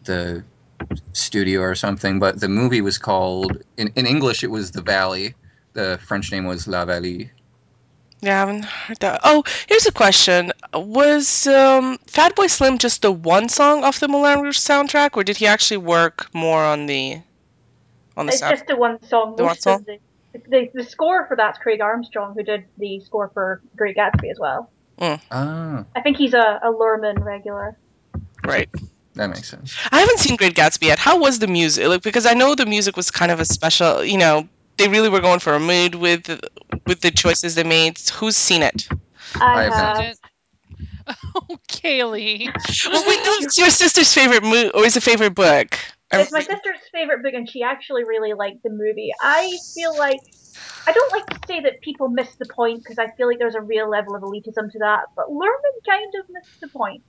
the 0.04 0.44
studio 1.12 1.60
or 1.60 1.74
something 1.74 2.18
but 2.18 2.40
the 2.40 2.48
movie 2.48 2.80
was 2.80 2.98
called 2.98 3.62
in, 3.76 3.88
in 3.96 4.06
english 4.06 4.42
it 4.44 4.50
was 4.50 4.70
the 4.72 4.82
valley 4.82 5.34
the 5.74 5.98
french 6.06 6.30
name 6.32 6.44
was 6.46 6.66
la 6.66 6.84
vallée 6.84 7.30
Yeah, 8.22 8.36
I 8.36 8.40
haven't 8.40 8.64
heard 8.64 8.98
that. 9.00 9.20
Oh, 9.24 9.44
here's 9.68 9.86
a 9.86 9.92
question: 9.92 10.52
Was 10.74 11.46
um, 11.46 11.96
Fatboy 12.06 12.50
Slim 12.50 12.76
just 12.78 13.00
the 13.02 13.10
one 13.10 13.48
song 13.48 13.82
off 13.82 14.00
the 14.00 14.08
Moulin 14.08 14.40
Rouge 14.42 14.58
soundtrack, 14.58 15.16
or 15.16 15.24
did 15.24 15.38
he 15.38 15.46
actually 15.46 15.78
work 15.78 16.28
more 16.34 16.62
on 16.62 16.84
the 16.86 17.22
on 18.16 18.26
the 18.26 18.32
soundtrack 18.32 18.34
It's 18.34 18.40
sound? 18.40 18.56
just 18.56 18.66
the 18.66 18.76
one 18.76 19.02
song. 19.04 19.36
The 19.36 19.44
one 19.44 19.56
song? 19.56 19.86
the, 19.86 19.98
the 20.48 20.70
the 20.74 20.84
score 20.84 21.26
for 21.28 21.36
that's 21.36 21.58
Craig 21.58 21.80
Armstrong, 21.80 22.34
who 22.36 22.42
did 22.42 22.64
the 22.76 23.00
score 23.00 23.30
for 23.32 23.62
Great 23.74 23.96
Gatsby 23.96 24.30
as 24.30 24.38
well. 24.38 24.70
ah 25.30 25.84
I 25.96 26.00
think 26.02 26.18
he's 26.18 26.34
a, 26.34 26.60
a 26.62 26.70
Luhrmann 26.70 27.24
regular. 27.24 27.78
Right. 28.44 28.68
That 29.20 29.28
makes 29.28 29.50
sense 29.50 29.76
I 29.92 30.00
haven't 30.00 30.18
seen 30.18 30.36
Great 30.36 30.54
Gatsby 30.54 30.86
yet. 30.86 30.98
How 30.98 31.18
was 31.18 31.38
the 31.40 31.46
music? 31.46 31.86
Like, 31.86 32.02
because 32.02 32.24
I 32.24 32.32
know 32.32 32.54
the 32.54 32.64
music 32.64 32.96
was 32.96 33.10
kind 33.10 33.30
of 33.30 33.38
a 33.38 33.44
special. 33.44 34.02
You 34.02 34.16
know, 34.16 34.48
they 34.78 34.88
really 34.88 35.10
were 35.10 35.20
going 35.20 35.40
for 35.40 35.52
a 35.54 35.60
mood 35.60 35.94
with 35.94 36.40
with 36.86 37.02
the 37.02 37.10
choices 37.10 37.54
they 37.54 37.64
made. 37.64 38.00
Who's 38.14 38.36
seen 38.36 38.62
it? 38.62 38.88
I 39.38 39.44
I, 39.44 39.62
have 39.64 39.74
have. 39.74 39.96
not. 39.98 40.16
Oh, 41.34 41.58
Kaylee. 41.68 42.46
Well, 42.92 43.04
we 43.06 43.16
know 43.16 43.34
it's 43.40 43.58
your 43.58 43.70
sister's 43.70 44.12
favorite 44.14 44.42
movie, 44.44 44.70
or 44.70 44.84
is 44.86 44.96
a 44.96 45.00
favorite 45.00 45.34
book. 45.34 45.76
I'm- 46.12 46.20
It's 46.22 46.32
my 46.32 46.40
sister's 46.40 46.78
favorite 46.92 47.22
book, 47.22 47.34
and 47.34 47.48
she 47.48 47.62
actually 47.62 48.04
really 48.04 48.32
liked 48.32 48.62
the 48.62 48.70
movie. 48.70 49.10
I 49.20 49.50
feel 49.74 49.96
like 49.98 50.20
I 50.86 50.92
don't 50.92 51.12
like 51.12 51.26
to 51.26 51.46
say 51.46 51.60
that 51.60 51.80
people 51.82 52.08
miss 52.08 52.34
the 52.36 52.46
point 52.46 52.82
because 52.82 52.98
I 52.98 53.10
feel 53.16 53.28
like 53.28 53.38
there's 53.38 53.54
a 53.54 53.60
real 53.60 53.88
level 53.88 54.14
of 54.14 54.22
elitism 54.22 54.70
to 54.72 54.78
that, 54.80 55.04
but 55.14 55.26
Luhrmann 55.28 55.76
kind 55.86 56.12
of 56.20 56.26
missed 56.30 56.60
the 56.60 56.68
point. 56.68 57.02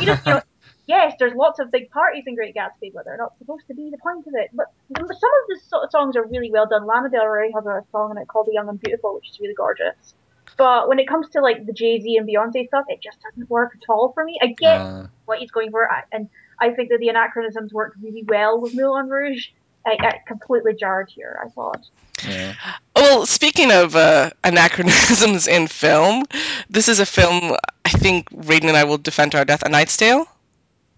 You 0.00 0.06
know, 0.12 0.18
you 0.26 0.32
know, 0.32 0.42
yes, 0.86 1.14
there's 1.18 1.34
lots 1.34 1.58
of 1.58 1.70
big 1.70 1.90
parties 1.90 2.24
in 2.26 2.34
Great 2.34 2.54
Gatsby, 2.54 2.92
but 2.94 3.04
they're 3.04 3.16
not 3.16 3.36
supposed 3.38 3.66
to 3.68 3.74
be 3.74 3.90
the 3.90 3.98
point 3.98 4.26
of 4.26 4.34
it. 4.34 4.50
But 4.52 4.66
some 4.96 5.06
of 5.12 5.48
the 5.48 5.60
so- 5.66 5.86
songs 5.90 6.16
are 6.16 6.24
really 6.26 6.50
well 6.50 6.66
done. 6.66 6.86
Lana 6.86 7.08
Del 7.10 7.26
Rey 7.26 7.50
has 7.54 7.66
a 7.66 7.82
song 7.92 8.10
in 8.12 8.18
it 8.18 8.28
called 8.28 8.46
"The 8.46 8.52
Young 8.52 8.68
and 8.68 8.80
Beautiful," 8.80 9.14
which 9.14 9.30
is 9.30 9.40
really 9.40 9.54
gorgeous. 9.54 10.14
But 10.56 10.88
when 10.88 10.98
it 10.98 11.08
comes 11.08 11.28
to 11.30 11.40
like 11.40 11.66
the 11.66 11.72
Jay 11.72 12.00
Z 12.00 12.16
and 12.16 12.28
Beyonce 12.28 12.68
stuff, 12.68 12.84
it 12.88 13.00
just 13.02 13.18
doesn't 13.22 13.50
work 13.50 13.72
at 13.74 13.88
all 13.88 14.12
for 14.12 14.24
me. 14.24 14.38
I 14.42 14.48
get 14.48 14.80
Uh, 14.80 15.06
what 15.24 15.38
he's 15.38 15.50
going 15.50 15.70
for, 15.70 15.88
and 16.12 16.28
I 16.60 16.70
think 16.70 16.90
that 16.90 16.98
the 17.00 17.08
anachronisms 17.08 17.72
worked 17.72 17.96
really 18.02 18.24
well 18.28 18.60
with 18.60 18.74
Moulin 18.74 19.08
Rouge. 19.08 19.48
I, 19.86 19.96
I 20.00 20.20
completely 20.26 20.72
jarred 20.74 21.10
here. 21.10 21.38
I 21.44 21.48
thought. 21.48 21.84
yeah 22.26 22.54
Well, 22.96 23.26
speaking 23.26 23.70
of 23.70 23.96
uh, 23.96 24.30
anachronisms 24.44 25.46
in 25.56 25.66
film, 25.66 26.24
this 26.70 26.88
is 26.88 27.00
a 27.00 27.06
film 27.06 27.56
I 27.84 27.90
think 27.90 28.30
Raiden 28.30 28.68
and 28.68 28.76
I 28.76 28.84
will 28.84 28.96
defend 28.98 29.32
to 29.32 29.38
our 29.38 29.44
death. 29.44 29.62
A 29.64 29.68
Knight's 29.68 29.96
Tale. 29.96 30.26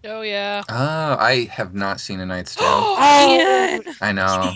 Oh 0.03 0.21
yeah. 0.21 0.63
ah 0.69 1.17
i 1.19 1.49
have 1.51 1.73
not 1.73 1.99
seen 1.99 2.19
a 2.19 2.25
night's 2.25 2.55
tale 2.55 2.65
Oh, 2.67 3.37
Ian! 3.37 3.83
i 4.01 4.11
know 4.11 4.53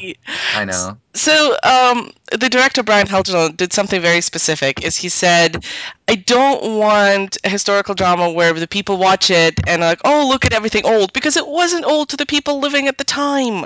i 0.55 0.65
know 0.65 0.97
So, 1.13 1.57
um, 1.63 2.11
the 2.31 2.47
director 2.49 2.83
Brian 2.83 3.07
Helgeland 3.07 3.57
did 3.57 3.73
something 3.73 4.01
very 4.01 4.21
specific. 4.21 4.81
Is 4.83 4.95
he 4.95 5.09
said, 5.09 5.65
"I 6.07 6.15
don't 6.15 6.77
want 6.79 7.37
a 7.43 7.49
historical 7.49 7.93
drama 7.95 8.31
where 8.31 8.53
the 8.53 8.67
people 8.67 8.97
watch 8.97 9.29
it 9.29 9.59
and 9.67 9.83
are 9.83 9.89
like, 9.91 10.01
oh, 10.05 10.27
look 10.29 10.45
at 10.45 10.53
everything 10.53 10.85
old,' 10.85 11.11
because 11.13 11.35
it 11.35 11.47
wasn't 11.47 11.83
old 11.85 12.07
to 12.09 12.17
the 12.17 12.25
people 12.25 12.59
living 12.59 12.87
at 12.87 12.97
the 12.97 13.03
time." 13.03 13.65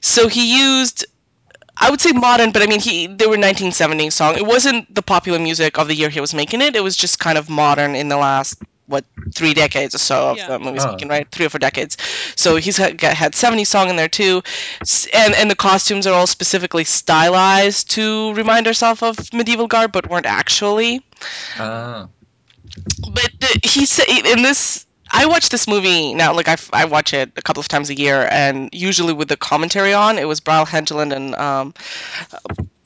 So 0.00 0.28
he 0.28 0.44
used, 0.58 1.06
I 1.76 1.90
would 1.90 2.00
say 2.00 2.12
modern, 2.12 2.50
but 2.52 2.62
I 2.62 2.66
mean, 2.66 2.80
he 2.80 3.06
they 3.06 3.26
were 3.26 3.36
1970s 3.36 4.12
song. 4.12 4.36
It 4.36 4.46
wasn't 4.46 4.92
the 4.94 5.02
popular 5.02 5.38
music 5.38 5.78
of 5.78 5.86
the 5.88 5.94
year 5.94 6.08
he 6.10 6.20
was 6.20 6.34
making 6.34 6.60
it. 6.62 6.74
It 6.74 6.82
was 6.82 6.96
just 6.96 7.20
kind 7.20 7.38
of 7.38 7.48
modern 7.48 7.94
in 7.94 8.08
the 8.08 8.16
last 8.16 8.58
what 8.86 9.04
three 9.34 9.54
decades 9.54 9.94
or 9.94 9.98
so 9.98 10.30
of 10.30 10.36
Yeah. 10.36 10.48
the 10.48 10.58
movies 10.58 10.84
Oh, 10.84 10.90
making, 10.90 11.08
right? 11.08 11.26
Three 11.30 11.46
or 11.46 11.48
four 11.50 11.58
decades. 11.58 11.96
So 12.36 12.56
he's 12.56 12.76
had, 12.76 12.98
got- 12.98 13.14
had 13.14 13.34
70 13.34 13.64
song 13.64 13.88
in 13.88 13.96
there 13.96 14.08
too, 14.08 14.42
and 15.14 15.34
and 15.34 15.50
the 15.50 15.56
costumes 15.56 16.06
are 16.06 16.14
all 16.14 16.26
specifically 16.26 16.84
stylized 16.84 17.90
to 17.92 18.32
remind 18.34 18.66
ourselves 18.66 19.02
of 19.02 19.18
medieval 19.32 19.66
garb, 19.66 19.92
but 19.92 20.08
weren't 20.08 20.26
actually. 20.26 21.04
ah 21.58 22.08
But 23.12 23.30
the, 23.40 23.60
he 23.64 23.86
said 23.86 24.06
in 24.08 24.42
this. 24.42 24.86
I 25.12 25.24
watch 25.26 25.50
this 25.50 25.68
movie 25.68 26.14
now, 26.14 26.34
like 26.34 26.48
I, 26.48 26.56
I 26.72 26.84
watch 26.84 27.14
it 27.14 27.30
a 27.36 27.42
couple 27.42 27.60
of 27.60 27.68
times 27.68 27.88
a 27.90 27.94
year, 27.94 28.28
and 28.30 28.68
usually 28.72 29.12
with 29.12 29.28
the 29.28 29.36
commentary 29.36 29.94
on. 29.94 30.18
It 30.18 30.26
was 30.26 30.40
Brian 30.40 30.66
Helgeland 30.66 31.14
and 31.14 31.34
um, 31.36 31.74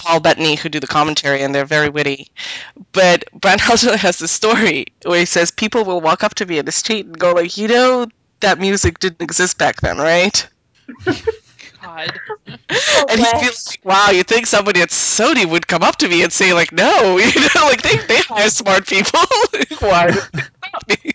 Paul 0.00 0.20
Bettany 0.20 0.54
who 0.56 0.68
do 0.70 0.80
the 0.80 0.86
commentary, 0.86 1.42
and 1.42 1.54
they're 1.54 1.66
very 1.66 1.90
witty. 1.90 2.28
But 2.92 3.24
Brian 3.34 3.58
Helgeland 3.66 3.96
has 3.96 4.18
this 4.18 4.32
story 4.32 4.86
where 5.04 5.20
he 5.20 5.26
says 5.26 5.50
people 5.50 5.84
will 5.84 6.00
walk 6.00 6.24
up 6.24 6.34
to 6.36 6.46
me 6.46 6.58
in 6.58 6.64
the 6.64 6.72
street 6.72 7.06
and 7.06 7.18
go 7.18 7.32
like, 7.32 7.56
you 7.56 7.68
know, 7.68 8.06
that 8.40 8.58
music 8.58 8.98
didn't 8.98 9.20
exist 9.22 9.58
back 9.58 9.80
then, 9.82 9.98
right? 9.98 10.46
God. 11.82 12.18
And 13.10 13.20
he 13.20 13.24
feels 13.40 13.66
like, 13.68 13.84
wow, 13.84 14.10
you 14.10 14.22
think 14.22 14.46
somebody 14.46 14.80
at 14.82 14.90
Sony 14.90 15.44
would 15.48 15.66
come 15.66 15.82
up 15.82 15.96
to 15.96 16.08
me 16.08 16.22
and 16.22 16.32
say 16.32 16.52
like, 16.52 16.72
no, 16.72 17.18
you 17.18 17.40
know, 17.40 17.64
like 17.66 17.82
they 17.82 17.96
they 18.06 18.18
hire 18.20 18.50
smart 18.50 18.86
people. 18.86 19.20
Why? 19.80 20.06
would 20.06 20.14
they 20.32 20.42
stop 20.42 20.88
me? 21.04 21.12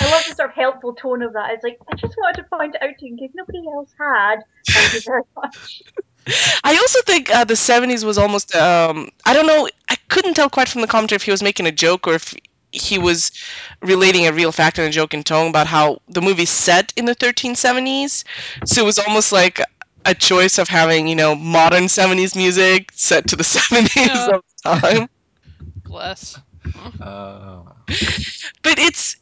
I 0.00 0.06
love 0.06 0.24
the 0.26 0.34
sort 0.34 0.50
of 0.50 0.54
helpful 0.54 0.94
tone 0.94 1.22
of 1.22 1.32
that. 1.34 1.50
It's 1.52 1.64
like 1.64 1.78
I 1.90 1.94
just 1.96 2.16
wanted 2.18 2.42
to 2.42 2.48
point 2.56 2.74
it 2.74 2.82
out 2.82 2.98
to 2.98 3.06
you 3.06 3.12
in 3.12 3.18
case 3.18 3.30
nobody 3.34 3.62
else 3.74 3.92
had. 3.98 4.36
Thank 4.74 4.92
you 4.92 5.00
very 5.04 5.22
much. 5.36 5.82
I 6.64 6.76
also 6.76 7.00
think 7.02 7.30
uh, 7.34 7.44
the 7.44 7.54
'70s 7.54 8.04
was 8.04 8.18
almost. 8.18 8.54
Um, 8.54 9.10
I 9.26 9.32
don't 9.34 9.46
know. 9.46 9.68
I 9.88 9.96
couldn't 10.08 10.34
tell 10.34 10.48
quite 10.48 10.68
from 10.68 10.80
the 10.80 10.86
commentary 10.86 11.16
if 11.16 11.22
he 11.24 11.30
was 11.30 11.42
making 11.42 11.66
a 11.66 11.72
joke 11.72 12.06
or 12.06 12.14
if 12.14 12.34
he 12.72 12.98
was 12.98 13.30
relating 13.82 14.26
a 14.26 14.32
real 14.32 14.50
fact 14.52 14.78
and 14.78 14.86
a 14.88 14.90
joke 14.90 15.14
in 15.14 15.22
tone 15.22 15.48
about 15.48 15.66
how 15.66 15.98
the 16.08 16.20
movie's 16.20 16.50
set 16.50 16.92
in 16.96 17.04
the 17.04 17.14
1370s. 17.14 18.24
So 18.64 18.82
it 18.82 18.84
was 18.84 18.98
almost 18.98 19.32
like 19.32 19.60
a 20.06 20.14
choice 20.14 20.58
of 20.58 20.68
having, 20.68 21.06
you 21.06 21.14
know, 21.14 21.34
modern 21.34 21.88
70s 21.88 22.34
music 22.36 22.90
set 22.94 23.26
to 23.28 23.36
the 23.36 23.44
70s 23.44 23.96
Yeah. 23.96 24.28
of 24.28 24.42
the 24.64 24.80
time. 24.80 25.08
Bless. 25.84 26.40
Uh, 27.00 27.62
but 28.62 28.78
it's 28.78 29.16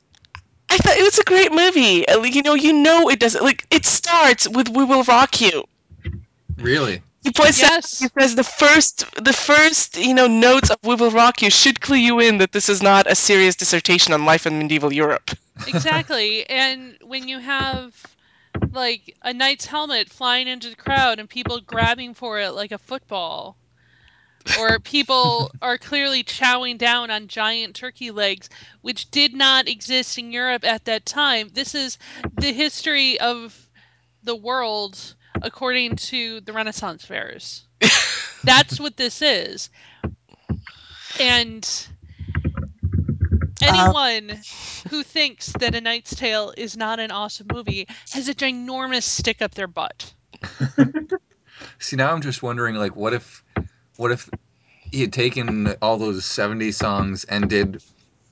I 0.73 0.79
thought 0.79 0.97
it 0.97 1.03
was 1.03 1.19
a 1.19 1.25
great 1.25 1.53
movie. 1.53 2.09
Uh, 2.09 2.19
like, 2.21 2.35
You 2.35 2.43
know, 2.43 2.55
you 2.55 2.73
know 2.73 3.11
it 3.11 3.21
doesn't 3.21 3.45
like 3.45 3.67
it 3.71 3.85
starts 3.85 4.49
with 4.49 4.69
"We 4.71 4.85
Will 4.85 5.05
Rock 5.05 5.41
You." 5.41 5.65
really? 6.57 7.03
He 7.23 7.31
points 7.31 7.63
out. 7.63 7.71
Yes. 7.73 7.99
He 8.01 8.09
says 8.19 8.35
the 8.35 8.45
first, 8.45 9.05
the 9.23 9.33
first, 9.33 9.97
you 9.97 10.15
know, 10.15 10.27
notes 10.27 10.71
of 10.71 10.79
"We 10.83 10.95
Will 10.95 11.11
Rock 11.11 11.43
You" 11.43 11.51
should 11.51 11.81
clue 11.81 11.97
you 11.97 12.21
in 12.21 12.39
that 12.39 12.53
this 12.53 12.69
is 12.69 12.83
not 12.83 13.07
a 13.11 13.15
serious 13.15 13.55
dissertation 13.57 14.15
on 14.15 14.25
life 14.25 14.47
in 14.47 14.59
medieval 14.59 14.93
Europe. 14.93 15.31
exactly. 15.67 16.49
And 16.49 16.97
when 17.03 17.29
you 17.29 17.39
have 17.39 18.17
like 18.73 19.17
a 19.23 19.33
knight's 19.33 19.67
helmet 19.67 20.09
flying 20.11 20.49
into 20.49 20.71
the 20.71 20.77
crowd 20.77 21.19
and 21.19 21.29
people 21.29 21.61
grabbing 21.61 22.15
for 22.15 22.41
it 22.41 22.51
like 22.53 22.73
a 22.73 22.79
football, 22.79 23.57
or 24.59 24.79
people 24.79 25.51
are 25.61 25.79
clearly 25.79 26.25
chowing 26.25 26.79
down 26.79 27.11
on 27.11 27.29
giant 27.29 27.75
turkey 27.75 28.11
legs, 28.11 28.49
which 28.81 29.11
did 29.11 29.35
not 29.35 29.69
exist 29.69 30.19
in 30.19 30.33
Europe 30.33 30.65
at 30.65 30.85
that 30.87 31.07
time. 31.07 31.49
This 31.53 31.75
is 31.75 31.99
the 32.35 32.53
history 32.53 33.19
of 33.21 33.69
the 34.23 34.37
world 34.37 35.15
according 35.41 35.97
to 35.97 36.41
the 36.41 36.53
Renaissance 36.53 37.05
fairs. 37.05 37.67
That's 38.45 38.79
what 38.79 38.97
this 38.97 39.23
is. 39.23 39.71
And 41.21 41.89
um, 43.63 43.69
anyone 43.69 44.41
who 44.91 45.03
thinks 45.03 45.53
that 45.53 45.75
A 45.75 45.81
Knight's 45.81 46.15
Tale 46.15 46.53
is 46.57 46.77
not 46.77 47.01
an 47.01 47.11
awesome 47.11 47.47
movie 47.53 47.87
has 48.13 48.29
a 48.29 48.35
ginormous 48.35 49.05
stick 49.05 49.43
up 49.43 49.55
their 49.55 49.67
butt. 49.67 50.13
See, 51.79 51.97
now 51.97 52.13
I'm 52.13 52.23
just 52.23 52.43
wondering, 52.43 52.75
like, 52.75 52.97
what 52.97 53.15
if, 53.15 53.42
what 54.03 54.11
if 54.13 54.29
he 54.91 55.01
had 55.01 55.13
taken 55.13 55.75
all 55.81 55.97
those 55.97 56.25
'70s 56.25 56.75
songs 56.75 57.25
and 57.25 57.49
did 57.49 57.83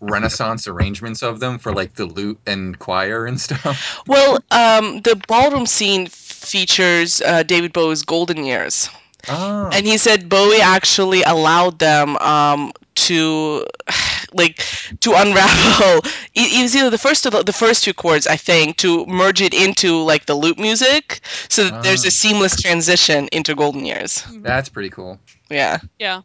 Renaissance 0.01 0.67
arrangements 0.67 1.23
of 1.23 1.41
them 1.41 1.59
for 1.59 1.73
like 1.73 1.95
the 1.95 2.07
lute 2.07 2.39
and 2.47 2.79
choir 2.79 3.27
and 3.27 3.41
stuff? 3.41 4.03
Well, 4.07 4.37
um, 4.51 5.01
the 5.03 5.15
ballroom 5.29 5.67
scene 5.67 6.07
features 6.09 7.21
uh, 7.23 7.43
David 7.45 7.73
Bowie's 7.73 8.03
golden 8.03 8.45
years. 8.45 8.91
Oh, 9.29 9.69
and 9.73 9.85
he 9.87 9.99
said 9.99 10.29
Bowie 10.31 10.63
actually 10.63 11.23
allowed 11.23 11.79
them 11.79 12.17
um, 12.19 12.73
to 12.95 13.67
like 14.33 14.65
to 15.01 15.13
unravel 15.15 16.01
it, 16.35 16.63
was 16.63 16.75
either 16.75 16.89
the 16.89 16.97
first 16.99 17.27
or 17.27 17.31
the, 17.31 17.43
the 17.43 17.53
first 17.53 17.85
two 17.85 17.93
chords 17.93 18.27
I 18.27 18.37
think 18.37 18.77
to 18.79 19.05
merge 19.07 19.43
it 19.43 19.53
into 19.53 20.03
like 20.03 20.25
the 20.27 20.35
loop 20.35 20.59
music 20.59 21.21
so 21.51 21.65
that 21.69 21.83
there's 21.83 22.05
Ah. 22.05 22.09
a 22.09 22.11
seamless 22.11 22.57
transition 22.63 23.29
into 23.33 23.55
Golden 23.55 23.85
Years. 23.85 24.25
that's 24.41 24.69
pretty 24.71 24.89
cool. 24.91 25.19
Yeah. 25.51 25.79
Yeah. 25.99 26.23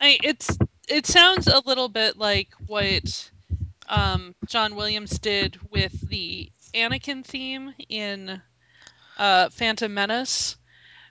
I 0.00 0.18
it's 0.22 0.56
it 0.88 1.06
sounds 1.06 1.46
a 1.46 1.62
little 1.66 1.88
bit 1.88 2.16
like 2.16 2.48
what 2.66 3.30
um, 3.88 4.34
John 4.46 4.76
Williams 4.76 5.18
did 5.18 5.58
with 5.70 6.08
the 6.08 6.50
Anakin 6.74 7.24
theme 7.24 7.74
in 7.88 8.40
uh, 9.18 9.48
Phantom 9.50 9.92
Menace, 9.92 10.56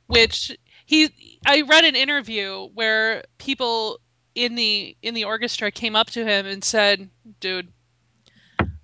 which 0.07 0.57
he 0.85 1.39
I 1.45 1.61
read 1.61 1.83
an 1.83 1.95
interview 1.95 2.67
where 2.73 3.23
people 3.37 3.99
in 4.35 4.55
the 4.55 4.95
in 5.01 5.13
the 5.13 5.25
orchestra 5.25 5.71
came 5.71 5.95
up 5.95 6.09
to 6.11 6.25
him 6.25 6.45
and 6.45 6.63
said, 6.63 7.09
"Dude, 7.39 7.71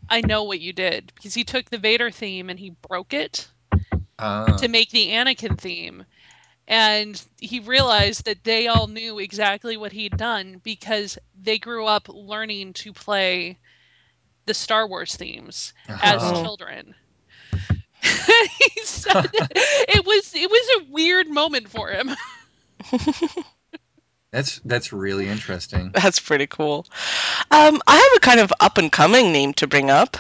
I 0.09 0.21
know 0.21 0.43
what 0.43 0.59
you 0.59 0.73
did 0.73 1.11
because 1.15 1.33
he 1.33 1.43
took 1.43 1.69
the 1.69 1.77
Vader 1.77 2.11
theme 2.11 2.49
and 2.49 2.59
he 2.59 2.75
broke 2.87 3.13
it 3.13 3.47
Ah, 4.19 4.57
to 4.57 4.67
make 4.67 4.89
the 4.91 5.09
Anakin 5.09 5.57
theme. 5.57 6.05
And 6.73 7.21
he 7.39 7.59
realized 7.59 8.25
that 8.25 8.43
they 8.43 8.67
all 8.67 8.87
knew 8.87 9.19
exactly 9.19 9.77
what 9.77 9.91
he'd 9.91 10.17
done 10.17 10.59
because 10.63 11.19
they 11.39 11.59
grew 11.59 11.85
up 11.85 12.07
learning 12.09 12.73
to 12.73 12.91
play 12.93 13.59
the 14.47 14.55
Star 14.55 14.87
Wars 14.87 15.15
themes 15.15 15.73
as 15.87 16.19
Oh. 16.23 16.41
children. 16.43 16.95
he 18.01 18.81
said 18.83 19.29
it 19.33 20.03
was 20.03 20.33
it 20.33 20.49
was 20.49 20.81
a 20.81 20.91
weird 20.91 21.29
moment 21.29 21.69
for 21.69 21.89
him. 21.89 22.09
that's 24.31 24.59
that's 24.65 24.91
really 24.91 25.27
interesting. 25.27 25.91
That's 25.93 26.19
pretty 26.19 26.47
cool. 26.47 26.87
Um, 27.51 27.81
I 27.85 27.95
have 27.97 28.17
a 28.17 28.19
kind 28.19 28.39
of 28.39 28.51
up 28.59 28.79
and 28.79 28.91
coming 28.91 29.31
name 29.31 29.53
to 29.55 29.67
bring 29.67 29.91
up, 29.91 30.17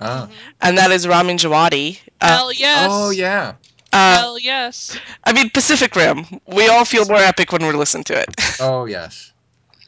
Ah. 0.00 0.26
Mhm. 0.28 0.34
and 0.62 0.78
that 0.78 0.90
is 0.90 1.06
Ramin 1.06 1.36
Djawadi. 1.36 2.00
Uh, 2.20 2.26
Hell 2.36 2.52
yes. 2.52 2.88
Oh 2.90 3.10
yeah. 3.10 3.54
Uh, 3.92 4.18
Hell 4.18 4.38
yes. 4.38 4.98
I 5.24 5.32
mean 5.32 5.50
Pacific 5.50 5.94
Rim. 5.96 6.24
We 6.46 6.68
all 6.68 6.84
feel 6.84 7.04
more 7.06 7.16
epic 7.18 7.52
when 7.52 7.64
we 7.66 7.72
listen 7.72 8.04
to 8.04 8.18
it. 8.18 8.28
Oh 8.60 8.84
yes. 8.84 9.32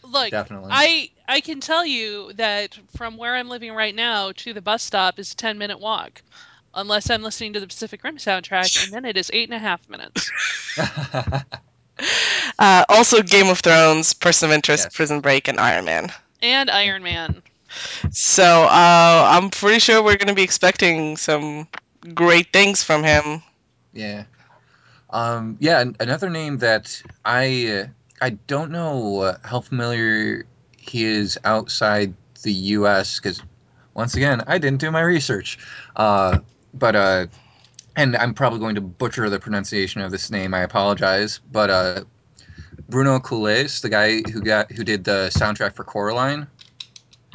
Look, 0.03 0.31
Definitely. 0.31 0.71
I 0.73 1.11
I 1.29 1.41
can 1.41 1.61
tell 1.61 1.85
you 1.87 2.33
that 2.35 2.79
from 2.97 3.17
where 3.17 3.35
I'm 3.35 3.49
living 3.49 3.73
right 3.73 3.95
now 3.95 4.33
to 4.33 4.53
the 4.53 4.61
bus 4.61 4.83
stop 4.83 5.19
is 5.19 5.33
a 5.33 5.37
10 5.37 5.59
minute 5.59 5.81
walk. 5.81 6.23
Unless 6.77 7.09
I'm 7.09 7.23
listening 7.23 7.53
to 7.53 7.61
the 7.61 7.69
Pacific 7.69 8.03
Rim 8.03 8.17
soundtrack, 8.17 8.85
and 8.85 8.93
then 8.93 9.05
it 9.05 9.17
is 9.17 9.31
eight 9.33 9.49
and 9.49 9.55
a 9.55 9.61
half 9.61 9.89
minutes. 9.89 10.31
Uh, 12.59 12.85
also, 12.89 13.23
Game 13.23 13.49
of 13.49 13.61
Thrones, 13.61 14.13
Person 14.15 14.51
of 14.51 14.55
Interest, 14.55 14.85
Yes. 14.87 14.95
Prison 14.95 15.21
Break, 15.21 15.49
and 15.49 15.59
Iron 15.59 15.85
Man. 15.85 16.13
And 16.43 16.71
Iron 16.71 17.03
Man. 17.03 17.43
So 18.11 18.45
uh, 18.65 19.29
I'm 19.31 19.51
pretty 19.51 19.81
sure 19.81 20.03
we're 20.03 20.17
going 20.17 20.29
to 20.29 20.35
be 20.35 20.43
expecting 20.43 21.17
some 21.17 21.67
great 22.15 22.53
things 22.53 22.83
from 22.83 23.03
him. 23.03 23.43
Yeah. 23.95 24.25
Um, 25.11 25.57
yeah. 25.61 25.81
an- 25.81 25.97
Another 26.01 26.31
name 26.31 26.59
that 26.59 27.03
I 27.25 27.85
uh, 27.85 27.87
I 28.21 28.31
don't 28.31 28.71
know 28.71 29.21
uh, 29.21 29.39
how 29.45 29.61
familiar 29.61 30.47
he 30.77 31.05
is 31.05 31.39
outside 31.45 32.15
the 32.43 32.53
U.S. 32.53 33.19
because 33.21 33.43
once 33.95 34.17
again 34.17 34.43
I 34.47 34.59
didn't 34.59 34.81
do 34.81 34.91
my 34.91 35.01
research. 35.01 35.59
Uh, 35.97 36.39
but 36.75 36.97
uh, 36.97 37.27
and 37.97 38.17
I'm 38.17 38.35
probably 38.35 38.59
going 38.59 38.75
to 38.75 38.81
butcher 38.81 39.31
the 39.31 39.39
pronunciation 39.39 40.01
of 40.01 40.11
this 40.11 40.31
name. 40.31 40.53
I 40.55 40.61
apologize. 40.61 41.41
But 41.53 41.71
uh, 41.71 42.05
Bruno 42.89 43.21
Coules, 43.21 43.81
the 43.81 43.89
guy 43.89 44.21
who 44.31 44.41
got 44.41 44.71
who 44.73 44.85
did 44.85 45.05
the 45.05 45.31
soundtrack 45.33 45.75
for 45.75 45.85
Coraline. 45.85 46.47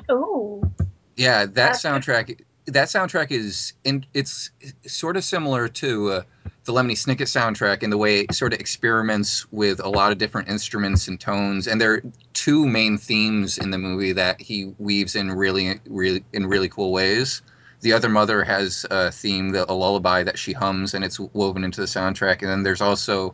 Oh, 0.10 0.70
Yeah, 1.16 1.46
that 1.46 1.74
soundtrack. 1.74 2.42
That 2.72 2.88
soundtrack 2.88 3.32
is 3.32 3.74
in. 3.84 4.06
It's 4.14 4.52
sort 4.86 5.18
of 5.18 5.24
similar 5.24 5.68
to 5.68 6.12
uh, 6.12 6.22
the 6.66 6.74
Lemony 6.74 6.92
Snicket 6.92 7.28
soundtrack 7.28 7.84
in 7.84 7.90
the 7.90 7.98
way 7.98 8.22
it 8.22 8.34
sort 8.34 8.54
of 8.54 8.60
experiments 8.60 9.52
with 9.52 9.80
a 9.84 9.90
lot 9.90 10.12
of 10.12 10.18
different 10.18 10.50
instruments 10.50 11.08
and 11.08 11.20
tones. 11.20 11.68
And 11.68 11.82
there 11.82 11.94
are 11.94 12.04
two 12.34 12.68
main 12.68 12.98
themes 12.98 13.58
in 13.58 13.72
the 13.72 13.78
movie 13.78 14.14
that 14.14 14.42
he 14.42 14.74
weaves 14.78 15.16
in 15.16 15.32
really, 15.32 15.80
really 15.88 16.24
in 16.34 16.48
really 16.48 16.70
cool 16.70 16.92
ways. 16.92 17.42
The 17.82 17.94
other 17.94 18.10
mother 18.10 18.44
has 18.44 18.86
a 18.92 19.12
theme, 19.12 19.50
the, 19.50 19.72
a 19.72 19.74
lullaby 19.74 20.24
that 20.24 20.38
she 20.38 20.52
hums, 20.54 20.94
and 20.94 21.04
it's 21.04 21.20
woven 21.20 21.64
into 21.64 21.82
the 21.82 21.88
soundtrack. 21.88 22.42
And 22.42 22.52
then 22.52 22.64
there's 22.64 22.82
also 22.82 23.34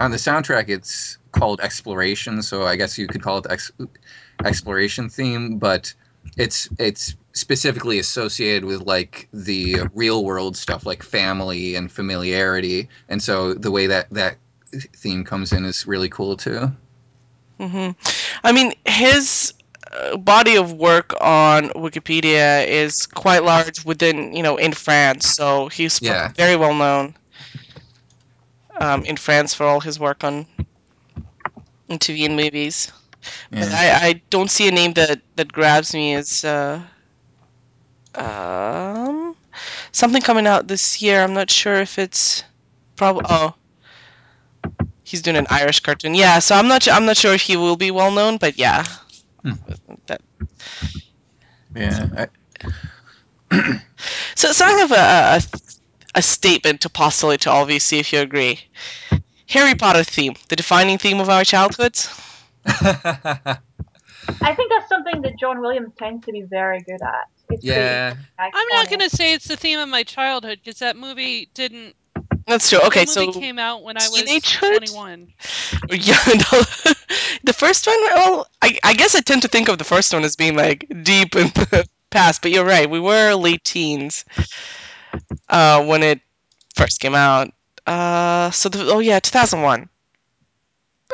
on 0.00 0.10
the 0.10 0.16
soundtrack, 0.16 0.68
it's 0.68 1.18
called 1.32 1.60
Exploration. 1.60 2.42
So 2.42 2.64
I 2.64 2.76
guess 2.76 2.98
you 2.98 3.06
could 3.06 3.22
call 3.22 3.38
it 3.38 3.44
the 3.44 3.52
ex- 3.52 3.72
exploration 4.44 5.08
theme, 5.08 5.58
but 5.58 5.92
it's 6.36 6.68
it's 6.78 7.14
specifically 7.38 7.98
associated 7.98 8.64
with 8.64 8.82
like 8.82 9.28
the 9.32 9.80
real 9.94 10.24
world 10.24 10.56
stuff 10.56 10.84
like 10.86 11.02
family 11.02 11.74
and 11.74 11.90
familiarity 11.92 12.88
and 13.08 13.22
so 13.22 13.54
the 13.54 13.70
way 13.70 13.86
that 13.86 14.08
that 14.10 14.36
theme 14.72 15.24
comes 15.24 15.52
in 15.52 15.64
is 15.64 15.86
really 15.86 16.08
cool 16.08 16.36
too 16.36 16.70
mm-hmm. 17.60 17.90
I 18.44 18.52
mean, 18.52 18.72
his 18.86 19.54
uh, 19.92 20.16
body 20.16 20.56
of 20.56 20.72
work 20.74 21.14
on 21.20 21.70
Wikipedia 21.70 22.66
is 22.66 23.06
quite 23.06 23.44
large 23.44 23.84
within, 23.84 24.32
you 24.34 24.42
know, 24.42 24.56
in 24.56 24.72
France. 24.72 25.26
So 25.28 25.68
he's 25.68 26.00
Yeah. 26.02 26.28
very 26.36 26.56
well 26.56 26.74
known 26.74 27.14
um, 28.80 29.04
in 29.04 29.16
France 29.16 29.54
for 29.54 29.64
all 29.64 29.80
his 29.80 29.98
work 29.98 30.24
on, 30.24 30.46
on 31.90 31.98
TV 31.98 32.24
and 32.26 32.36
movies. 32.36 32.92
yeah. 33.50 33.60
But 33.60 33.72
I, 33.72 34.08
I 34.08 34.22
don't 34.30 34.50
see 34.50 34.68
a 34.68 34.72
name 34.72 34.92
that, 34.94 35.20
that 35.36 35.52
grabs 35.52 35.94
me 35.94 36.14
as 36.14 36.44
uh, 36.44 36.80
um, 38.14 39.36
something 39.92 40.22
coming 40.22 40.46
out 40.46 40.68
this 40.68 41.02
year. 41.02 41.22
I'm 41.22 41.34
not 41.34 41.50
sure 41.50 41.74
if 41.74 41.98
it's 41.98 42.44
probably 42.96 43.24
oh 43.28 43.54
he's 45.04 45.22
doing 45.22 45.36
an 45.36 45.46
Irish 45.50 45.80
cartoon. 45.80 46.14
Yeah, 46.14 46.38
so 46.38 46.54
I'm 46.54 46.68
not 46.68 46.88
I'm 46.88 47.06
not 47.06 47.16
sure 47.16 47.34
if 47.34 47.42
he 47.42 47.56
will 47.56 47.76
be 47.76 47.90
well 47.90 48.10
known, 48.10 48.36
but 48.38 48.58
yeah. 48.58 48.84
Hmm. 49.42 49.52
That, 50.06 50.20
yeah 51.74 52.26
so 54.34 54.52
so 54.52 54.64
I 54.64 54.72
have 54.72 54.92
a, 54.92 54.96
a 54.96 55.42
a 56.14 56.22
statement 56.22 56.80
to 56.82 56.88
postulate 56.88 57.42
to 57.42 57.50
all 57.50 57.62
of 57.62 57.70
you. 57.70 57.80
See 57.80 57.98
if 57.98 58.12
you 58.12 58.20
agree. 58.20 58.60
Harry 59.48 59.74
Potter 59.74 60.04
theme, 60.04 60.34
the 60.48 60.56
defining 60.56 60.98
theme 60.98 61.20
of 61.20 61.30
our 61.30 61.44
childhoods. 61.44 62.08
I, 64.28 64.50
I 64.50 64.54
think 64.54 64.70
that's 64.70 64.88
something 64.88 65.22
that 65.22 65.38
John 65.38 65.60
Williams 65.60 65.92
tends 65.98 66.24
to 66.26 66.32
be 66.32 66.42
very 66.42 66.80
good 66.82 67.00
at. 67.02 67.54
is 67.54 67.64
creating 67.64 68.02
Yeah. 68.06 68.14
I'm 68.52 68.68
not 68.68 68.88
going 68.88 69.00
to 69.00 69.10
say 69.10 69.34
it's 69.34 69.48
the 69.48 69.56
theme 69.56 69.78
of 69.78 69.88
my 69.88 70.02
childhood 70.02 70.60
because 70.64 70.78
that 70.80 70.96
movie 70.96 71.50
didn't. 71.54 71.94
That's 72.46 72.68
true. 72.70 72.80
Okay, 72.86 73.04
that 73.04 73.08
movie 73.08 73.26
so 73.26 73.40
came 73.40 73.58
out 73.58 73.82
when 73.82 73.96
I 73.96 74.08
was 74.08 74.22
teenagehood? 74.22 74.60
21. 74.60 75.28
yeah, 75.90 76.16
no, 76.26 76.62
the 77.44 77.52
first 77.52 77.86
one. 77.86 77.96
Well, 78.14 78.46
I, 78.62 78.78
I 78.84 78.94
guess 78.94 79.14
I 79.14 79.20
tend 79.20 79.42
to 79.42 79.48
think 79.48 79.68
of 79.68 79.78
the 79.78 79.84
first 79.84 80.12
one 80.12 80.24
as 80.24 80.36
being 80.36 80.56
like 80.56 80.86
deep 81.02 81.36
in 81.36 81.48
the 81.48 81.86
past, 82.10 82.42
but 82.42 82.50
you're 82.50 82.64
right. 82.64 82.88
We 82.88 83.00
were 83.00 83.34
late 83.34 83.64
teens 83.64 84.24
uh, 85.48 85.84
when 85.84 86.02
it 86.02 86.20
first 86.74 87.00
came 87.00 87.14
out. 87.14 87.52
Uh, 87.86 88.50
so 88.50 88.68
the, 88.68 88.86
oh 88.92 88.98
yeah, 89.00 89.20
2001. 89.20 89.88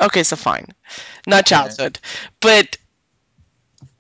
Okay, 0.03 0.23
so 0.25 0.37
fine, 0.37 0.69
not 1.27 1.47
Yeah. 1.51 1.77
childhood, 1.77 1.99
but 2.41 2.77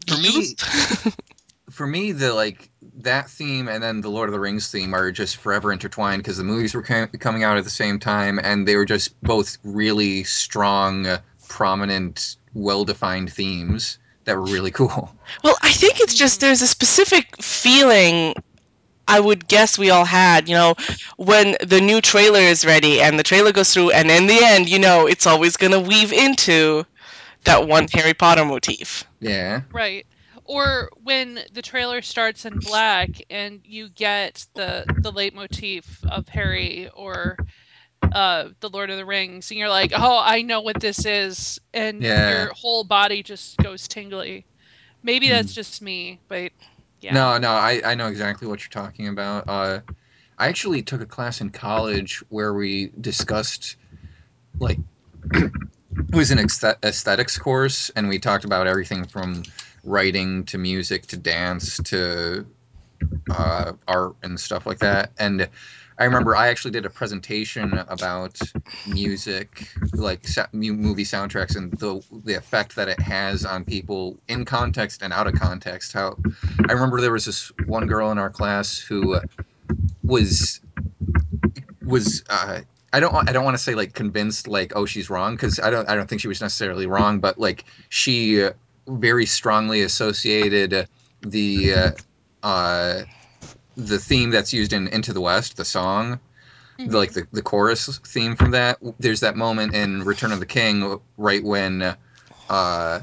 For 0.07 0.17
me, 0.17 0.57
for 1.71 1.87
me, 1.87 2.13
the 2.13 2.33
like 2.33 2.71
that 2.99 3.29
theme 3.29 3.69
and 3.69 3.83
then 3.83 4.01
the 4.01 4.11
Lord 4.11 4.29
of 4.29 4.33
the 4.33 4.41
Rings 4.41 4.71
theme 4.71 4.95
are 4.95 5.11
just 5.11 5.37
forever 5.37 5.73
intertwined 5.73 6.23
because 6.23 6.37
the 6.37 6.45
movies 6.45 6.75
were 6.75 6.83
com- 6.83 7.09
coming 7.19 7.43
out 7.43 7.59
at 7.59 7.65
the 7.65 7.71
same 7.71 7.99
time, 7.99 8.39
and 8.43 8.67
they 8.67 8.77
were 8.77 8.85
just 8.85 9.21
both 9.23 9.59
really 9.65 10.25
strong, 10.25 11.07
prominent, 11.49 12.37
well-defined 12.55 13.33
themes 13.33 13.99
that 14.25 14.37
were 14.37 14.45
really 14.45 14.71
cool. 14.71 15.15
Well, 15.43 15.57
I 15.63 15.73
think 15.73 16.01
it's 16.01 16.15
just 16.15 16.41
there's 16.41 16.63
a 16.63 16.67
specific 16.67 17.43
feeling 17.43 18.35
I 19.07 19.21
would 19.21 19.49
guess 19.49 19.79
we 19.79 19.91
all 19.91 20.07
had, 20.07 20.49
you 20.49 20.55
know, 20.55 20.75
when 21.17 21.57
the 21.63 21.81
new 21.81 22.01
trailer 22.01 22.41
is 22.41 22.65
ready 22.65 23.03
and 23.03 23.19
the 23.19 23.23
trailer 23.23 23.53
goes 23.53 23.73
through, 23.73 23.91
and 23.91 24.11
in 24.11 24.27
the 24.27 24.39
end, 24.43 24.69
you 24.69 24.79
know, 24.79 25.07
it's 25.07 25.27
always 25.27 25.57
going 25.57 25.73
to 25.73 25.81
weave 25.81 26.13
into 26.13 26.87
that 27.45 27.67
one 27.69 27.87
Harry 27.93 28.15
Potter 28.15 28.45
motif. 28.45 29.05
Yeah, 29.21 29.63
Right. 29.73 30.07
Or 30.45 30.91
when 31.03 31.41
the 31.53 31.63
trailer 31.63 32.03
starts 32.03 32.45
in 32.45 32.59
black 32.61 33.23
and 33.31 33.61
you 33.65 33.89
get 33.91 34.47
the 34.55 34.87
the 35.03 35.11
leitmotif 35.13 36.05
of 36.05 36.29
Harry 36.29 36.89
or 36.95 37.37
uh, 38.13 38.51
the 38.61 38.69
Lord 38.71 38.91
of 38.91 38.97
the 38.97 39.05
Rings, 39.07 39.51
and 39.51 39.59
you're 39.59 39.69
like, 39.69 39.93
"Oh, 39.95 40.21
I 40.23 40.43
know 40.43 40.61
what 40.61 40.81
this 40.81 41.05
is," 41.07 41.59
and 41.73 42.05
Yeah. 42.05 42.27
your 42.27 42.53
whole 42.55 42.85
body 42.85 43.23
just 43.23 43.57
goes 43.59 43.89
tingly. 43.89 44.47
Maybe 45.03 45.29
that's 45.31 45.53
Mhm. 45.53 45.55
just 45.55 45.83
me, 45.83 46.21
but 46.29 46.53
yeah. 47.01 47.15
No, 47.15 47.39
no, 47.39 47.51
I, 47.51 47.81
I 47.85 47.95
know 47.95 48.09
exactly 48.09 48.49
what 48.49 48.61
you're 48.61 48.69
talking 48.83 49.09
about. 49.09 49.49
Uh, 49.49 49.81
I 50.39 50.49
actually 50.49 50.83
took 50.83 51.01
a 51.01 51.07
class 51.07 51.41
in 51.41 51.51
college 51.51 52.23
where 52.29 52.55
we 52.55 52.91
discussed, 53.01 53.77
like, 54.59 54.79
it 55.97 56.15
was 56.15 56.31
an 56.31 56.39
aesthetics 56.39 57.39
course, 57.39 57.91
and 57.91 58.09
we 58.09 58.19
talked 58.19 58.45
about 58.45 58.67
everything 58.67 59.05
from 59.05 59.43
writing 59.85 60.45
to 60.45 60.59
music 60.59 61.07
to 61.07 61.17
dance 61.17 61.79
to 61.85 62.47
uh, 63.31 63.73
art 63.87 64.17
and 64.23 64.39
stuff 64.39 64.67
like 64.67 64.79
that. 64.79 65.11
And 65.19 65.49
I 65.99 66.05
remember 66.05 66.35
I 66.35 66.49
actually 66.49 66.73
did 66.73 66.87
a 66.87 66.91
presentation 66.91 67.79
about 67.89 68.39
music, 68.87 69.69
like 69.93 70.27
movie 70.53 71.05
soundtracks, 71.05 71.57
and 71.57 71.73
the 71.73 72.03
the 72.25 72.35
effect 72.35 72.75
that 72.77 72.89
it 72.89 73.01
has 73.01 73.45
on 73.45 73.65
people 73.65 74.19
in 74.27 74.45
context 74.45 75.03
and 75.03 75.13
out 75.13 75.29
of 75.29 75.35
context. 75.35 75.93
How 75.93 76.17
I 76.69 76.73
remember 76.73 77.01
there 77.01 77.13
was 77.13 77.27
this 77.27 77.53
one 77.67 77.87
girl 77.87 78.11
in 78.11 78.19
our 78.19 78.31
class 78.31 78.79
who 78.79 79.21
was 80.03 80.61
was 81.85 82.25
uh, 82.29 82.63
I 82.95 83.01
don't 83.01 83.29
I 83.29 83.33
don't 83.33 83.45
want 83.45 83.57
to 83.57 83.63
say 83.63 83.75
like 83.75 83.93
convinced 83.95 84.47
like 84.47 84.73
oh 84.77 84.87
she's 84.87 85.11
wrong 85.11 85.35
because 85.35 85.59
I 85.59 85.69
don't 85.71 85.89
I 85.89 85.97
don't 85.97 86.09
think 86.09 86.21
she 86.21 86.29
was 86.29 86.41
necessarily 86.41 86.87
wrong, 86.87 87.19
but 87.19 87.39
like 87.39 87.65
she 87.89 88.49
very 88.87 89.27
strongly 89.27 89.81
associated 89.83 90.87
the 91.21 91.75
uh, 91.75 91.91
uh, 92.47 93.03
the 93.77 93.99
theme 93.99 94.31
that's 94.31 94.53
used 94.53 94.73
in 94.73 94.87
Into 94.89 95.13
the 95.13 95.21
West, 95.21 95.57
the 95.57 95.65
song, 95.65 96.21
Mhm. 96.79 96.93
like 96.93 97.13
the, 97.15 97.27
the 97.33 97.43
chorus 97.43 97.99
theme 98.07 98.37
from 98.37 98.53
that. 98.53 98.79
There's 99.01 99.21
that 99.21 99.37
moment 99.37 99.75
in 99.75 100.05
Return 100.05 100.31
of 100.31 100.39
the 100.39 100.47
King 100.47 101.01
right 101.17 101.43
when 101.43 101.97
uh, 102.49 103.01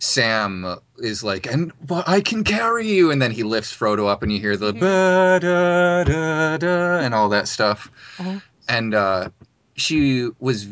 Sam 0.00 0.76
is 0.98 1.24
like, 1.24 1.46
and 1.46 1.72
but 1.86 2.08
I 2.08 2.20
can 2.20 2.44
carry 2.44 2.86
you, 2.88 3.10
and 3.10 3.22
then 3.22 3.30
he 3.30 3.42
lifts 3.42 3.74
Frodo 3.74 4.06
up, 4.08 4.22
and 4.22 4.30
you 4.32 4.38
hear 4.38 4.56
the 4.56 4.72
Mhm. 4.74 4.80
da 4.80 5.38
da 5.38 6.56
da 6.58 6.98
and 7.00 7.14
all 7.14 7.28
that 7.30 7.48
stuff. 7.48 7.90
Mhm. 8.18 8.42
And 8.68 8.94
uh, 8.94 9.30
she 9.76 10.28
was 10.38 10.68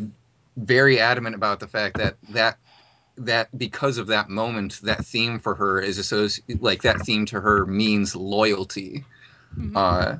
very 0.56 1.00
adamant 1.00 1.34
about 1.34 1.60
the 1.60 1.68
fact 1.68 1.96
that 1.96 2.16
that 2.30 2.58
that 3.18 3.56
because 3.56 3.98
of 3.98 4.08
that 4.08 4.28
moment, 4.28 4.80
that 4.82 5.04
theme 5.04 5.38
for 5.38 5.54
her 5.54 5.80
is 5.80 5.98
associated 5.98 6.62
like 6.62 6.82
that 6.82 7.00
theme 7.00 7.26
to 7.26 7.40
her 7.40 7.66
means 7.66 8.14
loyalty. 8.14 9.04
Mhm. 9.58 9.72
Uh, 9.74 10.16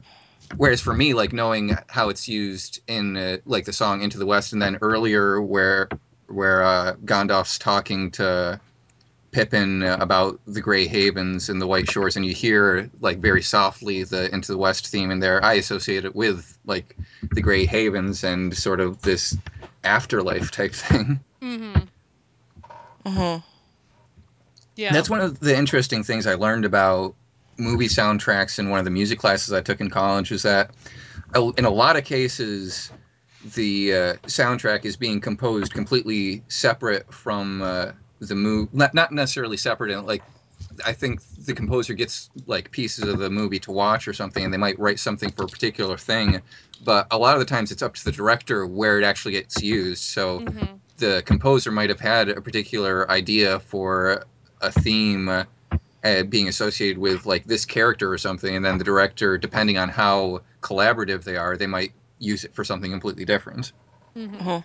whereas 0.56 0.80
for 0.80 0.94
me, 0.94 1.12
like 1.14 1.32
knowing 1.32 1.76
how 1.88 2.08
it's 2.08 2.28
used 2.28 2.80
in 2.86 3.16
uh, 3.16 3.38
like 3.44 3.66
the 3.66 3.72
song 3.72 4.02
"Into 4.02 4.18
the 4.18 4.26
West" 4.26 4.52
and 4.52 4.62
then 4.62 4.78
earlier 4.80 5.40
where 5.40 5.88
where 6.28 6.64
uh, 6.64 6.94
Gandalf's 7.04 7.58
talking 7.58 8.10
to 8.12 8.60
Pippin 9.30 9.82
about 9.82 10.40
the 10.46 10.60
Grey 10.60 10.86
Havens 10.86 11.48
and 11.48 11.60
the 11.60 11.66
White 11.66 11.88
Shores, 11.90 12.16
and 12.16 12.24
you 12.24 12.32
hear 12.34 12.90
like 13.00 13.18
very 13.18 13.42
softly 13.42 14.04
the 14.04 14.32
"Into 14.34 14.52
the 14.52 14.58
West" 14.58 14.86
theme 14.86 15.10
in 15.10 15.20
there. 15.20 15.44
I 15.44 15.54
associate 15.54 16.04
it 16.04 16.14
with 16.14 16.56
like 16.64 16.96
the 17.32 17.40
Grey 17.40 17.66
Havens 17.66 18.24
and 18.24 18.56
sort 18.56 18.80
of 18.80 19.02
this 19.02 19.36
afterlife 19.84 20.50
type 20.50 20.72
thing. 20.74 21.20
Mm-hmm. 21.42 23.10
hmm 23.10 23.36
Yeah. 24.76 24.92
That's 24.92 25.10
one 25.10 25.20
of 25.20 25.40
the 25.40 25.56
interesting 25.56 26.02
things 26.02 26.26
I 26.26 26.34
learned 26.34 26.64
about 26.64 27.14
movie 27.58 27.88
soundtracks 27.88 28.58
in 28.58 28.68
one 28.68 28.78
of 28.78 28.84
the 28.84 28.90
music 28.90 29.18
classes 29.18 29.52
I 29.52 29.60
took 29.60 29.80
in 29.80 29.90
college 29.90 30.30
is 30.32 30.42
that 30.42 30.70
uh, 31.34 31.50
in 31.56 31.64
a 31.64 31.70
lot 31.70 31.96
of 31.96 32.04
cases 32.04 32.90
the 33.54 33.92
uh, 33.92 34.14
soundtrack 34.26 34.84
is 34.84 34.96
being 34.96 35.20
composed 35.20 35.72
completely 35.72 36.42
separate 36.48 37.12
from 37.12 37.62
uh, 37.62 37.92
the 38.20 38.34
movie 38.34 38.70
not, 38.72 38.94
not 38.94 39.12
necessarily 39.12 39.56
separate 39.56 39.90
and 39.90 40.06
like 40.06 40.22
I 40.84 40.92
think 40.92 41.20
the 41.44 41.54
composer 41.54 41.92
gets 41.94 42.30
like 42.46 42.70
pieces 42.70 43.04
of 43.04 43.18
the 43.18 43.30
movie 43.30 43.58
to 43.60 43.72
watch 43.72 44.08
or 44.08 44.12
something 44.12 44.44
and 44.44 44.52
they 44.52 44.58
might 44.58 44.78
write 44.78 44.98
something 44.98 45.30
for 45.30 45.44
a 45.44 45.48
particular 45.48 45.96
thing 45.96 46.42
but 46.84 47.06
a 47.10 47.18
lot 47.18 47.34
of 47.34 47.40
the 47.40 47.46
times 47.46 47.70
it's 47.70 47.82
up 47.82 47.94
to 47.94 48.04
the 48.04 48.12
director 48.12 48.66
where 48.66 48.98
it 48.98 49.04
actually 49.04 49.32
gets 49.32 49.62
used 49.62 50.02
so 50.02 50.40
Mhm. 50.40 50.80
the 50.98 51.22
composer 51.26 51.70
might 51.70 51.90
have 51.90 52.00
had 52.00 52.28
a 52.28 52.40
particular 52.40 53.10
idea 53.10 53.60
for 53.60 54.24
a 54.60 54.72
theme 54.72 55.28
uh, 56.06 56.22
being 56.24 56.48
associated 56.48 56.98
with 56.98 57.26
like 57.26 57.44
this 57.46 57.64
character 57.64 58.12
or 58.12 58.18
something, 58.18 58.54
and 58.54 58.64
then 58.64 58.78
the 58.78 58.84
director, 58.84 59.36
depending 59.36 59.76
on 59.76 59.88
how 59.88 60.40
collaborative 60.60 61.24
they 61.24 61.36
are, 61.36 61.56
they 61.56 61.66
might 61.66 61.92
use 62.18 62.44
it 62.44 62.54
for 62.54 62.64
something 62.64 62.90
completely 62.90 63.24
different. 63.24 63.72
Mhm. 64.16 64.64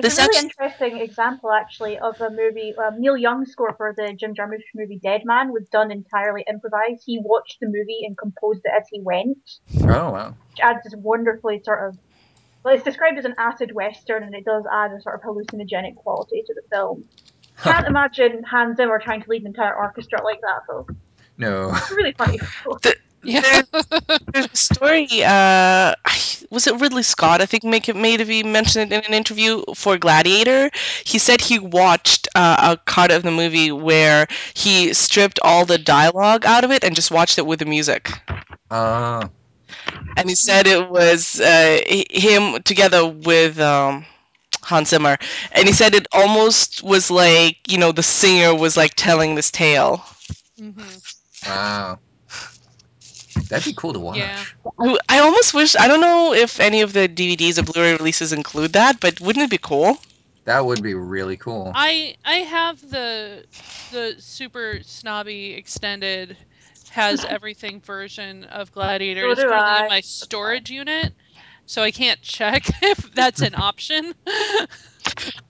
There's 0.00 0.18
a 0.18 0.22
really 0.22 0.38
interesting 0.38 0.98
example, 0.98 1.52
actually, 1.52 1.98
of 1.98 2.20
a 2.20 2.30
movie. 2.30 2.74
Um, 2.76 3.00
Neil 3.00 3.16
Young's 3.16 3.50
score 3.52 3.74
for 3.76 3.94
the 3.96 4.12
Jim 4.12 4.34
Jarmusch 4.34 4.62
movie 4.74 4.98
Dead 4.98 5.22
Man 5.24 5.52
was 5.52 5.64
done 5.72 5.90
entirely 5.90 6.44
improvised. 6.48 7.02
He 7.04 7.18
watched 7.22 7.58
the 7.60 7.66
movie 7.66 8.00
and 8.04 8.16
composed 8.16 8.60
it 8.64 8.72
as 8.76 8.86
he 8.90 9.00
went, 9.00 9.38
Oh 9.82 10.10
wow! 10.10 10.34
which 10.50 10.60
adds 10.60 10.84
this 10.84 10.94
wonderfully 10.96 11.62
sort 11.64 11.88
of. 11.88 11.98
Well, 12.62 12.74
it's 12.74 12.84
described 12.84 13.18
as 13.18 13.24
an 13.24 13.34
acid 13.38 13.72
western, 13.74 14.22
and 14.22 14.34
it 14.34 14.44
does 14.44 14.64
add 14.72 14.92
a 14.92 15.00
sort 15.00 15.14
of 15.16 15.22
hallucinogenic 15.22 15.96
quality 15.96 16.42
to 16.46 16.54
the 16.54 16.62
film. 16.70 17.04
Can't 17.62 17.86
imagine 17.86 18.42
Hans 18.44 18.76
Zimmer 18.76 18.98
trying 18.98 19.22
to 19.22 19.30
lead 19.30 19.42
an 19.42 19.48
entire 19.48 19.74
orchestra 19.74 20.22
like 20.22 20.40
that, 20.42 20.62
though. 20.68 20.86
No, 21.38 21.70
It's 21.74 21.90
really 21.90 22.12
funny. 22.12 22.38
Yeah. 23.26 23.62
There's 24.32 24.46
a 24.52 24.56
story. 24.56 25.06
Uh, 25.24 25.94
was 26.50 26.66
it 26.66 26.80
Ridley 26.80 27.02
Scott? 27.02 27.40
I 27.42 27.46
think 27.46 27.64
make 27.64 27.88
it 27.88 27.96
made 27.96 28.20
he 28.20 28.42
mentioned 28.42 28.92
it 28.92 28.96
in 28.96 29.04
an 29.06 29.14
interview 29.14 29.62
for 29.74 29.98
Gladiator. 29.98 30.70
He 31.04 31.18
said 31.18 31.40
he 31.40 31.58
watched 31.58 32.28
uh, 32.34 32.76
a 32.76 32.90
cut 32.90 33.10
of 33.12 33.22
the 33.22 33.32
movie 33.32 33.72
where 33.72 34.26
he 34.54 34.92
stripped 34.94 35.38
all 35.42 35.64
the 35.66 35.78
dialogue 35.78 36.44
out 36.46 36.64
of 36.64 36.70
it 36.70 36.84
and 36.84 36.94
just 36.94 37.10
watched 37.10 37.38
it 37.38 37.46
with 37.46 37.60
the 37.60 37.66
music. 37.66 38.10
uh, 38.70 39.28
And 40.16 40.28
he 40.28 40.36
said 40.36 40.66
it 40.66 40.88
was 40.90 41.40
uh, 41.40 41.80
him 42.10 42.62
together 42.62 43.06
with 43.06 43.58
um, 43.60 44.04
Hans 44.62 44.90
Zimmer, 44.90 45.16
and 45.52 45.66
he 45.66 45.72
said 45.72 45.94
it 45.94 46.06
almost 46.12 46.82
was 46.82 47.10
like 47.10 47.56
you 47.68 47.78
know 47.78 47.92
the 47.92 48.02
singer 48.02 48.54
was 48.54 48.76
like 48.76 48.94
telling 48.96 49.34
this 49.34 49.50
tale. 49.50 50.04
Mhm. 50.58 51.00
wow, 51.46 51.98
that'd 53.48 53.64
be 53.64 53.74
cool 53.76 53.92
to 53.92 53.98
watch. 53.98 54.16
Yeah. 54.16 54.42
I, 54.78 54.98
I 55.08 55.18
almost 55.18 55.54
wish 55.54 55.76
I 55.76 55.88
don't 55.88 56.00
know 56.00 56.32
if 56.32 56.60
any 56.60 56.82
of 56.82 56.92
the 56.92 57.08
DVDs 57.08 57.58
or 57.58 57.62
Blu-ray 57.62 57.92
releases 57.96 58.32
include 58.32 58.72
that, 58.74 59.00
but 59.00 59.20
wouldn't 59.20 59.44
it 59.44 59.50
be 59.50 59.58
cool? 59.58 59.98
That 60.44 60.64
would 60.64 60.82
be 60.82 60.94
really 60.94 61.36
cool. 61.36 61.72
I 61.74 62.16
I 62.24 62.36
have 62.36 62.80
the 62.90 63.44
the 63.90 64.14
super 64.18 64.78
snobby 64.82 65.54
extended 65.54 66.36
has 66.90 67.24
everything 67.28 67.80
version 67.80 68.44
of 68.44 68.72
Gladiator. 68.72 69.22
So 69.22 69.30
it's 69.30 69.40
do 69.42 69.48
currently 69.48 69.82
in 69.82 69.88
my 69.88 70.00
storage 70.00 70.70
unit, 70.70 71.12
so 71.66 71.82
I 71.82 71.90
can't 71.90 72.22
check 72.22 72.64
if 72.82 73.12
that's 73.12 73.42
an 73.42 73.56
option. 73.56 74.14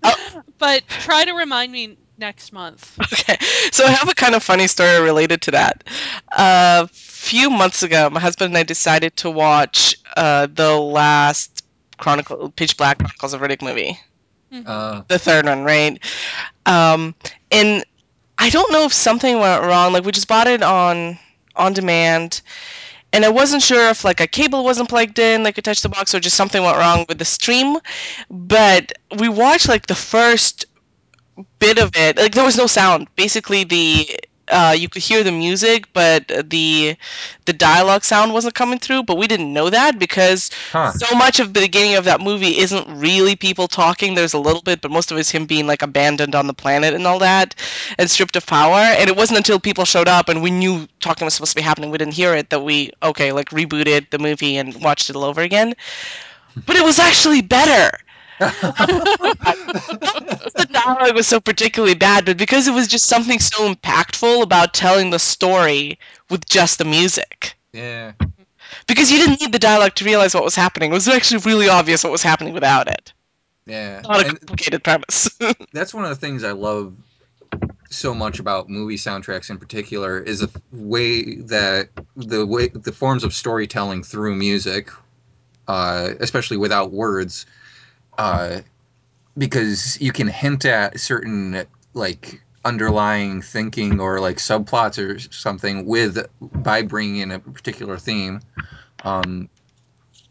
Oh. 0.02 0.42
but 0.58 0.86
try 0.88 1.26
to 1.26 1.32
remind 1.32 1.72
me 1.72 1.98
next 2.18 2.52
month. 2.52 2.98
Okay, 3.12 3.36
so 3.70 3.84
I 3.84 3.90
have 3.90 4.08
a 4.08 4.14
kind 4.14 4.34
of 4.34 4.42
funny 4.42 4.66
story 4.66 5.00
related 5.00 5.42
to 5.42 5.50
that. 5.50 5.84
A 6.32 6.88
few 7.26 7.50
months 7.50 7.82
ago, 7.82 8.08
my 8.10 8.20
husband 8.20 8.50
and 8.50 8.58
I 8.58 8.62
decided 8.62 9.16
to 9.18 9.30
watch 9.30 9.96
uh, 10.16 10.46
the 10.52 10.76
last 10.78 11.64
Chronicle, 11.98 12.50
Pitch 12.50 12.76
Black 12.76 12.98
Chronicles 12.98 13.32
of 13.34 13.40
Riddick 13.40 13.62
movie, 13.62 13.98
Mhm. 14.52 14.64
Uh, 14.66 15.02
the 15.08 15.18
third 15.18 15.46
one, 15.46 15.64
right? 15.64 15.98
Um, 16.66 17.14
and 17.50 17.84
I 18.38 18.50
don't 18.50 18.70
know 18.72 18.84
if 18.84 18.92
something 18.92 19.38
went 19.38 19.62
wrong. 19.64 19.92
Like 19.92 20.04
we 20.04 20.12
just 20.12 20.28
bought 20.28 20.46
it 20.46 20.62
on 20.62 21.18
on 21.56 21.72
demand, 21.72 22.42
and 23.12 23.24
I 23.24 23.28
wasn't 23.30 23.62
sure 23.62 23.88
if 23.90 24.04
like 24.04 24.20
a 24.20 24.26
cable 24.26 24.64
wasn't 24.64 24.88
plugged 24.88 25.18
in, 25.18 25.42
like 25.42 25.58
attached 25.58 25.82
to 25.82 25.88
the 25.88 25.94
box, 25.94 26.14
or 26.14 26.20
just 26.20 26.36
something 26.36 26.62
went 26.62 26.76
wrong 26.78 27.04
with 27.08 27.18
the 27.18 27.24
stream. 27.24 27.76
But 28.30 28.92
we 29.18 29.28
watched 29.28 29.68
like 29.68 29.86
the 29.86 29.94
first 29.94 30.66
bit 31.58 31.78
of 31.78 31.90
it. 31.96 32.16
Like 32.16 32.34
there 32.34 32.44
was 32.44 32.56
no 32.56 32.66
sound. 32.66 33.08
Basically, 33.16 33.64
the 33.64 34.08
uh, 34.48 34.74
you 34.76 34.88
could 34.88 35.02
hear 35.02 35.22
the 35.22 35.32
music, 35.32 35.92
but 35.92 36.28
the 36.28 36.96
the 37.44 37.52
dialogue 37.52 38.04
sound 38.04 38.32
wasn't 38.32 38.54
coming 38.54 38.78
through. 38.78 39.02
But 39.04 39.16
we 39.16 39.26
didn't 39.26 39.52
know 39.52 39.70
that 39.70 39.98
because 39.98 40.50
huh. 40.72 40.92
so 40.92 41.16
much 41.16 41.40
of 41.40 41.54
the 41.54 41.60
beginning 41.60 41.96
of 41.96 42.04
that 42.04 42.20
movie 42.20 42.58
isn't 42.58 42.86
really 43.00 43.36
people 43.36 43.68
talking. 43.68 44.14
There's 44.14 44.34
a 44.34 44.38
little 44.38 44.62
bit, 44.62 44.80
but 44.80 44.90
most 44.90 45.10
of 45.10 45.18
it's 45.18 45.30
him 45.30 45.46
being 45.46 45.66
like 45.66 45.82
abandoned 45.82 46.34
on 46.34 46.46
the 46.46 46.54
planet 46.54 46.94
and 46.94 47.06
all 47.06 47.18
that, 47.20 47.54
and 47.98 48.10
stripped 48.10 48.36
of 48.36 48.46
power. 48.46 48.78
And 48.78 49.08
it 49.08 49.16
wasn't 49.16 49.38
until 49.38 49.58
people 49.58 49.84
showed 49.84 50.08
up 50.08 50.28
and 50.28 50.42
we 50.42 50.50
knew 50.50 50.86
talking 51.00 51.24
was 51.24 51.34
supposed 51.34 51.52
to 51.52 51.56
be 51.56 51.62
happening, 51.62 51.90
we 51.90 51.98
didn't 51.98 52.14
hear 52.14 52.34
it, 52.34 52.50
that 52.50 52.62
we 52.62 52.90
okay 53.02 53.32
like 53.32 53.50
rebooted 53.50 54.10
the 54.10 54.18
movie 54.18 54.56
and 54.56 54.74
watched 54.82 55.10
it 55.10 55.16
all 55.16 55.24
over 55.24 55.40
again. 55.40 55.74
But 56.66 56.76
it 56.76 56.84
was 56.84 56.98
actually 56.98 57.42
better. 57.42 57.98
The 58.38 58.52
dialogue 60.70 61.14
was 61.14 61.26
so 61.26 61.40
particularly 61.40 61.94
bad, 61.94 62.26
but 62.26 62.36
because 62.36 62.68
it 62.68 62.74
was 62.74 62.88
just 62.88 63.06
something 63.06 63.38
so 63.38 63.72
impactful 63.72 64.42
about 64.42 64.74
telling 64.74 65.10
the 65.10 65.18
story 65.18 65.98
with 66.30 66.46
just 66.46 66.78
the 66.78 66.84
music. 66.84 67.56
yeah. 67.72 68.12
Because 68.88 69.10
you 69.10 69.18
didn't 69.18 69.40
need 69.40 69.52
the 69.52 69.58
dialogue 69.58 69.94
to 69.96 70.04
realize 70.04 70.34
what 70.34 70.44
was 70.44 70.54
happening. 70.54 70.90
It 70.90 70.94
was 70.94 71.08
actually 71.08 71.40
really 71.44 71.68
obvious 71.68 72.04
what 72.04 72.12
was 72.12 72.22
happening 72.22 72.52
without 72.52 72.88
it. 72.88 73.12
Yeah. 73.66 74.00
Not 74.02 74.22
a 74.22 74.26
And 74.26 74.40
complicated 74.40 74.84
premise. 74.84 75.28
that's 75.72 75.94
one 75.94 76.04
of 76.04 76.10
the 76.10 76.16
things 76.16 76.44
I 76.44 76.52
love 76.52 76.94
so 77.90 78.14
much 78.14 78.38
about 78.40 78.68
movie 78.68 78.96
soundtracks 78.96 79.50
in 79.50 79.58
particular 79.58 80.18
is 80.20 80.40
the 80.40 80.50
way 80.72 81.36
that 81.36 81.88
the 82.16 82.44
way 82.44 82.68
the 82.68 82.92
forms 82.92 83.24
of 83.24 83.32
storytelling 83.32 84.02
through 84.02 84.34
music, 84.34 84.90
uh, 85.68 86.10
especially 86.20 86.56
without 86.56 86.92
words, 86.92 87.46
uh, 88.18 88.60
because 89.38 90.00
you 90.00 90.12
can 90.12 90.28
hint 90.28 90.64
at 90.64 90.98
certain 91.00 91.64
like 91.94 92.40
underlying 92.64 93.40
thinking 93.40 94.00
or 94.00 94.20
like 94.20 94.38
subplots 94.38 94.98
or 94.98 95.18
something 95.18 95.86
with 95.86 96.26
by 96.40 96.82
bringing 96.82 97.18
in 97.18 97.30
a 97.30 97.38
particular 97.38 97.96
theme. 97.96 98.40
Um, 99.04 99.48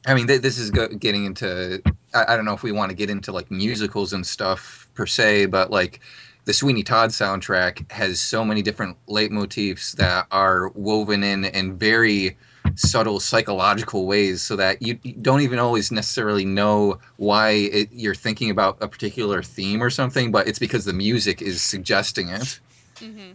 I 0.06 0.14
mean, 0.14 0.28
th- 0.28 0.42
this 0.42 0.58
is 0.58 0.70
go- 0.70 0.90
getting 0.90 1.26
into. 1.26 1.82
I-, 2.14 2.34
I 2.34 2.36
don't 2.36 2.46
know 2.46 2.54
if 2.54 2.64
we 2.64 2.72
want 2.72 2.90
to 2.90 2.96
get 2.96 3.10
into 3.10 3.32
like 3.32 3.50
musicals 3.50 4.14
and 4.14 4.26
stuff 4.26 4.88
per 4.94 5.06
se, 5.06 5.48
but 5.48 5.72
like 5.72 6.02
the 6.46 6.54
Sweeney 6.54 6.84
Todd 6.84 7.10
soundtrack 7.10 7.92
has 7.92 8.20
so 8.20 8.46
many 8.46 8.62
different 8.62 8.98
leitmotifs 9.08 9.94
that 9.94 10.28
are 10.32 10.70
woven 10.70 11.24
in 11.24 11.46
and 11.46 11.80
very 11.80 12.38
subtle 12.76 13.20
psychological 13.20 14.06
ways, 14.06 14.42
so 14.42 14.56
that 14.56 14.82
you, 14.82 14.96
don't 14.96 15.42
even 15.42 15.60
always 15.60 15.92
necessarily 15.92 16.46
know 16.46 17.00
why 17.18 17.50
it, 17.52 17.90
you're 17.92 18.16
thinking 18.16 18.50
about 18.50 18.78
a 18.82 18.88
particular 18.88 19.44
theme 19.44 19.82
or 19.82 19.90
something, 19.90 20.32
but 20.32 20.48
it's 20.48 20.60
because 20.60 20.86
the 20.86 20.94
music 20.94 21.42
is 21.42 21.62
suggesting 21.62 22.30
it. 22.30 22.60
hmm 23.00 23.32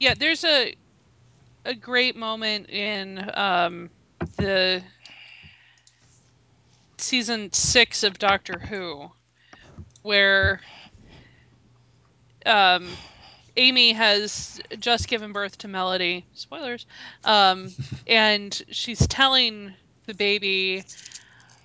Yeah, 0.00 0.14
there's 0.18 0.44
a 0.44 0.74
a 1.64 1.74
great 1.74 2.16
moment 2.16 2.70
in 2.70 3.30
um, 3.34 3.90
the 4.36 4.82
season 6.98 7.52
six 7.52 8.02
of 8.02 8.18
Doctor 8.18 8.58
Who 8.58 9.10
where 10.02 10.60
um, 12.46 12.88
Amy 13.58 13.92
has 13.92 14.60
just 14.78 15.08
given 15.08 15.32
birth 15.32 15.58
to 15.58 15.68
Melody. 15.68 16.24
Spoilers. 16.32 16.86
Um, 17.24 17.70
and 18.06 18.62
she's 18.70 19.06
telling 19.08 19.74
the 20.06 20.14
baby 20.14 20.84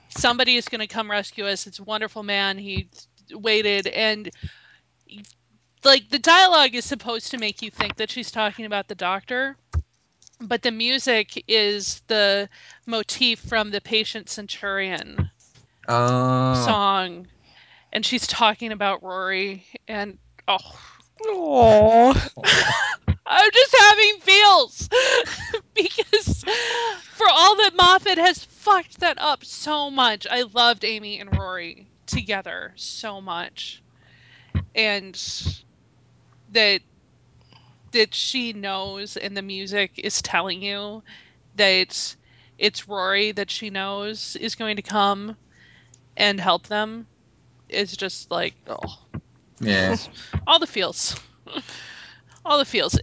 somebody 0.10 0.58
is 0.58 0.68
going 0.68 0.82
to 0.82 0.88
come 0.88 1.10
rescue 1.10 1.46
us. 1.46 1.68
It's 1.68 1.80
a 1.80 1.84
wonderful 1.84 2.24
man. 2.24 2.58
He 2.58 2.88
waited 3.32 3.88
and 3.88 4.30
like 5.84 6.10
the 6.10 6.20
dialogue 6.20 6.76
is 6.76 6.86
supposed 6.86 7.32
to 7.32 7.38
make 7.38 7.62
you 7.62 7.70
think 7.70 7.96
that 7.98 8.12
she's 8.12 8.32
talking 8.32 8.66
about 8.66 8.88
the 8.88 8.96
doctor 8.96 9.56
but 10.42 10.62
the 10.62 10.72
music 10.72 11.44
is 11.48 12.02
the 12.08 12.50
motif 12.86 13.40
from 13.40 13.72
the 13.72 13.82
patient 13.82 14.30
centurion 14.30 15.30
Oh, 15.88 16.66
song 16.66 17.28
and 17.92 18.06
she's 18.06 18.28
talking 18.28 18.72
about 18.72 19.04
rory 19.04 19.66
and 19.88 20.18
oh 20.48 20.80
Aww. 21.26 22.16
i'm 23.26 23.52
just 23.52 23.76
having 23.80 24.18
feels. 24.22 24.90
Because 25.74 26.44
for 27.16 27.28
all 27.30 27.56
that 27.58 27.76
moffat 27.76 28.20
has 28.20 28.44
fucked 28.44 29.00
that 29.00 29.18
up 29.20 29.44
so 29.44 29.90
much 29.90 30.28
i 30.30 30.44
loved 30.44 30.86
amy 30.86 31.20
and 31.20 31.36
rory 31.36 31.88
together 32.06 32.74
so 32.76 33.22
much. 33.22 33.82
And 34.76 35.16
that 36.52 36.82
that 37.92 38.14
she 38.14 38.54
knows 38.54 39.18
and 39.18 39.38
the 39.38 39.42
music 39.42 39.92
is 39.98 40.22
telling 40.22 40.62
you 40.64 41.04
that 41.56 42.16
it's 42.58 42.88
Rory 42.88 43.32
that 43.34 43.52
she 43.52 43.70
knows 43.70 44.36
is 44.36 44.56
going 44.56 44.78
to 44.78 44.82
come 44.82 45.36
and 46.18 46.40
help 46.40 46.68
them 46.68 47.08
is 47.70 47.96
just 47.96 48.32
like 48.32 48.56
oh 48.68 49.03
yeah. 49.62 49.96
all 50.48 50.60
the 50.60 50.68
feels 50.68 51.16
all 52.46 52.58
the 52.58 52.66
feels 52.66 52.98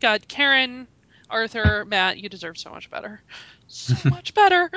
god 0.00 0.26
karen 0.28 0.88
arthur 1.30 1.84
matt 1.86 2.18
you 2.18 2.28
deserve 2.28 2.56
so 2.56 2.70
much 2.70 2.90
better 2.90 3.22
so 3.66 3.96
much 4.08 4.34
better 4.34 4.70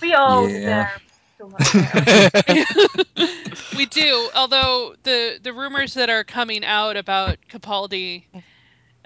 We 0.00 0.12
all 0.14 0.48
Yeah. 0.48 0.86
deserve 0.88 1.00
so 1.38 1.48
much 1.48 1.66
better. 1.78 2.28
we 3.72 3.86
do 3.86 4.30
although 4.34 4.94
the 5.02 5.38
the 5.42 5.52
rumors 5.52 5.94
that 5.94 6.08
are 6.10 6.24
coming 6.24 6.64
out 6.64 6.96
about 6.96 7.38
capaldi 7.50 8.26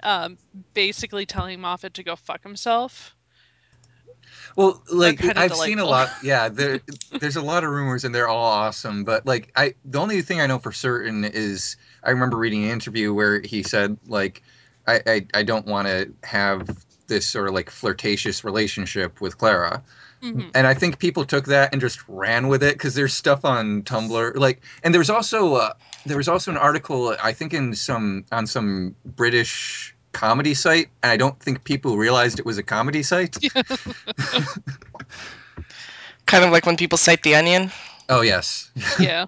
um 0.03 0.37
basically 0.73 1.25
telling 1.25 1.59
moffat 1.59 1.93
to 1.93 2.03
go 2.03 2.15
fuck 2.15 2.43
himself 2.43 3.15
Well, 4.55 4.81
like 4.91 5.23
I've 5.37 5.55
seen 5.55 5.79
a 5.79 5.85
lot. 5.85 6.09
Yeah, 6.23 6.49
there, 6.49 6.79
there's 7.19 7.35
a 7.35 7.41
lot 7.41 7.63
of 7.63 7.71
rumors, 7.71 8.05
and 8.05 8.15
they're 8.15 8.27
all 8.27 8.45
awesome. 8.45 9.03
But 9.03 9.25
like, 9.25 9.51
I 9.55 9.75
the 9.83 9.99
only 9.99 10.21
thing 10.21 10.39
I 10.41 10.47
know 10.47 10.59
for 10.59 10.71
certain 10.71 11.25
is 11.25 11.75
I 12.03 12.11
remember 12.11 12.37
reading 12.37 12.63
an 12.63 12.69
interview 12.71 13.13
where 13.13 13.41
he 13.41 13.63
said 13.63 13.97
like, 14.07 14.41
I 14.87 15.01
I, 15.05 15.27
I 15.33 15.43
don't 15.43 15.65
want 15.65 15.87
to 15.87 16.11
have 16.23 16.69
this 17.07 17.25
sort 17.25 17.47
of 17.47 17.53
like 17.53 17.69
flirtatious 17.69 18.43
relationship 18.43 19.19
with 19.21 19.37
Clara, 19.37 19.83
Mhm. 20.23 20.49
and 20.55 20.65
I 20.65 20.73
think 20.73 20.99
people 20.99 21.25
took 21.25 21.45
that 21.45 21.73
and 21.73 21.81
just 21.81 21.99
ran 22.07 22.47
with 22.47 22.63
it 22.63 22.73
because 22.75 22.95
there's 22.95 23.13
stuff 23.13 23.43
on 23.45 23.83
Tumblr 23.83 24.35
like, 24.37 24.61
and 24.83 24.93
there 24.93 24.99
was 24.99 25.09
also 25.09 25.55
uh, 25.55 25.73
there 26.05 26.17
was 26.17 26.27
also 26.29 26.49
an 26.51 26.57
article 26.57 27.15
I 27.21 27.33
think 27.33 27.53
in 27.53 27.75
some 27.75 28.25
on 28.31 28.47
some 28.47 28.95
British 29.05 29.94
comedy 30.15 30.53
site, 30.53 30.87
and 31.03 31.11
I 31.11 31.17
don't 31.17 31.37
think 31.39 31.63
people 31.65 31.97
realized 31.97 32.39
it 32.39 32.45
was 32.45 32.57
a 32.57 32.63
comedy 32.63 33.03
site. 33.03 33.35
kind 36.25 36.43
of 36.43 36.51
like 36.51 36.65
when 36.65 36.77
people 36.77 36.97
cite 36.97 37.23
the 37.23 37.35
onion. 37.35 37.71
Oh 38.09 38.21
yes. 38.21 38.71
yeah 38.99 39.25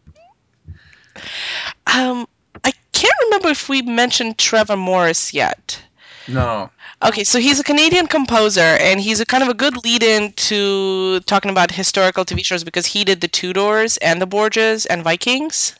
Um, 1.88 2.28
I 2.64 2.72
can't 2.94 3.14
remember 3.26 3.50
if 3.50 3.70
we 3.70 3.82
mentioned 3.82 4.38
Trevor 4.38 4.78
Morris 4.78 5.34
yet. 5.34 5.82
No. 6.28 6.70
Okay, 7.04 7.24
so 7.24 7.40
he's 7.40 7.60
a 7.60 7.64
Canadian 7.64 8.08
composer, 8.08 8.78
and 8.82 9.00
he's 9.00 9.20
a 9.20 9.26
kind 9.26 9.44
of 9.44 9.50
a 9.50 9.54
good 9.54 9.84
lead-in 9.86 10.34
to 10.34 11.20
talking 11.22 11.52
about 11.52 11.72
historical 11.72 12.26
TV 12.26 12.44
shows 12.44 12.64
because 12.64 12.86
he 12.86 13.04
did 13.04 13.22
the 13.22 13.28
Tudors 13.28 13.98
and 13.98 14.22
the 14.22 14.26
Borgias 14.28 14.86
and 14.88 15.04
Vikings 15.04 15.76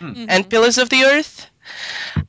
and 0.00 0.16
Mhm. 0.28 0.48
Pillars 0.50 0.76
of 0.78 0.88
the 0.90 1.04
Earth. 1.04 1.46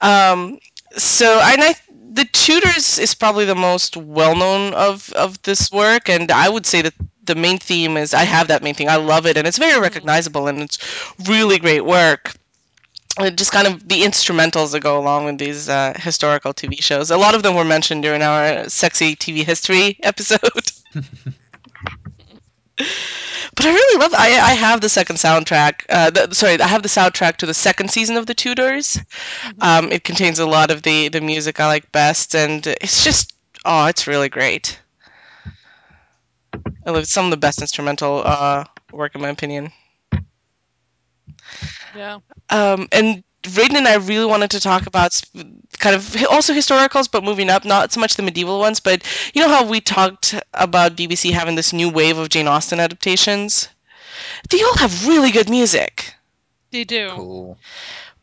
Um, 0.02 0.60
so 0.96 1.40
and 1.44 1.62
I, 1.64 1.76
the 2.18 2.26
Tudors 2.26 3.00
is 3.00 3.16
probably 3.16 3.46
the 3.46 3.56
most 3.56 3.98
well-known 3.98 4.74
of 4.76 5.12
of 5.14 5.42
this 5.44 5.72
work, 5.72 6.10
and 6.10 6.32
I 6.32 6.50
would 6.50 6.66
say 6.66 6.82
that 6.82 6.94
the 7.24 7.36
main 7.36 7.60
theme 7.60 7.98
is 7.98 8.14
I 8.14 8.24
have 8.26 8.48
that 8.50 8.64
main 8.64 8.76
theme. 8.76 8.90
I 8.90 8.98
love 8.98 9.26
it, 9.28 9.38
and 9.38 9.48
it's 9.48 9.58
very 9.60 9.80
Mhm. 9.82 9.82
recognizable, 9.82 10.48
and 10.48 10.62
it's 10.62 10.78
really 11.28 11.60
great 11.60 11.86
work. 11.86 12.34
And 13.20 13.38
just 13.38 13.52
kind 13.52 13.68
of 13.68 13.88
the 13.88 14.02
instrumentals 14.04 14.72
that 14.74 14.82
go 14.82 14.98
along 15.00 15.26
with 15.26 15.38
these 15.40 15.70
uh, 15.70 15.94
historical 15.98 16.54
TV 16.54 16.82
shows. 16.82 17.12
A 17.12 17.18
lot 17.18 17.36
of 17.36 17.44
them 17.44 17.56
were 17.56 17.66
mentioned 17.66 18.04
during 18.04 18.22
our 18.24 18.70
sexy 18.70 19.16
TV 19.16 19.44
history 19.44 19.98
episode. 20.04 20.72
But 23.56 23.66
I 23.66 23.70
really 23.74 24.00
love. 24.00 24.14
I 24.14 24.28
I 24.40 24.54
have 24.54 24.82
the 24.82 24.90
second 24.90 25.18
soundtrack. 25.18 25.84
Uh, 25.90 26.10
the, 26.12 26.34
sorry, 26.34 26.60
I 26.62 26.68
have 26.68 26.84
the 26.84 26.90
soundtrack 26.90 27.38
to 27.38 27.46
the 27.46 27.54
second 27.54 27.90
season 27.92 28.16
of 28.18 28.26
The 28.28 28.34
Tudors. 28.36 28.98
Mhm. 29.44 29.64
Um, 29.64 29.92
it 29.92 30.04
contains 30.04 30.40
a 30.40 30.46
lot 30.46 30.72
of 30.72 30.84
the 30.84 31.10
the 31.10 31.22
music 31.22 31.60
I 31.60 31.68
like 31.68 31.92
best, 31.92 32.36
and 32.36 32.66
it's 32.68 33.04
just 33.04 33.34
oh, 33.66 33.86
it's 33.88 34.08
really 34.08 34.30
great. 34.30 34.80
I 36.86 36.92
love 36.92 37.08
some 37.08 37.26
of 37.26 37.32
the 37.32 37.38
best 37.38 37.62
instrumental 37.62 38.22
uh, 38.26 38.64
work 38.92 39.16
in 39.16 39.22
my 39.22 39.30
opinion. 39.30 39.72
yeah. 41.94 42.20
Um, 42.50 42.88
and 42.92 43.24
Raiden 43.56 43.76
and 43.76 43.88
I 43.88 43.96
really 43.96 44.26
wanted 44.26 44.52
to 44.52 44.60
talk 44.60 44.86
about 44.88 45.22
kind 45.80 45.96
of 45.96 46.16
also 46.30 46.54
historicals, 46.54 47.10
but 47.12 47.24
moving 47.24 47.50
up, 47.50 47.66
not 47.66 47.92
so 47.94 48.00
much 48.00 48.16
the 48.16 48.24
medieval 48.24 48.60
ones, 48.60 48.80
but 48.80 49.04
you 49.34 49.42
know 49.42 49.50
how 49.50 49.66
we 49.66 49.80
talked 49.82 50.36
about 50.54 50.96
BBC 50.96 51.32
having 51.32 51.56
this 51.56 51.74
new 51.74 51.90
wave 51.90 52.18
of 52.18 52.30
Jane 52.30 52.48
Austen 52.48 52.80
adaptations? 52.80 53.70
They 54.50 54.62
all 54.62 54.78
have 54.78 55.08
really 55.08 55.32
good 55.32 55.50
music, 55.50 56.14
They 56.72 56.84
do. 56.84 57.10
Cool. 57.12 57.58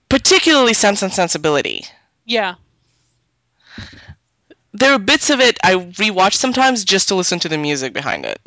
particularly 0.09 0.75
Sense 0.75 1.03
and 1.03 1.13
Sensibility. 1.13 1.87
Yeah. 2.25 2.55
There 4.73 4.93
are 4.93 4.99
bits 4.99 5.31
of 5.31 5.41
it 5.41 5.59
I 5.63 5.75
rewatch 5.77 6.35
sometimes 6.35 6.85
just 6.85 7.09
to 7.09 7.15
listen 7.15 7.39
to 7.41 7.49
the 7.49 7.57
music 7.59 7.93
behind 7.93 8.25
it. 8.27 8.41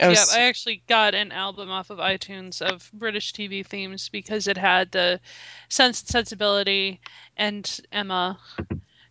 I 0.00 0.10
Yeah, 0.10 0.24
I 0.32 0.42
actually 0.42 0.82
got 0.86 1.14
an 1.14 1.32
album 1.32 1.70
off 1.70 1.90
of 1.90 1.98
iTunes 1.98 2.62
of 2.62 2.90
British 2.92 3.32
TV 3.32 3.66
themes 3.66 4.08
because 4.08 4.46
it 4.46 4.56
had 4.56 4.92
the 4.92 5.20
Sense 5.68 6.00
and 6.00 6.08
Sensibility 6.08 7.00
and 7.36 7.80
Emma. 7.90 8.38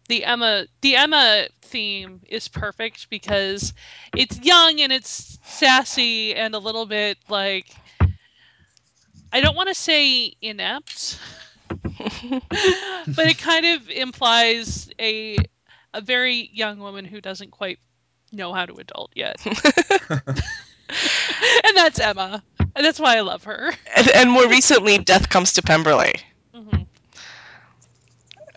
The 0.08 0.24
Emma 0.24 0.66
the 0.82 0.96
Emma 0.96 1.48
theme 1.62 2.22
is 2.30 2.48
perfect 2.48 3.10
because 3.10 3.74
it's 4.16 4.40
young 4.40 4.80
and 4.80 4.94
it's 4.94 5.38
sassy 5.44 6.34
and 6.34 6.56
a 6.56 6.60
little 6.60 6.86
bit 6.86 7.18
like 7.28 7.76
I 9.34 9.42
don't 9.42 9.56
want 9.56 9.68
to 9.68 9.76
say 9.76 10.34
inept, 10.42 11.20
but 11.70 13.26
it 13.28 13.38
kind 13.38 13.66
of 13.66 13.90
implies 13.90 14.90
a 15.00 15.38
a 15.94 16.02
very 16.02 16.50
young 16.54 16.80
woman 16.80 17.04
who 17.04 17.20
doesn't 17.20 17.52
quite 17.52 17.80
know 18.32 18.54
how 18.54 18.66
to 18.66 18.76
adult 18.76 19.12
yet. 19.16 19.36
and 21.66 21.78
that's 21.78 22.00
Emma. 22.00 22.44
And 22.76 22.86
that's 22.86 23.00
why 23.00 23.18
I 23.18 23.22
love 23.22 23.44
her. 23.46 23.72
and, 23.96 24.10
and 24.10 24.32
more 24.32 24.48
recently, 24.48 24.98
Death 24.98 25.30
Comes 25.30 25.54
to 25.54 25.62
Pemberley. 25.62 26.14
Mhm. 26.54 26.88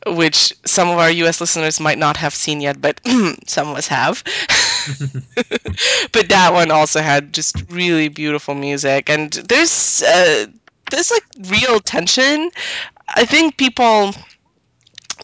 which 0.06 0.52
some 0.64 0.88
of 0.88 0.98
our 0.98 1.10
US 1.10 1.40
listeners 1.40 1.80
might 1.80 1.98
not 1.98 2.16
have 2.16 2.34
seen 2.34 2.60
yet, 2.60 2.80
but 2.80 3.00
some 3.46 3.68
of 3.68 3.76
us 3.76 3.88
have. 3.88 4.22
but 6.12 6.28
that 6.28 6.50
one 6.52 6.70
also 6.70 7.00
had 7.00 7.32
just 7.32 7.56
really 7.70 8.08
beautiful 8.08 8.54
music, 8.54 9.08
and 9.10 9.32
there's 9.32 10.02
uh, 10.02 10.46
there's 10.90 11.10
like 11.10 11.24
real 11.50 11.80
tension. 11.80 12.50
I 13.08 13.24
think 13.24 13.56
people 13.56 14.12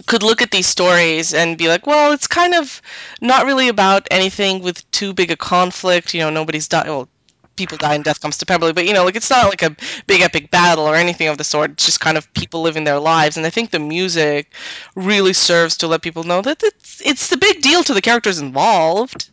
could 0.06 0.22
look 0.22 0.42
at 0.42 0.50
these 0.50 0.66
stories 0.66 1.32
and 1.34 1.56
be 1.58 1.68
like, 1.68 1.86
well, 1.86 2.12
it's 2.12 2.26
kind 2.26 2.54
of 2.54 2.82
not 3.20 3.46
really 3.46 3.68
about 3.68 4.06
anything 4.10 4.62
with 4.62 4.88
too 4.90 5.12
big 5.14 5.30
a 5.30 5.36
conflict. 5.36 6.14
You 6.14 6.20
know, 6.20 6.30
nobody's 6.30 6.68
died. 6.68 6.86
Well, 6.86 7.08
people 7.56 7.78
die 7.78 7.94
and 7.94 8.04
death 8.04 8.20
comes 8.20 8.36
to 8.38 8.46
Pemberley, 8.46 8.72
but 8.72 8.86
you 8.86 8.92
know, 8.92 9.04
like 9.04 9.16
it's 9.16 9.30
not 9.30 9.48
like 9.48 9.62
a 9.62 9.74
big 10.06 10.20
epic 10.20 10.50
battle 10.50 10.84
or 10.84 10.94
anything 10.94 11.28
of 11.28 11.38
the 11.38 11.44
sort. 11.44 11.72
It's 11.72 11.86
just 11.86 12.00
kind 12.00 12.16
of 12.18 12.32
people 12.34 12.62
living 12.62 12.84
their 12.84 12.98
lives, 12.98 13.36
and 13.36 13.46
I 13.46 13.50
think 13.50 13.70
the 13.70 13.78
music 13.78 14.52
really 14.94 15.32
serves 15.32 15.76
to 15.78 15.86
let 15.88 16.02
people 16.02 16.24
know 16.24 16.42
that 16.42 16.62
it's 16.62 17.02
it's 17.04 17.28
the 17.28 17.36
big 17.36 17.62
deal 17.62 17.82
to 17.84 17.94
the 17.94 18.02
characters 18.02 18.38
involved. 18.38 19.30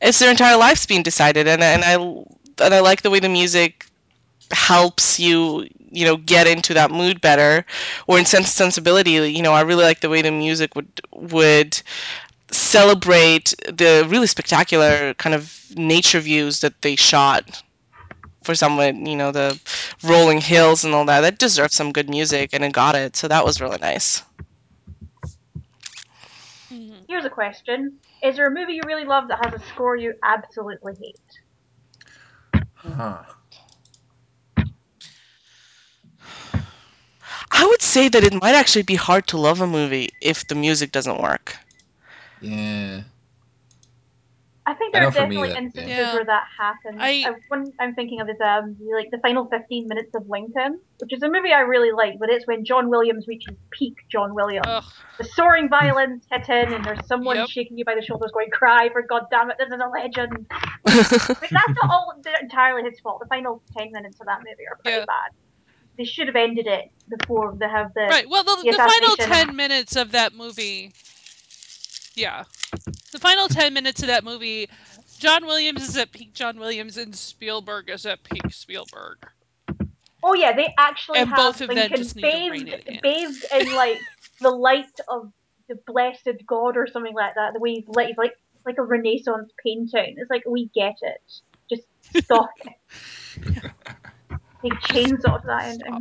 It's 0.00 0.18
their 0.18 0.30
entire 0.30 0.56
lives 0.56 0.86
being 0.86 1.02
decided, 1.02 1.48
and 1.48 1.62
and 1.62 1.84
I 1.84 1.94
and 1.94 2.74
I 2.74 2.80
like 2.80 3.02
the 3.02 3.10
way 3.10 3.20
the 3.20 3.28
music 3.28 3.86
helps 4.52 5.18
you 5.18 5.68
you 5.94 6.04
know 6.04 6.16
get 6.16 6.46
into 6.46 6.74
that 6.74 6.90
mood 6.90 7.20
better 7.20 7.64
or 8.08 8.18
in 8.18 8.24
sense 8.26 8.50
sensibility 8.50 9.12
you 9.12 9.42
know 9.42 9.52
i 9.52 9.62
really 9.62 9.84
like 9.84 10.00
the 10.00 10.10
way 10.10 10.22
the 10.22 10.30
music 10.30 10.74
would 10.76 10.88
would 11.12 11.80
celebrate 12.50 13.54
the 13.68 14.06
really 14.08 14.26
spectacular 14.26 15.14
kind 15.14 15.34
of 15.34 15.60
nature 15.76 16.20
views 16.20 16.60
that 16.60 16.80
they 16.82 16.96
shot 16.96 17.62
for 18.42 18.54
someone 18.54 19.06
you 19.06 19.16
know 19.16 19.32
the 19.32 19.58
rolling 20.04 20.40
hills 20.40 20.84
and 20.84 20.94
all 20.94 21.04
that 21.04 21.20
that 21.20 21.38
deserved 21.38 21.72
some 21.72 21.92
good 21.92 22.08
music 22.08 22.50
and 22.52 22.64
it 22.64 22.72
got 22.72 22.94
it 22.94 23.16
so 23.16 23.28
that 23.28 23.44
was 23.44 23.60
really 23.60 23.78
nice 23.78 24.22
Mhm. 26.72 27.04
Here's 27.08 27.24
a 27.24 27.30
question: 27.30 28.00
Is 28.22 28.36
there 28.36 28.46
a 28.48 28.50
movie 28.54 28.74
you 28.74 28.84
really 28.84 29.04
love 29.04 29.28
that 29.28 29.38
has 29.44 29.54
a 29.54 29.64
score 29.64 29.96
you 29.96 30.14
absolutely 30.24 30.94
hate? 31.00 31.20
Huh. 32.74 33.33
I 37.60 37.64
would 37.66 37.82
say 37.82 38.08
that 38.08 38.22
it 38.24 38.34
might 38.42 38.54
actually 38.54 38.82
be 38.82 38.94
hard 38.96 39.26
to 39.26 39.36
love 39.38 39.60
a 39.60 39.66
movie 39.66 40.08
if 40.20 40.46
the 40.48 40.54
music 40.54 40.92
doesn't 40.92 41.20
work 41.20 41.56
Yeah. 42.40 43.02
I 44.66 44.72
think 44.72 44.94
I 44.94 44.98
there 45.00 45.08
are 45.08 45.10
know 45.12 45.20
for 45.20 45.26
me 45.28 45.36
definitely 45.36 45.48
that- 45.50 45.62
instances 45.62 45.90
Yeah. 45.98 46.14
where 46.14 46.24
that 46.24 46.44
happens. 46.58 46.96
I- 46.98 47.24
I, 47.28 47.32
one 47.48 47.64
I'm 47.78 47.94
thinking 47.94 48.20
of 48.22 48.28
is 48.30 48.40
um 48.40 48.76
the, 48.80 48.94
like 48.98 49.10
the 49.10 49.18
final 49.18 49.44
15 49.50 49.88
minutes 49.88 50.14
of 50.14 50.22
Lincoln, 50.36 50.80
which 51.00 51.12
is 51.12 51.22
a 51.22 51.28
movie 51.28 51.52
I 51.52 51.60
really 51.60 51.92
like, 51.92 52.14
but 52.18 52.30
it's 52.30 52.46
when 52.46 52.64
John 52.64 52.88
Williams 52.88 53.26
reaches 53.28 53.54
peak 53.76 53.96
John 54.10 54.34
Williams. 54.34 54.64
Ugh. 54.66 54.84
The 55.18 55.24
soaring 55.36 55.68
violins 55.68 56.22
hit 56.30 56.48
in, 56.48 56.72
and 56.72 56.82
there's 56.82 57.04
someone 57.06 57.36
Yep. 57.36 57.48
shaking 57.50 57.76
you 57.76 57.84
by 57.84 57.94
the 57.94 58.00
shoulders, 58.08 58.30
going, 58.32 58.48
"Cry 58.60 58.88
for 58.94 59.02
God 59.02 59.24
damn 59.30 59.50
it, 59.50 59.58
this 59.58 59.68
is 59.68 59.80
a 59.88 59.90
legend." 60.00 60.46
But 61.42 61.50
that's 61.58 61.74
not 61.82 61.90
all 61.90 62.14
entirely 62.42 62.82
his 62.88 62.98
fault. 63.00 63.20
The 63.20 63.26
final 63.28 63.62
10 63.76 63.92
minutes 63.92 64.18
of 64.18 64.26
that 64.28 64.38
movie 64.38 64.66
are 64.70 64.76
pretty 64.82 64.98
Yeah. 65.00 65.04
bad. 65.16 65.30
They 65.96 66.04
should 66.04 66.26
have 66.26 66.36
ended 66.36 66.66
it 66.66 66.90
before 67.08 67.54
they 67.58 67.68
have 67.68 67.92
the 67.94 68.06
Right. 68.08 68.28
Well, 68.28 68.44
the, 68.44 68.62
the 68.64 68.72
the 68.72 68.78
final 68.78 69.16
10 69.16 69.54
minutes 69.54 69.96
of 69.96 70.12
that 70.12 70.34
movie. 70.34 70.92
Yeah. 72.16 72.44
The 73.12 73.18
final 73.18 73.48
10 73.48 73.72
minutes 73.72 74.02
of 74.02 74.08
that 74.08 74.24
movie, 74.24 74.68
John 75.18 75.46
Williams 75.46 75.88
is 75.88 75.96
at 75.96 76.12
peak 76.12 76.32
John 76.32 76.58
Williams 76.58 76.96
and 76.96 77.14
Spielberg 77.14 77.90
is 77.90 78.06
at 78.06 78.22
peak 78.24 78.42
Spielberg. 78.50 79.18
Oh 80.22 80.34
yeah, 80.34 80.56
they 80.56 80.72
actually 80.78 81.18
And 81.18 81.28
have 81.28 81.36
both 81.36 81.60
of 81.60 81.68
them 81.68 81.90
just 81.90 82.16
need 82.16 82.22
to 82.22 82.50
rein 82.50 82.64
bathed, 82.64 82.88
in. 82.88 82.98
bathed 83.02 83.44
in 83.52 83.74
like 83.74 84.00
the 84.40 84.50
light 84.50 84.86
of 85.08 85.30
the 85.68 85.76
blessed 85.86 86.44
God 86.46 86.76
or 86.76 86.86
something 86.86 87.14
like 87.14 87.34
that. 87.34 87.52
The 87.52 87.60
way 87.60 87.74
he's 87.74 87.88
lit, 87.88 88.08
he's 88.08 88.16
like 88.16 88.34
like 88.64 88.78
a 88.78 88.82
Renaissance 88.82 89.52
painting. 89.62 90.16
It's 90.16 90.30
like 90.30 90.44
we 90.46 90.70
get 90.74 90.96
it. 91.02 91.20
Just 91.68 91.82
stop 92.24 92.50
it. 92.64 93.72
Take 94.64 94.80
chainsaw 94.80 95.42
to 95.42 95.46
that 95.46 95.64
ending, 95.66 96.00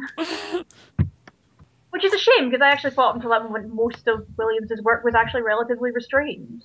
which 1.90 2.06
is 2.06 2.14
a 2.14 2.18
shame 2.18 2.50
because 2.50 2.62
I 2.62 2.70
actually 2.70 2.92
thought 2.92 3.14
until 3.14 3.32
that 3.32 3.44
moment 3.44 3.74
most 3.74 4.08
of 4.08 4.26
Williams's 4.38 4.82
work 4.82 5.04
was 5.04 5.16
actually 5.16 5.42
relatively 5.42 5.92
restrained. 5.92 6.64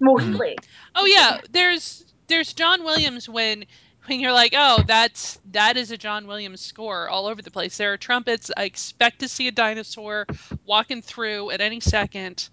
Mostly. 0.00 0.56
Mm. 0.58 0.64
Oh 0.94 1.04
yeah, 1.04 1.40
there's 1.50 2.06
there's 2.28 2.54
John 2.54 2.82
Williams 2.82 3.28
when 3.28 3.66
when 4.06 4.20
you're 4.20 4.32
like, 4.32 4.54
"Oh, 4.56 4.82
that's 4.86 5.38
that 5.52 5.76
is 5.76 5.90
a 5.90 5.98
John 5.98 6.26
Williams 6.26 6.62
score 6.62 7.10
all 7.10 7.26
over 7.26 7.42
the 7.42 7.50
place." 7.50 7.76
There 7.76 7.92
are 7.92 7.98
trumpets. 7.98 8.50
I 8.56 8.64
expect 8.64 9.20
to 9.20 9.28
see 9.28 9.48
a 9.48 9.52
dinosaur 9.52 10.26
walking 10.64 11.02
through 11.02 11.50
at 11.50 11.60
any 11.60 11.80
second. 11.80 12.48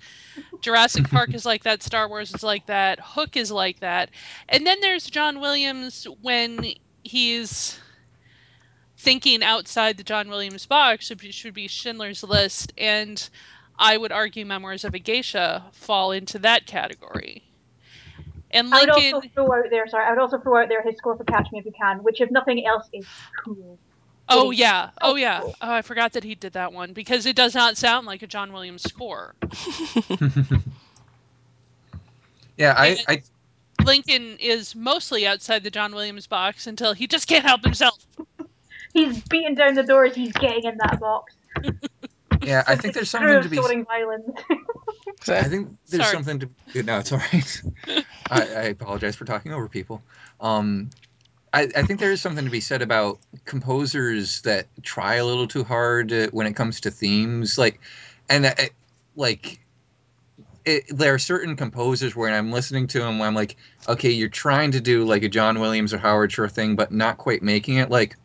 Jurassic 0.59 1.09
Park 1.09 1.33
is 1.33 1.45
like 1.45 1.63
that, 1.63 1.81
Star 1.81 2.09
Wars 2.09 2.33
is 2.33 2.43
like 2.43 2.65
that, 2.65 2.99
Hook 3.01 3.37
is 3.37 3.51
like 3.51 3.79
that. 3.79 4.11
And 4.49 4.67
then 4.67 4.81
there's 4.81 5.09
John 5.09 5.39
Williams 5.39 6.05
when 6.21 6.73
he's 7.03 7.79
thinking 9.01 9.43
outside 9.43 9.97
the 9.97 10.03
John 10.03 10.29
Williams 10.29 10.65
box, 10.65 11.07
should 11.07 11.17
be, 11.17 11.31
should 11.31 11.53
be 11.53 11.67
Schindler's 11.67 12.23
List 12.23 12.71
and 12.77 13.29
I 13.79 13.97
would 13.97 14.11
argue 14.11 14.45
Memoirs 14.45 14.85
of 14.85 14.93
a 14.93 14.99
Geisha 14.99 15.65
fall 15.73 16.11
into 16.11 16.37
that 16.39 16.67
category. 16.67 17.43
And 18.51 18.71
I 18.71 18.81
would 18.81 18.89
also 18.89 19.21
throw 19.33 19.51
out 19.53 19.65
there. 19.71 19.87
Sorry, 19.87 20.05
I 20.05 20.11
would 20.11 20.19
also 20.19 20.37
throw 20.37 20.61
out 20.61 20.69
there 20.69 20.83
his 20.83 20.97
score 20.97 21.15
for 21.15 21.23
Catch 21.23 21.51
Me 21.51 21.59
If 21.59 21.65
You 21.65 21.71
Can, 21.71 22.03
which, 22.03 22.21
if 22.21 22.29
nothing 22.29 22.65
else, 22.67 22.87
is 22.93 23.07
cool. 23.43 23.79
Oh 24.29 24.51
yeah. 24.51 24.91
Oh 25.01 25.15
yeah. 25.15 25.41
Oh, 25.43 25.55
I 25.61 25.81
forgot 25.81 26.13
that 26.13 26.23
he 26.23 26.35
did 26.35 26.53
that 26.53 26.71
one 26.71 26.93
because 26.93 27.25
it 27.25 27.35
does 27.35 27.55
not 27.55 27.75
sound 27.75 28.05
like 28.05 28.21
a 28.21 28.27
John 28.27 28.53
Williams 28.53 28.83
score. 28.83 29.35
yeah, 32.57 32.75
I, 32.77 32.97
I 33.07 33.23
Lincoln 33.83 34.37
is 34.39 34.75
mostly 34.75 35.25
outside 35.25 35.63
the 35.63 35.71
John 35.71 35.95
Williams 35.95 36.27
box 36.27 36.67
until 36.67 36.93
he 36.93 37.07
just 37.07 37.27
can't 37.27 37.43
help 37.43 37.63
himself. 37.63 38.05
He's 38.93 39.21
beating 39.21 39.55
down 39.55 39.75
the 39.75 39.83
doors. 39.83 40.15
He's 40.15 40.33
getting 40.33 40.63
in 40.63 40.77
that 40.77 40.99
box. 40.99 41.35
yeah, 42.41 42.63
I 42.67 42.75
think 42.75 42.93
there's 42.93 43.09
something 43.09 43.41
to 43.41 43.49
be. 43.49 43.59
I 45.27 45.43
think 45.43 45.77
there's 45.87 46.03
Sorry. 46.03 46.23
something 46.23 46.39
to. 46.39 46.83
No, 46.83 46.99
it's 46.99 47.11
all 47.11 47.19
right. 47.19 47.61
I, 48.31 48.41
I 48.41 48.63
apologize 48.63 49.15
for 49.15 49.25
talking 49.25 49.53
over 49.53 49.67
people. 49.67 50.01
Um, 50.39 50.89
I, 51.53 51.69
I 51.75 51.83
think 51.83 51.99
there 51.99 52.11
is 52.11 52.21
something 52.21 52.45
to 52.45 52.51
be 52.51 52.61
said 52.61 52.81
about 52.81 53.19
composers 53.45 54.41
that 54.41 54.67
try 54.81 55.15
a 55.15 55.25
little 55.25 55.47
too 55.47 55.63
hard 55.63 56.11
uh, 56.11 56.27
when 56.31 56.47
it 56.47 56.55
comes 56.55 56.81
to 56.81 56.91
themes, 56.91 57.57
like, 57.57 57.79
and 58.29 58.45
uh, 58.45 58.53
like, 59.15 59.59
it, 60.63 60.85
there 60.89 61.13
are 61.13 61.19
certain 61.19 61.55
composers 61.55 62.15
where 62.15 62.33
I'm 62.33 62.51
listening 62.51 62.87
to 62.87 62.99
them 62.99 63.19
where 63.19 63.27
I'm 63.27 63.35
like, 63.35 63.57
okay, 63.87 64.11
you're 64.11 64.29
trying 64.29 64.71
to 64.71 64.81
do 64.81 65.03
like 65.03 65.23
a 65.23 65.29
John 65.29 65.59
Williams 65.59 65.93
or 65.93 65.97
Howard 65.97 66.31
Shore 66.31 66.47
thing, 66.47 66.75
but 66.75 66.91
not 66.91 67.17
quite 67.17 67.43
making 67.43 67.77
it. 67.77 67.89
Like 67.89 68.15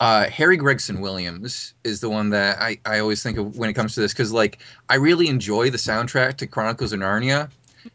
uh, 0.00 0.28
Harry 0.28 0.56
Gregson 0.56 1.00
Williams 1.00 1.74
is 1.84 2.00
the 2.00 2.08
one 2.08 2.30
that 2.30 2.60
I, 2.60 2.78
I 2.84 2.98
always 3.00 3.22
think 3.22 3.38
of 3.38 3.56
when 3.56 3.68
it 3.68 3.74
comes 3.74 3.94
to 3.94 4.00
this 4.00 4.12
because 4.12 4.32
like 4.32 4.58
I 4.88 4.96
really 4.96 5.28
enjoy 5.28 5.70
the 5.70 5.78
soundtrack 5.78 6.36
to 6.38 6.46
Chronicles 6.46 6.92
of 6.92 7.00
Narnia, 7.00 7.50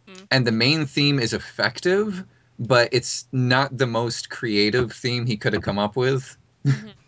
Mhm. 0.08 0.28
and 0.32 0.48
the 0.48 0.52
main 0.52 0.86
theme 0.86 1.20
is 1.20 1.34
effective, 1.34 2.24
but 2.60 2.90
it's 2.92 3.28
not 3.32 3.78
the 3.78 3.88
most 3.88 4.30
creative 4.30 4.92
theme 4.92 5.26
he 5.26 5.38
could 5.38 5.54
have 5.54 5.62
come 5.62 5.80
up 5.80 5.96
with. 5.96 6.36
Mhm. 6.66 6.92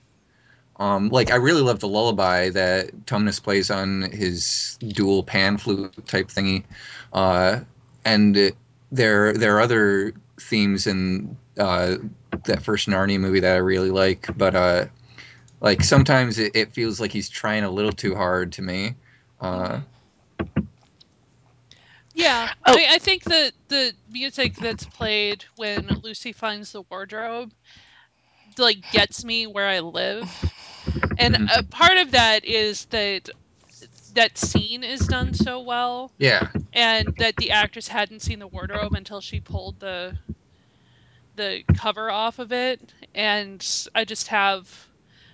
Um, 0.77 1.07
like 1.07 1.31
I 1.31 1.35
really 1.35 1.61
love 1.61 1.79
the 1.79 1.87
lullaby 1.87 2.49
that 2.49 3.05
Tumnus 3.05 3.41
plays 3.41 3.71
on 3.71 4.01
his 4.11 4.77
dual 4.89 5.23
pan 5.23 5.57
flute 5.57 6.05
type 6.05 6.27
thingy, 6.27 6.65
uh, 7.13 7.61
and 8.03 8.35
it, 8.35 8.57
there 8.91 9.31
there 9.31 9.55
are 9.55 9.61
other 9.61 10.13
themes 10.39 10.87
in 10.87 11.37
uh, 11.57 11.95
that 12.45 12.61
first 12.61 12.87
Narnia 12.87 13.19
movie 13.19 13.39
that 13.39 13.53
I 13.55 13.59
really 13.59 13.91
like, 13.91 14.27
but 14.37 14.55
uh, 14.55 14.85
like 15.61 15.83
sometimes 15.83 16.39
it, 16.39 16.55
it 16.55 16.73
feels 16.73 16.99
like 16.99 17.11
he's 17.11 17.29
trying 17.29 17.63
a 17.63 17.69
little 17.69 17.91
too 17.91 18.15
hard 18.15 18.51
to 18.53 18.61
me. 18.61 18.95
Uh, 19.39 19.81
Yeah, 22.13 22.49
Oh. 22.67 22.75
I, 22.75 22.87
I 22.91 22.97
think 22.99 23.23
that 23.25 23.53
the 23.67 23.93
music 24.09 24.55
that's 24.57 24.85
played 24.85 25.45
when 25.55 25.89
Lucy 26.01 26.31
finds 26.33 26.71
the 26.71 26.83
wardrobe 26.89 27.53
like 28.57 28.89
gets 28.89 29.23
me 29.23 29.47
where 29.47 29.67
I 29.67 29.79
live, 29.79 30.53
and 31.17 31.35
Mhm. 31.35 31.47
a 31.55 31.63
part 31.63 31.97
of 31.97 32.11
that 32.11 32.45
is 32.45 32.85
that 32.87 33.29
that 34.15 34.37
scene 34.37 34.83
is 34.83 35.07
done 35.07 35.33
so 35.33 35.61
well, 35.61 36.13
yeah, 36.17 36.47
and 36.73 37.17
that 37.17 37.37
the 37.37 37.51
actress 37.51 37.87
hadn't 37.87 38.21
seen 38.21 38.39
the 38.39 38.47
wardrobe 38.47 38.95
until 38.95 39.21
she 39.21 39.41
pulled 39.41 39.79
the 39.79 40.17
the 41.35 41.63
cover 41.73 42.09
off 42.09 42.39
of 42.39 42.51
it, 42.51 42.93
and 43.13 43.65
I 43.95 44.05
just 44.05 44.27
have 44.29 44.89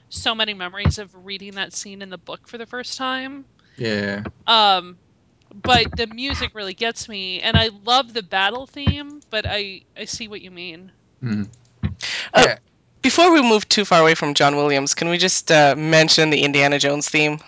so 0.09 0.35
many 0.35 0.53
memories 0.53 0.99
of 0.99 1.13
reading 1.25 1.55
that 1.55 1.73
scene 1.73 2.01
in 2.01 2.09
the 2.09 2.17
book 2.17 2.47
for 2.47 2.57
the 2.57 2.65
first 2.67 2.97
time. 2.97 3.45
yeah, 3.77 4.23
Um, 4.47 4.99
but 5.53 5.95
the 5.95 6.07
music 6.07 6.53
really 6.55 6.73
gets 6.75 7.07
me, 7.09 7.41
and 7.41 7.57
I 7.57 7.67
love 7.69 8.13
the 8.13 8.23
battle 8.23 8.67
theme, 8.67 9.21
but 9.29 9.45
I 9.47 9.83
I 9.97 10.05
see 10.05 10.27
what 10.27 10.41
you 10.41 10.51
mean. 10.51 10.91
mhm. 11.21 11.49
Oh. 12.33 12.45
yeah. 12.45 12.57
Before 13.01 13.31
we 13.31 13.41
move 13.41 13.67
too 13.69 13.85
far 13.85 14.01
away 14.01 14.15
from 14.15 14.33
John 14.33 14.55
Williams, 14.55 14.93
can 14.93 15.09
we 15.09 15.17
just 15.17 15.51
uh, 15.51 15.75
mention 15.77 16.29
the 16.29 16.43
Indiana 16.43 16.79
Jones 16.79 17.09
theme? 17.09 17.39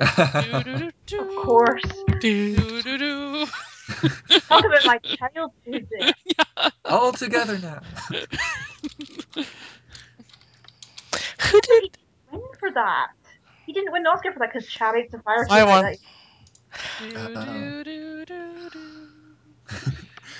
Of 1.18 1.28
course. 1.42 1.82
Talk 4.48 4.64
about 4.64 4.84
my 4.84 4.98
childhood. 4.98 5.50
music. 5.66 6.14
All 6.84 7.12
together 7.12 7.58
now. 7.58 7.80
Who 11.50 11.60
did? 11.60 11.98
Win 12.30 12.42
for 12.60 12.70
that. 12.72 13.08
He 13.66 13.72
didn't 13.72 13.92
win 13.92 14.02
an 14.02 14.06
Oscar 14.08 14.32
for 14.32 14.38
that 14.40 14.52
because 14.52 14.68
Chariots 14.68 15.14
of 15.14 15.22
Fire 15.22 15.46
I 15.50 15.60
came 15.60 15.68
won. 15.68 15.96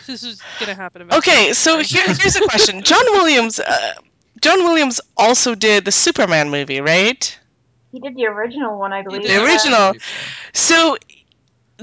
This 0.06 0.22
is 0.22 0.40
gonna 0.60 0.74
happen 0.74 1.02
eventually. 1.02 1.18
Okay, 1.18 1.52
so 1.52 1.80
here, 1.80 2.04
here's 2.06 2.36
a 2.36 2.42
question. 2.42 2.82
John 2.82 3.04
Williams. 3.12 3.58
Uh, 3.60 3.94
John 4.40 4.62
Williams 4.64 5.00
also 5.16 5.54
did 5.54 5.84
the 5.84 5.92
Superman 5.92 6.50
movie, 6.50 6.80
right? 6.80 7.38
He 7.92 8.00
did 8.00 8.16
the 8.16 8.26
original 8.26 8.78
one, 8.78 8.92
I 8.92 9.02
believe. 9.02 9.26
The 9.26 9.42
original. 9.42 9.94
So, 10.52 10.96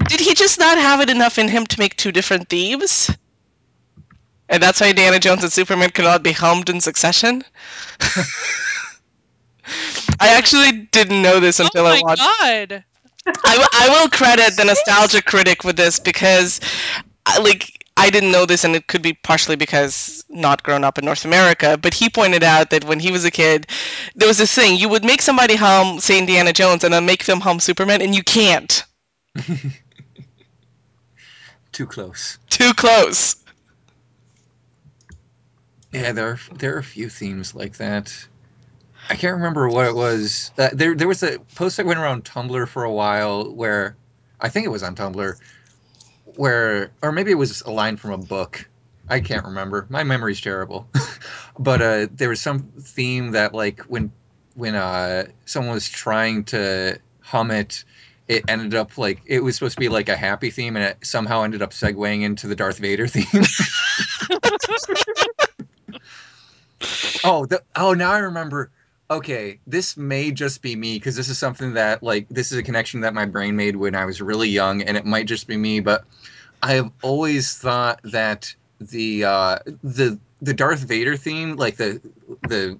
did 0.06 0.20
he 0.20 0.34
just 0.34 0.58
not 0.58 0.78
have 0.78 1.00
it 1.00 1.10
enough 1.10 1.38
in 1.38 1.48
him 1.48 1.66
to 1.66 1.78
make 1.78 1.96
two 1.96 2.12
different 2.12 2.48
thieves? 2.48 3.10
And 4.48 4.62
that's 4.62 4.80
why 4.80 4.90
Indiana 4.90 5.18
Jones 5.18 5.42
and 5.42 5.52
Superman 5.52 5.90
cannot 5.90 6.22
be 6.22 6.32
helmed 6.32 6.68
in 6.70 6.80
succession? 6.80 7.42
I 10.20 10.28
actually 10.36 10.72
didn't 10.92 11.20
know 11.22 11.40
this 11.40 11.58
Oh 11.60 11.64
until 11.64 11.86
I 11.86 11.90
oh 11.90 11.94
my 11.94 12.00
watched. 12.02 12.22
god! 12.68 12.84
I 13.44 13.88
will 13.90 14.08
credit 14.08 14.56
the 14.56 14.64
nostalgia 14.64 15.22
critic 15.22 15.64
with 15.64 15.76
this 15.76 15.98
because, 15.98 16.60
uh, 17.26 17.40
like, 17.42 17.75
I 17.96 18.10
didn't 18.10 18.30
know 18.32 18.44
this, 18.44 18.64
and 18.64 18.76
it 18.76 18.88
could 18.88 19.02
be 19.02 19.14
partially 19.14 19.56
because 19.56 20.24
not 20.28 20.62
grown 20.62 20.84
up 20.84 20.98
in 20.98 21.04
North 21.04 21.24
America. 21.24 21.78
But 21.80 21.94
he 21.94 22.10
pointed 22.10 22.42
out 22.42 22.70
that 22.70 22.84
when 22.84 23.00
he 23.00 23.10
was 23.10 23.24
a 23.24 23.30
kid, 23.30 23.66
there 24.14 24.28
was 24.28 24.38
this 24.38 24.54
thing: 24.54 24.78
you 24.78 24.88
would 24.88 25.04
make 25.04 25.22
somebody 25.22 25.56
hum, 25.56 25.98
say 25.98 26.18
Indiana 26.18 26.52
Jones, 26.52 26.84
and 26.84 26.92
then 26.92 27.06
make 27.06 27.24
them 27.24 27.40
hum 27.40 27.58
Superman, 27.58 28.02
and 28.02 28.14
you 28.14 28.22
can't. 28.22 28.84
Too 31.72 31.86
close. 31.86 32.38
Too 32.50 32.72
close. 32.74 33.36
Yeah, 35.92 36.12
there 36.12 36.28
are, 36.28 36.38
there 36.54 36.74
are 36.74 36.78
a 36.78 36.84
few 36.84 37.08
themes 37.08 37.54
like 37.54 37.76
that. 37.78 38.14
I 39.08 39.14
can't 39.14 39.36
remember 39.36 39.68
what 39.68 39.86
it 39.86 39.94
was. 39.94 40.50
Uh, 40.58 40.70
there 40.72 40.94
there 40.94 41.08
was 41.08 41.22
a 41.22 41.38
post 41.54 41.76
that 41.76 41.86
went 41.86 41.98
around 41.98 42.24
Tumblr 42.24 42.68
for 42.68 42.84
a 42.84 42.92
while 42.92 43.54
where 43.54 43.96
I 44.40 44.48
think 44.48 44.66
it 44.66 44.70
was 44.70 44.82
on 44.82 44.94
Tumblr 44.94 45.36
where 46.36 46.92
or 47.02 47.12
maybe 47.12 47.30
it 47.30 47.36
was 47.36 47.62
a 47.62 47.70
line 47.70 47.96
from 47.96 48.12
a 48.12 48.18
book. 48.18 48.68
I 49.08 49.20
can't 49.20 49.44
remember. 49.46 49.86
My 49.88 50.02
memory's 50.04 50.40
terrible. 50.40 50.88
but 51.58 51.80
uh, 51.82 52.06
there 52.12 52.28
was 52.28 52.40
some 52.40 52.60
theme 52.80 53.32
that 53.32 53.54
like 53.54 53.80
when 53.82 54.12
when 54.54 54.74
uh, 54.74 55.26
someone 55.44 55.74
was 55.74 55.88
trying 55.88 56.44
to 56.44 56.98
hum 57.20 57.50
it 57.50 57.84
it 58.28 58.44
ended 58.48 58.74
up 58.74 58.98
like 58.98 59.22
it 59.26 59.40
was 59.40 59.54
supposed 59.54 59.74
to 59.74 59.80
be 59.80 59.88
like 59.88 60.08
a 60.08 60.16
happy 60.16 60.50
theme 60.50 60.76
and 60.76 60.84
it 60.84 61.06
somehow 61.06 61.42
ended 61.42 61.62
up 61.62 61.70
segueing 61.70 62.22
into 62.22 62.48
the 62.48 62.56
Darth 62.56 62.78
Vader 62.78 63.06
theme. 63.08 63.44
Oh, 67.24 67.46
the, 67.46 67.62
oh, 67.74 67.94
now 67.94 68.12
I 68.12 68.18
remember. 68.18 68.70
Okay, 69.08 69.60
this 69.66 69.96
may 69.96 70.32
just 70.32 70.62
be 70.62 70.74
me 70.74 70.94
because 70.98 71.14
this 71.14 71.28
is 71.28 71.38
something 71.38 71.74
that 71.74 72.02
like 72.02 72.28
this 72.28 72.50
is 72.50 72.58
a 72.58 72.62
connection 72.62 73.00
that 73.00 73.14
my 73.14 73.24
brain 73.24 73.54
made 73.54 73.76
when 73.76 73.94
I 73.94 74.04
was 74.04 74.20
really 74.20 74.48
young, 74.48 74.82
and 74.82 74.96
it 74.96 75.04
might 75.04 75.26
just 75.26 75.46
be 75.46 75.56
me. 75.56 75.78
But 75.78 76.04
I 76.62 76.72
have 76.74 76.90
always 77.02 77.56
thought 77.56 78.00
that 78.02 78.52
the 78.80 79.24
uh, 79.24 79.58
the 79.84 80.18
the 80.42 80.54
Darth 80.54 80.80
Vader 80.80 81.16
theme, 81.16 81.54
like 81.54 81.76
the 81.76 82.00
the 82.48 82.78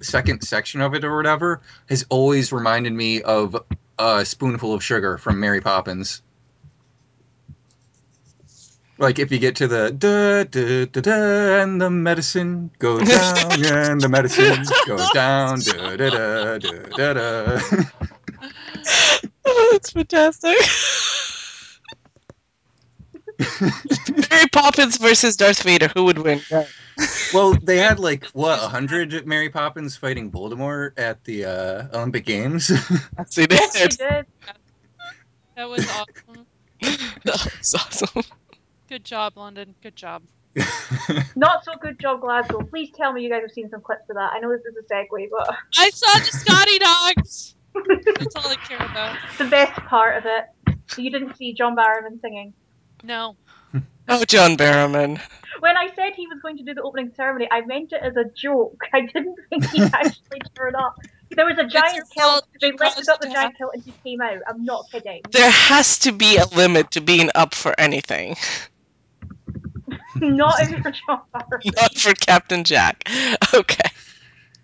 second 0.00 0.42
section 0.42 0.80
of 0.80 0.94
it 0.94 1.04
or 1.04 1.16
whatever, 1.16 1.60
has 1.88 2.04
always 2.08 2.52
reminded 2.52 2.92
me 2.92 3.22
of 3.22 3.56
a 3.98 4.24
spoonful 4.24 4.74
of 4.74 4.82
sugar 4.82 5.16
from 5.16 5.38
Mary 5.38 5.60
Poppins. 5.60 6.22
Like 8.98 9.18
if 9.20 9.30
you 9.30 9.38
get 9.38 9.54
to 9.56 9.68
the 9.68 9.90
da 9.92 10.42
da 10.44 10.84
da 10.86 11.00
da 11.00 11.62
and 11.62 11.80
the 11.80 11.88
medicine 11.88 12.70
goes 12.80 13.08
down 13.08 13.64
and 13.64 14.00
the 14.00 14.08
medicine 14.08 14.64
goes 14.86 15.08
down 15.10 15.60
da 15.60 15.96
da 15.96 16.10
da 16.10 16.58
da 16.58 16.68
da 16.96 17.12
da. 17.14 17.60
Oh, 19.46 19.68
that's 19.72 19.90
fantastic. 19.92 20.56
Mary 24.30 24.46
Poppins 24.52 24.98
versus 24.98 25.36
Darth 25.36 25.62
Vader. 25.62 25.88
Who 25.94 26.04
would 26.04 26.18
win? 26.18 26.40
Go. 26.50 26.66
Well, 27.32 27.54
they 27.62 27.76
had 27.76 28.00
like 28.00 28.24
what 28.32 28.58
a 28.62 28.66
hundred 28.68 29.26
Mary 29.26 29.48
Poppins 29.48 29.96
fighting 29.96 30.30
Voldemort 30.30 30.98
at 30.98 31.22
the 31.24 31.44
uh, 31.44 31.96
Olympic 31.96 32.26
Games. 32.26 32.68
Yes, 32.70 33.34
they 33.36 33.46
Yes, 33.50 33.72
they 33.74 33.86
did. 33.86 33.98
did. 33.98 34.26
That 35.56 35.68
was 35.68 35.86
awesome. 35.88 36.46
That 37.24 37.52
was 37.58 37.74
awesome. 37.74 38.22
Good 38.88 39.04
job, 39.04 39.36
London. 39.36 39.74
Good 39.82 39.96
job. 39.96 40.22
Not 41.36 41.62
so 41.64 41.72
good 41.80 41.98
job, 42.00 42.22
Glasgow. 42.22 42.62
Please 42.62 42.90
tell 42.96 43.12
me 43.12 43.22
you 43.22 43.30
guys 43.30 43.42
have 43.42 43.50
seen 43.52 43.68
some 43.68 43.82
clips 43.82 44.08
of 44.08 44.16
that. 44.16 44.32
I 44.32 44.40
know 44.40 44.50
this 44.50 44.62
is 44.64 44.74
a 44.76 44.92
segue, 44.92 45.28
but 45.30 45.54
I 45.76 45.90
saw 45.90 46.18
the 46.18 46.24
Scotty 46.24 46.78
Dogs. 47.18 47.54
That's 48.18 48.34
all 48.36 48.50
I 48.50 48.56
care 48.56 48.78
about. 48.78 49.16
the 49.36 49.44
best 49.44 49.78
part 49.82 50.16
of 50.16 50.24
it. 50.26 50.76
You 50.96 51.10
didn't 51.10 51.36
see 51.36 51.52
John 51.52 51.76
Barrowman 51.76 52.20
singing. 52.20 52.54
No. 53.02 53.36
Oh, 54.10 54.24
John 54.24 54.56
Barrowman. 54.56 55.20
When 55.60 55.76
I 55.76 55.88
said 55.94 56.14
he 56.16 56.26
was 56.26 56.38
going 56.40 56.56
to 56.56 56.62
do 56.62 56.72
the 56.72 56.80
opening 56.80 57.12
ceremony, 57.14 57.46
I 57.52 57.60
meant 57.60 57.92
it 57.92 58.00
as 58.02 58.16
a 58.16 58.24
joke. 58.34 58.80
I 58.94 59.02
didn't 59.02 59.36
think 59.50 59.68
he'd 59.68 59.82
actually 59.92 60.40
turn 60.56 60.74
up. 60.74 60.96
There 61.30 61.44
was 61.44 61.58
a 61.58 61.66
giant 61.66 62.08
kilt. 62.16 62.46
They 62.58 62.72
lifted 62.72 63.06
up 63.10 63.20
the 63.20 63.28
giant 63.28 63.58
kilt 63.58 63.72
and 63.74 63.82
he 63.82 63.92
came 64.02 64.22
out. 64.22 64.38
I'm 64.48 64.64
not 64.64 64.86
kidding. 64.90 65.20
There 65.30 65.50
has 65.50 65.98
to 65.98 66.12
be 66.12 66.38
a 66.38 66.46
limit 66.46 66.92
to 66.92 67.02
being 67.02 67.28
up 67.34 67.54
for 67.54 67.78
anything. 67.78 68.36
Not 70.20 70.54
if 70.60 70.70
you're 70.70 70.80
John 70.80 71.20
Barrowman. 71.34 71.76
Not 71.76 71.94
for 71.96 72.14
Captain 72.14 72.64
Jack. 72.64 73.08
Okay. 73.54 73.90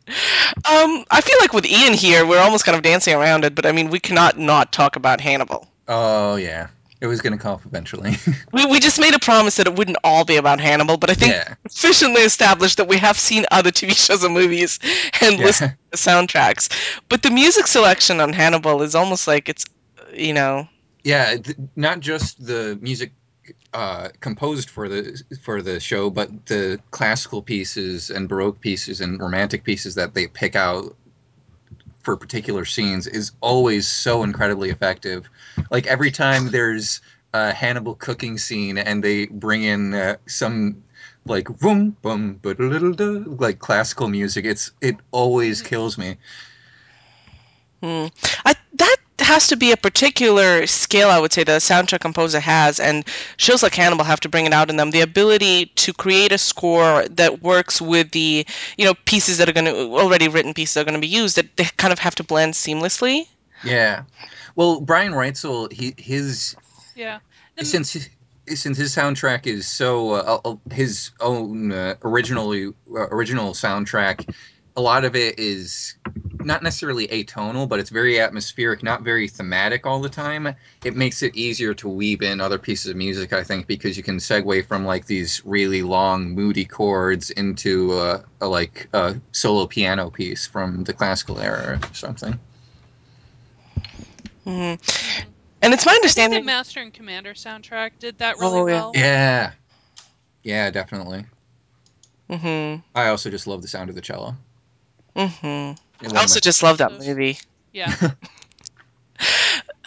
Um, 0.06 1.04
I 1.10 1.20
feel 1.22 1.36
like 1.40 1.54
with 1.54 1.64
Ian 1.64 1.94
here, 1.94 2.26
we're 2.26 2.38
almost 2.40 2.64
kind 2.66 2.76
of 2.76 2.82
dancing 2.82 3.14
around 3.14 3.44
it, 3.44 3.54
but 3.54 3.64
I 3.64 3.72
mean, 3.72 3.88
we 3.88 3.98
cannot 3.98 4.38
not 4.38 4.70
talk 4.72 4.96
about 4.96 5.20
Hannibal. 5.20 5.66
oh 5.88 6.36
yeah, 6.36 6.68
it 7.00 7.06
was 7.06 7.22
gonna 7.22 7.38
come 7.38 7.54
up 7.54 7.64
eventually. 7.64 8.16
We, 8.52 8.66
we 8.66 8.80
just 8.80 9.00
made 9.00 9.14
a 9.14 9.18
promise 9.18 9.56
that 9.56 9.66
it 9.66 9.74
wouldn't 9.76 9.96
all 10.04 10.24
be 10.24 10.36
about 10.36 10.60
Hannibal, 10.60 10.96
but 10.98 11.10
I 11.10 11.14
think 11.14 11.32
yeah, 11.32 11.54
sufficiently 11.68 12.20
established 12.22 12.76
that 12.76 12.86
we 12.86 12.98
have 12.98 13.18
seen 13.18 13.46
other 13.50 13.70
TV 13.70 13.92
shows 13.96 14.22
and 14.22 14.34
movies 14.34 14.78
and 15.22 15.38
listened 15.38 15.70
to 15.72 15.76
the 15.90 15.96
soundtracks. 15.96 16.68
But 17.08 17.22
the 17.22 17.30
music 17.30 17.66
selection 17.66 18.20
on 18.20 18.32
Hannibal 18.32 18.82
is 18.82 18.94
almost 18.94 19.26
like 19.26 19.48
it's, 19.48 19.64
you 20.12 20.34
know, 20.34 20.68
yeah, 21.02 21.36
th- 21.36 21.56
not 21.76 22.00
just 22.00 22.44
the 22.46 22.78
music 22.80 23.12
uh, 23.72 24.08
composed 24.20 24.70
for 24.70 24.88
the 24.88 25.22
for 25.42 25.62
the 25.62 25.80
show, 25.80 26.10
but 26.10 26.46
the 26.46 26.80
classical 26.90 27.42
pieces 27.42 28.10
and 28.10 28.28
baroque 28.28 28.60
pieces 28.60 29.00
and 29.00 29.20
romantic 29.20 29.64
pieces 29.64 29.94
that 29.96 30.14
they 30.14 30.26
pick 30.26 30.56
out 30.56 30.96
for 32.02 32.16
particular 32.16 32.64
scenes 32.64 33.06
is 33.06 33.32
always 33.40 33.88
so 33.88 34.22
incredibly 34.22 34.70
effective. 34.70 35.28
Like 35.70 35.86
every 35.86 36.10
time 36.10 36.50
there's 36.50 37.00
a 37.32 37.52
Hannibal 37.52 37.94
cooking 37.94 38.38
scene 38.38 38.78
and 38.78 39.02
they 39.02 39.26
bring 39.26 39.64
in 39.64 39.94
uh, 39.94 40.16
some 40.26 40.82
like 41.26 41.46
boom 41.58 41.96
boom 42.02 42.38
but 42.42 42.60
a 42.60 42.62
little 42.62 42.92
like 43.36 43.58
classical 43.58 44.08
music, 44.08 44.44
it's 44.44 44.70
it 44.80 44.96
always 45.10 45.62
kills 45.62 45.98
me. 45.98 46.16
Hmm. 47.82 48.06
I, 48.46 48.54
has 49.20 49.46
to 49.48 49.56
be 49.56 49.72
a 49.72 49.76
particular 49.76 50.66
skill, 50.66 51.08
I 51.08 51.18
would 51.20 51.32
say, 51.32 51.44
that 51.44 51.54
a 51.54 51.60
soundtrack 51.60 52.00
composer 52.00 52.40
has, 52.40 52.80
and 52.80 53.04
shows 53.36 53.62
like 53.62 53.74
Hannibal 53.74 54.04
have 54.04 54.20
to 54.20 54.28
bring 54.28 54.46
it 54.46 54.52
out 54.52 54.70
in 54.70 54.76
them. 54.76 54.90
The 54.90 55.00
ability 55.02 55.66
to 55.66 55.92
create 55.92 56.32
a 56.32 56.38
score 56.38 57.06
that 57.08 57.42
works 57.42 57.80
with 57.80 58.10
the, 58.10 58.46
you 58.76 58.84
know, 58.84 58.94
pieces 59.04 59.38
that 59.38 59.48
are 59.48 59.52
going 59.52 59.66
to, 59.66 59.96
already 59.96 60.28
written 60.28 60.54
pieces 60.54 60.74
that 60.74 60.80
are 60.80 60.84
going 60.84 60.94
to 60.94 61.00
be 61.00 61.06
used, 61.06 61.36
that 61.36 61.56
they 61.56 61.64
kind 61.76 61.92
of 61.92 61.98
have 61.98 62.14
to 62.16 62.24
blend 62.24 62.54
seamlessly. 62.54 63.28
Yeah. 63.62 64.02
Well, 64.56 64.80
Brian 64.80 65.12
Reitzell, 65.12 65.72
he 65.72 65.94
his 65.96 66.56
Yeah. 66.94 67.20
The- 67.56 67.64
since 67.64 67.96
since 68.46 68.76
his 68.76 68.94
soundtrack 68.94 69.46
is 69.46 69.66
so 69.66 70.12
uh, 70.12 70.40
uh, 70.44 70.56
his 70.70 71.12
own 71.20 71.72
uh, 71.72 71.94
originally 72.02 72.66
uh, 72.66 73.08
original 73.08 73.52
soundtrack, 73.54 74.34
a 74.76 74.80
lot 74.80 75.04
of 75.04 75.14
it 75.14 75.38
is 75.38 75.94
not 76.40 76.62
necessarily 76.62 77.06
atonal, 77.08 77.68
but 77.68 77.78
it's 77.78 77.90
very 77.90 78.20
atmospheric, 78.20 78.82
not 78.82 79.02
very 79.02 79.28
thematic 79.28 79.86
all 79.86 80.00
the 80.00 80.08
time. 80.08 80.54
It 80.84 80.94
makes 80.96 81.22
it 81.22 81.34
easier 81.36 81.72
to 81.74 81.88
weave 81.88 82.22
in 82.22 82.40
other 82.40 82.58
pieces 82.58 82.90
of 82.90 82.96
music, 82.96 83.32
I 83.32 83.42
think, 83.44 83.66
because 83.66 83.96
you 83.96 84.02
can 84.02 84.18
segue 84.18 84.66
from 84.66 84.84
like 84.84 85.06
these 85.06 85.40
really 85.44 85.82
long, 85.82 86.30
moody 86.34 86.64
chords 86.64 87.30
into 87.30 87.92
uh, 87.92 88.22
a 88.40 88.48
like 88.48 88.88
a 88.92 89.16
solo 89.32 89.66
piano 89.66 90.10
piece 90.10 90.46
from 90.46 90.84
the 90.84 90.92
classical 90.92 91.40
era 91.40 91.78
or 91.82 91.94
something. 91.94 92.38
hmm. 94.44 94.74
And 95.62 95.72
it's 95.72 95.86
my 95.86 95.92
I 95.92 96.08
think 96.10 96.30
the 96.30 96.40
understanding. 96.40 96.44
Master 96.44 96.80
and 96.80 96.92
Commander 96.92 97.32
soundtrack 97.32 97.92
did 97.98 98.18
that 98.18 98.38
really 98.38 98.60
Oh, 98.60 98.66
yeah. 98.66 98.74
well. 98.74 98.92
Yeah, 98.94 99.52
yeah, 100.42 100.70
definitely. 100.70 101.24
hmm 102.28 102.76
I 102.94 103.08
also 103.08 103.30
just 103.30 103.46
love 103.46 103.62
the 103.62 103.68
sound 103.68 103.88
of 103.88 103.94
the 103.96 104.02
cello. 104.02 104.34
Hmm 105.16 105.72
I 106.14 106.20
also 106.20 106.40
just 106.40 106.62
love 106.62 106.78
that 106.78 106.92
movie. 106.98 107.38
Yeah. 107.72 107.94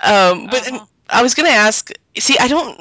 Um, 0.04 0.46
but 0.48 0.68
Uh-huh. 0.68 0.86
I 1.10 1.22
was 1.22 1.34
gonna 1.34 1.50
ask. 1.50 1.92
See, 2.18 2.38
I 2.40 2.48
don't, 2.48 2.80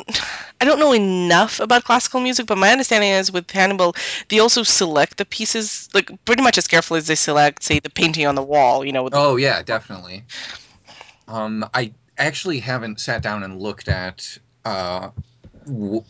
I 0.61 0.65
don't 0.65 0.79
know 0.79 0.93
enough 0.93 1.61
about 1.61 1.85
classical 1.85 2.21
music, 2.21 2.47
but 2.47 2.59
my 2.59 2.71
understanding 2.71 3.11
is 3.11 3.31
with 3.33 3.51
Hannibal, 3.51 3.95
they 4.29 4.39
also 4.39 4.63
select 4.63 5.17
the 5.19 5.25
pieces 5.25 5.89
like 5.95 6.11
pretty 6.25 6.43
much 6.43 6.59
as 6.59 6.67
carefully 6.67 6.99
as 6.99 7.07
they 7.07 7.15
select, 7.15 7.63
say, 7.63 7.79
the 7.79 7.91
painting 7.91 8.27
on 8.27 8.35
the 8.35 8.43
wall. 8.43 8.85
You 8.85 8.93
know. 8.93 9.03
With 9.05 9.13
the, 9.13 9.19
Oh 9.19 9.37
yeah, 9.37 9.63
definitely. 9.63 10.25
Um, 11.29 11.65
I 11.75 11.93
actually 12.19 12.61
haven't 12.61 13.01
sat 13.01 13.23
down 13.23 13.43
and 13.43 13.61
looked 13.61 13.89
at 13.89 14.39
uh, 14.65 15.11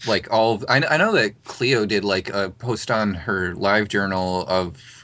like 0.07 0.33
all. 0.33 0.55
Of, 0.55 0.65
I, 0.69 0.83
I 0.83 0.97
know 0.97 1.13
that 1.13 1.45
Cleo 1.45 1.87
did 1.87 2.05
like 2.05 2.29
a 2.31 2.51
post 2.51 2.91
on 2.91 3.15
her 3.15 3.55
live 3.55 3.89
journal 3.89 4.45
of. 4.49 4.96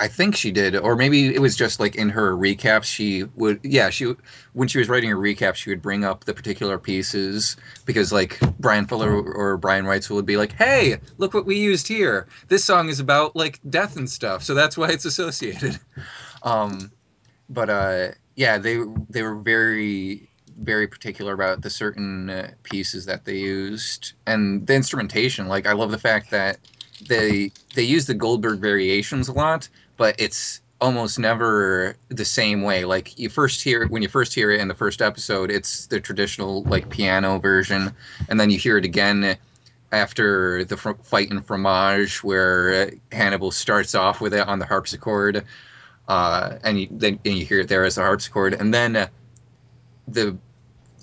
I 0.00 0.08
think 0.08 0.34
she 0.34 0.50
did, 0.50 0.74
or 0.76 0.96
maybe 0.96 1.34
it 1.34 1.40
was 1.40 1.54
just 1.54 1.78
like 1.78 1.94
in 1.94 2.08
her 2.08 2.34
recaps. 2.34 2.84
She 2.84 3.24
would, 3.36 3.60
yeah, 3.62 3.90
she 3.90 4.14
when 4.54 4.66
she 4.66 4.78
was 4.78 4.88
writing 4.88 5.10
her 5.10 5.16
recap, 5.16 5.54
she 5.56 5.68
would 5.68 5.82
bring 5.82 6.04
up 6.04 6.24
the 6.24 6.32
particular 6.32 6.78
pieces 6.78 7.58
because 7.84 8.10
like 8.10 8.40
Brian 8.58 8.86
Fuller 8.86 9.12
or 9.12 9.58
Brian 9.58 9.84
Reitzell 9.84 10.16
would 10.16 10.24
be 10.24 10.38
like, 10.38 10.52
"Hey, 10.52 10.98
look 11.18 11.34
what 11.34 11.44
we 11.44 11.58
used 11.58 11.86
here. 11.86 12.26
This 12.48 12.64
song 12.64 12.88
is 12.88 12.98
about 12.98 13.36
like 13.36 13.60
death 13.68 13.96
and 13.98 14.08
stuff, 14.08 14.42
so 14.42 14.54
that's 14.54 14.78
why 14.78 14.88
it's 14.88 15.04
associated." 15.04 15.78
Um, 16.42 16.90
but 17.50 17.68
uh, 17.68 18.08
yeah, 18.34 18.56
they 18.56 18.78
they 19.10 19.22
were 19.22 19.34
very 19.34 20.30
very 20.56 20.86
particular 20.86 21.34
about 21.34 21.60
the 21.60 21.68
certain 21.68 22.30
uh, 22.30 22.50
pieces 22.62 23.04
that 23.04 23.26
they 23.26 23.36
used 23.36 24.12
and 24.26 24.66
the 24.66 24.74
instrumentation. 24.74 25.48
Like 25.48 25.66
I 25.66 25.72
love 25.72 25.90
the 25.90 25.98
fact 25.98 26.30
that 26.30 26.58
they 27.08 27.50
they 27.74 27.82
use 27.82 28.06
the 28.06 28.14
Goldberg 28.14 28.60
variations 28.60 29.28
a 29.28 29.32
lot, 29.32 29.68
but 30.00 30.14
it's 30.18 30.62
almost 30.80 31.18
never 31.18 31.94
the 32.08 32.24
same 32.24 32.62
way. 32.62 32.86
Like 32.86 33.18
you 33.18 33.28
first 33.28 33.62
hear 33.62 33.86
when 33.86 34.00
you 34.00 34.08
first 34.08 34.34
hear 34.34 34.50
it 34.50 34.58
in 34.58 34.66
the 34.66 34.74
first 34.74 35.02
episode, 35.02 35.50
it's 35.50 35.88
the 35.88 36.00
traditional 36.00 36.64
like 36.64 36.88
piano 36.88 37.38
version, 37.38 37.94
and 38.30 38.40
then 38.40 38.48
you 38.48 38.58
hear 38.58 38.78
it 38.78 38.86
again 38.86 39.36
after 39.92 40.64
the 40.64 40.78
fr- 40.78 41.02
fight 41.02 41.30
in 41.30 41.42
Fromage, 41.42 42.24
where 42.24 42.92
Hannibal 43.12 43.50
starts 43.50 43.94
off 43.94 44.22
with 44.22 44.32
it 44.32 44.48
on 44.48 44.58
the 44.58 44.64
harpsichord, 44.64 45.44
uh, 46.08 46.56
and 46.64 46.80
you, 46.80 46.88
then 46.90 47.18
and 47.26 47.34
you 47.34 47.44
hear 47.44 47.60
it 47.60 47.68
there 47.68 47.84
as 47.84 47.96
the 47.96 48.00
harpsichord, 48.00 48.54
and 48.54 48.72
then 48.72 48.96
uh, 48.96 49.08
the 50.08 50.34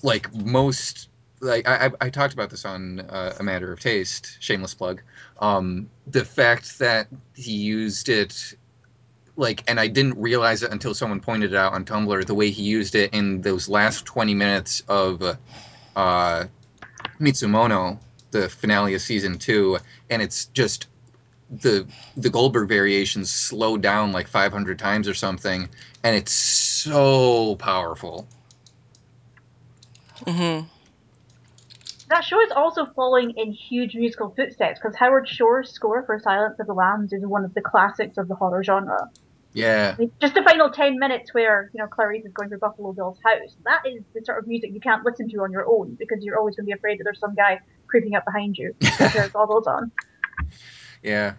like 0.01 0.33
most 0.33 1.09
like 1.39 1.67
I, 1.67 1.85
I 1.85 1.91
I 2.07 2.09
talked 2.09 2.33
about 2.33 2.49
this 2.49 2.65
on 2.65 3.01
uh, 3.01 3.35
a 3.39 3.43
matter 3.43 3.71
of 3.71 3.79
taste, 3.79 4.37
shameless 4.39 4.73
plug. 4.73 5.03
Um, 5.39 5.91
the 6.07 6.25
fact 6.25 6.79
that 6.79 7.09
he 7.35 7.53
used 7.53 8.09
it 8.09 8.56
like, 9.37 9.63
and 9.67 9.79
I 9.79 9.87
didn't 9.87 10.19
realize 10.19 10.63
it 10.63 10.71
until 10.71 10.93
someone 10.93 11.21
pointed 11.21 11.53
it 11.53 11.57
out 11.57 11.73
on 11.73 11.85
Tumblr. 11.85 12.25
The 12.25 12.35
way 12.35 12.49
he 12.51 12.63
used 12.63 12.95
it 12.95 13.13
in 13.13 13.41
those 13.41 13.69
last 13.69 14.05
twenty 14.05 14.33
minutes 14.33 14.83
of 14.87 15.37
uh, 15.95 16.45
Mizumono, 17.19 17.99
the 18.31 18.49
finale 18.49 18.95
of 18.95 19.01
season 19.01 19.37
two, 19.39 19.77
and 20.09 20.21
it's 20.21 20.45
just 20.45 20.87
the 21.49 21.87
the 22.17 22.29
Goldberg 22.29 22.67
variations 22.67 23.29
slowed 23.31 23.81
down 23.81 24.11
like 24.11 24.27
500 24.27 24.79
times 24.79 25.07
or 25.07 25.13
something, 25.13 25.69
and 26.03 26.15
it's 26.15 26.33
so 26.33 27.55
powerful. 27.55 28.27
hmm 30.25 30.61
That 32.09 32.23
show 32.23 32.41
is 32.41 32.51
also 32.55 32.85
following 32.95 33.31
in 33.37 33.51
huge 33.51 33.95
musical 33.95 34.33
footsteps 34.35 34.79
because 34.81 34.97
Howard 34.97 35.27
Shore's 35.27 35.71
score 35.71 36.03
for 36.05 36.19
Silence 36.19 36.59
of 36.59 36.67
the 36.67 36.73
Lambs 36.73 37.13
is 37.13 37.25
one 37.25 37.45
of 37.45 37.53
the 37.53 37.61
classics 37.61 38.17
of 38.17 38.27
the 38.27 38.35
horror 38.35 38.63
genre. 38.63 39.09
Yeah, 39.57 39.95
just 40.21 40.35
the 40.35 40.43
final 40.43 40.69
10 40.69 40.99
minutes 40.99 41.33
where, 41.33 41.69
you 41.73 41.79
know, 41.79 41.87
Clarice 41.87 42.25
is 42.25 42.31
going 42.33 42.49
through 42.49 42.59
Buffalo 42.59 42.93
Bill's 42.93 43.17
house, 43.23 43.55
that 43.65 43.81
is 43.85 44.03
the 44.13 44.23
sort 44.23 44.39
of 44.39 44.47
music 44.47 44.71
you 44.73 44.79
can't 44.79 45.03
listen 45.03 45.29
to 45.29 45.37
on 45.37 45.51
your 45.51 45.67
own 45.67 45.95
because 45.95 46.23
you're 46.23 46.37
always 46.37 46.55
going 46.55 46.65
to 46.65 46.67
be 46.67 46.73
afraid 46.73 46.99
that 46.99 47.03
there's 47.03 47.19
some 47.19 47.35
guy 47.35 47.59
creeping 47.87 48.15
up 48.15 48.25
behind 48.25 48.57
you 48.57 48.75
with 48.81 49.01
a 49.01 49.09
pair 49.09 49.25
of 49.25 49.33
goggles 49.33 49.67
on. 49.67 49.91
yeah, 51.01 51.33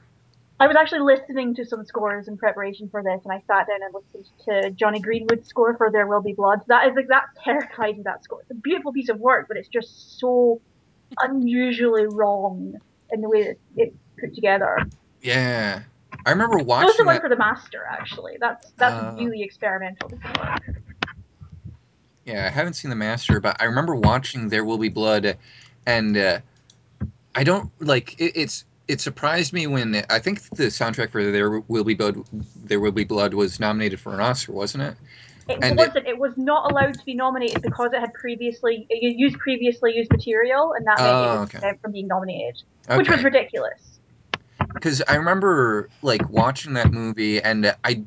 I 0.61 0.67
was 0.67 0.77
actually 0.77 1.01
listening 1.01 1.55
to 1.55 1.65
some 1.65 1.85
scores 1.85 2.27
in 2.27 2.37
preparation 2.37 2.89
for 2.89 3.03
this, 3.03 3.21
and 3.25 3.33
I 3.33 3.43
sat 3.47 3.69
down 3.69 3.79
and 3.83 3.95
listened 3.95 4.29
to 4.47 4.71
Jonny 4.73 4.99
Greenwood's 4.99 5.49
score 5.49 5.77
for 5.77 5.91
There 5.93 6.07
Will 6.09 6.21
Be 6.21 6.33
Blood. 6.33 6.63
That 6.67 6.89
is 6.89 6.97
like 6.97 7.09
that 7.09 7.27
terrified 7.45 7.97
me. 7.97 8.03
That 8.03 8.25
score. 8.25 8.41
It's 8.41 8.51
a 8.51 8.55
beautiful 8.55 8.93
piece 8.93 9.09
of 9.09 9.21
work, 9.21 9.47
but 9.47 9.57
it's 9.57 9.69
just 9.69 10.19
so 10.19 10.61
unusually 11.21 12.07
wrong 12.07 12.75
in 13.11 13.21
the 13.21 13.29
way 13.29 13.45
that 13.45 13.57
it's 13.77 13.97
put 14.19 14.35
together. 14.35 14.79
yeah. 15.23 15.83
I 16.29 16.33
remember 16.33 16.59
So 16.59 16.65
was 16.65 16.67
the 16.67 16.69
watching 16.69 17.07
one 17.07 17.15
that. 17.15 17.23
for 17.23 17.29
the 17.31 17.37
Master, 17.39 17.87
actually. 17.91 18.37
That's 18.39 18.71
that's 18.77 18.95
Uh. 18.95 19.15
really 19.19 19.43
experimental. 19.43 20.11
Yeah, 22.27 22.45
I 22.47 22.51
haven't 22.51 22.75
seen 22.75 22.91
the 22.91 22.97
Master, 22.97 23.41
but 23.41 23.57
I 23.61 23.65
remember 23.65 23.95
watching 23.95 24.49
There 24.51 24.65
Will 24.65 24.77
Be 24.77 24.91
Blood, 24.91 25.39
and 25.87 26.17
uh, 26.17 26.41
I 27.35 27.45
don't 27.45 27.71
like 27.81 28.21
it, 28.21 28.33
it's. 28.37 28.65
It 28.89 29.03
surprised 29.03 29.53
me 29.53 29.67
when 29.67 30.03
I 30.09 30.19
think 30.19 30.41
the 30.57 30.65
soundtrack 30.65 31.11
for 31.11 31.31
There 31.31 31.61
Will 31.61 31.85
Be 31.85 31.93
Blood, 31.95 32.25
There 32.65 32.81
Will 32.81 32.93
Be 32.93 33.05
Blood 33.05 33.35
was 33.35 33.61
nominated 33.61 34.01
for 34.01 34.15
an 34.15 34.21
Oscar, 34.21 34.53
wasn't 34.53 34.83
it? 34.85 34.95
It 35.49 35.59
And 35.63 35.79
it- 35.79 35.87
wasn't. 35.89 36.07
It, 36.07 36.19
was 36.19 36.33
not 36.39 36.71
allowed 36.71 36.95
to 36.99 37.05
be 37.05 37.15
nominated 37.15 37.61
because 37.63 37.93
it 37.95 38.01
had 38.01 38.13
previously 38.15 38.87
it 38.91 39.17
used 39.17 39.39
previously 39.39 39.95
used 39.95 40.11
material, 40.11 40.73
and 40.75 40.87
that 40.87 40.99
meant 40.99 41.09
Oh, 41.11 41.35
it 41.35 41.41
was 41.41 41.55
okay. 41.55 41.73
from 41.83 41.93
being 41.93 42.07
nominated, 42.07 42.63
which 42.95 43.09
was 43.11 43.23
ridiculous. 43.25 43.98
Because 44.73 45.03
I 45.09 45.17
remember 45.17 45.89
like 46.03 46.29
watching 46.31 46.75
that 46.75 46.93
movie, 46.93 47.41
and 47.41 47.75
I 47.85 48.05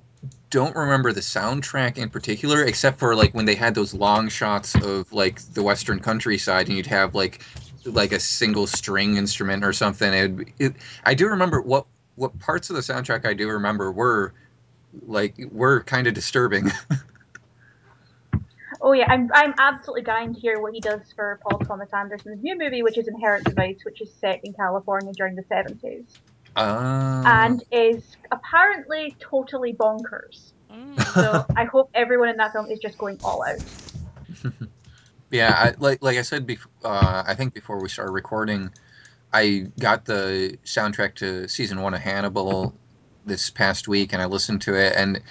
don't 0.49 0.75
remember 0.75 1.11
the 1.13 1.21
soundtrack 1.21 1.97
in 1.97 2.09
particular, 2.09 2.63
except 2.63 2.99
for 2.99 3.15
like 3.15 3.33
when 3.33 3.45
they 3.45 3.55
had 3.55 3.75
those 3.75 3.93
long 3.93 4.29
shots 4.29 4.75
of 4.75 5.11
like 5.11 5.41
the 5.53 5.63
western 5.63 5.99
countryside, 5.99 6.67
and 6.67 6.77
you'd 6.77 6.87
have 6.87 7.15
like 7.15 7.41
like 7.85 8.11
a 8.11 8.19
single 8.19 8.67
string 8.67 9.17
instrument 9.17 9.63
or 9.63 9.73
something. 9.73 10.13
It, 10.13 10.47
it 10.59 10.75
I 11.03 11.13
do 11.13 11.27
remember 11.27 11.61
what 11.61 11.85
what 12.15 12.37
parts 12.39 12.69
of 12.69 12.75
the 12.75 12.81
soundtrack 12.81 13.25
I 13.25 13.33
do 13.33 13.49
remember 13.49 13.91
were 13.91 14.33
like 15.07 15.35
were 15.51 15.83
kind 15.83 16.07
of 16.07 16.13
disturbing. 16.13 16.71
Oh 18.83 18.93
yeah, 18.93 19.05
I'm 19.09 19.29
I'm 19.33 19.53
absolutely 19.59 20.01
dying 20.01 20.33
to 20.33 20.39
hear 20.39 20.59
what 20.59 20.73
he 20.73 20.79
does 20.79 21.01
for 21.15 21.39
Paul 21.43 21.59
Thomas 21.59 21.93
Anderson's 21.93 22.41
new 22.41 22.57
movie, 22.57 22.81
which 22.81 22.97
is 22.97 23.07
Inherent 23.07 23.47
Vice, 23.53 23.85
which 23.85 24.01
is 24.01 24.11
set 24.11 24.41
in 24.43 24.53
California 24.53 25.13
during 25.13 25.35
the 25.35 25.43
seventies, 25.43 26.05
uh, 26.55 27.23
and 27.25 27.63
is 27.71 28.17
apparently 28.31 29.15
totally 29.19 29.73
bonkers. 29.73 30.53
Mm. 30.71 31.01
So 31.13 31.45
I 31.55 31.65
hope 31.65 31.89
everyone 31.93 32.29
in 32.29 32.37
that 32.37 32.53
film 32.53 32.69
is 32.69 32.79
just 32.79 32.97
going 32.97 33.19
all 33.23 33.43
out. 33.43 33.63
Yeah, 35.31 35.53
I, 35.57 35.73
like 35.79 36.03
like 36.03 36.17
I 36.17 36.23
said 36.23 36.45
before, 36.45 36.71
uh, 36.83 37.23
I 37.25 37.33
think 37.35 37.53
before 37.53 37.81
we 37.81 37.87
started 37.87 38.11
recording, 38.11 38.69
I 39.31 39.67
got 39.79 40.03
the 40.05 40.57
soundtrack 40.65 41.15
to 41.15 41.47
season 41.47 41.81
one 41.81 41.93
of 41.93 42.01
Hannibal 42.01 42.75
this 43.25 43.49
past 43.49 43.87
week, 43.87 44.11
and 44.11 44.21
I 44.21 44.25
listened 44.25 44.61
to 44.63 44.75
it, 44.75 44.93
and 44.97 45.21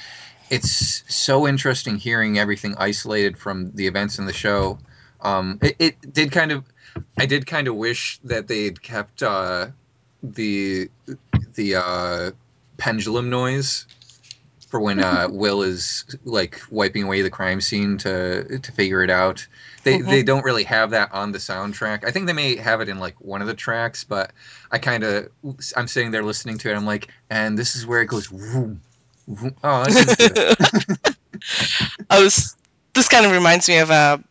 it's 0.49 1.05
so 1.15 1.47
interesting 1.47 1.97
hearing 1.97 2.39
everything 2.39 2.75
isolated 2.79 3.37
from 3.37 3.73
the 3.73 3.87
events 3.87 4.19
in 4.19 4.25
the 4.25 4.33
show. 4.33 4.79
Um, 5.21 5.59
it, 5.63 5.77
it 5.79 6.13
did 6.15 6.33
kind 6.33 6.51
of, 6.51 6.65
I 7.19 7.27
did 7.27 7.47
kind 7.47 7.69
of 7.69 7.77
wish 7.77 8.19
that 8.25 8.49
they'd 8.49 8.81
kept 8.83 9.23
uh, 9.23 9.69
the 10.23 10.89
the 11.55 11.77
uh, 11.77 12.31
pendulum 12.77 13.31
noise 13.31 13.87
for 14.69 14.81
when 14.81 15.01
uh, 15.01 15.29
Will 15.33 15.63
is 15.63 16.05
like 16.25 16.61
wiping 16.71 17.03
away 17.05 17.23
the 17.23 17.31
crime 17.31 17.61
scene 17.61 17.99
to 17.99 18.59
to 18.59 18.73
figure 18.73 19.03
it 19.03 19.11
out. 19.11 19.47
They 19.83 19.99
Mhm. 19.99 20.09
they 20.11 20.23
don't 20.23 20.45
really 20.45 20.65
have 20.65 20.91
that 20.91 21.13
on 21.13 21.33
the 21.33 21.39
soundtrack. 21.39 22.05
I 22.05 22.11
think 22.11 22.27
they 22.27 22.33
may 22.35 22.57
have 22.57 22.81
it 22.81 22.89
in 22.89 22.99
like 22.99 23.21
one 23.21 23.41
of 23.41 23.47
the 23.49 23.55
tracks, 23.55 24.05
but 24.05 24.33
I 24.71 24.79
kind 24.79 25.03
of 25.05 25.29
I'm 25.77 25.89
sitting 25.89 26.11
there 26.11 26.23
listening 26.23 26.59
to 26.59 26.71
it. 26.71 26.77
I'm 26.77 26.87
like, 26.87 27.09
and 27.31 27.59
this 27.59 27.77
is 27.77 27.87
where 27.87 28.03
it 28.03 28.07
goes. 28.07 28.27
Vroom, 28.27 28.81
vroom. 29.27 29.55
Oh. 29.65 29.85
I 32.11 32.23
was. 32.23 32.55
This 32.93 33.09
kind 33.09 33.25
of 33.25 33.33
reminds 33.33 33.69
me 33.69 33.79
of 33.79 33.91
a, 33.91 34.23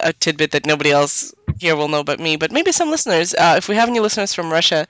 a 0.00 0.12
tidbit 0.12 0.50
that 0.52 0.66
nobody 0.66 0.90
else 0.90 1.34
here 1.58 1.76
will 1.76 1.88
know 1.88 2.02
but 2.04 2.20
me, 2.20 2.36
but 2.36 2.52
maybe 2.52 2.72
some 2.72 2.90
listeners. 2.90 3.34
Uh, 3.34 3.54
if 3.56 3.68
we 3.68 3.74
have 3.76 3.88
any 3.88 4.00
listeners 4.00 4.34
from 4.34 4.50
Russia 4.52 4.86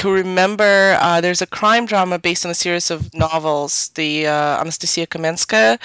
who 0.00 0.12
remember, 0.12 0.96
uh, 1.00 1.20
there's 1.20 1.40
a 1.40 1.46
crime 1.46 1.86
drama 1.86 2.18
based 2.18 2.44
on 2.44 2.50
a 2.50 2.54
series 2.54 2.90
of 2.90 3.12
novels, 3.14 3.90
the 3.94 4.26
uh, 4.26 4.60
Anastasia 4.60 5.06
Kamenskaya 5.06 5.78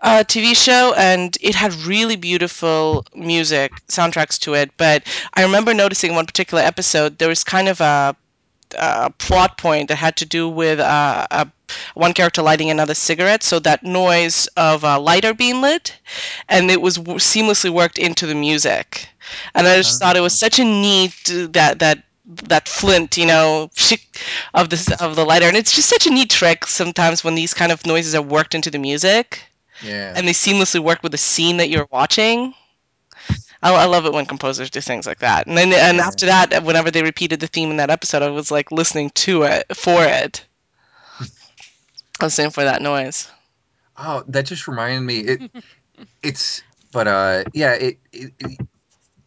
uh, 0.00 0.24
TV 0.26 0.54
show, 0.56 0.94
and 0.96 1.38
it 1.40 1.54
had 1.54 1.72
really 1.86 2.16
beautiful 2.16 3.04
music 3.14 3.72
soundtracks 3.88 4.38
to 4.40 4.54
it. 4.54 4.70
But 4.76 5.04
I 5.34 5.42
remember 5.42 5.72
noticing 5.74 6.14
one 6.14 6.26
particular 6.26 6.62
episode, 6.62 7.18
there 7.18 7.28
was 7.28 7.44
kind 7.44 7.68
of 7.68 7.80
a 7.80 8.16
uh, 8.76 9.10
plot 9.18 9.58
point 9.58 9.88
that 9.88 9.96
had 9.96 10.16
to 10.16 10.26
do 10.26 10.48
with 10.48 10.80
uh, 10.80 11.26
a, 11.30 11.48
one 11.94 12.12
character 12.12 12.42
lighting 12.42 12.70
another 12.70 12.94
cigarette, 12.94 13.42
so 13.42 13.58
that 13.60 13.82
noise 13.82 14.46
of 14.56 14.84
a 14.84 14.98
lighter 14.98 15.34
being 15.34 15.60
lit, 15.60 15.96
and 16.48 16.70
it 16.70 16.80
was 16.80 16.96
w- 16.96 17.18
seamlessly 17.18 17.70
worked 17.70 17.98
into 17.98 18.26
the 18.26 18.34
music. 18.34 19.08
And 19.54 19.66
I 19.66 19.76
just 19.76 20.00
thought 20.00 20.16
it 20.16 20.20
was 20.20 20.34
Oh. 20.34 20.44
such 20.46 20.58
a 20.58 20.64
neat 20.64 21.14
uh, 21.30 21.46
that 21.52 21.78
that 21.80 21.98
that 22.24 22.68
flint, 22.68 23.16
you 23.16 23.26
know, 23.26 23.70
of 24.54 24.68
the 24.70 24.96
of 25.00 25.16
the 25.16 25.24
lighter, 25.24 25.46
and 25.46 25.56
it's 25.56 25.72
just 25.74 25.88
such 25.88 26.06
a 26.06 26.10
neat 26.10 26.30
trick 26.30 26.66
sometimes 26.66 27.24
when 27.24 27.34
these 27.34 27.52
kind 27.54 27.72
of 27.72 27.84
noises 27.86 28.14
are 28.14 28.22
worked 28.22 28.54
into 28.54 28.70
the 28.70 28.78
music 28.78 29.42
Yeah. 29.82 30.12
and 30.16 30.26
they 30.28 30.32
seamlessly 30.32 30.80
work 30.80 31.02
with 31.02 31.12
the 31.12 31.18
scene 31.18 31.56
that 31.58 31.68
you're 31.68 31.88
watching. 31.90 32.54
I, 33.62 33.72
I 33.74 33.84
love 33.86 34.06
it 34.06 34.12
when 34.12 34.26
composers 34.26 34.70
do 34.70 34.80
things 34.80 35.06
like 35.06 35.18
that. 35.20 35.46
And 35.46 35.56
then 35.56 35.72
and 35.72 35.98
Yeah. 35.98 36.06
after 36.06 36.26
that, 36.26 36.62
whenever 36.64 36.90
they 36.90 37.02
repeated 37.02 37.40
the 37.40 37.46
theme 37.46 37.70
in 37.70 37.76
that 37.78 37.90
episode, 37.90 38.22
I 38.22 38.28
was 38.28 38.50
like 38.50 38.70
listening 38.72 39.10
to 39.10 39.42
it 39.44 39.64
for 39.76 40.04
it. 40.04 40.44
Listening 42.22 42.50
for 42.50 42.62
that 42.62 42.80
noise. 42.80 43.28
Oh, 43.96 44.22
that 44.28 44.46
just 44.46 44.68
reminded 44.68 45.00
me. 45.00 45.18
It 45.18 45.50
it's 46.22 46.62
but 46.92 47.08
uh 47.08 47.44
yeah 47.52 47.72
it, 47.72 47.98
it, 48.12 48.32
it 48.38 48.60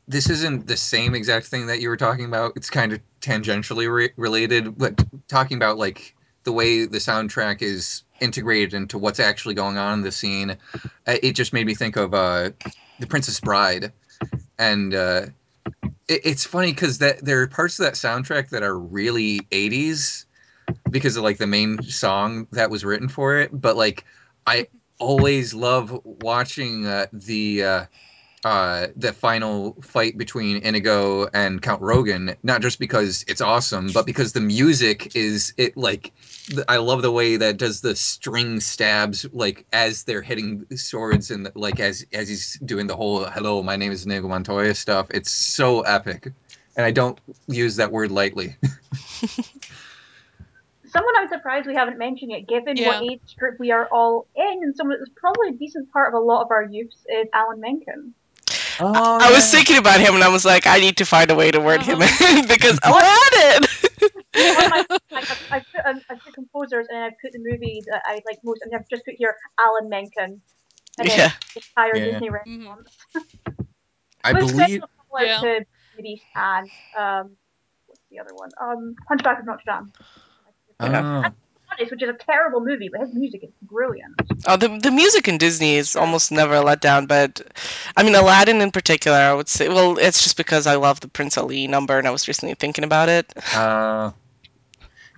this 0.07 0.29
isn't 0.29 0.67
the 0.67 0.77
same 0.77 1.13
exact 1.13 1.47
thing 1.47 1.67
that 1.67 1.81
you 1.81 1.89
were 1.89 1.97
talking 1.97 2.23
about. 2.25 2.53
It's 2.55 2.69
kind 2.69 2.93
of 2.93 3.01
tangentially 3.19 3.91
re- 3.91 4.13
related, 4.15 4.77
but 4.77 5.03
talking 5.27 5.57
about 5.57 5.77
like 5.77 6.15
the 6.45 6.53
way 6.53 6.85
the 6.85 6.99
soundtrack 6.99 7.61
is 7.61 8.03
integrated 8.21 8.73
into 8.73 8.97
what's 8.97 9.19
actually 9.19 9.55
going 9.55 9.77
on 9.77 9.99
in 9.99 10.01
the 10.03 10.11
scene, 10.11 10.51
uh, 10.51 11.17
it 11.21 11.33
just 11.33 11.51
made 11.51 11.65
me 11.65 11.73
think 11.73 11.97
of 11.97 12.13
uh, 12.13 12.51
the 12.99 13.07
Princess 13.07 13.39
Bride, 13.41 13.91
and 14.59 14.93
uh, 14.93 15.25
it, 16.07 16.21
it's 16.23 16.45
funny 16.45 16.71
because 16.71 16.99
that 16.99 17.25
there 17.25 17.41
are 17.41 17.47
parts 17.47 17.77
of 17.79 17.85
that 17.85 17.95
soundtrack 17.95 18.49
that 18.49 18.63
are 18.63 18.77
really 18.77 19.39
'80s 19.51 20.25
because 20.89 21.17
of 21.17 21.23
like 21.23 21.38
the 21.38 21.47
main 21.47 21.81
song 21.83 22.47
that 22.51 22.69
was 22.69 22.86
written 22.86 23.09
for 23.09 23.38
it, 23.38 23.49
but 23.51 23.75
like 23.75 24.05
I 24.45 24.67
always 24.99 25.53
love 25.53 25.99
watching 26.03 26.86
uh, 26.86 27.07
the. 27.11 27.63
Uh, 27.63 27.86
uh, 28.45 28.89
the 28.95 29.11
final 29.11 29.75
fight 29.81 30.19
between 30.19 30.57
Inigo 30.57 31.27
and 31.33 31.63
Count 31.63 31.81
Rugen, 31.81 32.36
not 32.43 32.61
just 32.61 32.77
because 32.77 33.25
it's 33.27 33.41
awesome, 33.41 33.89
but 33.91 34.05
because 34.05 34.33
the 34.33 34.39
music 34.39 35.15
is 35.15 35.51
it 35.57 35.75
like 35.75 36.13
I 36.67 36.77
love 36.77 37.01
the 37.01 37.11
way 37.11 37.38
that 37.38 37.57
does 37.57 37.81
the 37.81 37.95
string 37.95 38.59
stabs 38.59 39.25
like 39.33 39.65
as 39.73 40.03
they're 40.03 40.21
hitting 40.21 40.63
swords 40.75 41.31
and 41.31 41.49
like 41.55 41.79
as 41.79 42.05
as 42.13 42.29
he's 42.29 42.59
doing 42.63 42.86
the 42.86 42.95
whole 42.95 43.25
hello 43.25 43.63
my 43.63 43.77
name 43.77 43.91
is 43.91 44.05
Inigo 44.05 44.27
Montoya 44.27 44.75
stuff. 44.75 45.07
It's 45.09 45.31
so 45.31 45.81
epic, 45.81 46.31
and 46.77 46.86
I 46.86 46.91
don't 46.91 47.19
use 47.47 47.77
that 47.77 47.91
word 47.91 48.11
lightly. 48.11 48.57
Someone 50.95 51.13
I'm 51.17 51.27
surprised 51.27 51.67
we 51.67 51.75
haven't 51.75 51.97
mentioned 51.97 52.31
yet, 52.31 52.47
given 52.47 52.77
Yeah. 52.77 52.87
what 52.87 53.03
age 53.03 53.35
group 53.37 53.59
we 53.59 53.71
are 53.71 53.89
all 53.91 54.27
in, 54.33 54.59
and 54.63 54.73
someone 54.77 54.97
that's 54.97 55.11
probably 55.17 55.49
a 55.49 55.51
decent 55.51 55.91
part 55.91 56.13
of 56.13 56.21
a 56.21 56.23
lot 56.23 56.41
of 56.43 56.51
our 56.51 56.63
youths 56.63 57.05
is 57.09 57.27
Alan 57.33 57.59
Menken. 57.59 58.13
Oh, 58.79 58.93
I 58.95 59.29
was 59.31 59.49
thinking 59.51 59.77
about 59.77 59.99
him 59.99 60.15
and 60.15 60.23
I 60.23 60.29
was 60.29 60.45
like, 60.45 60.67
I 60.67 60.79
need 60.79 60.95
to 60.97 61.05
find 61.05 61.29
a 61.31 61.35
way 61.35 61.51
to 61.51 61.59
word 61.59 61.81
him 61.81 62.01
in 62.01 62.47
because 62.47 62.79
Aladdin. 62.83 63.63
On 64.37 64.69
my, 64.69 64.85
like, 65.11 65.29
I've, 65.31 65.37
I've, 65.51 65.63
put, 65.73 65.85
um, 65.85 66.01
I've 66.09 66.23
put 66.23 66.33
composers 66.33 66.87
and 66.89 66.97
I've 67.03 67.13
put 67.21 67.31
the 67.33 67.39
movie 67.39 67.83
that 67.87 68.01
I 68.05 68.21
like 68.25 68.39
most, 68.45 68.61
and 68.63 68.73
I've 68.73 68.87
just 68.87 69.03
put 69.03 69.15
here 69.17 69.35
Alan 69.59 69.89
Menken, 69.89 70.41
and 70.97 71.07
yeah. 71.09 71.31
entire 71.55 71.97
Yeah. 71.97 72.05
Disney 72.19 72.29
Mhm. 72.29 72.59
response. 72.69 72.97
I 74.23 74.31
With 74.33 74.47
believe. 74.47 74.55
special 74.57 74.89
Yeah. 75.21 75.39
to 75.41 75.65
Beast 76.01 76.23
and 76.35 76.69
um, 76.97 77.31
what's 77.87 78.01
the 78.09 78.19
other 78.19 78.33
one? 78.33 78.49
Um, 78.61 78.95
Hunchback 79.09 79.39
of 79.39 79.45
Notre 79.45 79.61
Dame. 79.65 79.91
Yeah. 80.82 81.23
Oh, 81.26 81.32
Honest, 81.71 81.91
which 81.91 82.03
is 82.03 82.09
a 82.09 82.13
terrible 82.13 82.61
movie, 82.61 82.89
but 82.89 83.01
his 83.01 83.13
music 83.13 83.43
is 83.43 83.49
brilliant. 83.63 84.13
Oh, 84.47 84.55
the 84.55 84.67
the 84.80 84.91
music 84.91 85.28
in 85.28 85.38
Disney 85.38 85.76
is 85.76 85.95
almost 85.95 86.32
never 86.32 86.55
a 86.55 86.61
letdown, 86.63 87.07
but 87.07 87.41
I 87.97 88.03
mean 88.03 88.15
Aladdin 88.15 88.61
in 88.61 88.71
particular, 88.71 89.17
I 89.17 89.34
would 89.34 89.49
say. 89.49 89.67
Well, 89.67 89.97
it's 89.97 90.23
just 90.23 90.38
because 90.38 90.67
I 90.67 90.76
love 90.76 90.99
the 90.99 91.07
Prince 91.07 91.38
Ali 91.38 91.67
number, 91.67 91.97
and 91.97 92.07
I 92.07 92.11
was 92.11 92.28
recently 92.28 92.55
thinking 92.55 92.84
about 92.84 93.09
it. 93.09 93.34
uh, 93.55 94.11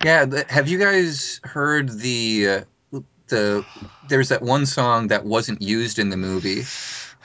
yeah. 0.04 0.24
Have 0.48 0.68
you 0.68 0.78
guys 0.78 1.40
heard 1.44 1.90
the 1.90 2.64
uh, 2.92 3.00
the? 3.28 3.64
There's 4.08 4.30
that 4.30 4.42
one 4.42 4.64
song 4.64 5.08
that 5.08 5.24
wasn't 5.24 5.60
used 5.60 5.98
in 5.98 6.08
the 6.08 6.16
movie. 6.16 6.64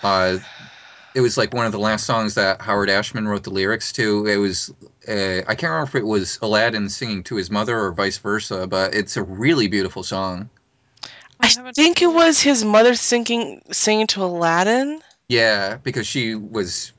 Uh, 0.04 0.40
it 1.16 1.22
was 1.22 1.38
like 1.38 1.54
one 1.54 1.66
of 1.66 1.72
the 1.72 1.80
last 1.80 2.06
songs 2.06 2.34
that 2.36 2.62
Howard 2.62 2.90
Ashman 2.90 3.28
wrote 3.28 3.44
the 3.44 3.52
lyrics 3.52 3.92
to. 3.94 4.26
It 4.26 4.38
was 4.38 4.74
uh, 5.08 5.42
I 5.48 5.56
can't 5.56 5.64
remember 5.64 5.84
if 5.90 5.96
it 5.96 6.06
was 6.06 6.40
Aladdin 6.42 6.90
singing 6.90 7.24
to 7.24 7.36
his 7.36 7.52
mother 7.52 7.80
or 7.80 7.92
vice 7.92 8.18
versa, 8.18 8.68
but 8.68 8.94
it's 8.96 9.18
a 9.18 9.24
really 9.24 9.68
beautiful 9.68 10.04
song. 10.04 10.50
I 11.40 11.54
I 11.60 11.72
think 11.74 12.02
it 12.02 12.08
was 12.08 12.42
his 12.42 12.64
mother 12.64 12.96
singing 12.96 13.62
singing 13.72 14.08
to 14.08 14.24
Aladdin. 14.24 15.02
Yeah, 15.28 15.78
because 15.78 16.08
she 16.08 16.36
was 16.36 16.94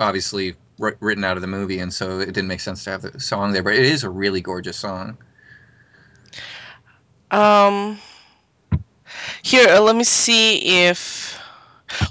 obviously 0.00 0.56
wr- 0.78 0.96
written 1.00 1.24
out 1.24 1.36
of 1.36 1.40
the 1.40 1.46
movie, 1.48 1.78
and 1.78 1.92
so 1.92 2.18
it 2.18 2.26
didn't 2.26 2.48
make 2.48 2.60
sense 2.60 2.84
to 2.84 2.90
have 2.90 3.02
the 3.02 3.20
song 3.20 3.52
there. 3.52 3.62
But 3.62 3.74
it 3.74 3.86
is 3.86 4.04
a 4.04 4.10
really 4.10 4.40
gorgeous 4.40 4.76
song. 4.76 5.16
Um, 7.30 7.98
here, 9.42 9.68
uh, 9.68 9.80
let 9.80 9.96
me 9.96 10.04
see 10.04 10.86
if. 10.86 11.33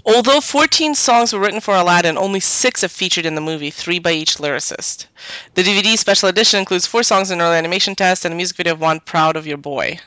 Although 0.05 0.41
14 0.41 0.95
songs 0.95 1.34
were 1.34 1.39
written 1.39 1.59
for 1.59 1.75
Aladdin, 1.75 2.17
only 2.17 2.39
six 2.39 2.82
have 2.82 2.91
featured 2.91 3.25
in 3.25 3.36
the 3.36 3.41
movie, 3.41 3.70
three 3.71 3.99
by 3.99 4.12
each 4.12 4.37
lyricist. 4.37 5.08
The 5.55 5.63
DVD 5.63 5.97
special 5.97 6.29
edition 6.29 6.59
includes 6.59 6.86
four 6.87 7.03
songs 7.03 7.32
in 7.32 7.41
early 7.41 7.58
animation 7.58 7.95
test 7.95 8.25
and 8.25 8.33
a 8.33 8.37
music 8.37 8.58
video 8.58 8.74
of 8.74 8.82
one, 8.82 8.99
Proud 9.01 9.36
of 9.36 9.45
Your 9.47 9.58
Boy. 9.58 9.99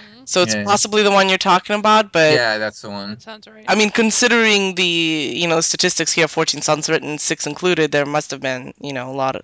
Mhm. 0.00 0.28
So 0.28 0.42
it's 0.42 0.54
Yeah. 0.54 0.64
possibly 0.64 1.02
the 1.02 1.10
one 1.10 1.28
you're 1.28 1.38
talking 1.38 1.76
about, 1.76 2.12
but 2.12 2.32
yeah, 2.34 2.58
that's 2.58 2.80
the 2.80 2.90
one. 2.90 3.10
That 3.10 3.22
sounds 3.22 3.46
right. 3.46 3.64
I 3.68 3.74
mean, 3.74 3.90
considering 3.90 4.74
the 4.74 4.84
you 4.84 5.46
know 5.48 5.60
statistics 5.60 6.12
here, 6.12 6.28
14 6.28 6.62
songs 6.62 6.88
written, 6.88 7.18
six 7.18 7.46
included, 7.46 7.92
there 7.92 8.06
must 8.06 8.30
have 8.30 8.40
been 8.40 8.72
you 8.80 8.92
know 8.92 9.10
a 9.10 9.16
lot 9.16 9.36
of 9.36 9.42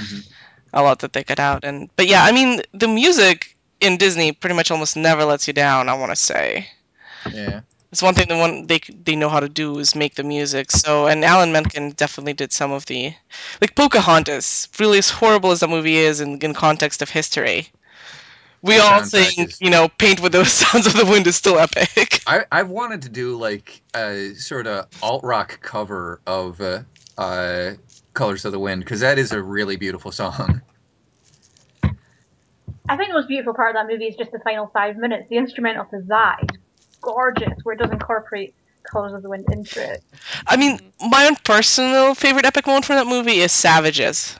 Mhm. 0.00 0.24
a 0.72 0.82
lot 0.82 0.98
that 1.00 1.12
they 1.12 1.24
cut 1.24 1.40
out. 1.40 1.64
And 1.64 1.90
but 1.96 2.06
yeah, 2.06 2.24
I 2.24 2.32
mean, 2.32 2.62
the 2.72 2.88
music 2.88 3.56
in 3.80 3.96
Disney 3.96 4.32
pretty 4.32 4.54
much 4.54 4.70
almost 4.70 4.96
never 4.96 5.24
lets 5.24 5.46
you 5.46 5.52
down. 5.54 5.88
I 5.88 5.94
want 5.94 6.10
to 6.12 6.16
say. 6.16 6.68
Yeah. 7.32 7.60
It's 7.90 8.02
one 8.02 8.14
thing 8.14 8.28
that 8.28 8.38
one 8.38 8.66
they 8.66 8.80
they 9.04 9.16
know 9.16 9.28
how 9.30 9.40
to 9.40 9.48
do 9.48 9.78
is 9.78 9.94
make 9.94 10.14
the 10.14 10.22
music. 10.22 10.70
So 10.70 11.06
and 11.06 11.24
Alan 11.24 11.52
Menken 11.52 11.90
definitely 11.90 12.34
did 12.34 12.52
some 12.52 12.70
of 12.70 12.86
the 12.86 13.14
like 13.60 13.74
Pocahontas. 13.74 14.68
Really, 14.78 14.98
as 14.98 15.10
horrible 15.10 15.50
as 15.52 15.60
that 15.60 15.70
movie 15.70 15.96
is 15.96 16.20
in, 16.20 16.38
in 16.40 16.52
context 16.54 17.00
of 17.02 17.08
history, 17.10 17.68
we 18.62 18.76
The 18.76 18.82
all 18.82 19.00
think 19.02 19.38
is- 19.38 19.60
you 19.60 19.70
know 19.70 19.88
Paint 19.88 20.20
with 20.20 20.32
the 20.32 20.44
Sounds 20.62 20.86
of 20.86 20.94
the 20.94 21.06
Wind 21.06 21.26
is 21.26 21.36
still 21.36 21.58
epic. 21.58 22.20
I 22.26 22.44
I've 22.52 22.68
wanted 22.68 23.02
to 23.02 23.08
do 23.08 23.36
like 23.36 23.80
a 23.94 24.34
sort 24.34 24.66
of 24.66 24.86
alt 25.02 25.24
rock 25.24 25.60
cover 25.62 26.20
of 26.26 26.60
uh, 26.60 26.82
uh, 27.16 27.72
Colors 28.12 28.44
of 28.44 28.52
the 28.52 28.58
Wind 28.58 28.84
because 28.84 29.00
that 29.00 29.18
is 29.18 29.32
a 29.32 29.42
really 29.42 29.76
beautiful 29.76 30.12
song. 30.12 30.60
I 32.90 32.96
think 32.96 33.08
the 33.08 33.14
most 33.14 33.28
beautiful 33.28 33.54
part 33.54 33.74
of 33.76 33.80
that 33.80 33.90
movie 33.92 34.06
is 34.06 34.16
just 34.16 34.32
the 34.32 34.38
final 34.40 34.66
five 34.68 34.96
minutes. 34.96 35.28
The 35.28 35.36
instrumental 35.36 35.84
to 35.86 36.02
that 36.08 36.38
is 36.42 36.58
gorgeous, 37.00 37.58
where 37.62 37.74
it 37.74 37.78
does 37.78 37.90
incorporate 37.90 38.54
Colors 38.84 39.12
of 39.12 39.22
the 39.22 39.28
Wind 39.28 39.46
into 39.52 39.80
it. 39.82 40.02
I 40.46 40.56
mean, 40.56 40.78
my 41.10 41.26
own 41.26 41.36
personal 41.44 42.14
favorite 42.14 42.44
epic 42.46 42.66
moment 42.66 42.84
from 42.86 42.96
that 42.96 43.06
movie 43.06 43.40
is 43.40 43.52
Savages. 43.52 44.38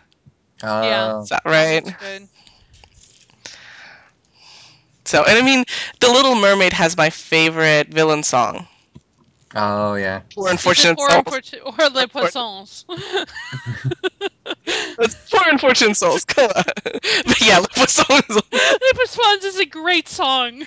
Oh, 0.63 1.21
Is 1.23 1.29
that 1.29 1.43
right? 1.45 1.85
Good. 2.01 2.29
So, 5.05 5.25
and 5.25 5.39
I 5.39 5.43
mean, 5.43 5.65
The 6.01 6.09
Little 6.09 6.35
Mermaid 6.35 6.73
has 6.73 6.97
my 6.97 7.11
favorite 7.11 7.89
villain 7.89 8.23
song. 8.23 8.67
oh 9.55 9.95
yeah. 9.95 10.21
Poor 10.35 10.51
unfortunate 10.51 10.99
or, 10.99 11.09
souls. 11.11 11.19
unfortunate, 11.27 11.63
or 11.65 11.89
Les 11.91 12.07
Poissons. 12.07 12.85
It's 15.01 15.15
Poor 15.31 15.43
unfortunate 15.51 15.97
souls. 15.97 16.25
Come 16.25 16.51
on. 16.55 16.63
But 17.27 17.41
yeah, 17.41 17.59
Le 17.59 17.69
Poisson 17.69 18.21
is 18.29 18.37
Les 18.53 18.93
Poissons 18.95 19.45
is 19.45 19.59
a 19.59 19.67
great 19.67 20.09
song. 20.09 20.67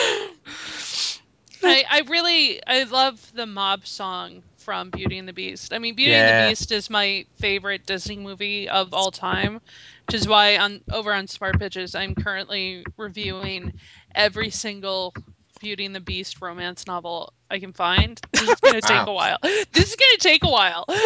I, 1.62 1.85
I 1.90 2.02
really 2.09 2.60
I 2.66 2.85
love 2.85 3.32
the 3.35 3.47
mob 3.47 3.86
song 3.86 4.43
from 4.56 4.90
Beauty 4.90 5.19
and 5.19 5.27
the 5.27 5.32
Beast. 5.32 5.73
I 5.73 5.78
mean, 5.78 5.94
Beauty 5.94 6.15
and 6.15 6.44
the 6.44 6.51
Beast 6.51 6.73
is 6.73 6.90
my 6.90 7.24
favorite 7.36 7.86
Disney 7.86 8.16
movie 8.16 8.69
of 8.69 8.93
all 8.93 9.10
time, 9.10 9.60
which 10.06 10.15
is 10.15 10.28
why 10.28 10.56
on 10.59 10.81
over 10.93 11.12
on 11.12 11.27
Smart 11.27 11.59
Bitches 11.59 11.98
I'm 11.98 12.15
currently 12.15 12.85
reviewing 12.97 13.73
every 14.15 14.51
single 14.51 15.15
Beauty 15.60 15.85
and 15.86 15.94
the 15.94 16.01
Beast 16.01 16.40
romance 16.40 16.86
novel 16.86 17.32
I 17.51 17.59
can 17.59 17.73
find. 17.73 18.20
This 18.32 18.48
is 18.48 18.60
gonna 18.60 18.81
take 18.81 19.06
a 19.06 19.12
while. 19.12 19.39
This 19.73 19.90
is 19.90 19.97
gonna 19.97 20.19
take 20.19 20.44
a 20.44 20.51
while. 20.51 20.85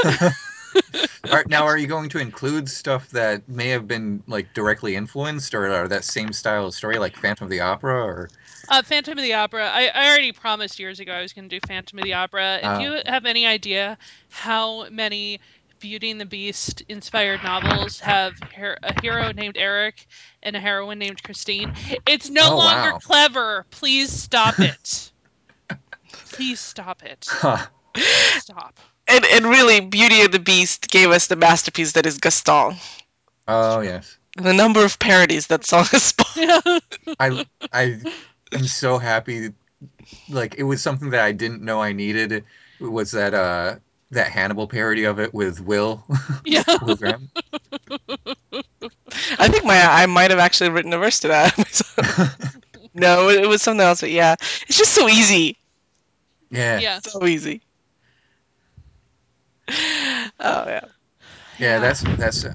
Are, 1.30 1.44
now, 1.48 1.64
are 1.64 1.76
you 1.76 1.86
going 1.86 2.08
to 2.10 2.18
include 2.18 2.68
stuff 2.68 3.10
that 3.10 3.46
may 3.48 3.68
have 3.68 3.86
been 3.86 4.22
like 4.26 4.52
directly 4.54 4.96
influenced, 4.96 5.54
or, 5.54 5.70
or 5.70 5.88
that 5.88 6.04
same 6.04 6.32
style 6.32 6.66
of 6.66 6.74
story, 6.74 6.98
like 6.98 7.16
Phantom 7.16 7.44
of 7.44 7.50
the 7.50 7.60
Opera, 7.60 8.02
or 8.02 8.28
Uh, 8.72 8.80
Phantom 8.82 9.18
of 9.18 9.22
the 9.22 9.34
Opera. 9.34 9.68
I, 9.68 9.88
I 9.94 10.08
already 10.08 10.32
promised 10.32 10.78
years 10.80 10.98
ago 10.98 11.12
I 11.12 11.20
was 11.20 11.34
going 11.34 11.46
to 11.48 11.60
do 11.60 11.60
Phantom 11.68 11.98
of 11.98 12.04
the 12.04 12.14
Opera. 12.14 12.56
If 12.56 12.64
Oh. 12.64 12.78
you 12.78 12.98
have 13.04 13.26
any 13.26 13.46
idea 13.46 13.98
how 14.30 14.88
many 14.88 15.40
Beauty 15.78 16.10
and 16.10 16.18
the 16.18 16.24
Beast 16.24 16.82
inspired 16.88 17.42
novels 17.44 18.00
have 18.00 18.32
her- 18.54 18.78
a 18.82 18.98
hero 19.02 19.30
named 19.32 19.58
Eric 19.58 20.06
and 20.42 20.56
a 20.56 20.60
heroine 20.60 20.98
named 20.98 21.22
Christine, 21.22 21.74
it's 22.06 22.30
no 22.30 22.52
Oh, 22.52 22.56
longer 22.56 22.92
wow. 22.92 22.98
clever. 22.98 23.66
Please 23.70 24.10
stop 24.10 24.54
it. 24.58 25.10
Please 26.30 26.58
stop 26.58 27.02
it. 27.02 27.26
Huh. 27.30 27.66
Stop. 28.38 28.78
And, 29.06 29.24
and 29.26 29.44
really, 29.44 29.80
Beauty 29.80 30.22
and 30.22 30.32
the 30.32 30.38
Beast 30.38 30.88
gave 30.88 31.10
us 31.10 31.26
the 31.26 31.36
masterpiece 31.36 31.92
that 31.92 32.06
is 32.06 32.16
Gaston. 32.16 32.76
Oh 33.48 33.80
yes. 33.80 34.16
And 34.38 34.46
the 34.46 34.54
number 34.54 34.82
of 34.82 34.98
parodies 34.98 35.48
that 35.48 35.66
song 35.66 35.84
has 35.86 36.02
spawned. 36.14 36.80
I 37.20 37.44
I 37.70 38.00
am 38.52 38.64
so 38.64 38.98
happy. 38.98 39.52
Like 40.28 40.54
it 40.56 40.64
was 40.64 40.82
something 40.82 41.10
that 41.10 41.24
I 41.24 41.32
didn't 41.32 41.62
know 41.62 41.80
I 41.80 41.92
needed. 41.92 42.32
It 42.32 42.44
Was 42.80 43.12
that 43.12 43.34
uh 43.34 43.76
that 44.10 44.28
Hannibal 44.30 44.68
parody 44.68 45.04
of 45.04 45.18
it 45.18 45.32
with 45.32 45.60
Will 45.60 46.04
yeah. 46.44 46.62
Will 46.82 46.96
Graham? 46.96 47.28
I 49.38 49.48
think 49.48 49.64
my 49.64 49.80
I 49.80 50.06
might 50.06 50.30
have 50.30 50.40
actually 50.40 50.70
written 50.70 50.92
a 50.92 50.98
verse 50.98 51.20
to 51.20 51.28
that. 51.28 52.56
no, 52.94 53.28
it 53.28 53.48
was 53.48 53.62
something 53.62 53.84
else, 53.84 54.00
but 54.00 54.10
yeah. 54.10 54.36
It's 54.68 54.78
just 54.78 54.92
so 54.92 55.08
easy. 55.08 55.56
yeah. 56.50 56.78
Yeah. 56.78 56.98
So 57.00 57.26
easy. 57.26 57.62
Oh, 60.44 60.64
yeah. 60.66 60.84
Yeah, 61.58 61.78
that's 61.78 62.02
that's 62.16 62.44
uh, 62.44 62.54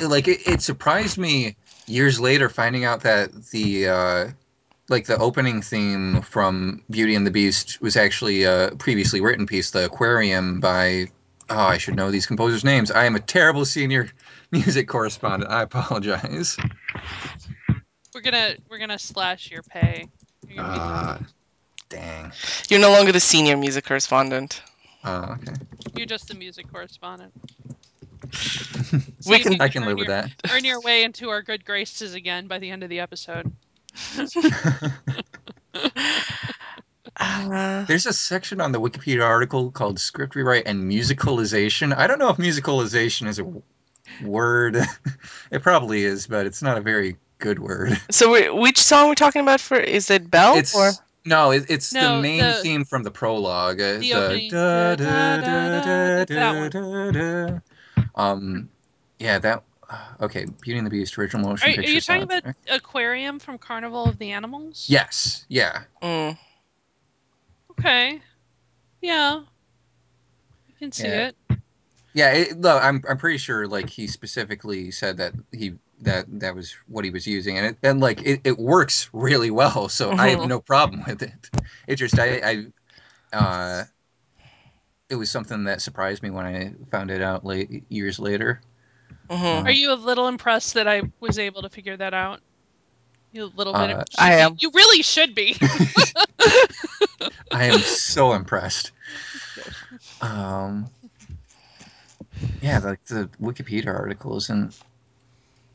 like 0.00 0.28
it, 0.28 0.46
it 0.46 0.60
surprised 0.60 1.16
me 1.16 1.56
years 1.86 2.20
later 2.20 2.50
finding 2.50 2.84
out 2.84 3.00
that 3.02 3.30
the 3.50 3.88
uh 3.88 4.28
like 4.88 5.06
the 5.06 5.16
opening 5.18 5.62
theme 5.62 6.20
from 6.22 6.82
Beauty 6.90 7.14
and 7.14 7.26
the 7.26 7.30
Beast 7.30 7.80
was 7.80 7.96
actually 7.96 8.42
a 8.44 8.72
previously 8.78 9.20
written 9.20 9.46
piece, 9.46 9.70
The 9.70 9.84
Aquarium 9.86 10.60
by 10.60 11.08
oh, 11.50 11.56
I 11.58 11.78
should 11.78 11.94
know 11.96 12.10
these 12.10 12.26
composers' 12.26 12.64
names. 12.64 12.90
I 12.90 13.04
am 13.04 13.16
a 13.16 13.20
terrible 13.20 13.64
senior 13.64 14.10
music 14.50 14.88
correspondent. 14.88 15.50
I 15.50 15.62
apologize. 15.62 16.56
We're 18.14 18.20
gonna 18.20 18.54
we're 18.68 18.78
gonna 18.78 18.98
slash 18.98 19.50
your 19.50 19.62
pay. 19.62 20.08
You're 20.48 20.56
gonna 20.62 20.72
be- 20.72 20.78
Uh, 20.80 21.18
dang. 21.88 22.32
You're 22.68 22.80
no 22.80 22.90
longer 22.92 23.12
the 23.12 23.20
senior 23.20 23.56
music 23.56 23.84
correspondent. 23.86 24.62
Oh, 25.04 25.36
okay. 25.42 25.52
you're 25.96 26.06
just 26.06 26.28
the 26.28 26.34
music 26.34 26.70
correspondent. 26.72 27.32
We 29.26 29.38
you 29.38 29.42
can- 29.42 29.60
I 29.60 29.68
can 29.68 29.82
earn 29.82 29.88
live 29.88 29.98
with 29.98 30.06
that. 30.08 30.30
earn 30.52 30.64
your 30.64 30.80
way 30.80 31.02
into 31.04 31.30
our 31.30 31.42
good 31.42 31.64
graces 31.64 32.14
again 32.14 32.46
by 32.46 32.58
the 32.58 32.70
end 32.70 32.82
of 32.82 32.88
the 32.90 33.00
episode. 33.00 33.50
Uh, 37.16 37.84
There's 37.84 38.06
a 38.06 38.12
section 38.12 38.60
on 38.60 38.72
the 38.72 38.80
Wikipedia 38.80 39.24
article 39.24 39.70
called 39.70 40.00
script 40.00 40.34
rewrite 40.34 40.66
and 40.66 40.90
musicalization. 40.90 41.96
I 41.96 42.06
don't 42.08 42.18
know 42.18 42.28
if 42.30 42.38
musicalization 42.38 43.28
is 43.28 43.38
a 43.38 43.42
w- 43.44 43.62
word. 44.20 44.76
it 45.52 45.62
probably 45.62 46.04
is, 46.04 46.26
but 46.26 46.44
it's 46.46 46.60
not 46.60 46.76
a 46.76 46.80
very 46.80 47.16
good 47.38 47.60
word. 47.60 48.00
so, 48.10 48.32
we, 48.32 48.50
which 48.50 48.78
song 48.78 49.04
we're 49.04 49.10
we 49.10 49.14
talking 49.14 49.42
about 49.42 49.60
for? 49.60 49.76
Is 49.78 50.10
it 50.10 50.28
Bell? 50.28 50.56
It's 50.56 50.74
or? 50.74 50.90
no, 51.24 51.52
it, 51.52 51.66
it's 51.68 51.92
No, 51.92 52.16
the 52.16 52.22
main 52.22 52.40
the- 52.42 52.54
theme 52.54 52.84
from 52.84 53.04
the 53.04 53.12
prologue. 53.12 53.80
uh, 53.80 53.98
the 53.98 54.14
opening, 54.14 54.50
da, 54.50 54.96
da, 54.96 56.24
da. 57.12 57.58
Um, 58.16 58.68
yeah, 59.20 59.38
that. 59.38 59.62
Okay, 60.20 60.46
Beauty 60.60 60.78
and 60.78 60.86
the 60.86 60.90
Beast 60.90 61.18
original 61.18 61.48
motion 61.48 61.72
Are, 61.72 61.82
are 61.82 61.82
you 61.82 62.00
talking 62.00 62.22
about 62.22 62.44
soundtrack. 62.44 62.54
Aquarium 62.70 63.38
from 63.38 63.58
Carnival 63.58 64.06
of 64.06 64.18
the 64.18 64.30
Animals? 64.30 64.86
Yes, 64.88 65.44
yeah. 65.48 65.84
Mm. 66.02 66.36
Okay. 67.72 68.20
Yeah. 69.00 69.40
You 70.68 70.74
can 70.78 70.92
see 70.92 71.04
Yeah. 71.04 71.28
it. 71.28 71.36
Yeah, 72.14 72.32
it, 72.32 72.60
look, 72.60 72.82
I'm 72.82 73.02
I'm 73.08 73.18
pretty 73.18 73.38
sure 73.38 73.66
like 73.66 73.90
he 73.90 74.06
specifically 74.06 74.92
said 74.92 75.16
that 75.16 75.34
he 75.52 75.74
that 76.02 76.26
that 76.40 76.54
was 76.54 76.74
what 76.86 77.04
he 77.04 77.10
was 77.10 77.26
using, 77.26 77.58
and 77.58 77.66
it 77.66 77.76
and 77.82 78.00
like 78.00 78.22
it, 78.22 78.40
it 78.44 78.56
works 78.58 79.10
really 79.12 79.50
well. 79.50 79.88
So 79.88 80.12
I 80.12 80.28
have 80.28 80.40
Mhm. 80.40 80.48
no 80.48 80.60
problem 80.60 81.02
with 81.06 81.22
it. 81.22 81.50
It 81.88 81.96
just 81.96 82.16
I 82.18 82.68
I 83.32 83.36
uh, 83.36 83.84
it 85.10 85.16
was 85.16 85.30
something 85.30 85.64
that 85.64 85.82
surprised 85.82 86.22
me 86.22 86.30
when 86.30 86.46
I 86.46 86.72
found 86.90 87.10
it 87.10 87.20
out 87.20 87.44
late 87.44 87.84
years 87.88 88.18
later. 88.18 88.60
Mhm. 89.28 89.64
Are 89.64 89.70
you 89.70 89.92
a 89.92 89.94
little 89.94 90.28
impressed 90.28 90.74
that 90.74 90.86
I 90.86 91.02
was 91.20 91.38
able 91.38 91.62
to 91.62 91.70
figure 91.70 91.96
that 91.96 92.14
out? 92.14 92.40
You 93.32 93.44
a 93.44 93.52
little 93.56 93.72
bit. 93.72 93.96
Uh, 93.96 94.04
I 94.18 94.34
am. 94.34 94.56
You 94.60 94.70
really 94.74 95.02
should 95.02 95.34
be. 95.34 95.56
I 97.52 97.64
am 97.64 97.80
so 97.80 98.32
impressed. 98.32 98.92
Um, 100.20 100.88
yeah, 102.62 102.78
like 102.78 103.04
the 103.04 103.28
Wikipedia 103.40 103.88
article 103.88 104.36
isn't 104.38 104.74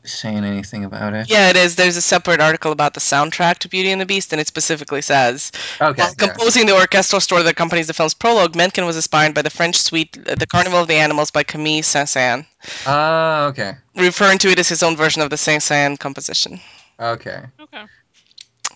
saying 0.04 0.44
anything 0.44 0.84
about 0.84 1.12
it. 1.14 1.28
Yeah, 1.30 1.50
it 1.50 1.56
is. 1.56 1.76
There's 1.76 1.96
a 1.96 2.00
separate 2.00 2.40
article 2.40 2.72
about 2.72 2.94
the 2.94 3.00
soundtrack 3.00 3.58
to 3.58 3.68
Beauty 3.68 3.90
and 3.90 4.00
the 4.00 4.06
Beast, 4.06 4.32
and 4.32 4.40
it 4.40 4.46
specifically 4.46 5.02
says 5.02 5.52
Okay, 5.80 6.02
While 6.02 6.14
yeah. 6.18 6.26
composing 6.26 6.66
the 6.66 6.74
orchestral 6.74 7.20
score 7.20 7.42
that 7.42 7.50
accompanies 7.50 7.86
the 7.86 7.92
film's 7.92 8.14
prologue, 8.14 8.54
Menken 8.56 8.86
was 8.86 8.96
inspired 8.96 9.34
by 9.34 9.42
the 9.42 9.50
French 9.50 9.76
suite 9.76 10.16
uh, 10.28 10.34
The 10.34 10.46
Carnival 10.46 10.80
of 10.80 10.88
the 10.88 10.94
Animals 10.94 11.30
by 11.30 11.42
Camille 11.42 11.82
Saint-Saëns, 11.82 12.46
Ah, 12.86 13.44
okay, 13.46 13.74
referring 13.96 14.38
to 14.38 14.48
it 14.48 14.58
as 14.58 14.68
his 14.68 14.82
own 14.82 14.96
version 14.96 15.22
of 15.22 15.30
the 15.30 15.36
Saint-Saëns 15.36 15.98
composition. 15.98 16.60
okay. 16.98 17.42
okay. 17.60 17.84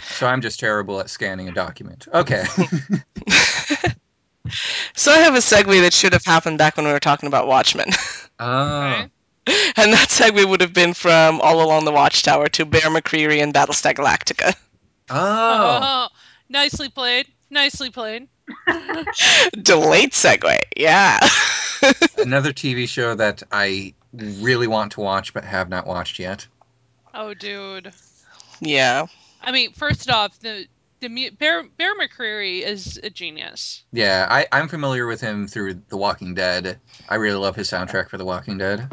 So 0.07 0.27
I'm 0.27 0.43
just 0.43 0.61
terrible 0.61 1.01
at 1.01 1.09
scanning 1.09 1.49
a 1.49 1.53
document. 1.53 2.07
Okay. 2.13 2.45
So 4.95 5.11
I 5.11 5.19
have 5.21 5.35
a 5.35 5.39
segue 5.39 5.81
that 5.81 5.95
should 5.95 6.13
have 6.13 6.25
happened 6.25 6.59
back 6.59 6.77
when 6.77 6.85
we 6.85 6.93
were 6.93 7.01
talking 7.01 7.27
about 7.27 7.47
Watchmen. 7.47 7.87
oh. 8.39 8.91
Okay. 8.93 9.09
and 9.77 9.93
that 9.93 10.09
segue 10.09 10.49
would 10.49 10.61
have 10.61 10.73
been 10.73 10.95
from 10.95 11.41
All 11.41 11.63
Along 11.63 11.85
the 11.85 11.93
Watchtower 11.93 12.49
to 12.49 12.65
Bear 12.65 12.83
McCreary 12.83 13.43
and 13.43 13.53
Battlestar 13.53 13.95
Galactica. 13.95 14.55
Oh. 15.11 15.81
Oh, 15.83 16.09
nicely 16.49 16.89
played. 16.89 17.27
Nicely 17.51 17.91
played. 17.91 18.29
Delayed 19.63 20.13
segue, 20.13 20.59
yeah. 20.77 21.21
Another 22.19 22.53
TV 22.53 22.89
show 22.89 23.15
that 23.15 23.43
I 23.53 23.95
really 24.15 24.67
want 24.67 24.93
to 24.93 25.01
watch 25.01 25.35
but 25.35 25.45
have 25.45 25.69
not 25.69 25.87
watched 25.87 26.19
yet. 26.19 26.47
Oh, 27.13 27.35
dude. 27.35 27.93
yeah. 28.61 29.07
I 29.43 29.53
mean, 29.53 29.73
first 29.73 30.11
off, 30.11 30.39
the 30.41 30.67
the 31.01 31.31
Bear 31.39 31.65
Bear 31.65 31.95
McCreary 31.99 32.63
is 32.63 32.99
a 33.03 33.11
genius. 33.11 33.85
Yeah, 33.93 34.27
I, 34.31 34.47
I'm 34.51 34.69
familiar 34.69 35.07
with 35.07 35.21
him 35.21 35.47
through 35.47 35.83
The 35.89 35.99
Walking 35.99 36.35
Dead. 36.35 36.79
I 37.09 37.17
really 37.17 37.37
love 37.37 37.57
his 37.57 37.71
soundtrack 37.71 38.09
for 38.09 38.17
The 38.17 38.25
Walking 38.25 38.57
Dead. 38.57 38.89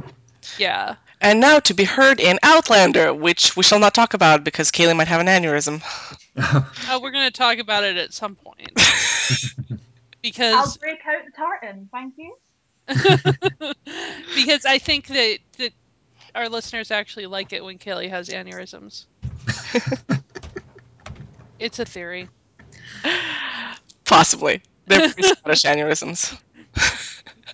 Yeah. 0.57 0.95
And 1.22 1.40
now 1.40 1.60
to 1.60 1.73
be 1.73 1.84
heard 1.84 2.19
in 2.19 2.40
Outlander, 2.41 3.14
which 3.14 3.56
we 3.56 3.64
shall 3.64 3.80
not 3.80 3.94
talk 3.94 4.14
about 4.14 4.44
because 4.44 4.72
Kaylee 4.72 4.95
might 4.95 5.07
have 5.07 5.22
an 5.22 5.28
aneurysm. 5.28 5.82
Oh, 6.90 6.99
we're 7.02 7.11
gonna 7.11 7.30
talk 7.30 7.57
about 7.57 7.84
it 7.84 7.98
at 7.98 8.14
some 8.14 8.36
point. 8.36 8.72
Because 10.22 10.53
I'll 10.53 10.76
break 10.80 10.99
out 11.07 11.26
the 11.26 11.32
tartan. 11.32 11.90
Thank 11.91 12.14
you. 12.18 12.36
because 14.36 14.65
I 14.65 14.78
think 14.78 15.07
that 15.07 15.40
that 15.57 15.73
our 16.36 16.48
listeners 16.48 16.91
actually 16.91 17.26
like 17.26 17.53
it 17.53 17.64
when 17.64 17.80
Kaylee 17.80 18.10
has 18.10 18.30
aneurysms. 18.30 19.06
it's 21.60 21.80
a 21.80 21.86
theory. 21.86 22.30
Possibly. 24.06 24.61
They're 24.86 25.10
pretty 25.11 25.23
Scottish 25.23 25.64
aneurysms. 25.64 26.38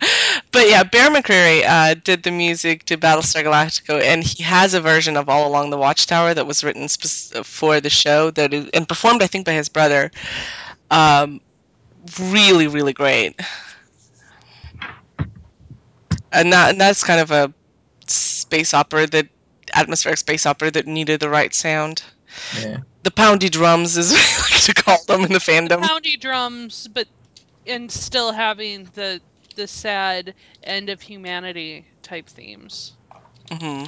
but 0.51 0.67
yeah, 0.67 0.83
Bear 0.83 1.09
McCreary 1.09 1.63
uh, 1.65 1.95
did 2.03 2.23
the 2.23 2.31
music 2.31 2.83
to 2.85 2.97
Battlestar 2.97 3.43
Galactica, 3.43 4.01
and 4.01 4.23
he 4.23 4.43
has 4.43 4.73
a 4.73 4.81
version 4.81 5.17
of 5.17 5.29
All 5.29 5.47
Along 5.47 5.69
the 5.69 5.77
Watchtower 5.77 6.33
that 6.33 6.45
was 6.45 6.63
written 6.63 6.87
spec- 6.87 7.43
for 7.45 7.79
the 7.79 7.89
show 7.89 8.31
that 8.31 8.53
is, 8.53 8.69
and 8.73 8.87
performed, 8.87 9.23
I 9.23 9.27
think, 9.27 9.45
by 9.45 9.53
his 9.53 9.69
brother. 9.69 10.11
Um, 10.91 11.41
really, 12.19 12.67
really 12.67 12.93
great. 12.93 13.39
And 16.31 16.51
that 16.53 16.71
and 16.71 16.81
that's 16.81 17.03
kind 17.03 17.19
of 17.19 17.31
a 17.31 17.53
space 18.05 18.73
opera 18.73 19.07
that 19.07 19.27
atmospheric 19.73 20.17
space 20.17 20.45
opera 20.45 20.71
that 20.71 20.87
needed 20.87 21.19
the 21.19 21.29
right 21.29 21.53
sound. 21.53 22.03
Yeah. 22.59 22.77
The 23.03 23.11
poundy 23.11 23.49
drums 23.49 23.97
is 23.97 24.11
what 24.11 24.21
I 24.21 24.41
like 24.51 24.61
to 24.63 24.73
call 24.73 25.03
them 25.07 25.23
in 25.23 25.31
the 25.31 25.39
fandom. 25.39 25.81
Poundy 25.81 26.19
drums, 26.19 26.87
but 26.87 27.07
and 27.65 27.91
still 27.91 28.31
having 28.31 28.89
the 28.93 29.21
the 29.57 29.67
sad 29.67 30.33
end 30.63 30.89
of 30.89 31.01
humanity 31.01 31.85
type 32.01 32.27
themes. 32.27 32.93
hmm 33.51 33.83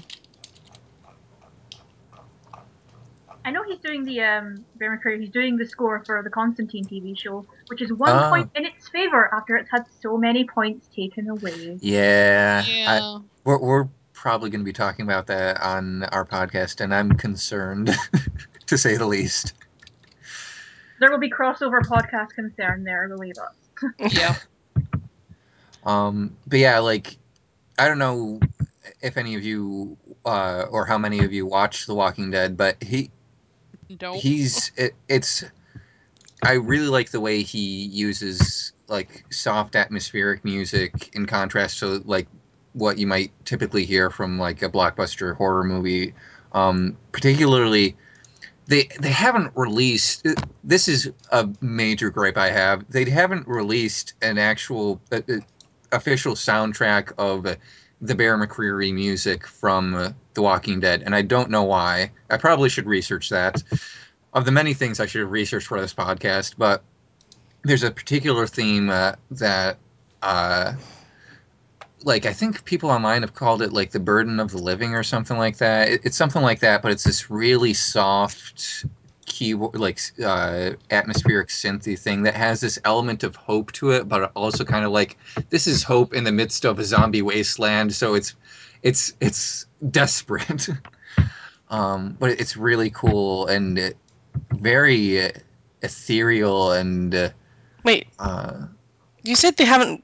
I 3.45 3.51
know 3.51 3.63
he's 3.63 3.79
doing 3.79 4.03
the 4.03 4.19
um 4.21 4.65
Bear 4.75 4.97
McCreary, 4.99 5.21
he's 5.21 5.29
doing 5.29 5.55
the 5.57 5.65
score 5.65 6.03
for 6.05 6.21
the 6.21 6.29
Constantine 6.29 6.85
TV 6.85 7.17
show, 7.17 7.45
which 7.67 7.81
is 7.81 7.91
one 7.93 8.09
Ah. 8.11 8.29
point 8.29 8.51
in 8.55 8.65
its 8.65 8.89
favor 8.89 9.33
after 9.33 9.55
it's 9.55 9.71
had 9.71 9.85
so 10.01 10.17
many 10.17 10.43
points 10.45 10.87
taken 10.93 11.29
away. 11.29 11.77
Yeah. 11.81 12.63
I- 12.65 12.97
Yeah. 12.97 13.19
we're, 13.45 13.57
we're 13.59 13.87
probably 14.13 14.49
going 14.49 14.59
to 14.59 14.65
be 14.65 14.73
talking 14.73 15.03
about 15.03 15.27
that 15.27 15.61
on 15.61 16.03
our 16.03 16.25
podcast, 16.25 16.81
and 16.81 16.93
I'm 16.93 17.13
concerned, 17.13 17.95
to 18.67 18.77
say 18.77 18.97
the 18.97 19.07
least. 19.07 19.53
There 20.99 21.09
will 21.09 21.19
be 21.19 21.31
crossover 21.31 21.79
podcast 21.81 22.31
concern 22.35 22.83
there, 22.83 23.07
believe 23.07 23.35
us. 23.37 24.13
yeah. 24.13 24.35
Um, 25.85 26.35
but 26.47 26.59
yeah, 26.59 26.79
like 26.79 27.17
I 27.77 27.87
don't 27.87 27.99
know 27.99 28.39
if 29.01 29.17
any 29.17 29.35
of 29.35 29.43
you 29.43 29.97
uh, 30.25 30.65
or 30.69 30.85
how 30.85 30.97
many 30.97 31.23
of 31.23 31.31
you 31.31 31.45
watch 31.45 31.85
The 31.85 31.95
Walking 31.95 32.31
Dead, 32.31 32.57
but 32.57 32.81
he 32.83 33.11
Nope. 34.01 34.15
he's 34.15 34.71
it, 34.75 34.93
it's 35.07 35.43
I 36.43 36.53
really 36.53 36.87
like 36.87 37.11
the 37.11 37.19
way 37.19 37.41
he 37.41 37.85
uses 37.85 38.73
like 38.87 39.25
soft 39.29 39.75
atmospheric 39.75 40.43
music 40.45 41.09
in 41.13 41.25
contrast 41.25 41.79
to 41.79 41.99
like 42.05 42.27
what 42.73 42.97
you 42.97 43.07
might 43.07 43.31
typically 43.45 43.85
hear 43.85 44.09
from 44.09 44.37
like 44.37 44.61
a 44.61 44.69
blockbuster 44.69 45.35
horror 45.35 45.63
movie. 45.63 46.13
Um, 46.53 46.97
particularly, 47.11 47.95
they 48.67 48.89
they 48.99 49.09
haven't 49.11 49.51
released. 49.55 50.25
This 50.63 50.87
is 50.87 51.11
a 51.31 51.49
major 51.61 52.09
gripe 52.09 52.37
I 52.37 52.49
have. 52.51 52.89
They 52.89 53.09
haven't 53.09 53.47
released 53.47 54.13
an 54.21 54.37
actual 54.37 55.01
uh, 55.11 55.21
uh, 55.27 55.39
official 55.91 56.35
soundtrack 56.35 57.11
of 57.17 57.57
the 58.01 58.15
Bear 58.15 58.37
McCreary 58.37 58.93
music 58.93 59.45
from 59.45 59.93
uh, 59.93 60.11
The 60.33 60.41
Walking 60.41 60.79
Dead, 60.79 61.03
and 61.03 61.13
I 61.13 61.21
don't 61.21 61.49
know 61.49 61.63
why. 61.63 62.11
I 62.29 62.37
probably 62.37 62.69
should 62.69 62.85
research 62.85 63.29
that. 63.29 63.61
Of 64.33 64.45
the 64.45 64.51
many 64.51 64.73
things 64.73 64.99
I 64.99 65.05
should 65.05 65.21
have 65.21 65.31
researched 65.31 65.67
for 65.67 65.81
this 65.81 65.93
podcast, 65.93 66.53
but 66.57 66.83
there's 67.63 67.83
a 67.83 67.91
particular 67.91 68.47
theme 68.47 68.89
uh, 68.89 69.13
that, 69.31 69.77
uh, 70.21 70.73
like, 72.03 72.25
I 72.25 72.33
think 72.33 72.63
people 72.63 72.89
online 72.89 73.23
have 73.23 73.33
called 73.33 73.61
it 73.61 73.73
like 73.73 73.91
the 73.91 73.99
burden 73.99 74.39
of 74.39 74.51
the 74.51 74.59
living 74.59 74.93
or 74.93 75.03
something 75.03 75.37
like 75.37 75.57
that. 75.57 75.89
It, 75.89 76.01
it's 76.05 76.15
something 76.15 76.41
like 76.41 76.59
that, 76.59 76.81
but 76.81 76.91
it's 76.91 77.03
this 77.03 77.29
really 77.29 77.73
soft 77.73 78.85
keyboard, 79.29 79.75
like 79.79 80.01
uh, 80.23 80.71
atmospheric 80.91 81.47
synthy 81.47 81.97
thing 81.97 82.23
that 82.23 82.35
has 82.35 82.59
this 82.59 82.77
element 82.83 83.23
of 83.23 83.37
hope 83.37 83.71
to 83.73 83.91
it, 83.91 84.09
but 84.09 84.31
also 84.35 84.65
kind 84.65 84.83
of 84.83 84.91
like 84.91 85.17
this 85.49 85.67
is 85.67 85.81
hope 85.83 86.13
in 86.13 86.25
the 86.25 86.31
midst 86.33 86.65
of 86.65 86.77
a 86.79 86.83
zombie 86.83 87.21
wasteland. 87.21 87.93
So 87.93 88.15
it's 88.15 88.35
it's 88.83 89.13
it's 89.21 89.65
desperate. 89.91 90.67
um, 91.69 92.17
but 92.19 92.31
it's 92.31 92.57
really 92.57 92.89
cool 92.89 93.47
and 93.47 93.79
uh, 93.79 93.89
very 94.55 95.23
uh, 95.25 95.31
ethereal 95.81 96.73
and 96.73 97.15
uh, 97.15 97.29
Wait, 97.85 98.07
uh, 98.19 98.65
you 99.23 99.35
said 99.35 99.55
they 99.55 99.63
haven't. 99.65 100.03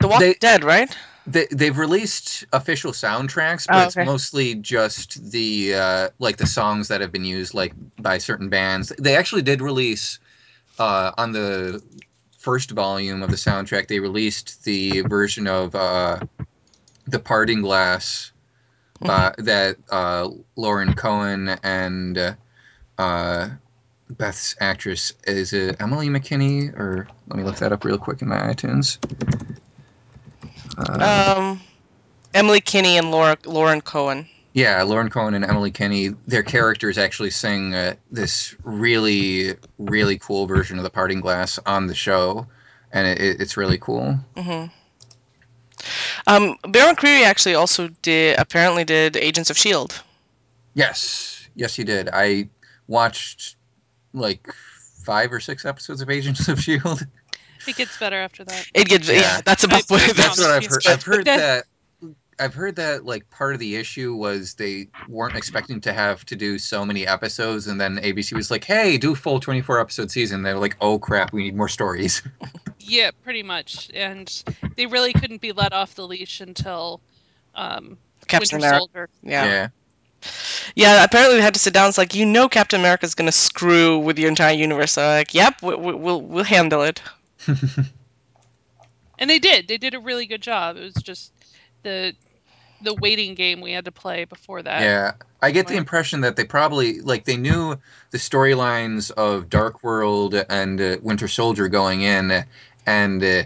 The 0.00 0.08
Walking 0.08 0.28
They- 0.28 0.34
Dead, 0.40 0.64
right? 0.64 0.90
They, 1.26 1.46
they've 1.50 1.76
released 1.76 2.44
official 2.52 2.92
soundtracks, 2.92 3.66
but 3.66 3.76
Oh, 3.76 3.82
it's 3.82 3.96
mostly 3.96 4.56
just 4.56 5.30
the 5.30 5.74
uh, 5.74 6.08
like 6.18 6.36
the 6.36 6.46
songs 6.46 6.88
that 6.88 7.00
have 7.00 7.12
been 7.12 7.24
used 7.24 7.54
like 7.54 7.74
by 7.98 8.18
certain 8.18 8.48
bands. 8.48 8.92
They 8.98 9.16
actually 9.16 9.42
did 9.42 9.62
release 9.62 10.18
uh, 10.78 11.12
on 11.16 11.32
the 11.32 11.82
first 12.38 12.72
volume 12.72 13.22
of 13.22 13.30
the 13.30 13.36
soundtrack. 13.36 13.86
They 13.86 14.00
released 14.00 14.64
the 14.64 15.02
version 15.02 15.46
of 15.46 15.74
uh, 15.76 16.20
the 17.06 17.20
Parting 17.20 17.62
Glass 17.62 18.32
by, 19.00 19.34
that 19.38 19.76
uh, 19.90 20.28
Lauren 20.56 20.94
Cohan 20.94 21.48
and 21.62 22.18
uh, 22.18 22.34
uh, 22.98 23.50
Beth's 24.10 24.56
actress 24.60 25.12
is 25.24 25.52
it 25.52 25.76
Emily 25.80 26.08
McKinney 26.08 26.76
or 26.76 27.08
let 27.28 27.36
me 27.36 27.44
look 27.44 27.56
that 27.56 27.72
up 27.72 27.84
real 27.84 27.98
quick 27.98 28.22
in 28.22 28.28
my 28.28 28.38
iTunes. 28.38 28.98
Uh, 30.78 31.34
Um, 31.36 31.60
Emily 32.34 32.60
Kinney 32.60 32.96
and 32.98 33.10
Laura 33.10 33.36
Lauren 33.44 33.80
Cohan. 33.80 34.26
Yeah, 34.54 34.82
Lauren 34.82 35.08
Cohan 35.08 35.34
and 35.34 35.44
Emily 35.44 35.70
Kinney, 35.70 36.10
their 36.26 36.42
characters 36.42 36.98
actually 36.98 37.30
sing 37.30 37.74
uh, 37.74 37.94
this 38.10 38.54
really, 38.64 39.54
really 39.78 40.18
cool 40.18 40.46
version 40.46 40.76
of 40.76 40.82
the 40.84 40.90
Parting 40.90 41.20
Glass 41.20 41.58
on 41.64 41.86
the 41.86 41.94
show, 41.94 42.46
and 42.92 43.06
it, 43.06 43.18
it, 43.18 43.40
it's 43.40 43.56
really 43.56 43.78
cool. 43.78 44.18
hmm 44.36 44.66
Um, 46.26 46.56
Bear 46.68 46.94
McCreary 46.94 47.24
actually 47.24 47.54
also 47.54 47.88
did 48.02 48.38
apparently 48.38 48.84
did 48.84 49.16
Agents 49.16 49.48
of 49.50 49.56
Shield. 49.56 50.02
Yes, 50.74 51.48
yes, 51.54 51.74
he 51.74 51.84
did. 51.84 52.08
I 52.12 52.48
watched 52.88 53.56
like 54.12 54.52
five 55.04 55.32
or 55.32 55.40
six 55.40 55.64
episodes 55.64 56.02
of 56.02 56.10
Agents 56.10 56.48
of 56.48 56.60
Shield. 56.60 57.06
It 57.66 57.76
gets 57.76 57.96
better 57.98 58.16
after 58.16 58.44
that. 58.44 58.66
It 58.74 58.88
gets 58.88 59.08
yeah, 59.08 59.14
Yeah. 59.20 59.40
that's 59.44 59.64
about 59.64 59.80
It's 59.80 59.90
what 59.90 60.16
That's 60.16 60.38
what 60.38 60.50
I've 60.50 60.66
heard. 60.66 60.86
I've 60.86 61.02
heard 61.02 61.24
That- 61.26 61.36
that. 61.38 61.64
I've 62.38 62.54
heard 62.54 62.76
that 62.76 63.04
like 63.04 63.28
part 63.30 63.52
of 63.54 63.60
the 63.60 63.76
issue 63.76 64.14
was 64.14 64.54
they 64.54 64.88
weren't 65.06 65.36
expecting 65.36 65.80
to 65.82 65.92
have 65.92 66.24
to 66.26 66.34
do 66.34 66.58
so 66.58 66.84
many 66.84 67.06
episodes, 67.06 67.68
and 67.68 67.80
then 67.80 67.98
ABC 67.98 68.32
was 68.34 68.50
like, 68.50 68.64
"Hey, 68.64 68.96
do 68.98 69.14
full 69.14 69.38
twenty-four 69.38 69.78
episode 69.78 70.10
season." 70.10 70.42
They 70.42 70.52
were 70.52 70.58
like, 70.58 70.76
"Oh 70.80 70.98
crap, 70.98 71.32
we 71.32 71.44
need 71.44 71.54
more 71.56 71.68
stories." 71.68 72.22
Yeah, 72.84 73.12
pretty 73.22 73.44
much. 73.44 73.90
And 73.94 74.28
they 74.76 74.86
really 74.86 75.12
couldn't 75.12 75.40
be 75.40 75.52
let 75.52 75.72
off 75.72 75.94
the 75.94 76.04
leash 76.06 76.40
until 76.40 77.00
um, 77.54 77.96
Captain 78.26 78.56
Winter 78.58 78.66
America. 78.66 78.78
Soldier. 78.78 79.08
Yeah. 79.22 79.44
yeah. 79.44 79.68
yeah, 80.74 81.04
Apparently 81.04 81.36
they 81.36 81.42
had 81.42 81.54
to 81.54 81.60
sit 81.60 81.72
down. 81.72 81.88
It's 81.88 81.96
like 81.96 82.14
you 82.16 82.26
know 82.26 82.48
Captain 82.48 82.80
America's 82.80 83.14
gonna 83.14 83.30
screw 83.30 83.98
with 84.00 84.18
your 84.18 84.28
entire 84.28 84.54
universe. 84.54 84.92
So 84.92 85.02
like, 85.06 85.32
yep, 85.32 85.62
we, 85.62 85.76
we, 85.76 85.94
we'll 85.94 86.20
we'll 86.22 86.44
handle 86.44 86.82
it. 86.82 87.00
And 89.22 89.30
they 89.30 89.38
did. 89.38 89.68
They 89.68 89.78
did 89.78 89.94
a 89.94 90.00
really 90.00 90.26
good 90.26 90.42
job. 90.42 90.76
It 90.76 90.80
was 90.80 90.94
just 90.94 91.32
the 91.84 92.12
the 92.82 92.94
waiting 92.94 93.36
game 93.36 93.60
we 93.60 93.70
had 93.70 93.84
to 93.84 93.92
play 93.92 94.24
before 94.24 94.60
that. 94.60 94.82
Yeah, 94.82 95.12
I 95.40 95.52
get 95.52 95.68
the 95.68 95.76
impression 95.76 96.22
that 96.22 96.34
they 96.34 96.44
probably 96.44 97.00
like 97.02 97.24
they 97.24 97.36
knew 97.36 97.76
the 98.10 98.18
storylines 98.18 99.12
of 99.12 99.48
Dark 99.48 99.84
World 99.84 100.34
and 100.34 100.80
uh, 100.80 100.96
Winter 101.02 101.28
Soldier 101.28 101.68
going 101.68 102.02
in, 102.02 102.44
and 102.86 103.22
uh, 103.22 103.44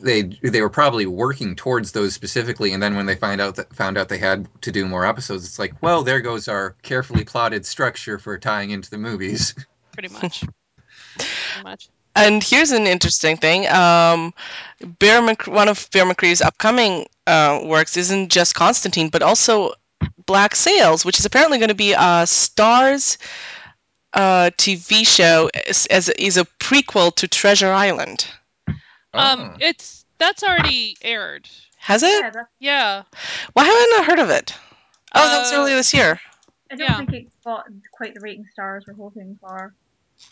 they 0.00 0.22
they 0.22 0.60
were 0.60 0.70
probably 0.70 1.06
working 1.06 1.56
towards 1.56 1.90
those 1.90 2.14
specifically. 2.14 2.72
And 2.72 2.80
then 2.80 2.94
when 2.94 3.06
they 3.06 3.16
find 3.16 3.40
out 3.40 3.56
that 3.56 3.74
found 3.74 3.98
out 3.98 4.08
they 4.08 4.18
had 4.18 4.46
to 4.62 4.70
do 4.70 4.86
more 4.86 5.04
episodes, 5.04 5.44
it's 5.44 5.58
like, 5.58 5.74
well, 5.82 6.04
there 6.04 6.20
goes 6.20 6.46
our 6.46 6.76
carefully 6.82 7.24
plotted 7.24 7.66
structure 7.66 8.20
for 8.20 8.38
tying 8.38 8.70
into 8.70 8.88
the 8.88 8.98
movies. 8.98 9.52
Pretty 9.94 10.14
much. 10.14 10.44
pretty 11.18 11.64
much. 11.64 11.88
And 12.24 12.42
here's 12.42 12.70
an 12.70 12.86
interesting 12.86 13.36
thing. 13.36 13.68
Um, 13.68 14.34
Bear 14.98 15.22
Mc- 15.22 15.46
one 15.46 15.68
of 15.68 15.88
Bear 15.92 16.04
McCreary's 16.04 16.40
upcoming 16.42 17.06
uh, 17.26 17.60
works 17.64 17.96
isn't 17.96 18.30
just 18.30 18.54
Constantine, 18.54 19.08
but 19.08 19.22
also 19.22 19.72
Black 20.26 20.54
Sails, 20.54 21.04
which 21.04 21.18
is 21.18 21.24
apparently 21.24 21.58
going 21.58 21.68
to 21.68 21.74
be 21.74 21.94
a 21.98 22.26
Stars 22.26 23.18
uh, 24.14 24.50
TV 24.56 25.06
show 25.06 25.50
as, 25.66 25.86
as 25.86 26.08
is 26.10 26.36
a 26.36 26.44
prequel 26.58 27.14
to 27.16 27.28
Treasure 27.28 27.72
Island. 27.72 28.26
Um, 28.68 28.74
Oh. 29.14 29.56
it's 29.60 30.04
that's 30.18 30.42
already 30.42 30.96
aired. 31.02 31.48
Has 31.78 32.02
it? 32.02 32.08
Yeah, 32.22 32.30
that's, 32.30 32.48
Yeah. 32.58 33.02
Why 33.54 33.64
haven't 33.64 34.00
I 34.00 34.04
heard 34.04 34.18
of 34.18 34.30
it? 34.30 34.54
Oh, 35.14 35.26
that 35.28 35.38
was 35.38 35.52
Uh, 35.52 35.56
earlier 35.56 35.76
this 35.76 35.94
year. 35.94 36.20
I 36.70 36.76
don't 36.76 36.88
Yeah. 36.88 36.96
think 36.98 37.12
it 37.14 37.26
got 37.44 37.64
quite 37.92 38.14
the 38.14 38.20
rating 38.20 38.46
stars 38.52 38.84
we're 38.86 38.94
hoping 38.94 39.38
for. 39.40 39.72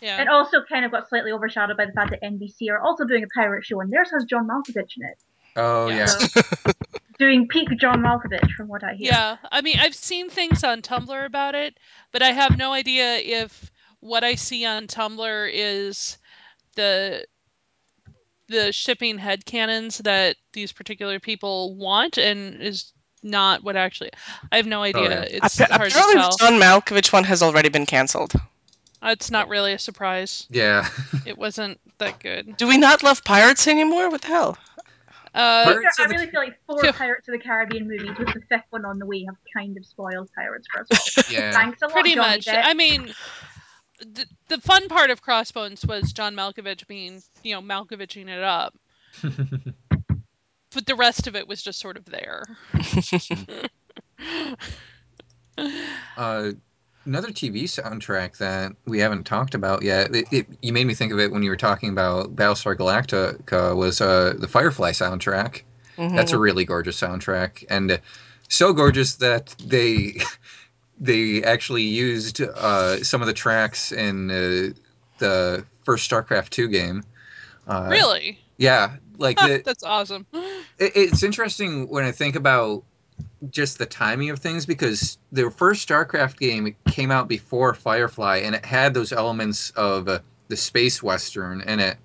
Yeah. 0.00 0.20
It 0.20 0.28
also 0.28 0.62
kind 0.68 0.84
of 0.84 0.90
got 0.90 1.08
slightly 1.08 1.32
overshadowed 1.32 1.76
by 1.76 1.86
the 1.86 1.92
fact 1.92 2.10
that 2.10 2.22
NBC 2.22 2.70
are 2.70 2.80
also 2.80 3.04
doing 3.04 3.22
a 3.22 3.28
pirate 3.34 3.64
show, 3.64 3.80
and 3.80 3.92
theirs 3.92 4.10
has 4.12 4.24
John 4.24 4.46
Malkovich 4.48 4.96
in 4.96 5.04
it. 5.04 5.18
oh 5.56 5.88
Yeah. 5.88 5.96
yeah, 5.96 6.06
So, 6.06 6.40
doing 7.18 7.48
peak 7.48 7.68
John 7.78 8.00
Malkovich, 8.00 8.50
from 8.52 8.68
what 8.68 8.84
I 8.84 8.94
hear. 8.94 9.12
Yeah, 9.12 9.36
I 9.50 9.60
mean, 9.60 9.76
I've 9.78 9.94
seen 9.94 10.28
things 10.28 10.64
on 10.64 10.82
Tumblr 10.82 11.24
about 11.24 11.54
it, 11.54 11.78
but 12.12 12.22
I 12.22 12.32
have 12.32 12.58
no 12.58 12.72
idea 12.72 13.16
if 13.16 13.70
what 14.00 14.24
I 14.24 14.34
see 14.34 14.64
on 14.64 14.86
Tumblr 14.86 15.50
is 15.52 16.18
the 16.74 17.24
the 18.48 18.70
shipping 18.72 19.18
head 19.18 19.44
canons 19.44 19.98
that 19.98 20.36
these 20.52 20.70
particular 20.70 21.18
people 21.18 21.74
want 21.74 22.16
and 22.16 22.62
is 22.62 22.92
not 23.24 23.64
what 23.64 23.74
actually 23.74 24.10
I 24.52 24.56
have 24.56 24.66
no 24.66 24.80
oh, 24.80 24.84
idea. 24.84 25.10
yeah. 25.10 25.22
It's 25.42 25.60
Appa- 25.60 25.74
hard 25.74 25.90
to 25.90 25.96
tell. 25.96 26.12
the 26.12 26.36
John 26.38 26.60
Malkovich 26.60 27.12
one 27.12 27.24
has 27.24 27.42
already 27.42 27.68
been 27.70 27.86
cancelled. 27.86 28.34
It's 29.06 29.30
not 29.30 29.48
really 29.48 29.72
a 29.72 29.78
surprise. 29.78 30.46
Yeah. 30.50 30.88
It 31.26 31.36
wasn't 31.38 31.80
that 31.98 32.18
good. 32.20 32.56
Do 32.56 32.66
we 32.68 32.76
not 32.78 33.02
love 33.02 33.24
pirates 33.24 33.66
anymore? 33.66 34.10
What 34.10 34.20
the 34.22 34.28
hell? 34.28 34.58
Uh, 35.34 35.64
Pirates 35.64 35.98
I 35.98 36.04
of 36.04 36.08
the- 36.08 36.14
really 36.16 36.30
feel 36.30 36.40
like 36.40 36.58
four 36.66 36.80
Phew. 36.80 36.92
Pirates 36.92 37.28
of 37.28 37.32
the 37.32 37.38
Caribbean 37.38 37.86
movies 37.88 38.16
with 38.18 38.32
the 38.32 38.40
fifth 38.48 38.64
one 38.70 38.84
on 38.84 38.98
the 38.98 39.04
way 39.06 39.24
have 39.24 39.36
kind 39.54 39.76
of 39.76 39.84
spoiled 39.84 40.30
Pirates 40.34 40.66
for 40.72 40.80
us 40.90 41.30
yeah. 41.30 41.52
Thanks 41.52 41.82
a 41.82 41.86
lot, 41.86 41.92
pretty 41.92 42.14
Johnny 42.14 42.36
much. 42.36 42.46
Depp. 42.46 42.62
I 42.64 42.74
mean, 42.74 43.12
the, 44.00 44.24
the 44.48 44.60
fun 44.60 44.88
part 44.88 45.10
of 45.10 45.20
Crossbones 45.20 45.84
was 45.84 46.12
John 46.12 46.34
Malkovich 46.34 46.86
being, 46.86 47.22
you 47.42 47.54
know, 47.54 47.60
Malkoviching 47.62 48.28
it 48.28 48.42
up. 48.42 48.74
But 50.74 50.84
the 50.84 50.94
rest 50.96 51.26
of 51.26 51.36
it 51.36 51.48
was 51.48 51.62
just 51.62 51.78
sort 51.80 51.96
of 51.96 52.04
there. 52.04 52.42
uh, 56.16 56.50
another 57.06 57.28
TV 57.28 57.64
soundtrack 57.64 58.36
that 58.38 58.72
we 58.84 58.98
haven't 58.98 59.24
talked 59.24 59.54
about 59.54 59.82
yet. 59.82 60.14
It, 60.14 60.26
it, 60.32 60.46
you 60.60 60.72
made 60.72 60.86
me 60.86 60.94
think 60.94 61.12
of 61.12 61.18
it 61.18 61.30
when 61.32 61.42
you 61.42 61.50
were 61.50 61.56
talking 61.56 61.88
about 61.90 62.36
Battlestar 62.36 62.76
Galactica. 62.76 63.74
Was 63.74 64.00
uh, 64.00 64.34
the 64.38 64.48
Firefly 64.48 64.90
soundtrack? 64.90 65.62
Mhm. 65.96 66.14
That's 66.14 66.32
a 66.32 66.38
really 66.38 66.64
gorgeous 66.64 67.00
soundtrack, 67.00 67.64
and 67.70 67.98
so 68.48 68.72
gorgeous 68.72 69.14
that 69.16 69.54
they 69.64 70.18
they 71.00 71.42
actually 71.42 71.82
used 71.82 72.40
uh, 72.42 73.02
some 73.02 73.22
of 73.22 73.26
the 73.26 73.32
tracks 73.32 73.92
in 73.92 74.30
uh, 74.30 74.74
the 75.18 75.64
first 75.84 76.10
StarCraft 76.10 76.50
two 76.50 76.68
game. 76.68 77.02
Uh, 77.66 77.88
really? 77.90 78.38
Yeah, 78.58 78.96
like 79.18 79.38
the, 79.38 79.62
That's 79.64 79.84
awesome. 79.84 80.26
it, 80.32 80.92
it's 80.94 81.22
interesting 81.22 81.88
when 81.88 82.04
I 82.04 82.12
think 82.12 82.36
about 82.36 82.84
just 83.50 83.78
the 83.78 83.86
timing 83.86 84.30
of 84.30 84.38
things 84.38 84.66
because 84.66 85.18
the 85.32 85.50
first 85.50 85.88
StarCraft 85.88 86.38
game 86.38 86.74
came 86.86 87.10
out 87.10 87.28
before 87.28 87.74
Firefly 87.74 88.38
and 88.38 88.54
it 88.54 88.64
had 88.64 88.94
those 88.94 89.12
elements 89.12 89.70
of 89.70 90.08
uh, 90.08 90.20
the 90.48 90.56
space 90.56 91.02
western 91.02 91.60
in 91.62 91.80
it. 91.80 91.96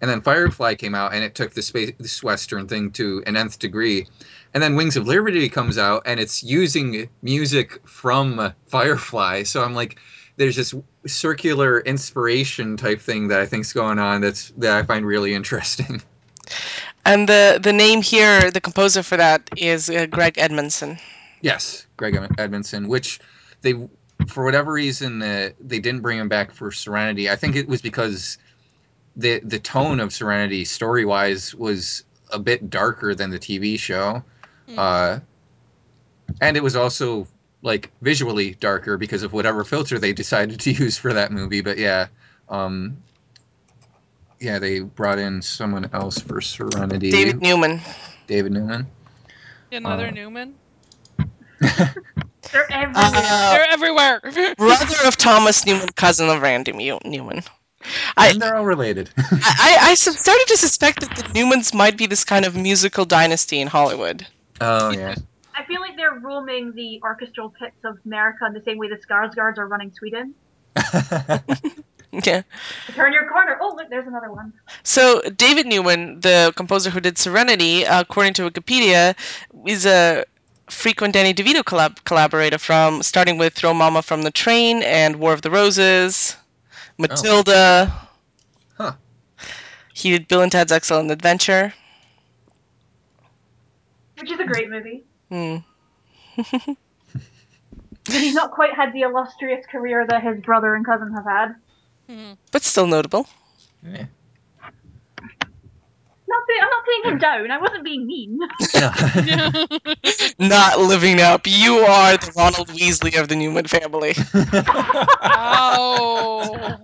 And 0.00 0.10
then 0.10 0.22
Firefly 0.22 0.76
came 0.76 0.94
out 0.94 1.12
and 1.12 1.22
it 1.22 1.34
took 1.34 1.52
the 1.52 1.62
space 1.62 2.22
western 2.22 2.66
thing 2.66 2.90
to 2.92 3.22
an 3.26 3.36
nth 3.36 3.58
degree. 3.58 4.06
And 4.54 4.62
then 4.62 4.74
Wings 4.74 4.96
of 4.96 5.06
Liberty 5.06 5.48
comes 5.48 5.76
out 5.76 6.02
and 6.06 6.18
it's 6.18 6.42
using 6.42 7.08
music 7.22 7.86
from 7.86 8.52
Firefly. 8.66 9.42
So 9.42 9.62
I'm 9.62 9.74
like 9.74 9.98
there's 10.36 10.56
this 10.56 10.74
circular 11.06 11.80
inspiration 11.80 12.78
type 12.78 13.00
thing 13.00 13.28
that 13.28 13.40
I 13.40 13.46
think's 13.46 13.74
going 13.74 13.98
on 13.98 14.22
that's 14.22 14.52
that 14.56 14.74
I 14.74 14.82
find 14.84 15.04
really 15.04 15.34
interesting. 15.34 16.00
And 17.04 17.28
the 17.28 17.58
the 17.62 17.72
name 17.72 18.02
here, 18.02 18.50
the 18.50 18.60
composer 18.60 19.02
for 19.02 19.16
that 19.16 19.48
is 19.56 19.88
uh, 19.90 20.06
Greg 20.06 20.38
Edmonson. 20.38 20.98
Yes, 21.40 21.86
Greg 21.96 22.14
Ed- 22.16 22.38
Edmonson, 22.38 22.88
which 22.88 23.20
they, 23.62 23.74
for 24.26 24.44
whatever 24.44 24.72
reason, 24.72 25.22
uh, 25.22 25.50
they 25.60 25.78
didn't 25.78 26.00
bring 26.00 26.18
him 26.18 26.28
back 26.28 26.52
for 26.52 26.70
Serenity. 26.70 27.30
I 27.30 27.36
think 27.36 27.56
it 27.56 27.68
was 27.68 27.80
because 27.82 28.38
the 29.16 29.40
the 29.40 29.58
tone 29.58 30.00
of 30.00 30.12
Serenity, 30.12 30.64
story 30.64 31.04
wise, 31.04 31.54
was 31.54 32.04
a 32.32 32.38
bit 32.38 32.70
darker 32.70 33.14
than 33.14 33.30
the 33.30 33.38
TV 33.38 33.76
show, 33.78 34.22
Hmm. 34.66 34.78
uh, 34.78 35.18
and 36.40 36.56
it 36.56 36.62
was 36.62 36.76
also 36.76 37.26
like 37.62 37.90
visually 38.00 38.54
darker 38.54 38.96
because 38.96 39.22
of 39.22 39.32
whatever 39.32 39.64
filter 39.64 39.98
they 39.98 40.12
decided 40.12 40.60
to 40.60 40.70
use 40.84 40.96
for 40.98 41.12
that 41.12 41.32
movie. 41.32 41.60
But 41.60 41.78
yeah, 41.78 42.08
um, 42.48 42.96
yeah, 44.40 44.58
they 44.58 44.80
brought 44.80 45.18
in 45.18 45.40
someone 45.42 45.88
else 45.92 46.18
for 46.18 46.40
Serenity, 46.40 47.10
David 47.10 47.40
Newman. 47.42 47.80
David 48.26 48.52
Newman. 48.52 48.86
Another 49.72 50.06
Uh, 50.08 50.10
Newman? 50.10 50.54
They're 51.60 52.70
everywhere. 52.72 52.94
Uh, 52.94 53.50
They're 53.52 53.66
everywhere. 53.70 54.20
brother 54.56 54.96
of 55.06 55.16
Thomas 55.16 55.64
Newman, 55.66 55.88
cousin 55.96 56.28
of 56.28 56.40
Randy 56.42 56.72
Mew- 56.72 56.98
Newman. 57.04 57.42
I- 58.16 58.28
and 58.30 58.42
they're 58.42 58.56
all 58.56 58.64
related. 58.66 59.10
I, 59.18 59.76
I, 59.80 59.90
I 59.90 59.94
started 59.94 60.44
to 60.48 60.56
suspect 60.56 61.00
that 61.00 61.14
the 61.16 61.22
Newmans 61.38 61.72
might 61.72 61.96
be 61.96 62.06
this 62.06 62.24
kind 62.24 62.44
of 62.44 62.56
musical 62.56 63.04
dynasty 63.04 63.60
in 63.60 63.68
Hollywood. 63.68 64.26
oh 64.60 64.90
yeah. 64.90 65.14
I 65.54 65.64
feel 65.64 65.80
like 65.80 65.96
they're 65.96 66.18
roaming 66.18 66.72
the 66.74 67.00
orchestral 67.02 67.50
pits 67.50 67.76
of 67.84 67.98
America 68.04 68.46
in 68.46 68.52
the 68.54 68.62
same 68.62 68.78
way 68.78 68.88
the 68.88 68.96
Skarsgårds 68.96 69.58
are 69.58 69.66
running 69.68 69.92
Sweden. 69.92 70.34
Yeah. 72.24 72.42
Turn 72.94 73.12
your 73.12 73.28
corner. 73.28 73.56
Oh, 73.60 73.74
look, 73.76 73.88
there's 73.88 74.06
another 74.08 74.32
one. 74.32 74.52
So 74.82 75.20
David 75.36 75.66
Newman, 75.66 76.18
the 76.20 76.52
composer 76.56 76.90
who 76.90 77.00
did 77.00 77.16
Serenity, 77.18 77.84
according 77.84 78.34
to 78.34 78.50
Wikipedia, 78.50 79.14
is 79.64 79.86
a 79.86 80.24
frequent 80.68 81.14
Danny 81.14 81.32
DeVito 81.32 81.62
collab- 81.62 82.02
collaborator 82.04 82.58
from 82.58 83.02
starting 83.02 83.38
with 83.38 83.54
Throw 83.54 83.74
Mama 83.74 84.02
from 84.02 84.22
the 84.22 84.30
Train 84.30 84.82
and 84.82 85.16
War 85.16 85.32
of 85.32 85.42
the 85.42 85.50
Roses, 85.50 86.36
Matilda. 86.98 87.92
Huh. 88.76 88.92
He 89.94 90.10
did 90.10 90.26
Bill 90.28 90.42
and 90.42 90.50
Ted's 90.50 90.72
Excellent 90.72 91.10
Adventure. 91.10 91.72
Which 94.18 94.30
is 94.30 94.40
a 94.40 94.44
great 94.44 94.68
movie. 94.68 95.04
Hmm. 95.28 95.56
But 96.36 96.76
he's 98.14 98.34
not 98.34 98.50
quite 98.50 98.74
had 98.74 98.92
the 98.92 99.02
illustrious 99.02 99.64
career 99.66 100.06
that 100.08 100.22
his 100.22 100.40
brother 100.40 100.74
and 100.74 100.84
cousin 100.84 101.12
have 101.14 101.24
had. 101.24 101.54
Hmm. 102.10 102.32
But 102.50 102.62
still 102.64 102.86
notable. 102.88 103.28
Yeah. 103.82 104.06
Not 106.28 106.46
put- 106.46 106.62
I'm 106.62 106.70
not 106.70 106.84
putting 106.84 107.04
him 107.12 107.18
down. 107.18 107.50
I 107.50 107.58
wasn't 107.58 107.84
being 107.84 108.06
mean. 108.06 108.38
Not 110.38 110.78
living 110.78 111.20
up. 111.20 111.42
You 111.46 111.78
are 111.78 112.16
the 112.16 112.32
Ronald 112.36 112.68
Weasley 112.68 113.20
of 113.20 113.28
the 113.28 113.36
Newman 113.36 113.66
family. 113.66 114.14
oh, 115.22 116.76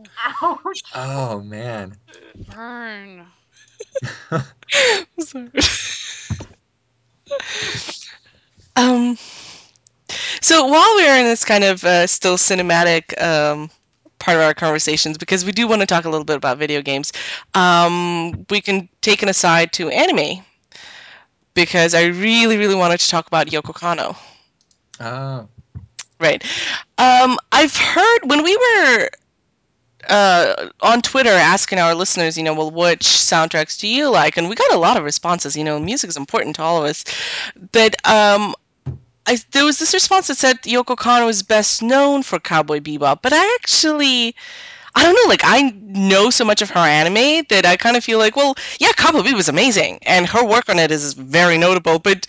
Ouch. 0.43 0.83
oh 0.95 1.41
man. 1.41 1.97
burn. 2.55 3.27
Sorry. 5.19 5.51
um. 8.77 9.17
So 10.41 10.67
while 10.67 10.95
we're 10.97 11.17
in 11.19 11.25
this 11.25 11.45
kind 11.45 11.65
of 11.65 11.85
uh, 11.85 12.07
still 12.07 12.37
cinematic 12.37 13.21
um, 13.23 13.71
part 14.19 14.37
of 14.37 14.43
our 14.43 14.55
conversations, 14.55 15.19
because 15.19 15.45
we 15.45 15.53
do 15.53 15.69
want 15.69 15.81
to 15.81 15.87
talk 15.87 16.05
a 16.05 16.11
little 16.11 16.25
bit 16.25 16.37
about 16.37 16.59
video 16.59 16.83
games, 16.83 17.13
um, 17.55 18.47
we 18.51 18.61
can 18.61 18.89
take 19.01 19.23
an 19.23 19.29
aside 19.29 19.73
to 19.75 19.89
anime, 19.91 20.45
because 21.55 21.95
I 21.95 22.07
really, 22.07 22.57
really 22.59 22.75
wanted 22.75 23.01
to 23.01 23.09
talk 23.09 23.27
about 23.27 23.47
Yoko 23.49 23.75
Kanno. 23.75 24.17
Oh. 25.01 25.49
Right. 26.19 26.43
Um, 26.97 27.37
I've 27.53 27.77
heard 27.77 28.21
when 28.25 28.43
we 28.43 28.57
were 28.57 29.11
uh, 30.09 30.69
on 30.81 31.03
Twitter 31.03 31.31
asking 31.31 31.79
our 31.79 31.95
listeners, 31.95 32.39
you 32.39 32.45
know, 32.45 32.55
well, 32.55 32.71
which 32.71 33.01
soundtracks 33.03 33.79
do 33.79 33.87
you 33.87 34.11
like? 34.11 34.39
And 34.39 34.49
we 34.49 34.55
got 34.55 34.73
a 34.73 34.79
lot 34.79 34.97
of 34.97 35.05
responses. 35.05 35.57
You 35.57 35.65
know, 35.65 35.79
music 35.79 36.09
is 36.09 36.17
important 36.17 36.57
to 36.57 36.63
all 36.63 36.79
of 36.83 36.89
us. 36.89 37.05
But 37.73 37.97
um, 38.09 38.55
I, 39.27 39.39
there 39.53 39.65
was 39.65 39.79
this 39.79 39.95
response 39.95 40.29
that 40.29 40.37
said 40.37 40.63
Yoko 40.63 40.97
Kanno 40.97 41.29
is 41.29 41.43
best 41.43 41.83
known 41.83 42.23
for 42.23 42.39
Cowboy 42.39 42.81
Bebop. 42.81 43.21
But 43.23 43.33
I 43.35 43.55
actually. 43.61 44.35
I 44.99 45.03
don't 45.03 45.13
know, 45.13 45.29
like 45.29 45.43
I 45.45 45.75
know 45.83 46.31
so 46.31 46.43
much 46.43 46.63
of 46.63 46.71
her 46.71 46.81
anime 46.81 47.45
that 47.51 47.67
I 47.67 47.77
kind 47.77 47.99
of 47.99 48.05
feel 48.05 48.19
like, 48.19 48.35
well, 48.35 48.55
yeah, 48.81 48.93
Cowboy 48.97 49.21
Bebop 49.21 49.39
is 49.39 49.49
amazing, 49.49 49.99
and 50.03 50.27
her 50.27 50.43
work 50.43 50.71
on 50.71 50.79
it 50.79 50.91
is 50.91 51.13
very 51.13 51.59
notable. 51.59 51.99
But 51.99 52.27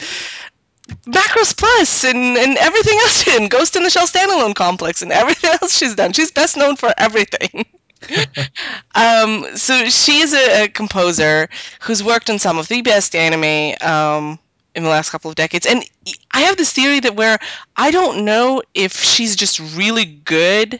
Macross 1.05 1.55
Plus 1.55 2.03
and, 2.03 2.37
and 2.37 2.57
everything 2.57 2.97
else 3.01 3.23
she 3.23 3.31
did, 3.31 3.49
Ghost 3.49 3.75
in 3.75 3.83
the 3.83 3.89
Shell 3.89 4.07
standalone 4.07 4.55
complex 4.55 5.01
and 5.01 5.11
everything 5.11 5.51
else 5.61 5.77
she's 5.77 5.95
done. 5.95 6.13
She's 6.13 6.31
best 6.31 6.57
known 6.57 6.75
for 6.75 6.93
everything. 6.97 7.65
um, 8.95 9.45
so 9.55 9.85
she 9.89 10.19
is 10.19 10.33
a, 10.33 10.63
a 10.63 10.67
composer 10.67 11.49
who's 11.81 12.03
worked 12.03 12.29
on 12.29 12.39
some 12.39 12.57
of 12.57 12.67
the 12.67 12.81
best 12.81 13.15
anime 13.15 13.75
um, 13.81 14.39
in 14.77 14.83
the 14.83 14.89
last 14.89 15.09
couple 15.09 15.29
of 15.29 15.35
decades. 15.35 15.65
And 15.65 15.83
I 16.31 16.41
have 16.41 16.57
this 16.57 16.71
theory 16.71 17.01
that 17.01 17.15
where 17.17 17.39
I 17.75 17.91
don't 17.91 18.23
know 18.23 18.61
if 18.75 18.93
she's 18.93 19.35
just 19.35 19.59
really 19.75 20.05
good 20.05 20.79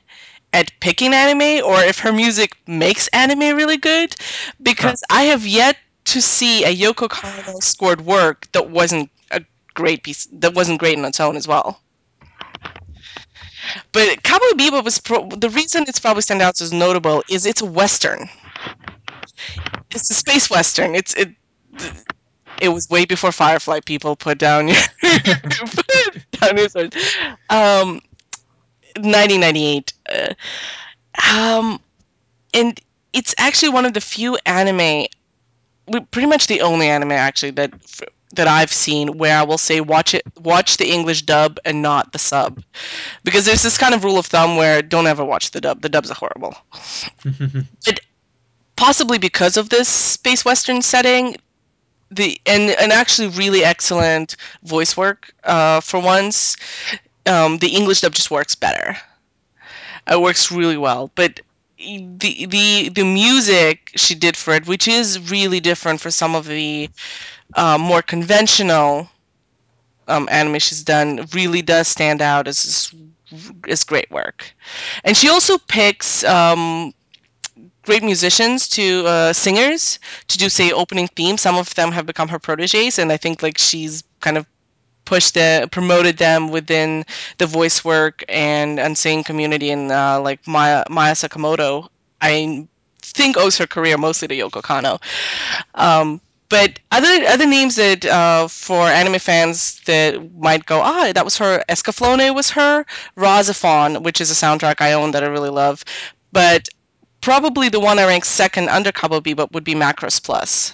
at 0.54 0.72
picking 0.80 1.14
anime 1.14 1.66
or 1.66 1.82
if 1.84 2.00
her 2.00 2.14
music 2.14 2.56
makes 2.68 3.08
anime 3.10 3.58
really 3.58 3.78
good 3.78 4.16
because 4.62 5.04
I 5.10 5.24
have 5.24 5.46
yet 5.46 5.78
to 6.06 6.22
see 6.22 6.64
a 6.64 6.76
Yoko 6.76 7.10
Kanno 7.10 7.62
scored 7.62 8.02
work 8.02 8.50
that 8.54 8.70
wasn't 8.70 9.10
a 9.32 9.42
great 9.74 10.04
piece 10.04 10.28
that 10.32 10.54
wasn't 10.54 10.80
great 10.80 10.98
on 10.98 11.06
its 11.06 11.20
own 11.20 11.36
as 11.36 11.48
well. 11.48 11.82
But 13.92 14.24
Cowboy 14.24 14.54
Bebop 14.56 14.84
was 14.86 15.00
pro- 15.00 15.28
the 15.30 15.50
reason 15.50 15.86
it's 15.88 16.00
probably 16.00 16.22
stand 16.22 16.42
out 16.42 16.62
as 16.62 16.72
notable 16.72 17.24
is 17.30 17.46
it's 17.46 17.62
a 17.62 17.66
western. 17.66 18.30
It's 19.92 20.10
a 20.10 20.14
space 20.14 20.50
western. 20.50 20.96
It's 20.96 21.14
it. 21.16 21.30
It 22.62 22.70
was 22.70 22.90
way 22.90 23.06
before 23.06 23.32
Firefly. 23.32 23.80
People 23.82 24.16
put 24.16 24.38
down 24.38 24.68
your 24.68 24.82
put 25.02 26.32
down 26.32 26.58
your 26.58 26.70
swords. 26.70 26.96
Um, 27.50 28.02
1998. 28.96 29.94
Uh, 30.10 30.34
Um, 31.34 31.80
and 32.54 32.80
it's 33.14 33.34
actually 33.38 33.70
one 33.70 33.86
of 33.86 33.94
the 33.94 34.02
few 34.02 34.38
anime, 34.46 35.06
pretty 36.12 36.28
much 36.28 36.48
the 36.48 36.62
only 36.62 36.88
anime 36.88 37.12
actually 37.12 37.52
that 37.52 37.74
that 38.34 38.48
I've 38.48 38.72
seen 38.74 39.18
where 39.18 39.38
I 39.38 39.44
will 39.44 39.58
say 39.58 39.80
watch 39.82 40.14
it, 40.14 40.24
watch 40.42 40.78
the 40.78 40.92
English 40.92 41.24
dub 41.24 41.60
and 41.66 41.82
not 41.82 42.12
the 42.12 42.20
sub, 42.20 42.62
because 43.24 43.46
there's 43.46 43.64
this 43.64 43.78
kind 43.78 43.94
of 43.96 44.04
rule 44.04 44.18
of 44.20 44.26
thumb 44.26 44.58
where 44.58 44.82
don't 44.82 45.08
ever 45.08 45.24
watch 45.24 45.52
the 45.52 45.62
dub. 45.62 45.82
The 45.82 45.90
dubs 45.90 46.12
are 46.12 46.16
horrible. 46.16 46.56
But 47.86 48.00
possibly 48.76 49.18
because 49.18 49.58
of 49.58 49.70
this 49.70 49.88
space 49.90 50.46
western 50.46 50.82
setting, 50.82 51.38
the 52.12 52.40
and 52.46 52.72
and 52.72 52.92
actually 52.92 53.28
really 53.30 53.64
excellent 53.64 54.36
voice 54.64 54.96
work 54.98 55.34
uh, 55.44 55.82
for 55.82 56.00
once. 56.00 56.58
Um, 57.26 57.58
the 57.58 57.70
English 57.76 58.02
dub 58.02 58.14
just 58.14 58.32
works 58.32 58.56
better. 58.56 58.98
It 60.10 60.22
works 60.22 60.52
really 60.52 60.78
well, 60.78 61.12
but 61.16 61.42
the 61.78 62.46
the 62.48 62.90
the 62.90 63.04
music 63.04 63.92
she 63.96 64.16
did 64.16 64.36
for 64.38 64.54
it, 64.54 64.68
which 64.68 64.88
is 64.88 65.30
really 65.32 65.60
different 65.60 66.02
for 66.02 66.10
some 66.12 66.36
of 66.36 66.48
the 66.48 66.90
uh, 67.56 67.78
more 67.78 68.02
conventional 68.02 69.10
um, 70.08 70.28
anime 70.32 70.60
she's 70.60 70.84
done, 70.84 71.26
really 71.34 71.62
does 71.62 71.88
stand 71.88 72.22
out 72.22 72.48
as 72.48 72.94
as 73.68 73.84
great 73.84 74.10
work. 74.12 74.56
And 75.04 75.16
she 75.18 75.30
also 75.30 75.58
picks 75.58 76.24
um, 76.24 76.94
great 77.88 78.04
musicians 78.04 78.68
to 78.70 79.06
uh, 79.08 79.34
singers 79.34 80.00
to 80.28 80.38
do 80.38 80.50
say 80.50 80.72
opening 80.72 81.08
themes. 81.08 81.42
Some 81.42 81.56
of 81.58 81.74
them 81.76 81.92
have 81.92 82.06
become 82.06 82.30
her 82.30 82.40
proteges, 82.40 83.00
and 83.00 83.12
I 83.12 83.18
think 83.18 83.42
like 83.42 83.58
she's 83.58 84.04
kind 84.22 84.38
of 84.38 84.46
pushed 85.06 85.34
the 85.36 85.68
promoted 85.72 86.18
them 86.18 86.50
within 86.52 87.06
the 87.40 87.48
voice 87.48 87.84
work 87.86 88.24
and 88.30 88.80
and 88.80 88.98
singing 88.98 89.24
community 89.24 89.72
and 89.72 89.92
uh, 89.92 90.22
like 90.22 90.46
Maya 90.48 90.84
Maaya 90.90 91.16
Sakamoto. 91.16 91.90
I 92.22 92.68
think 93.02 93.38
owes 93.38 93.58
her 93.58 93.68
career 93.68 93.98
mostly 93.98 94.28
to 94.28 94.36
Yoko 94.36 94.62
Kanno. 94.62 95.00
Um, 95.76 96.22
but 96.50 96.80
other 96.92 97.26
other 97.28 97.48
names 97.48 97.76
that 97.78 98.06
uh, 98.06 98.48
for 98.48 98.88
anime 98.88 99.20
fans 99.20 99.82
that 99.86 100.34
might 100.38 100.66
go 100.66 100.82
ah 100.82 101.12
that 101.14 101.26
was 101.26 101.38
her 101.38 101.64
Escaflowne 101.70 102.36
was 102.36 102.50
her. 102.52 102.86
RahXephon 103.18 104.04
which 104.04 104.22
is 104.22 104.32
a 104.32 104.36
soundtrack 104.36 104.82
I 104.82 104.94
own 104.94 105.12
that 105.12 105.24
I 105.24 105.28
really 105.28 105.50
love. 105.50 105.84
But 106.32 106.68
probably 107.28 107.68
the 107.68 107.78
one 107.78 108.00
I 108.00 108.06
rank 108.06 108.24
second 108.24 108.70
under 108.70 108.90
Cowboy 108.90 109.20
Bebop 109.20 109.52
would 109.52 109.66
be 109.66 109.76
Macross 109.76 110.24
Plus. 110.24 110.72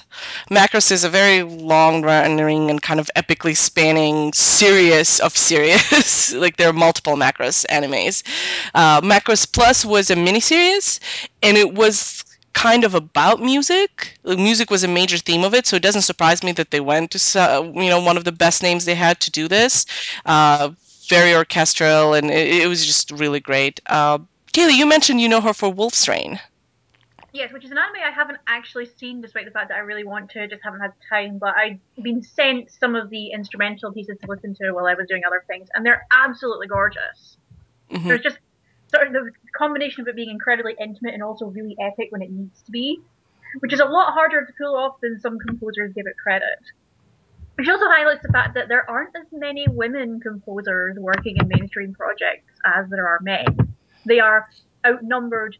Macross 0.51 0.91
is 0.91 1.03
a 1.03 1.09
very 1.09 1.41
long 1.41 2.03
running 2.03 2.69
and 2.69 2.80
kind 2.80 2.99
of 2.99 3.09
epically 3.15 3.57
spanning 3.57 4.31
series 4.34 5.19
of 5.21 5.35
series. 5.35 6.31
like 6.35 6.57
there 6.57 6.69
are 6.69 6.80
multiple 6.88 7.15
Macross 7.15 7.65
animes. 7.71 8.21
Uh, 8.75 9.01
Macross 9.01 9.51
Plus 9.51 9.84
was 9.84 10.11
a 10.11 10.15
miniseries, 10.15 10.99
and 11.41 11.57
it 11.57 11.73
was 11.73 12.23
kind 12.53 12.84
of 12.84 12.93
about 12.93 13.41
music. 13.41 14.19
Music 14.23 14.69
was 14.69 14.84
a 14.84 14.88
major 14.88 15.17
theme 15.17 15.43
of 15.43 15.55
it, 15.55 15.65
so 15.65 15.75
it 15.75 15.81
doesn't 15.81 16.03
surprise 16.03 16.43
me 16.43 16.51
that 16.51 16.69
they 16.69 16.81
went 16.81 17.09
to 17.09 17.71
you 17.73 17.89
know 17.89 17.99
one 17.99 18.15
of 18.15 18.25
the 18.25 18.31
best 18.31 18.61
names 18.61 18.85
they 18.85 18.93
had 18.93 19.19
to 19.21 19.31
do 19.31 19.47
this. 19.47 19.88
Uh, 20.27 20.69
very 21.07 21.34
orchestral, 21.34 22.13
and 22.13 22.30
it, 22.30 22.61
it 22.61 22.67
was 22.67 22.85
just 22.85 23.09
really 23.09 23.39
great. 23.39 23.81
Uh, 23.88 24.19
Kaylee, 24.53 24.77
you 24.77 24.85
mentioned 24.85 25.19
you 25.19 25.27
know 25.27 25.41
her 25.41 25.53
for 25.53 25.69
Wolf's 25.69 26.07
Rain. 26.07 26.39
Yes, 27.34 27.51
which 27.51 27.65
is 27.65 27.71
an 27.71 27.80
anime 27.80 28.03
I 28.07 28.11
haven't 28.11 28.38
actually 28.45 28.85
seen, 28.85 29.19
despite 29.19 29.45
the 29.45 29.51
fact 29.51 29.69
that 29.69 29.75
I 29.75 29.80
really 29.80 30.03
want 30.03 30.30
to, 30.31 30.47
just 30.47 30.63
haven't 30.63 30.81
had 30.81 30.91
time. 31.09 31.39
But 31.39 31.55
I've 31.55 31.80
been 32.03 32.21
sent 32.21 32.69
some 32.69 32.95
of 32.95 33.09
the 33.09 33.31
instrumental 33.31 33.91
pieces 33.91 34.17
to 34.21 34.27
listen 34.27 34.53
to 34.61 34.71
while 34.71 34.85
I 34.85 34.93
was 34.93 35.07
doing 35.07 35.23
other 35.25 35.43
things, 35.47 35.67
and 35.73 35.84
they're 35.84 36.05
absolutely 36.11 36.67
gorgeous. 36.67 37.38
Mhm. 37.89 38.07
There's 38.07 38.21
just 38.21 38.38
sort 38.93 39.07
of 39.07 39.13
the 39.13 39.31
combination 39.57 40.01
of 40.01 40.07
it 40.07 40.15
being 40.15 40.30
incredibly 40.30 40.75
intimate 40.80 41.15
and 41.15 41.23
also 41.23 41.47
really 41.47 41.75
epic 41.81 42.11
when 42.11 42.21
it 42.21 42.30
needs 42.30 42.61
to 42.61 42.71
be, 42.71 43.01
which 43.61 43.73
is 43.73 43.80
a 43.80 43.85
lot 43.85 44.13
harder 44.13 44.45
to 44.45 44.53
pull 44.53 44.75
off 44.75 45.01
than 45.01 45.19
some 45.19 45.39
composers 45.39 45.91
give 45.93 46.05
it 46.05 46.15
credit. 46.21 46.59
Which 47.55 47.67
also 47.67 47.85
highlights 47.88 48.21
the 48.21 48.31
fact 48.31 48.53
that 48.53 48.67
there 48.67 48.88
aren't 48.88 49.15
as 49.15 49.25
many 49.31 49.65
women 49.67 50.19
composers 50.19 50.97
working 50.99 51.38
in 51.38 51.47
mainstream 51.47 51.95
projects 51.95 52.51
as 52.63 52.88
there 52.89 53.07
are 53.07 53.19
men. 53.21 53.73
They 54.05 54.19
are 54.19 54.47
outnumbered 54.85 55.57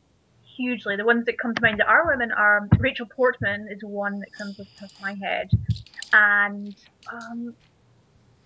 hugely. 0.56 0.96
The 0.96 1.06
ones 1.06 1.26
that 1.26 1.38
come 1.38 1.56
to 1.56 1.62
mind 1.62 1.80
that 1.80 1.88
are 1.88 2.06
women 2.08 2.32
are 2.32 2.68
Rachel 2.80 3.06
Portman 3.06 3.68
is 3.70 3.84
one 3.84 4.20
that 4.20 4.34
comes 4.38 4.58
to 4.58 4.64
the 4.64 4.70
top 4.80 4.92
of 4.92 5.02
my 5.02 5.16
head, 5.22 5.50
and 6.12 6.76
um, 7.12 7.56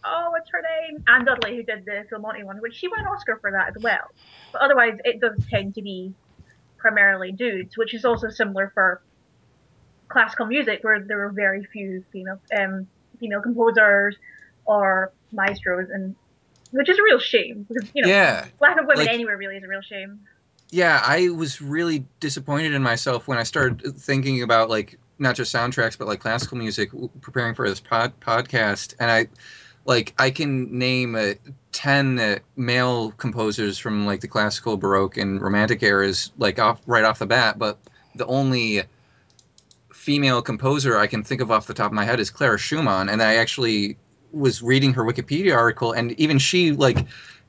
oh, 0.05 0.27
what's 0.31 0.49
her 0.51 0.61
name? 0.61 1.03
Anne 1.07 1.25
Dudley, 1.25 1.55
who 1.57 1.63
did 1.63 1.85
the 1.85 2.05
Full 2.09 2.19
Monty 2.19 2.43
one, 2.43 2.57
which 2.57 2.75
she 2.75 2.87
won 2.87 2.99
an 2.99 3.07
Oscar 3.07 3.37
for 3.41 3.51
that 3.51 3.69
as 3.75 3.81
well. 3.81 4.07
But 4.51 4.61
otherwise, 4.61 4.97
it 5.03 5.19
does 5.19 5.37
tend 5.49 5.75
to 5.75 5.81
be 5.81 6.13
primarily 6.77 7.31
dudes, 7.31 7.77
which 7.77 7.93
is 7.93 8.05
also 8.05 8.29
similar 8.29 8.71
for 8.73 9.01
classical 10.07 10.45
music, 10.45 10.79
where 10.83 11.01
there 11.01 11.25
are 11.25 11.31
very 11.31 11.65
few 11.65 12.03
female 12.11 12.39
um, 12.57 12.87
female 13.19 13.41
composers 13.41 14.15
or 14.65 15.11
maestros, 15.31 15.89
and 15.89 16.15
which 16.71 16.89
is 16.89 16.97
a 16.99 17.03
real 17.03 17.19
shame 17.19 17.65
because 17.67 17.89
you 17.93 18.01
know 18.03 18.09
yeah. 18.09 18.45
lack 18.59 18.79
of 18.79 18.85
women 18.87 19.05
Like- 19.05 19.13
anywhere 19.13 19.37
really 19.37 19.57
is 19.57 19.63
a 19.63 19.67
real 19.67 19.81
shame. 19.81 20.19
yeah, 20.69 21.01
I 21.03 21.29
was 21.29 21.61
really 21.61 22.05
disappointed 22.19 22.73
in 22.73 22.83
myself 22.83 23.27
when 23.27 23.37
I 23.37 23.43
started 23.43 23.95
thinking 23.99 24.43
about 24.43 24.69
like 24.69 24.99
not 25.19 25.35
just 25.35 25.53
soundtracks 25.53 25.97
but 25.97 26.07
like 26.07 26.19
classical 26.19 26.57
music 26.57 26.91
w- 26.91 27.09
preparing 27.21 27.55
for 27.55 27.67
this 27.67 27.79
pod- 27.79 28.19
podcast 28.19 28.93
and 28.99 29.09
I 29.09 29.27
like 29.85 30.13
I 30.19 30.29
can 30.31 30.77
name 30.77 31.15
uh, 31.15 31.33
10 31.71 32.19
uh, 32.19 32.39
male 32.55 33.11
composers 33.11 33.77
from 33.79 34.05
like 34.05 34.19
the 34.21 34.27
classical 34.27 34.77
baroque 34.77 35.17
and 35.17 35.41
romantic 35.41 35.81
eras 35.81 36.31
like 36.37 36.59
off 36.59 36.81
right 36.85 37.03
off 37.05 37.19
the 37.19 37.25
bat 37.25 37.57
but 37.57 37.79
the 38.15 38.25
only 38.27 38.83
female 39.93 40.41
composer 40.41 40.97
I 40.97 41.07
can 41.07 41.23
think 41.23 41.41
of 41.41 41.51
off 41.51 41.67
the 41.67 41.73
top 41.73 41.87
of 41.87 41.93
my 41.93 42.05
head 42.05 42.19
is 42.19 42.29
Clara 42.29 42.57
Schumann 42.57 43.09
and 43.09 43.21
I 43.21 43.35
actually 43.35 43.97
was 44.31 44.61
reading 44.61 44.93
her 44.93 45.03
Wikipedia 45.03 45.55
article 45.55 45.91
and 45.93 46.11
even 46.19 46.37
she 46.37 46.71
like 46.71 47.05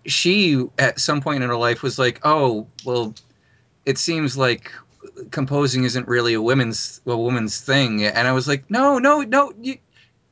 she 0.07 0.67
at 0.79 0.99
some 1.01 1.21
point 1.21 1.43
in 1.43 1.49
her 1.49 1.57
life 1.57 1.83
was 1.83 1.99
like, 1.99 2.21
"Oh, 2.25 2.67
well, 2.85 3.15
it 3.85 3.99
seems 3.99 4.37
like 4.37 4.73
composing 5.31 5.85
isn't 5.85 6.09
really 6.09 6.35
a 6.35 6.43
women's 6.43 7.01
a 7.07 7.17
woman's 7.17 7.61
thing." 7.61 8.05
And 8.05 8.27
I 8.27 8.33
was 8.33 8.49
like, 8.49 8.71
"No, 8.71 8.99
no, 8.99 9.23
no, 9.23 9.53
you 9.61 9.79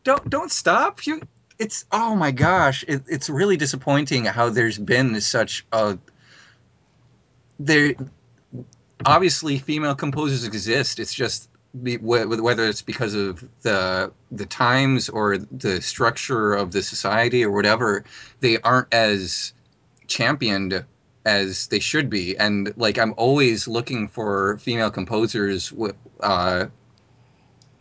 don't 0.05 0.29
don't 0.31 0.51
stop. 0.51 1.07
You 1.07 1.21
it's 1.59 1.85
oh 1.93 2.15
my 2.15 2.31
gosh, 2.31 2.85
it, 2.89 3.03
it's 3.07 3.29
really 3.29 3.57
disappointing 3.57 4.25
how 4.25 4.51
there's 4.51 4.79
been 4.79 5.21
such 5.21 5.67
a 5.73 5.99
there 7.59 7.95
obviously 9.05 9.59
female 9.59 9.95
composers 9.95 10.45
exist. 10.45 10.99
It's 10.99 11.15
just 11.15 11.49
whether 11.75 12.65
it's 12.65 12.83
because 12.83 13.15
of 13.15 13.47
the 13.63 14.13
the 14.31 14.47
times 14.47 15.09
or 15.09 15.39
the 15.39 15.81
structure 15.83 16.55
of 16.55 16.73
the 16.73 16.83
society 16.83 17.45
or 17.45 17.51
whatever, 17.51 18.05
they 18.41 18.59
aren't 18.61 18.93
as 18.93 19.53
championed 20.07 20.85
as 21.25 21.67
they 21.67 21.81
should 21.81 22.09
be. 22.09 22.37
And 22.37 22.73
like 22.77 22.99
I'm 22.99 23.15
always 23.17 23.69
looking 23.69 24.09
for 24.09 24.59
female 24.59 24.91
composers 24.91 25.73
uh, 26.21 26.67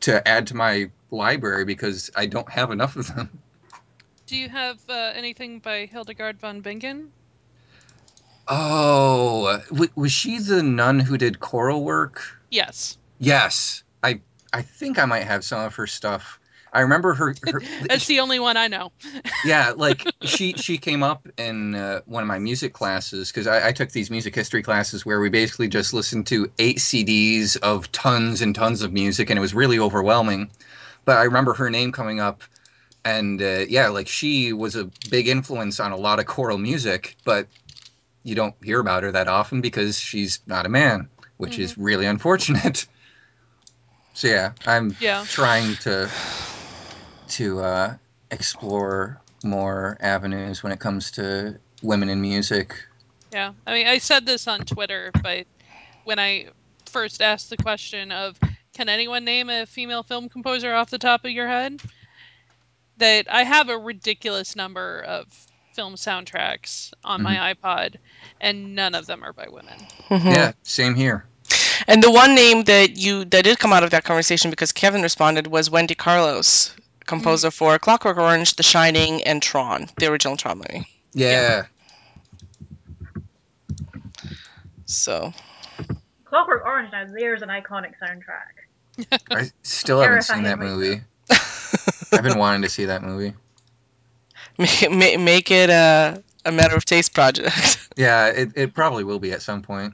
to 0.01 0.27
add 0.27 0.47
to 0.47 0.55
my 0.55 0.89
library 1.11 1.65
because 1.65 2.11
I 2.15 2.25
don't 2.25 2.49
have 2.49 2.71
enough 2.71 2.95
of 2.95 3.15
them. 3.15 3.39
Do 4.27 4.35
you 4.35 4.49
have 4.49 4.79
uh, 4.89 5.13
anything 5.15 5.59
by 5.59 5.85
Hildegard 5.85 6.39
von 6.39 6.61
Bingen? 6.61 7.11
Oh, 8.47 9.61
w- 9.69 9.91
was 9.95 10.11
she 10.11 10.39
the 10.39 10.61
nun 10.63 10.99
who 10.99 11.17
did 11.17 11.39
choral 11.39 11.83
work? 11.83 12.21
Yes. 12.49 12.97
Yes, 13.19 13.83
I 14.03 14.21
I 14.53 14.61
think 14.61 14.99
I 14.99 15.05
might 15.05 15.23
have 15.23 15.43
some 15.43 15.61
of 15.61 15.75
her 15.75 15.87
stuff. 15.87 16.39
I 16.73 16.81
remember 16.81 17.13
her. 17.13 17.33
her 17.51 17.61
That's 17.87 18.07
the 18.07 18.19
only 18.19 18.39
one 18.39 18.57
I 18.57 18.67
know. 18.67 18.91
yeah, 19.45 19.73
like 19.75 20.05
she 20.23 20.53
she 20.53 20.77
came 20.77 21.03
up 21.03 21.27
in 21.37 21.75
uh, 21.75 22.01
one 22.05 22.23
of 22.23 22.27
my 22.27 22.39
music 22.39 22.73
classes 22.73 23.31
because 23.31 23.47
I, 23.47 23.69
I 23.69 23.71
took 23.71 23.91
these 23.91 24.11
music 24.11 24.35
history 24.35 24.61
classes 24.61 25.05
where 25.05 25.19
we 25.19 25.29
basically 25.29 25.67
just 25.67 25.93
listened 25.93 26.27
to 26.27 26.51
eight 26.59 26.77
CDs 26.77 27.57
of 27.57 27.91
tons 27.91 28.41
and 28.41 28.53
tons 28.53 28.81
of 28.81 28.91
music, 28.91 29.29
and 29.29 29.37
it 29.37 29.41
was 29.41 29.53
really 29.53 29.79
overwhelming. 29.79 30.51
But 31.05 31.17
I 31.17 31.23
remember 31.23 31.53
her 31.53 31.69
name 31.69 31.91
coming 31.91 32.19
up, 32.19 32.43
and 33.05 33.41
uh, 33.41 33.65
yeah, 33.69 33.87
like 33.89 34.07
she 34.07 34.51
was 34.51 34.75
a 34.75 34.89
big 35.09 35.27
influence 35.27 35.79
on 35.79 35.91
a 35.91 35.97
lot 35.97 36.19
of 36.19 36.25
choral 36.25 36.57
music, 36.57 37.15
but 37.23 37.47
you 38.23 38.35
don't 38.35 38.55
hear 38.63 38.79
about 38.79 39.03
her 39.03 39.11
that 39.11 39.27
often 39.27 39.61
because 39.61 39.97
she's 39.97 40.39
not 40.47 40.65
a 40.65 40.69
man, 40.69 41.07
which 41.37 41.59
is 41.59 41.77
really 41.77 42.05
unfortunate. 42.05 42.87
So 44.15 44.27
yeah, 44.29 44.53
I'm 44.65 44.95
Yeah. 44.99 45.25
trying 45.27 45.75
to 45.77 46.09
to 47.27 47.59
uh, 47.59 47.97
explore 48.31 49.21
more 49.43 49.97
avenues 49.99 50.63
when 50.63 50.71
it 50.71 50.79
comes 50.79 51.11
to 51.11 51.59
women 51.83 52.09
in 52.09 52.21
music. 52.21 52.75
Yeah. 53.31 53.53
I 53.67 53.73
mean, 53.73 53.87
I 53.87 53.97
said 53.97 54.25
this 54.25 54.47
on 54.47 54.61
Twitter, 54.61 55.11
but 55.21 55.45
when 56.05 56.17
I 56.17 56.47
first 56.85 57.21
asked 57.21 57.49
the 57.49 57.57
question 57.57 58.11
of 58.11 58.39
can 58.73 58.87
anyone 58.89 59.25
name 59.25 59.49
a 59.49 59.65
female 59.65 60.03
film 60.03 60.29
composer 60.29 60.73
off 60.73 60.89
the 60.89 60.97
top 60.97 61.25
of 61.25 61.31
your 61.31 61.47
head? 61.47 61.79
That 62.97 63.25
I 63.29 63.43
have 63.43 63.67
a 63.67 63.77
ridiculous 63.77 64.55
number 64.55 65.01
of 65.01 65.25
film 65.73 65.95
soundtracks 65.95 66.93
on 67.03 67.21
Mm-hmm. 67.21 67.23
my 67.23 67.53
iPod, 67.53 67.95
and 68.39 68.75
none 68.75 68.95
of 68.95 69.05
them 69.07 69.23
are 69.23 69.33
by 69.33 69.47
women. 69.49 69.77
Mhm. 70.09 70.31
Yeah, 70.33 70.53
same 70.63 70.95
here. 70.95 71.25
And 71.87 72.01
the 72.01 72.11
one 72.11 72.35
name 72.35 72.63
that 72.63 72.97
you 72.97 73.25
that 73.25 73.43
did 73.43 73.59
come 73.59 73.73
out 73.73 73.83
of 73.83 73.91
that 73.91 74.03
conversation 74.03 74.49
because 74.49 74.71
Kevin 74.71 75.01
responded 75.01 75.47
was 75.47 75.69
Wendy 75.69 75.95
Carlos, 75.95 76.75
composer 77.05 77.51
for 77.51 77.77
Clockwork 77.79 78.17
Orange, 78.17 78.55
The 78.55 78.63
Shining, 78.63 79.23
and 79.23 79.41
Tron, 79.41 79.89
the 79.97 80.11
original 80.11 80.37
Tron 80.37 80.59
movie. 80.59 80.87
Yeah. 81.13 81.65
So 84.85 85.33
Clockwork 86.25 86.65
Orange 86.65 86.91
now, 86.91 87.05
there's 87.05 87.41
an 87.41 87.49
iconic 87.49 87.93
soundtrack. 88.01 89.15
I 89.29 89.51
still 89.63 90.01
haven't 90.01 90.23
seen 90.23 90.43
that 90.43 90.57
Terrifyingly 90.57 90.89
movie. 90.89 91.01
I've 92.11 92.23
been 92.23 92.37
wanting 92.37 92.61
to 92.61 92.69
see 92.69 92.85
that 92.85 93.03
movie. 93.03 93.33
make, 94.57 94.91
make, 94.91 95.19
make 95.19 95.51
it 95.51 95.69
a, 95.69 96.23
a 96.45 96.51
matter 96.51 96.75
of 96.75 96.85
taste 96.85 97.13
project. 97.13 97.89
Yeah, 97.97 98.27
it, 98.27 98.51
it 98.55 98.73
probably 98.73 99.05
will 99.05 99.19
be 99.19 99.31
at 99.31 99.41
some 99.41 99.61
point. 99.61 99.93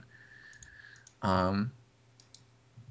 Um, 1.21 1.71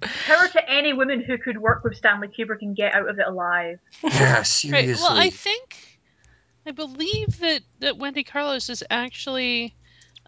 Power 0.00 0.48
to 0.48 0.70
any 0.70 0.92
woman 0.92 1.22
who 1.22 1.36
could 1.36 1.58
work 1.58 1.84
with 1.84 1.94
Stanley 1.96 2.28
Kubrick 2.28 2.62
and 2.62 2.74
get 2.74 2.94
out 2.94 3.08
of 3.08 3.18
it 3.18 3.26
alive. 3.26 3.78
yeah, 4.02 4.36
Right. 4.36 4.46
seriously. 4.46 5.02
Well, 5.02 5.18
I 5.18 5.28
think, 5.28 5.98
I 6.66 6.70
believe 6.70 7.38
that 7.40 7.62
that 7.80 7.98
Wendy 7.98 8.24
Carlos 8.24 8.70
is 8.70 8.82
actually 8.88 9.74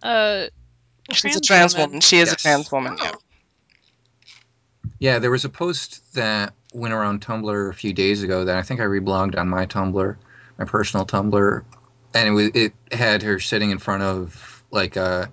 uh, 0.02 0.46
She's 1.12 1.36
a 1.36 1.40
trans 1.40 1.76
woman. 1.76 2.00
She 2.00 2.18
is 2.18 2.32
a 2.32 2.36
trans 2.36 2.70
woman. 2.70 2.96
Yeah. 3.02 3.12
Yeah, 4.98 5.18
there 5.18 5.30
was 5.30 5.44
a 5.44 5.48
post 5.48 6.14
that 6.14 6.52
went 6.72 6.94
around 6.94 7.22
Tumblr 7.22 7.70
a 7.70 7.74
few 7.74 7.92
days 7.92 8.22
ago 8.22 8.44
that 8.44 8.56
I 8.56 8.62
think 8.62 8.80
I 8.80 8.84
reblogged 8.84 9.36
on 9.36 9.48
my 9.48 9.66
Tumblr, 9.66 10.16
my 10.58 10.64
personal 10.64 11.04
Tumblr, 11.04 11.64
and 12.14 12.28
it 12.28 12.30
was 12.30 12.50
it 12.54 12.72
had 12.92 13.22
her 13.22 13.40
sitting 13.40 13.70
in 13.70 13.78
front 13.78 14.02
of 14.02 14.62
like 14.70 14.96
a 14.96 15.30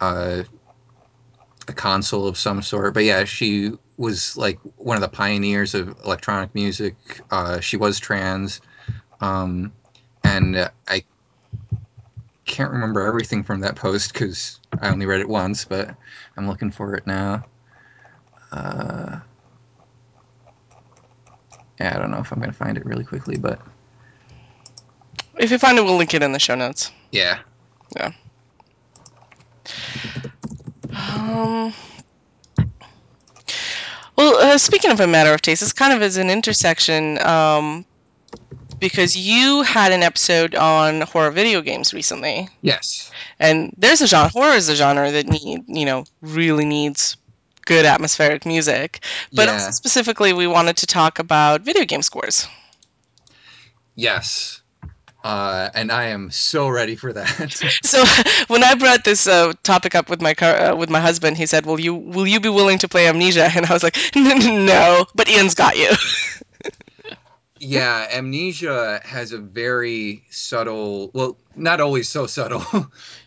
a, 0.00 0.44
a 1.68 1.72
console 1.72 2.26
of 2.26 2.36
some 2.36 2.62
sort. 2.62 2.94
But 2.94 3.04
yeah, 3.04 3.24
she 3.24 3.72
was 3.96 4.36
like 4.36 4.58
one 4.76 4.96
of 4.96 5.00
the 5.00 5.08
pioneers 5.08 5.74
of 5.74 5.96
electronic 6.04 6.54
music. 6.54 6.96
Uh, 7.30 7.60
she 7.60 7.76
was 7.76 7.98
trans, 7.98 8.60
um, 9.20 9.72
and 10.22 10.56
uh, 10.56 10.68
I 10.88 11.04
can't 12.44 12.70
remember 12.70 13.06
everything 13.06 13.42
from 13.42 13.60
that 13.60 13.76
post 13.76 14.12
because 14.12 14.60
I 14.80 14.90
only 14.90 15.06
read 15.06 15.20
it 15.20 15.28
once. 15.28 15.64
But 15.64 15.94
I'm 16.36 16.48
looking 16.48 16.70
for 16.70 16.94
it 16.94 17.06
now. 17.06 17.44
Uh, 18.52 19.20
yeah, 21.80 21.94
I 21.94 21.98
don't 21.98 22.10
know 22.10 22.18
if 22.18 22.32
I'm 22.32 22.40
gonna 22.40 22.52
find 22.52 22.76
it 22.76 22.84
really 22.84 23.04
quickly, 23.04 23.36
but 23.36 23.60
If 25.36 25.50
you 25.50 25.58
find 25.58 25.78
it, 25.78 25.84
we'll 25.84 25.96
link 25.96 26.14
it 26.14 26.22
in 26.22 26.32
the 26.32 26.38
show 26.38 26.54
notes. 26.54 26.92
Yeah. 27.10 27.40
Yeah. 27.96 28.12
Um, 31.12 31.72
well, 34.16 34.36
uh, 34.36 34.58
speaking 34.58 34.90
of 34.90 35.00
a 35.00 35.06
matter 35.06 35.32
of 35.32 35.42
taste, 35.42 35.62
it's 35.62 35.72
kind 35.72 35.92
of 35.92 36.02
as 36.02 36.16
an 36.16 36.30
intersection 36.30 37.18
um, 37.24 37.84
because 38.78 39.16
you 39.16 39.62
had 39.62 39.92
an 39.92 40.02
episode 40.02 40.54
on 40.54 41.02
horror 41.02 41.30
video 41.30 41.60
games 41.60 41.92
recently, 41.92 42.48
Yes. 42.62 43.10
and 43.38 43.74
there's 43.76 44.00
a 44.00 44.06
genre. 44.06 44.28
Horror 44.30 44.54
is 44.54 44.68
a 44.68 44.76
genre 44.76 45.10
that 45.10 45.26
need 45.26 45.64
you 45.66 45.84
know 45.84 46.04
really 46.20 46.64
needs 46.64 47.16
good 47.66 47.86
atmospheric 47.86 48.44
music, 48.46 49.04
but 49.32 49.46
yeah. 49.46 49.54
also 49.54 49.70
specifically, 49.70 50.32
we 50.32 50.46
wanted 50.46 50.76
to 50.78 50.86
talk 50.86 51.18
about 51.18 51.62
video 51.62 51.84
game 51.84 52.02
scores. 52.02 52.46
Yes. 53.96 54.60
Uh, 55.24 55.70
and 55.74 55.90
I 55.90 56.04
am 56.08 56.30
so 56.30 56.68
ready 56.68 56.96
for 56.96 57.12
that. 57.14 57.80
So 57.82 58.04
when 58.48 58.62
I 58.62 58.74
brought 58.74 59.04
this 59.04 59.26
uh, 59.26 59.54
topic 59.62 59.94
up 59.94 60.10
with 60.10 60.20
my 60.20 60.34
car, 60.34 60.54
uh, 60.54 60.76
with 60.76 60.90
my 60.90 61.00
husband, 61.00 61.38
he 61.38 61.46
said, 61.46 61.64
"Will 61.64 61.80
you 61.80 61.94
will 61.94 62.26
you 62.26 62.40
be 62.40 62.50
willing 62.50 62.78
to 62.78 62.88
play 62.88 63.08
Amnesia?" 63.08 63.50
And 63.56 63.64
I 63.64 63.72
was 63.72 63.82
like, 63.82 63.96
"No, 64.14 65.06
but 65.14 65.28
Ian's 65.28 65.54
got 65.54 65.78
you." 65.78 65.90
yeah, 67.58 68.06
Amnesia 68.12 69.00
has 69.04 69.32
a 69.32 69.38
very 69.38 70.24
subtle, 70.28 71.10
well, 71.14 71.38
not 71.56 71.80
always 71.80 72.08
so 72.08 72.26
subtle, 72.26 72.62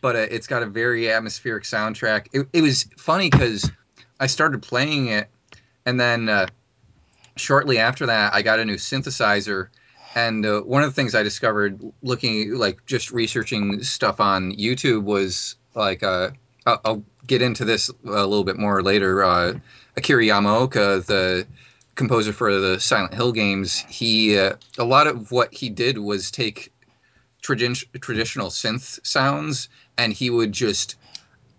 but 0.01 0.15
uh, 0.15 0.27
it's 0.29 0.45
got 0.45 0.61
a 0.61 0.67
very 0.67 1.11
atmospheric 1.11 1.63
soundtrack. 1.63 2.27
It, 2.31 2.47
it 2.53 2.61
was 2.61 2.83
funny 2.97 3.29
because 3.31 3.71
I 4.19 4.27
started 4.27 4.61
playing 4.61 5.07
it, 5.07 5.29
and 5.85 5.99
then 5.99 6.29
uh, 6.29 6.47
shortly 7.37 7.79
after 7.79 8.05
that, 8.05 8.35
I 8.35 8.43
got 8.43 8.59
a 8.59 8.65
new 8.65 8.75
synthesizer. 8.75 9.69
And 10.17 10.47
uh, 10.47 10.61
one 10.61 10.81
of 10.81 10.89
the 10.89 10.95
things 10.95 11.13
I 11.13 11.21
discovered 11.21 11.79
looking, 12.01 12.55
like 12.55 12.83
just 12.87 13.11
researching 13.11 13.83
stuff 13.83 14.19
on 14.19 14.51
YouTube, 14.53 15.03
was 15.03 15.57
like, 15.75 16.01
uh, 16.01 16.31
I'll, 16.65 17.03
get 17.27 17.41
into 17.41 17.65
this 17.65 17.89
a 18.05 18.25
little 18.25 18.45
bit 18.45 18.57
more 18.57 18.81
later. 18.81 19.21
Uh, 19.21 19.59
Akira 19.97 20.23
Yamaoka, 20.23 21.05
the 21.05 21.45
composer 21.95 22.31
for 22.31 22.57
the 22.57 22.79
Silent 22.79 23.13
Hill 23.13 23.33
games, 23.33 23.79
he 23.89 24.39
uh, 24.39 24.53
a 24.77 24.85
lot 24.85 25.07
of 25.07 25.29
what 25.29 25.53
he 25.53 25.69
did 25.69 25.97
was 25.97 26.31
take 26.31 26.71
tradi- 27.43 27.85
traditional 27.99 28.47
synth 28.47 29.05
sounds 29.05 29.67
and 29.97 30.13
he 30.13 30.29
would 30.29 30.53
just 30.53 30.95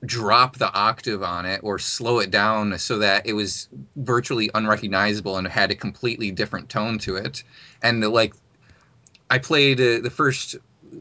drop 0.07 0.57
the 0.57 0.73
octave 0.73 1.23
on 1.23 1.45
it 1.45 1.61
or 1.63 1.79
slow 1.79 2.19
it 2.19 2.31
down 2.31 2.79
so 2.79 2.99
that 2.99 3.27
it 3.27 3.35
was 3.35 3.69
virtually 3.97 4.49
unrecognizable 4.55 5.37
and 5.37 5.47
had 5.47 5.71
a 5.71 5.75
completely 5.75 6.31
different 6.31 6.71
tone 6.71 6.99
to 6.99 7.17
it. 7.17 7.43
And 7.83 8.03
uh, 8.03 8.09
like 8.09 8.33
I 9.31 9.39
played 9.39 9.81
uh, 9.81 10.01
the 10.01 10.11
first 10.11 10.57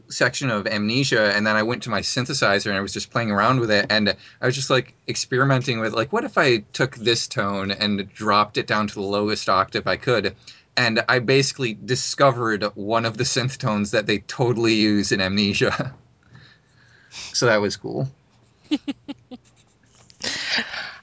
section 0.08 0.50
of 0.50 0.66
Amnesia 0.66 1.32
and 1.34 1.46
then 1.46 1.56
I 1.56 1.62
went 1.62 1.82
to 1.84 1.90
my 1.90 2.00
synthesizer 2.00 2.66
and 2.66 2.76
I 2.76 2.80
was 2.80 2.92
just 2.92 3.10
playing 3.10 3.30
around 3.30 3.60
with 3.60 3.70
it 3.70 3.86
and 3.90 4.14
I 4.40 4.46
was 4.46 4.54
just 4.54 4.70
like 4.70 4.94
experimenting 5.08 5.80
with 5.80 5.94
like 5.94 6.12
what 6.12 6.24
if 6.24 6.36
I 6.36 6.58
took 6.72 6.96
this 6.96 7.26
tone 7.26 7.70
and 7.70 8.12
dropped 8.12 8.58
it 8.58 8.66
down 8.66 8.86
to 8.86 8.94
the 8.94 9.00
lowest 9.00 9.48
octave 9.48 9.86
I 9.86 9.96
could 9.96 10.36
and 10.76 11.02
I 11.08 11.20
basically 11.20 11.78
discovered 11.84 12.64
one 12.74 13.06
of 13.06 13.16
the 13.16 13.24
synth 13.24 13.56
tones 13.56 13.90
that 13.92 14.06
they 14.06 14.18
totally 14.18 14.74
use 14.74 15.10
in 15.10 15.20
Amnesia. 15.20 15.94
so 17.10 17.46
that 17.46 17.60
was 17.60 17.76
cool. 17.76 18.08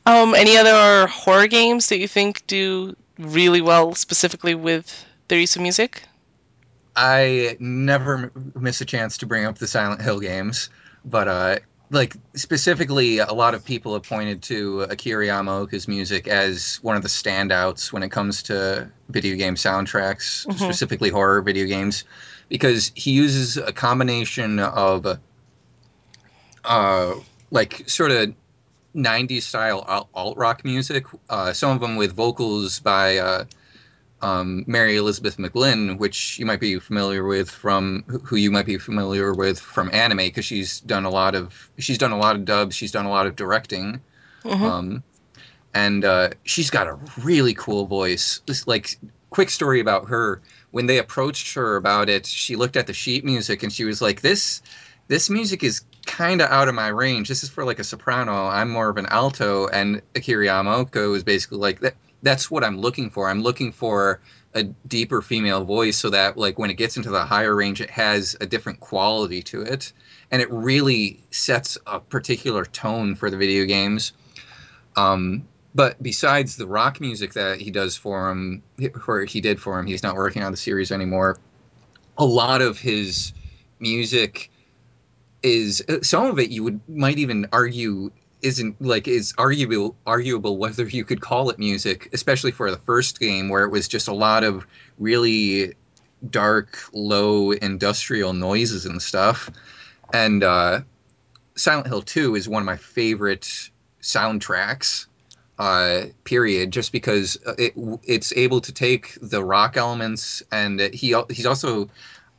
Um, 0.07 0.35
any 0.35 0.56
other 0.57 1.07
horror 1.07 1.47
games 1.47 1.89
that 1.89 1.97
you 1.97 2.07
think 2.07 2.45
do 2.45 2.95
really 3.18 3.61
well, 3.61 3.95
specifically 3.95 4.53
with 4.53 5.06
their 5.27 5.39
use 5.39 5.56
of 5.56 5.64
music? 5.64 6.03
I 6.96 7.58
never 7.60 8.16
m- 8.36 8.54
miss 8.56 8.82
a 8.82 8.86
chance 8.86 9.18
to 9.20 9.26
bring 9.26 9.46
up 9.46 9.58
the 9.58 9.68
Silent 9.68 10.02
Hill 10.02 10.20
games, 10.20 10.70
but 11.04 11.28
uh, 11.28 11.56
like 11.92 12.16
specifically, 12.36 13.20
a 13.20 13.34
lot 13.34 13.54
of 13.54 13.66
people 13.66 13.94
have 13.94 14.04
pointed 14.04 14.42
to 14.44 14.82
Akira 14.84 15.26
Yamaoka's 15.28 15.88
music 15.88 16.28
as 16.28 16.80
one 16.82 16.96
of 16.96 17.02
the 17.04 17.10
standouts 17.10 17.92
when 17.92 18.02
it 18.04 18.10
comes 18.10 18.44
to 18.44 18.90
video 19.10 19.36
game 19.36 19.56
soundtracks, 19.56 20.48
Mhm. 20.48 20.58
specifically 20.58 21.10
horror 21.10 21.42
video 21.42 21.66
games, 21.68 22.06
because 22.50 22.92
he 22.96 23.12
uses 23.12 23.58
a 23.58 23.72
combination 23.74 24.60
of 24.60 25.06
uh, 26.64 27.14
like 27.52 27.88
sort 27.90 28.12
of 28.12 28.34
90s 28.96 29.44
style 29.46 30.08
alt 30.14 30.38
rock 30.38 30.64
music, 30.66 31.06
uh, 31.30 31.54
some 31.54 31.72
of 31.72 31.82
them 31.82 31.96
with 31.98 32.14
vocals 32.16 32.80
by 32.80 33.18
uh, 33.18 33.46
um, 34.26 34.64
Mary 34.65 34.95
Elizabeth 34.95 35.38
McGlynn, 35.38 35.99
which 35.99 36.39
you 36.39 36.45
might 36.45 36.60
be 36.60 36.80
familiar 36.80 37.23
with 37.26 37.49
from 37.49 38.03
who 38.23 38.35
you 38.38 38.49
might 38.49 38.65
be 38.65 38.77
familiar 38.80 39.34
with 39.34 39.60
from 39.60 39.89
anime 39.93 40.18
because 40.18 40.45
she's 40.45 40.80
done 40.81 41.06
a 41.06 41.10
lot 41.10 41.35
of 41.35 41.69
she's 41.77 41.97
done 41.99 42.11
a 42.11 42.18
lot 42.18 42.35
of 42.35 42.43
dubs, 42.43 42.76
she's 42.76 42.91
done 42.91 43.06
a 43.06 43.10
lot 43.18 43.27
of 43.27 43.35
directing, 43.35 44.02
Mhm. 44.43 44.61
um, 44.61 45.03
and 45.73 46.03
uh, 46.06 46.30
she's 46.43 46.69
got 46.72 46.88
a 46.88 46.97
really 47.22 47.53
cool 47.53 47.85
voice. 47.85 48.41
This 48.47 48.65
like 48.68 48.97
quick 49.30 49.49
story 49.49 49.80
about 49.80 50.07
her. 50.10 50.41
When 50.72 50.88
they 50.88 50.97
approached 50.97 51.53
her 51.56 51.76
about 51.76 52.10
it, 52.10 52.26
she 52.26 52.56
looked 52.56 52.77
at 52.77 52.88
the 52.88 52.93
sheet 52.93 53.23
music 53.23 53.64
and 53.64 53.72
she 53.72 53.85
was 53.85 54.02
like, 54.02 54.22
"This 54.22 54.61
this 55.07 55.30
music 55.30 55.64
is 55.64 55.81
kind 56.07 56.41
of 56.41 56.49
out 56.49 56.68
of 56.68 56.76
my 56.76 56.88
range. 56.88 57.27
This 57.30 57.43
is 57.43 57.49
for 57.49 57.64
like 57.64 57.80
a 57.80 57.84
soprano. 57.84 58.47
I'm 58.47 58.69
more 58.69 58.89
of 58.89 58.97
an 58.97 59.06
alto." 59.07 59.68
And 59.68 60.02
Akira 60.15 60.45
Yamaoka 60.47 61.11
was 61.11 61.23
basically 61.23 61.60
like 61.60 61.80
that. 61.81 61.95
That's 62.26 62.49
what 62.49 62.64
I'm 62.64 62.80
looking 62.80 63.11
for. 63.11 63.30
I'm 63.30 63.43
looking 63.43 63.72
for 63.72 64.19
a 64.56 64.64
deeper 64.64 65.22
female 65.22 65.64
voice 65.64 65.95
so 65.95 66.10
that 66.10 66.38
like 66.38 66.57
when 66.57 66.72
it 66.72 66.73
gets 66.73 66.97
into 66.97 67.11
the 67.11 67.23
higher 67.23 67.56
range, 67.56 67.81
it 67.81 67.89
has 67.91 68.35
a 68.41 68.47
different 68.47 68.80
quality 68.80 69.43
to 69.43 69.61
it, 69.61 69.93
and 70.31 70.41
it 70.41 70.52
really 70.52 71.23
sets 71.30 71.77
a 71.85 71.99
particular 71.99 72.65
tone 72.65 73.14
for 73.14 73.30
the 73.30 73.38
video 73.38 73.65
games. 73.65 74.14
Um, 74.95 75.47
but 75.76 76.02
besides 76.02 76.56
the 76.56 76.65
rock 76.65 76.99
music 76.99 77.34
that 77.34 77.61
he 77.61 77.69
does 77.69 77.95
for 77.95 78.31
him, 78.31 78.64
or 79.07 79.26
he 79.26 79.39
did 79.39 79.61
for 79.61 79.77
him, 79.77 79.85
he's 79.85 80.02
not 80.02 80.15
working 80.15 80.41
on 80.41 80.52
the 80.52 80.57
series 80.57 80.91
anymore. 80.91 81.38
A 82.18 82.26
lot 82.26 82.61
of 82.61 82.80
his 82.80 83.34
music 83.80 84.49
is 85.43 85.84
some 86.02 86.26
of 86.26 86.39
it 86.39 86.49
you 86.49 86.64
would 86.64 86.80
might 86.89 87.19
even 87.19 87.45
argue 87.53 88.10
isn't 88.46 88.80
like 88.80 89.08
is 89.08 89.34
arguable 89.38 89.96
arguable 90.06 90.58
whether 90.58 90.86
you 90.86 91.04
could 91.04 91.20
call 91.20 91.50
it 91.50 91.58
music, 91.58 92.10
especially 92.14 92.52
for 92.52 92.70
the 92.70 92.78
first 92.78 93.20
game 93.20 93.50
where 93.50 93.64
it 93.64 93.72
was 93.72 93.88
just 93.88 94.08
a 94.08 94.14
lot 94.14 94.44
of 94.44 94.66
really 95.00 95.74
dark, 96.30 96.78
low 96.94 97.52
industrial 97.52 98.34
noises 98.34 98.86
and 98.86 99.02
stuff. 99.02 99.50
And 100.14 100.44
uh, 100.44 100.82
Silent 101.56 101.88
Hill 101.88 102.04
2 102.04 102.36
is 102.36 102.48
one 102.48 102.62
of 102.62 102.66
my 102.66 102.78
favorite 102.78 103.70
soundtracks. 104.02 105.08
Uh, 105.58 106.08
period. 106.26 106.72
Just 106.72 106.92
because 106.92 107.38
uh, 107.48 107.56
it 107.58 107.74
it's 108.04 108.34
able 108.34 108.60
to 108.60 108.74
take 108.74 109.18
the 109.22 109.42
rock 109.42 109.78
elements, 109.78 110.44
and 110.52 110.82
he 110.94 111.16
he's 111.30 111.46
also, 111.46 111.90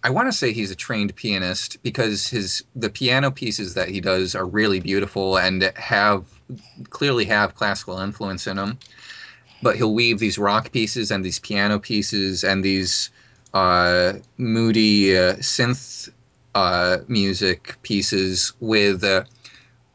I 0.06 0.10
want 0.10 0.28
to 0.28 0.32
say 0.32 0.52
he's 0.52 0.70
a 0.70 0.76
trained 0.76 1.16
pianist 1.16 1.82
because 1.82 2.28
his 2.28 2.62
the 2.76 2.88
piano 2.88 3.32
pieces 3.32 3.74
that 3.74 3.88
he 3.88 4.00
does 4.00 4.36
are 4.36 4.46
really 4.46 4.78
beautiful 4.78 5.36
and 5.36 5.72
have 5.74 6.24
clearly 6.90 7.24
have 7.24 7.56
classical 7.56 7.98
influence 7.98 8.46
in 8.46 8.56
them. 8.56 8.78
But 9.62 9.74
he'll 9.74 9.94
weave 9.94 10.20
these 10.20 10.38
rock 10.38 10.70
pieces 10.70 11.10
and 11.10 11.24
these 11.24 11.40
piano 11.40 11.80
pieces 11.80 12.44
and 12.44 12.64
these 12.64 13.10
uh, 13.52 14.12
moody 14.38 15.18
uh, 15.18 15.38
synth 15.38 16.08
uh, 16.54 16.98
music 17.08 17.74
pieces 17.82 18.52
with 18.60 19.02
uh, 19.02 19.24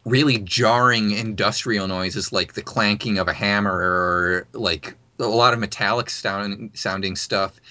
really 0.04 0.40
jarring 0.40 1.12
industrial 1.12 1.88
noises 1.88 2.34
like 2.34 2.52
the 2.52 2.62
clanking 2.62 3.18
of 3.18 3.30
a 3.30 3.34
hammer 3.34 3.78
or 3.78 4.48
like 4.52 4.94
a 5.20 5.24
lot 5.24 5.54
of 5.54 5.60
metallic 5.60 6.10
sound, 6.10 6.72
sounding 6.74 7.16
stuff. 7.16 7.62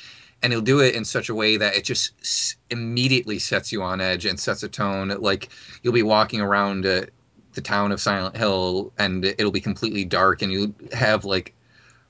And 0.42 0.52
he'll 0.52 0.62
do 0.62 0.80
it 0.80 0.94
in 0.94 1.04
such 1.04 1.28
a 1.28 1.34
way 1.34 1.56
that 1.58 1.76
it 1.76 1.84
just 1.84 2.12
s- 2.20 2.56
immediately 2.70 3.38
sets 3.38 3.72
you 3.72 3.82
on 3.82 4.00
edge 4.00 4.24
and 4.24 4.40
sets 4.40 4.62
a 4.62 4.68
tone. 4.68 5.08
Like 5.08 5.50
you'll 5.82 5.92
be 5.92 6.02
walking 6.02 6.40
around 6.40 6.86
uh, 6.86 7.06
the 7.54 7.60
town 7.60 7.92
of 7.92 8.00
Silent 8.00 8.36
Hill 8.36 8.92
and 8.98 9.24
it'll 9.24 9.50
be 9.50 9.60
completely 9.60 10.04
dark 10.04 10.40
and 10.42 10.52
you 10.52 10.74
have 10.92 11.24
like 11.24 11.52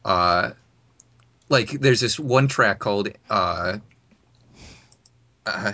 uh 0.05 0.51
like 1.49 1.71
there's 1.71 2.01
this 2.01 2.19
one 2.21 2.47
track 2.47 2.79
called 2.79 3.09
uh, 3.29 3.79
uh 5.47 5.73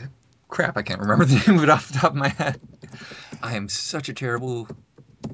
crap, 0.48 0.76
I 0.76 0.82
can't 0.82 1.00
remember 1.00 1.24
the 1.26 1.42
name 1.46 1.58
of 1.58 1.64
it 1.64 1.70
off 1.70 1.88
the 1.88 1.98
top 1.98 2.12
of 2.12 2.16
my 2.16 2.28
head. 2.28 2.60
I 3.42 3.56
am 3.56 3.68
such 3.68 4.08
a 4.08 4.14
terrible 4.14 4.68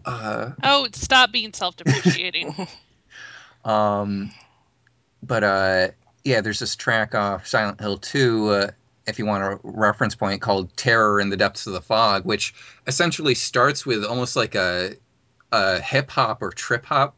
uh 0.04 0.50
Oh, 0.62 0.88
stop 0.92 1.30
being 1.32 1.52
self-depreciating. 1.52 2.54
um 3.64 4.30
but 5.22 5.44
uh 5.44 5.88
yeah, 6.24 6.40
there's 6.40 6.58
this 6.58 6.76
track 6.76 7.14
off 7.14 7.46
Silent 7.46 7.80
Hill 7.80 7.98
2 7.98 8.48
uh, 8.48 8.70
if 9.06 9.18
you 9.18 9.26
want 9.26 9.42
a 9.42 9.58
reference 9.62 10.14
point 10.14 10.40
called 10.40 10.76
Terror 10.76 11.20
in 11.20 11.28
the 11.30 11.36
Depths 11.36 11.66
of 11.66 11.72
the 11.72 11.80
Fog, 11.80 12.24
which 12.24 12.54
essentially 12.86 13.34
starts 13.34 13.84
with 13.84 14.04
almost 14.04 14.36
like 14.36 14.54
a 14.54 14.94
a 15.52 15.80
hip 15.80 16.10
hop 16.10 16.40
or 16.40 16.50
trip 16.50 16.84
hop 16.86 17.14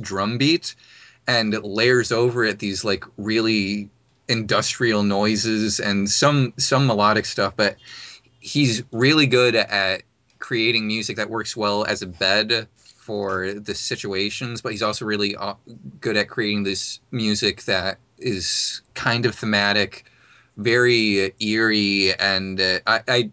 drum 0.00 0.38
beat 0.38 0.74
and 1.26 1.52
layers 1.62 2.10
over 2.10 2.44
it 2.44 2.58
these 2.58 2.84
like 2.84 3.04
really 3.16 3.88
industrial 4.28 5.02
noises 5.02 5.78
and 5.78 6.10
some 6.10 6.52
some 6.56 6.86
melodic 6.86 7.24
stuff 7.24 7.54
but 7.56 7.76
he's 8.40 8.82
really 8.90 9.26
good 9.26 9.54
at 9.54 10.02
creating 10.38 10.86
music 10.86 11.16
that 11.16 11.30
works 11.30 11.56
well 11.56 11.84
as 11.84 12.02
a 12.02 12.06
bed 12.06 12.66
for 12.76 13.52
the 13.54 13.74
situations 13.74 14.60
but 14.60 14.72
he's 14.72 14.82
also 14.82 15.04
really 15.04 15.36
uh, 15.36 15.54
good 16.00 16.16
at 16.16 16.28
creating 16.28 16.64
this 16.64 17.00
music 17.12 17.62
that 17.64 17.98
is 18.20 18.82
kind 18.94 19.26
of 19.26 19.34
thematic 19.34 20.04
very 20.56 21.26
uh, 21.26 21.30
eerie 21.40 22.14
and 22.18 22.60
uh, 22.60 22.78
I, 22.86 23.00
I 23.08 23.30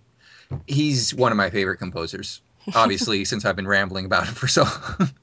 he's 0.68 1.14
one 1.14 1.32
of 1.32 1.38
my 1.38 1.50
favorite 1.50 1.78
composers 1.78 2.42
obviously 2.76 3.26
since 3.26 3.46
i've 3.46 3.56
been 3.56 3.68
rambling 3.68 4.06
about 4.06 4.28
it 4.28 4.36
for 4.36 4.48
so 4.48 4.64
long 4.64 5.10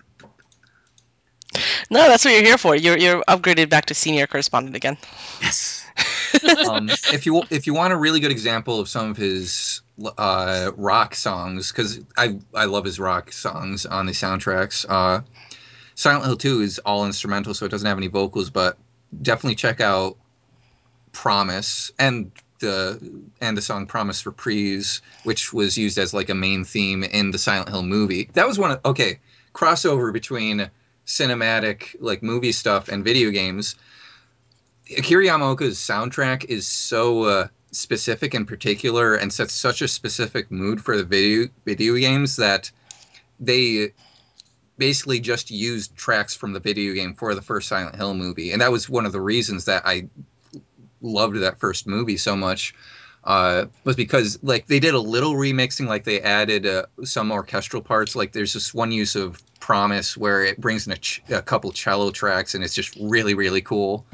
No, 1.91 2.09
that's 2.09 2.25
what 2.25 2.33
you're 2.33 2.43
here 2.43 2.59
for. 2.59 2.75
You're 2.75 2.99
you're 2.99 3.23
upgraded 3.29 3.69
back 3.69 3.87
to 3.87 3.95
senior 3.95 4.27
correspondent 4.27 4.77
again. 4.77 4.97
Yes. 5.41 5.87
um, 6.69 6.89
if 7.13 7.27
you 7.27 7.43
if 7.51 7.67
you 7.67 7.75
want 7.75 7.93
a 7.93 7.97
really 7.97 8.21
good 8.21 8.33
example 8.33 8.81
of 8.81 8.89
some 8.89 9.11
of 9.11 9.17
his 9.17 9.83
uh, 10.19 10.73
rock 10.77 11.15
songs, 11.15 11.71
because 11.71 12.01
I 12.17 12.39
I 12.55 12.65
love 12.65 12.85
his 12.85 12.99
rock 12.99 13.33
songs 13.33 13.87
on 13.87 14.07
the 14.07 14.13
soundtracks. 14.13 14.85
Uh, 14.89 15.21
Silent 15.95 16.25
Hill 16.25 16.37
Two 16.37 16.61
is 16.61 16.79
all 16.81 17.07
instrumental, 17.07 17.55
so 17.55 17.67
it 17.67 17.71
doesn't 17.71 17.87
have 17.87 17.99
any 17.99 18.09
vocals, 18.09 18.51
but 18.51 18.77
definitely 19.23 19.57
check 19.57 19.81
out 19.81 20.17
Promise 21.13 21.93
and 21.99 22.31
the 22.59 22.99
and 23.41 23.57
the 23.57 23.63
song 23.63 23.87
Promise 23.87 24.27
Reprise, 24.27 25.01
which 25.25 25.53
was 25.53 25.77
used 25.77 25.99
as 25.99 26.15
like 26.15 26.29
a 26.29 26.35
main 26.35 26.65
theme 26.65 27.05
in 27.05 27.31
the 27.31 27.39
Silent 27.39 27.69
Hill 27.69 27.83
movie. 27.83 28.29
That 28.33 28.47
was 28.47 28.59
one 28.59 28.73
of 28.73 28.81
okay 28.85 29.19
crossover 29.55 30.13
between 30.13 30.71
cinematic 31.07 31.95
like 32.01 32.23
movie 32.23 32.53
stuff 32.53 32.89
and 32.89 33.05
video 33.05 33.31
games. 33.31 33.77
Akira 34.99 35.25
Yamaoka's 35.25 35.79
soundtrack 35.79 36.45
is 36.47 36.67
so 36.67 37.23
uh, 37.23 37.49
specific 37.71 38.35
and 38.35 38.47
particular 38.47 39.15
and 39.15 39.33
sets 39.33 39.55
such 39.55 39.83
a 39.83 39.89
specific 39.89 40.51
mood 40.51 40.83
for 40.83 40.97
the 40.97 41.05
video 41.05 41.49
video 41.65 41.95
games 41.97 42.37
that 42.37 42.71
they 43.41 43.93
basically 44.79 45.21
just 45.21 45.51
used 45.51 45.95
tracks 45.97 46.35
from 46.35 46.53
the 46.53 46.61
video 46.61 46.95
game 46.95 47.15
for 47.15 47.35
the 47.35 47.43
first 47.43 47.69
Silent 47.69 47.97
Hill 47.97 48.15
movie, 48.15 48.53
and 48.53 48.61
that 48.61 48.73
was 48.73 48.89
one 48.89 49.07
of 49.07 49.13
the 49.13 49.21
reasons 49.21 49.65
that 49.67 49.83
I 49.87 50.09
loved 51.01 51.37
that 51.37 51.61
first 51.61 51.87
movie 51.87 52.17
so 52.17 52.37
much. 52.37 52.75
Uh, 53.25 53.65
was 53.85 53.97
because 53.97 54.39
like 54.43 54.67
they 54.67 54.79
did 54.79 54.93
a 54.93 55.01
little 55.01 55.35
remixing, 55.35 55.87
like 55.87 56.05
they 56.05 56.21
added 56.21 56.67
uh, 56.67 56.85
some 57.05 57.33
orchestral 57.33 57.81
parts. 57.81 58.15
Like 58.15 58.33
there's 58.33 58.53
this 58.53 58.75
one 58.75 58.93
use 58.93 59.17
of 59.17 59.41
Promise 59.61 60.19
where 60.19 60.45
it 60.45 60.61
brings 60.61 60.87
in 60.87 60.93
a, 60.93 60.97
ch- 60.99 61.23
a 61.31 61.41
couple 61.41 61.73
cello 61.73 62.11
tracks, 62.11 62.55
and 62.55 62.63
it's 62.63 62.75
just 62.75 62.95
really 63.01 63.33
really 63.33 63.63
cool. 63.63 64.05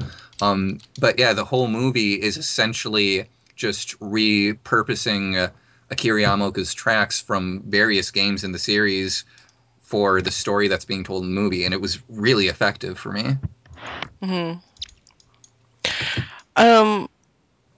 Um, 0.41 0.79
but 1.01 1.19
yeah, 1.19 1.33
the 1.33 1.43
whole 1.43 1.67
movie 1.67 2.13
is 2.13 2.37
essentially 2.37 3.25
just 3.57 3.99
repurposing 3.99 5.37
uh, 5.37 5.49
Akira 5.89 6.21
Yamaoka's 6.21 6.73
tracks 6.73 7.19
from 7.19 7.63
various 7.67 8.11
games 8.11 8.45
in 8.45 8.53
the 8.53 8.59
series 8.59 9.25
for 9.91 10.21
the 10.21 10.31
story 10.31 10.69
that's 10.69 10.85
being 10.85 11.03
told 11.03 11.23
in 11.25 11.35
the 11.35 11.41
movie, 11.41 11.65
and 11.65 11.73
it 11.73 11.81
was 11.81 11.99
really 12.09 12.47
effective 12.47 12.97
for 12.97 13.11
me. 13.11 13.35
hmm 14.23 14.53
Um, 16.55 17.09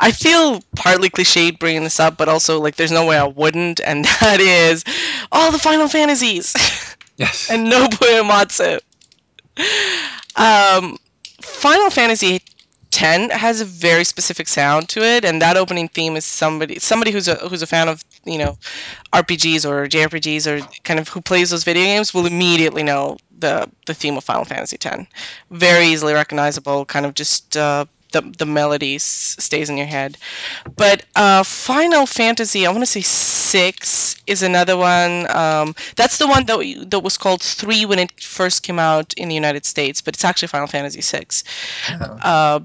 I 0.00 0.10
feel 0.12 0.60
partly 0.74 1.10
cliched 1.10 1.58
bringing 1.58 1.84
this 1.84 2.00
up, 2.00 2.16
but 2.16 2.28
also 2.28 2.58
like 2.60 2.76
there's 2.76 2.90
no 2.90 3.06
way 3.06 3.18
I 3.18 3.24
wouldn't, 3.26 3.80
and 3.84 4.04
that 4.20 4.40
is 4.40 4.82
all 5.30 5.52
the 5.52 5.58
Final 5.58 5.88
Fantasies 5.88 6.54
Yes. 7.18 7.50
and 7.50 7.66
Nobuo 7.70 8.22
Uematsu. 8.22 8.80
Um, 10.34 10.96
Final 11.42 11.90
Fantasy 11.90 12.40
X 12.94 13.32
has 13.34 13.60
a 13.60 13.64
very 13.64 14.04
specific 14.04 14.48
sound 14.48 14.88
to 14.90 15.02
it, 15.02 15.24
and 15.24 15.40
that 15.42 15.56
opening 15.56 15.88
theme 15.88 16.16
is 16.16 16.24
somebody 16.24 16.78
somebody 16.78 17.10
who's 17.10 17.28
a 17.28 17.36
who's 17.48 17.62
a 17.62 17.66
fan 17.66 17.88
of 17.88 18.04
you 18.24 18.38
know 18.38 18.58
RPGs 19.12 19.64
or 19.68 19.86
JRPGs 19.88 20.46
or 20.46 20.60
kind 20.84 21.00
of 21.00 21.08
who 21.08 21.20
plays 21.20 21.50
those 21.50 21.64
video 21.64 21.84
games 21.84 22.14
will 22.14 22.26
immediately 22.26 22.82
know 22.82 23.16
the 23.38 23.68
the 23.86 23.94
theme 23.94 24.16
of 24.16 24.24
Final 24.24 24.44
Fantasy 24.44 24.76
10 24.78 25.06
Very 25.50 25.86
easily 25.86 26.14
recognizable, 26.14 26.84
kind 26.84 27.06
of 27.06 27.14
just 27.14 27.56
uh, 27.56 27.84
the 28.12 28.20
the 28.38 28.46
melody 28.46 28.96
s- 28.96 29.36
stays 29.38 29.68
in 29.68 29.76
your 29.76 29.86
head. 29.86 30.16
But 30.76 31.04
uh, 31.16 31.42
Final 31.42 32.06
Fantasy, 32.06 32.66
I 32.66 32.70
want 32.70 32.82
to 32.82 32.86
say 32.86 33.00
six 33.02 34.16
is 34.26 34.42
another 34.42 34.76
one. 34.76 35.30
Um, 35.34 35.74
that's 35.96 36.18
the 36.18 36.28
one 36.28 36.44
that 36.46 36.58
we, 36.58 36.84
that 36.84 37.00
was 37.00 37.16
called 37.16 37.42
three 37.42 37.84
when 37.84 37.98
it 37.98 38.20
first 38.20 38.62
came 38.62 38.78
out 38.78 39.12
in 39.14 39.28
the 39.28 39.34
United 39.34 39.64
States, 39.64 40.00
but 40.00 40.14
it's 40.14 40.24
actually 40.24 40.48
Final 40.48 40.66
Fantasy 40.68 41.00
six. 41.00 41.42
Oh. 41.90 42.18
Uh, 42.22 42.60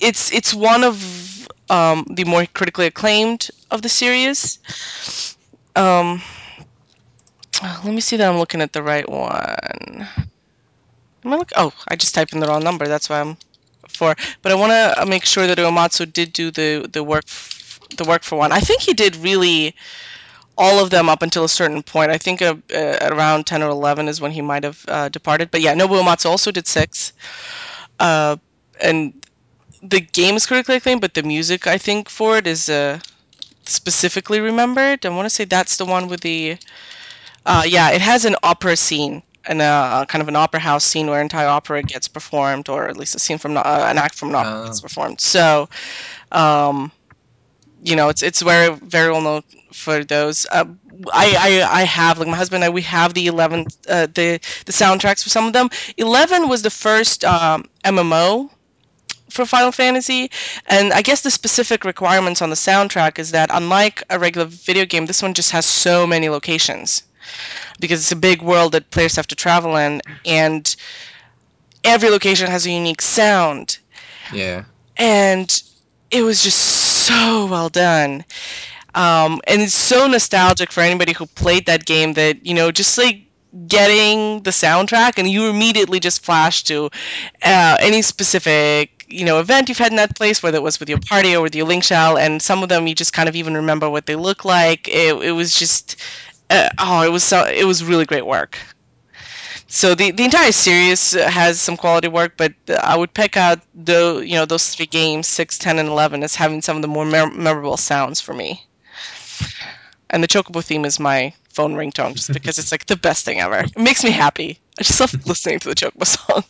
it's 0.00 0.32
it's 0.32 0.54
one 0.54 0.84
of 0.84 1.48
um, 1.70 2.06
the 2.10 2.24
more 2.24 2.46
critically 2.46 2.86
acclaimed 2.86 3.50
of 3.70 3.82
the 3.82 3.88
series. 3.88 4.58
Um, 5.74 6.20
let 7.62 7.92
me 7.92 8.00
see 8.00 8.16
that 8.16 8.28
I'm 8.28 8.38
looking 8.38 8.60
at 8.60 8.72
the 8.72 8.82
right 8.82 9.08
one. 9.08 10.06
Am 11.24 11.32
I 11.32 11.36
look? 11.36 11.50
Oh, 11.56 11.72
I 11.88 11.96
just 11.96 12.14
typed 12.14 12.32
in 12.32 12.40
the 12.40 12.46
wrong 12.46 12.62
number. 12.62 12.86
That's 12.86 13.08
why 13.08 13.20
I'm 13.20 13.36
for. 13.88 14.14
But 14.42 14.52
I 14.52 14.54
want 14.54 14.72
to 14.72 15.06
make 15.06 15.24
sure 15.24 15.46
that 15.46 15.58
Uematsu 15.58 16.12
did 16.12 16.32
do 16.32 16.50
the 16.50 16.88
the 16.90 17.02
work 17.02 17.24
the 17.96 18.04
work 18.04 18.22
for 18.22 18.36
one. 18.36 18.52
I 18.52 18.60
think 18.60 18.82
he 18.82 18.94
did 18.94 19.16
really 19.16 19.74
all 20.58 20.82
of 20.82 20.90
them 20.90 21.08
up 21.08 21.22
until 21.22 21.44
a 21.44 21.48
certain 21.48 21.82
point. 21.82 22.10
I 22.10 22.18
think 22.18 22.42
uh, 22.42 22.56
uh, 22.74 22.98
around 23.02 23.46
ten 23.46 23.62
or 23.62 23.68
eleven 23.70 24.08
is 24.08 24.20
when 24.20 24.30
he 24.30 24.42
might 24.42 24.64
have 24.64 24.84
uh, 24.88 25.08
departed. 25.08 25.50
But 25.50 25.60
yeah, 25.60 25.74
Nobuo 25.74 26.02
Uematsu 26.02 26.26
also 26.26 26.50
did 26.50 26.66
six. 26.66 27.12
Uh, 27.98 28.36
and 28.80 29.14
the 29.82 30.00
game 30.00 30.36
is 30.36 30.46
critically 30.46 30.76
acclaimed, 30.76 31.00
but 31.00 31.14
the 31.14 31.22
music 31.22 31.66
I 31.66 31.78
think 31.78 32.08
for 32.08 32.36
it 32.38 32.46
is 32.46 32.68
uh, 32.68 32.98
specifically 33.64 34.40
remembered. 34.40 35.04
I 35.04 35.10
want 35.10 35.26
to 35.26 35.30
say 35.30 35.44
that's 35.44 35.76
the 35.76 35.84
one 35.84 36.08
with 36.08 36.20
the. 36.20 36.58
Uh, 37.44 37.62
yeah, 37.66 37.90
it 37.90 38.00
has 38.00 38.24
an 38.24 38.36
opera 38.42 38.76
scene 38.76 39.22
and 39.46 39.60
uh, 39.60 40.04
kind 40.08 40.22
of 40.22 40.28
an 40.28 40.36
opera 40.36 40.60
house 40.60 40.84
scene 40.84 41.06
where 41.08 41.18
an 41.20 41.24
entire 41.24 41.48
opera 41.48 41.82
gets 41.82 42.08
performed, 42.08 42.68
or 42.68 42.88
at 42.88 42.96
least 42.96 43.14
a 43.14 43.18
scene 43.18 43.38
from 43.38 43.56
uh, 43.56 43.62
an 43.64 43.98
act 43.98 44.14
from 44.14 44.30
an 44.30 44.34
opera 44.36 44.58
gets 44.64 44.80
Oh. 44.80 44.80
performed. 44.80 45.20
So, 45.20 45.68
um, 46.32 46.92
you 47.82 47.96
know, 47.96 48.08
it's 48.08 48.22
it's 48.22 48.40
very 48.42 48.74
very 48.74 49.10
well 49.10 49.20
known 49.20 49.42
for 49.72 50.04
those. 50.04 50.46
Uh, 50.50 50.64
I, 51.12 51.62
I 51.64 51.80
I 51.80 51.84
have 51.84 52.18
like 52.18 52.28
my 52.28 52.36
husband 52.36 52.62
and 52.64 52.70
I 52.70 52.74
we 52.74 52.82
have 52.82 53.14
the 53.14 53.26
eleven 53.26 53.66
uh, 53.88 54.06
the 54.06 54.38
the 54.66 54.72
soundtracks 54.72 55.22
for 55.22 55.28
some 55.30 55.46
of 55.46 55.52
them. 55.52 55.68
Eleven 55.96 56.48
was 56.48 56.62
the 56.62 56.70
first 56.70 57.24
um, 57.24 57.64
MMO 57.84 58.50
for 59.28 59.46
Final 59.46 59.72
Fantasy. 59.72 60.30
And 60.66 60.92
I 60.92 61.02
guess 61.02 61.22
the 61.22 61.30
specific 61.30 61.84
requirements 61.84 62.42
on 62.42 62.50
the 62.50 62.56
soundtrack 62.56 63.18
is 63.18 63.30
that 63.32 63.50
unlike 63.52 64.02
a 64.10 64.18
regular 64.18 64.46
video 64.46 64.84
game, 64.84 65.06
this 65.06 65.22
one 65.22 65.34
just 65.34 65.50
has 65.52 65.66
so 65.66 66.06
many 66.06 66.28
locations 66.28 67.02
because 67.80 68.00
it's 68.00 68.12
a 68.12 68.16
big 68.16 68.42
world 68.42 68.72
that 68.72 68.90
players 68.90 69.16
have 69.16 69.26
to 69.28 69.34
travel 69.34 69.76
in, 69.76 70.00
and 70.24 70.76
every 71.84 72.08
location 72.08 72.48
has 72.48 72.66
a 72.66 72.70
unique 72.70 73.02
sound. 73.02 73.78
Yeah. 74.32 74.64
And 74.96 75.62
it 76.10 76.22
was 76.22 76.42
just 76.42 76.58
so 76.58 77.46
well 77.46 77.68
done. 77.68 78.24
Um, 78.94 79.40
and 79.46 79.60
it's 79.60 79.74
so 79.74 80.06
nostalgic 80.06 80.72
for 80.72 80.80
anybody 80.80 81.12
who 81.12 81.26
played 81.26 81.66
that 81.66 81.84
game 81.84 82.14
that, 82.14 82.46
you 82.46 82.54
know, 82.54 82.72
just 82.72 82.96
like 82.96 83.25
getting 83.68 84.42
the 84.42 84.50
soundtrack 84.50 85.18
and 85.18 85.28
you 85.28 85.48
immediately 85.48 86.00
just 86.00 86.24
flash 86.24 86.62
to 86.64 86.86
uh, 87.42 87.76
any 87.80 88.02
specific 88.02 89.04
you 89.08 89.24
know 89.24 89.38
event 89.40 89.68
you've 89.68 89.78
had 89.78 89.92
in 89.92 89.96
that 89.96 90.14
place 90.16 90.42
whether 90.42 90.56
it 90.58 90.62
was 90.62 90.80
with 90.80 90.88
your 90.88 90.98
party 90.98 91.34
or 91.34 91.42
with 91.42 91.54
your 91.54 91.66
link 91.66 91.84
shell 91.84 92.16
and 92.18 92.42
some 92.42 92.62
of 92.62 92.68
them 92.68 92.86
you 92.86 92.94
just 92.94 93.12
kind 93.12 93.28
of 93.28 93.36
even 93.36 93.54
remember 93.54 93.88
what 93.88 94.06
they 94.06 94.16
look 94.16 94.44
like. 94.44 94.88
It, 94.88 95.14
it 95.22 95.32
was 95.32 95.58
just 95.58 95.96
uh, 96.50 96.68
oh 96.78 97.02
it 97.02 97.10
was 97.12 97.22
so 97.24 97.44
it 97.44 97.64
was 97.64 97.84
really 97.84 98.04
great 98.04 98.26
work. 98.26 98.58
So 99.68 99.94
the, 99.94 100.10
the 100.10 100.24
entire 100.24 100.52
series 100.52 101.12
has 101.12 101.60
some 101.60 101.76
quality 101.76 102.08
work 102.08 102.34
but 102.36 102.52
i 102.82 102.96
would 102.96 103.12
pick 103.14 103.36
out 103.36 103.60
the 103.74 104.22
you 104.26 104.34
know 104.34 104.44
those 104.44 104.74
three 104.74 104.86
games 104.86 105.26
6 105.28 105.58
10 105.58 105.78
and 105.78 105.88
11 105.88 106.22
as 106.22 106.34
having 106.36 106.62
some 106.62 106.76
of 106.76 106.82
the 106.82 106.88
more 106.88 107.04
mem- 107.04 107.42
memorable 107.42 107.76
sounds 107.76 108.20
for 108.20 108.32
me 108.34 108.66
and 110.10 110.22
the 110.22 110.28
chocobo 110.28 110.64
theme 110.64 110.84
is 110.84 111.00
my 111.00 111.32
phone 111.50 111.74
ringtone 111.74 112.14
just 112.14 112.32
because 112.32 112.58
it's 112.58 112.72
like 112.72 112.86
the 112.86 112.96
best 112.96 113.24
thing 113.24 113.40
ever. 113.40 113.58
It 113.58 113.78
makes 113.78 114.04
me 114.04 114.10
happy. 114.10 114.58
I 114.78 114.82
just 114.82 115.00
love 115.00 115.26
listening 115.26 115.58
to 115.60 115.68
the 115.68 115.74
chocobo 115.74 116.06
song. 116.16 116.44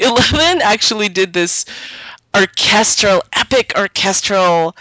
Eleven 0.00 0.62
actually 0.62 1.08
did 1.08 1.32
this 1.32 1.66
orchestral, 2.34 3.22
epic 3.34 3.72
orchestral 3.76 4.76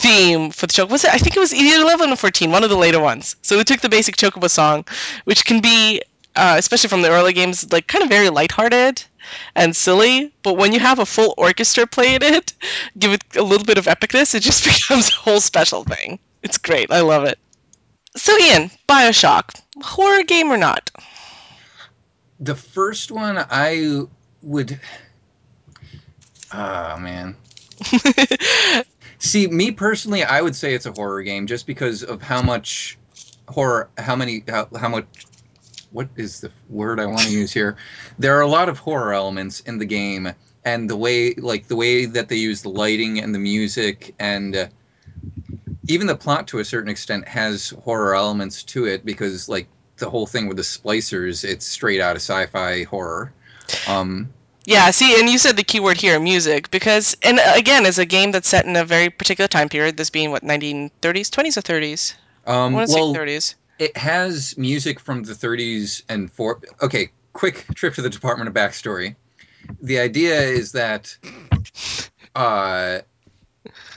theme 0.00 0.50
for 0.50 0.66
the 0.66 0.72
chocobo. 0.72 1.04
I 1.08 1.18
think 1.18 1.36
it 1.36 1.40
was 1.40 1.54
either 1.54 1.82
eleven 1.82 2.10
or 2.10 2.16
fourteen, 2.16 2.50
one 2.50 2.62
of 2.64 2.70
the 2.70 2.76
later 2.76 3.00
ones. 3.00 3.36
So 3.42 3.56
we 3.56 3.64
took 3.64 3.80
the 3.80 3.88
basic 3.88 4.16
chocobo 4.16 4.50
song, 4.50 4.84
which 5.24 5.44
can 5.44 5.60
be, 5.60 6.02
uh, 6.36 6.56
especially 6.58 6.88
from 6.88 7.02
the 7.02 7.10
early 7.10 7.32
games, 7.32 7.70
like 7.72 7.86
kind 7.86 8.02
of 8.02 8.10
very 8.10 8.28
lighthearted 8.28 9.02
and 9.54 9.74
silly. 9.74 10.32
But 10.42 10.56
when 10.56 10.72
you 10.72 10.80
have 10.80 10.98
a 10.98 11.06
full 11.06 11.34
orchestra 11.36 11.86
playing 11.86 12.20
it, 12.22 12.52
give 12.98 13.12
it 13.12 13.22
a 13.36 13.42
little 13.42 13.64
bit 13.64 13.78
of 13.78 13.86
epicness, 13.86 14.34
it 14.34 14.40
just 14.40 14.64
becomes 14.72 15.08
a 15.08 15.14
whole 15.14 15.40
special 15.40 15.84
thing. 15.84 16.18
It's 16.42 16.58
great. 16.58 16.90
I 16.90 17.00
love 17.00 17.24
it. 17.24 17.38
So 18.16 18.36
Ian, 18.38 18.70
Bioshock, 18.88 19.60
horror 19.82 20.24
game 20.24 20.50
or 20.50 20.56
not? 20.56 20.90
The 22.40 22.54
first 22.54 23.10
one 23.10 23.38
I 23.38 24.02
would. 24.42 24.80
Oh 26.52 26.98
man. 26.98 27.36
See, 29.18 29.46
me 29.48 29.72
personally, 29.72 30.22
I 30.22 30.40
would 30.40 30.54
say 30.54 30.74
it's 30.74 30.86
a 30.86 30.92
horror 30.92 31.22
game 31.22 31.46
just 31.46 31.66
because 31.66 32.02
of 32.02 32.22
how 32.22 32.40
much 32.40 32.98
horror, 33.48 33.88
how 33.98 34.16
many, 34.16 34.44
how, 34.48 34.68
how 34.78 34.88
much. 34.88 35.06
What 35.90 36.08
is 36.16 36.42
the 36.42 36.52
word 36.68 37.00
I 37.00 37.06
want 37.06 37.22
to 37.22 37.30
use 37.30 37.50
here? 37.50 37.78
There 38.18 38.36
are 38.36 38.42
a 38.42 38.46
lot 38.46 38.68
of 38.68 38.78
horror 38.78 39.14
elements 39.14 39.60
in 39.60 39.78
the 39.78 39.86
game, 39.86 40.30
and 40.62 40.88
the 40.88 40.96
way, 40.96 41.32
like 41.34 41.66
the 41.66 41.76
way 41.76 42.04
that 42.04 42.28
they 42.28 42.36
use 42.36 42.60
the 42.60 42.68
lighting 42.68 43.18
and 43.20 43.34
the 43.34 43.38
music, 43.38 44.14
and 44.18 44.54
uh, 44.54 44.66
even 45.88 46.06
the 46.06 46.14
plot 46.14 46.46
to 46.48 46.58
a 46.58 46.64
certain 46.64 46.90
extent 46.90 47.26
has 47.26 47.70
horror 47.82 48.14
elements 48.14 48.62
to 48.62 48.86
it 48.86 49.04
because, 49.04 49.48
like 49.48 49.66
the 49.96 50.08
whole 50.08 50.26
thing 50.26 50.46
with 50.46 50.56
the 50.56 50.62
splicers, 50.62 51.44
it's 51.44 51.66
straight 51.66 52.00
out 52.00 52.14
of 52.14 52.22
sci-fi 52.22 52.84
horror. 52.84 53.32
Um, 53.88 54.32
Yeah, 54.64 54.90
see, 54.90 55.18
and 55.18 55.28
you 55.28 55.38
said 55.38 55.56
the 55.56 55.64
keyword 55.64 55.96
here, 55.96 56.20
music, 56.20 56.70
because, 56.70 57.16
and 57.22 57.40
again, 57.54 57.86
as 57.86 57.98
a 57.98 58.04
game 58.04 58.30
that's 58.32 58.48
set 58.48 58.66
in 58.66 58.76
a 58.76 58.84
very 58.84 59.08
particular 59.10 59.48
time 59.48 59.68
period, 59.68 59.96
this 59.96 60.10
being 60.10 60.30
what, 60.30 60.42
1930s, 60.42 61.30
20s 61.30 61.56
or 61.56 61.62
30s? 61.62 62.14
Um, 62.46 62.72
to 62.72 62.76
well, 62.76 62.86
say 62.86 63.00
30s. 63.00 63.54
it 63.78 63.96
has 63.96 64.56
music 64.56 65.00
from 65.00 65.22
the 65.22 65.32
30s 65.32 66.02
and 66.08 66.30
four. 66.30 66.60
Okay, 66.82 67.10
quick 67.32 67.66
trip 67.74 67.94
to 67.94 68.02
the 68.02 68.10
Department 68.10 68.48
of 68.48 68.54
Backstory. 68.54 69.16
The 69.82 69.98
idea 69.98 70.40
is 70.40 70.72
that 70.72 71.16
uh, 72.34 73.00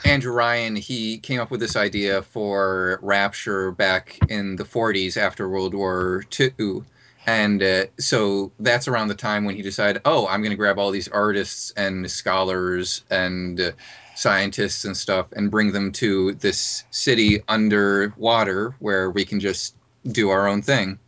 Andrew 0.04 0.32
Ryan 0.32 0.76
he 0.76 1.18
came 1.18 1.40
up 1.40 1.50
with 1.50 1.60
this 1.60 1.76
idea 1.76 2.22
for 2.22 2.98
Rapture 3.02 3.70
back 3.70 4.18
in 4.28 4.56
the 4.56 4.64
40s 4.64 5.16
after 5.16 5.48
World 5.48 5.74
War 5.74 6.24
II. 6.38 6.82
And 7.26 7.62
uh, 7.62 7.84
so 7.98 8.50
that's 8.58 8.88
around 8.88 9.08
the 9.08 9.14
time 9.14 9.44
when 9.44 9.54
he 9.54 9.62
decided, 9.62 10.02
oh, 10.04 10.26
I'm 10.26 10.40
going 10.40 10.50
to 10.50 10.56
grab 10.56 10.78
all 10.78 10.90
these 10.90 11.08
artists 11.08 11.72
and 11.76 12.10
scholars 12.10 13.04
and 13.10 13.60
uh, 13.60 13.70
scientists 14.16 14.84
and 14.84 14.96
stuff 14.96 15.26
and 15.32 15.50
bring 15.50 15.72
them 15.72 15.92
to 15.92 16.34
this 16.34 16.84
city 16.90 17.42
underwater 17.48 18.74
where 18.80 19.10
we 19.10 19.24
can 19.24 19.38
just 19.38 19.76
do 20.10 20.30
our 20.30 20.48
own 20.48 20.62
thing. 20.62 20.98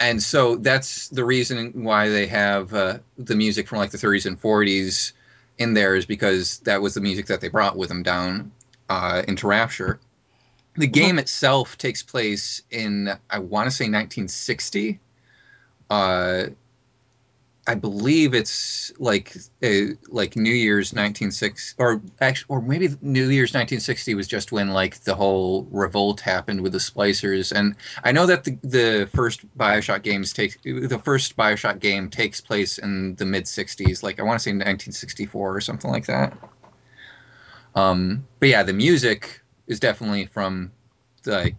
And 0.00 0.22
so 0.22 0.56
that's 0.56 1.08
the 1.08 1.24
reason 1.24 1.84
why 1.84 2.08
they 2.08 2.26
have 2.26 2.74
uh, 2.74 2.98
the 3.16 3.36
music 3.36 3.68
from 3.68 3.78
like 3.78 3.90
the 3.90 3.98
30s 3.98 4.26
and 4.26 4.40
40s 4.40 5.12
in 5.58 5.74
there 5.74 5.94
is 5.94 6.06
because 6.06 6.58
that 6.60 6.80
was 6.80 6.94
the 6.94 7.00
music 7.00 7.26
that 7.26 7.40
they 7.40 7.48
brought 7.48 7.76
with 7.76 7.88
them 7.88 8.02
down 8.02 8.52
uh, 8.88 9.22
into 9.28 9.46
Rapture. 9.46 10.00
The 10.76 10.86
game 10.86 11.18
itself 11.18 11.76
takes 11.76 12.02
place 12.02 12.62
in, 12.70 13.10
I 13.28 13.38
want 13.38 13.66
to 13.66 13.70
say 13.70 13.84
1960. 13.84 15.00
Uh, 15.90 16.44
I 17.68 17.76
believe 17.76 18.34
it's 18.34 18.92
like 18.98 19.36
uh, 19.62 19.94
like 20.08 20.34
New 20.34 20.52
Year's 20.52 20.92
1960, 20.92 21.76
or 21.80 22.02
actually, 22.20 22.46
or 22.48 22.60
maybe 22.60 22.88
New 23.02 23.28
Year's 23.28 23.50
1960 23.50 24.14
was 24.14 24.26
just 24.26 24.50
when 24.50 24.70
like 24.70 24.98
the 25.04 25.14
whole 25.14 25.68
revolt 25.70 26.20
happened 26.20 26.60
with 26.60 26.72
the 26.72 26.78
Splicers. 26.78 27.52
And 27.52 27.76
I 28.02 28.10
know 28.10 28.26
that 28.26 28.42
the 28.42 28.58
the 28.62 29.08
first 29.14 29.46
Bioshock 29.56 30.02
games 30.02 30.32
take 30.32 30.60
the 30.62 31.00
first 31.04 31.36
Bioshock 31.36 31.78
game 31.78 32.10
takes 32.10 32.40
place 32.40 32.78
in 32.78 33.14
the 33.14 33.24
mid 33.24 33.44
60s, 33.44 34.02
like 34.02 34.18
I 34.18 34.24
want 34.24 34.40
to 34.40 34.42
say 34.42 34.50
1964 34.50 35.56
or 35.56 35.60
something 35.60 35.90
like 35.90 36.06
that. 36.06 36.36
Um, 37.76 38.26
but 38.40 38.48
yeah, 38.48 38.64
the 38.64 38.72
music 38.72 39.40
is 39.68 39.78
definitely 39.78 40.26
from 40.26 40.72
the 41.22 41.30
like, 41.30 41.56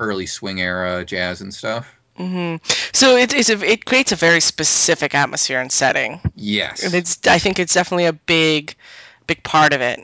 early 0.00 0.26
swing 0.26 0.62
era 0.62 1.04
jazz 1.04 1.42
and 1.42 1.52
stuff. 1.52 1.98
Hmm 2.16 2.56
So 2.92 3.16
it, 3.16 3.32
it's 3.34 3.50
a, 3.50 3.58
it 3.70 3.84
creates 3.84 4.12
a 4.12 4.16
very 4.16 4.40
specific 4.40 5.14
atmosphere 5.14 5.60
and 5.60 5.72
setting. 5.72 6.20
Yes. 6.34 6.84
And 6.84 6.94
it's, 6.94 7.18
I 7.26 7.38
think 7.38 7.58
it's 7.58 7.74
definitely 7.74 8.06
a 8.06 8.12
big, 8.12 8.74
big 9.26 9.42
part 9.42 9.72
of 9.72 9.80
it. 9.80 10.00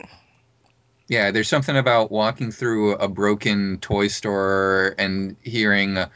Yeah, 1.07 1.31
there's 1.31 1.47
something 1.47 1.75
about 1.75 2.11
walking 2.11 2.51
through 2.51 2.93
a 2.93 3.07
broken 3.07 3.79
toy 3.79 4.07
store 4.07 4.93
and 4.99 5.35
hearing 5.41 5.97
uh, 5.97 6.09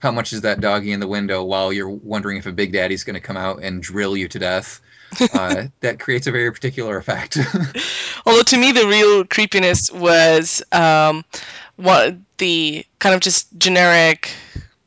how 0.00 0.10
much 0.10 0.32
is 0.32 0.40
that 0.40 0.60
doggy 0.60 0.92
in 0.92 1.00
the 1.00 1.06
window 1.06 1.44
while 1.44 1.72
you're 1.72 1.90
wondering 1.90 2.38
if 2.38 2.46
a 2.46 2.52
Big 2.52 2.72
Daddy's 2.72 3.04
going 3.04 3.14
to 3.14 3.20
come 3.20 3.36
out 3.36 3.62
and 3.62 3.82
drill 3.82 4.16
you 4.16 4.28
to 4.28 4.38
death. 4.38 4.80
Uh, 5.34 5.64
that 5.80 5.98
creates 5.98 6.28
a 6.28 6.30
very 6.30 6.52
particular 6.52 6.96
effect. 6.96 7.36
Although 8.26 8.42
to 8.42 8.56
me, 8.56 8.70
the 8.70 8.86
real 8.86 9.24
creepiness 9.24 9.90
was 9.90 10.62
um, 10.70 11.24
what 11.76 12.16
the 12.38 12.86
kind 13.00 13.12
of 13.14 13.20
just 13.20 13.48
generic 13.58 14.30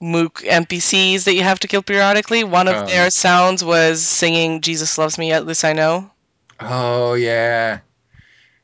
Mook 0.04 0.42
NPCs 0.44 1.24
that 1.24 1.34
you 1.36 1.44
have 1.44 1.60
to 1.60 1.68
kill 1.68 1.82
periodically. 1.82 2.44
One 2.44 2.68
of 2.68 2.76
Oh. 2.76 2.86
their 2.86 3.10
sounds 3.10 3.64
was 3.64 4.02
singing 4.04 4.62
"Jesus 4.62 4.98
loves 4.98 5.18
me." 5.18 5.32
At 5.32 5.46
least 5.48 5.64
I 5.66 5.74
know. 5.74 6.12
oh 6.60 7.14
yeah, 7.16 7.80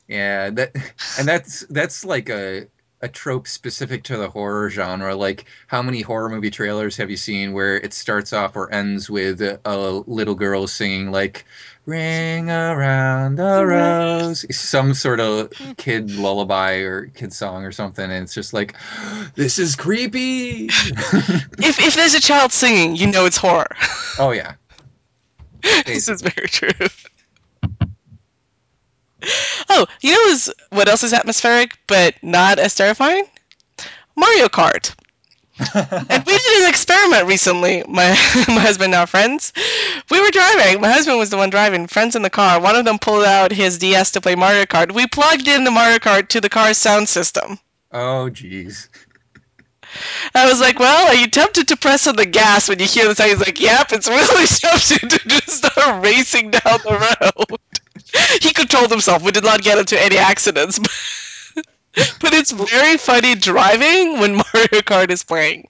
yeah. 0.08 0.50
That 0.50 0.72
and 1.18 1.26
that's 1.26 1.60
that's 1.70 2.04
like 2.04 2.28
a 2.28 2.66
a 3.02 3.08
trope 3.08 3.48
specific 3.48 4.04
to 4.04 4.16
the 4.18 4.28
horror 4.28 4.68
genre. 4.68 5.16
Like, 5.16 5.46
how 5.68 5.80
many 5.80 6.02
horror 6.02 6.28
movie 6.28 6.50
trailers 6.50 6.96
have 6.98 7.08
you 7.10 7.16
seen 7.16 7.54
where 7.54 7.76
it 7.76 7.94
starts 7.94 8.32
off 8.34 8.56
or 8.56 8.70
ends 8.74 9.08
with 9.08 9.40
a, 9.40 9.58
a 9.64 9.76
little 10.06 10.34
girl 10.34 10.66
singing 10.66 11.10
like 11.10 11.46
"Ring 11.86 12.50
around 12.50 13.36
the 13.36 13.64
rose," 13.64 14.44
some 14.54 14.94
sort 14.94 15.20
of 15.20 15.50
kid 15.76 16.10
lullaby 16.10 16.74
or 16.76 17.06
kid 17.08 17.32
song 17.32 17.64
or 17.64 17.72
something, 17.72 18.04
and 18.04 18.22
it's 18.24 18.34
just 18.34 18.52
like, 18.52 18.76
this 19.34 19.58
is 19.58 19.76
creepy. 19.76 20.68
If 21.62 21.78
if 21.78 21.94
there's 21.94 22.14
a 22.14 22.20
child 22.20 22.52
singing, 22.52 22.96
you 22.96 23.06
know 23.06 23.26
it's 23.26 23.36
horror. 23.36 23.76
oh 24.18 24.32
yeah, 24.32 24.54
this 25.86 26.08
is 26.08 26.22
very 26.22 26.48
true. 26.48 26.88
Oh, 29.68 29.86
you 30.00 30.12
know 30.12 30.52
what 30.70 30.88
else 30.88 31.04
is 31.04 31.12
atmospheric 31.12 31.78
but 31.86 32.14
not 32.22 32.58
as 32.58 32.74
terrifying? 32.74 33.24
Mario 34.16 34.48
Kart. 34.48 34.94
And 35.74 36.24
we 36.26 36.38
did 36.38 36.62
an 36.62 36.68
experiment 36.68 37.26
recently. 37.26 37.84
My 37.88 38.08
my 38.48 38.60
husband 38.60 38.94
and 38.94 39.00
our 39.00 39.06
friends. 39.06 39.52
We 40.10 40.20
were 40.20 40.30
driving. 40.30 40.80
My 40.80 40.90
husband 40.90 41.18
was 41.18 41.30
the 41.30 41.36
one 41.36 41.50
driving. 41.50 41.86
Friends 41.86 42.16
in 42.16 42.22
the 42.22 42.30
car. 42.30 42.60
One 42.60 42.76
of 42.76 42.84
them 42.84 42.98
pulled 42.98 43.24
out 43.24 43.52
his 43.52 43.78
DS 43.78 44.10
to 44.12 44.20
play 44.20 44.34
Mario 44.34 44.64
Kart. 44.64 44.92
We 44.92 45.06
plugged 45.06 45.48
in 45.48 45.64
the 45.64 45.70
Mario 45.70 45.98
Kart 45.98 46.28
to 46.28 46.40
the 46.40 46.48
car's 46.48 46.78
sound 46.78 47.08
system. 47.08 47.58
oh 47.92 48.30
jeez. 48.32 48.88
I 50.34 50.46
was 50.48 50.60
like, 50.60 50.78
"Well, 50.78 51.08
are 51.08 51.14
you 51.14 51.26
tempted 51.26 51.68
to 51.68 51.76
press 51.76 52.06
on 52.06 52.16
the 52.16 52.26
gas 52.26 52.68
when 52.68 52.78
you 52.78 52.86
hear 52.86 53.08
the 53.08 53.14
sound?" 53.14 53.30
He's 53.30 53.40
like, 53.40 53.60
"Yep, 53.60 53.92
it's 53.92 54.08
really 54.08 54.46
tempting 54.46 55.08
to 55.08 55.28
just 55.28 55.64
start 55.64 56.04
racing 56.04 56.50
down 56.52 56.78
the 56.84 57.16
road." 57.48 57.60
He 58.42 58.52
controlled 58.52 58.90
himself. 58.90 59.22
We 59.22 59.30
did 59.30 59.44
not 59.44 59.62
get 59.62 59.78
into 59.78 60.00
any 60.00 60.16
accidents. 60.16 60.80
But 61.94 62.32
it's 62.32 62.50
very 62.52 62.96
funny 62.96 63.34
driving 63.34 64.18
when 64.20 64.32
Mario 64.54 64.80
Kart 64.82 65.10
is 65.10 65.22
playing. 65.22 65.68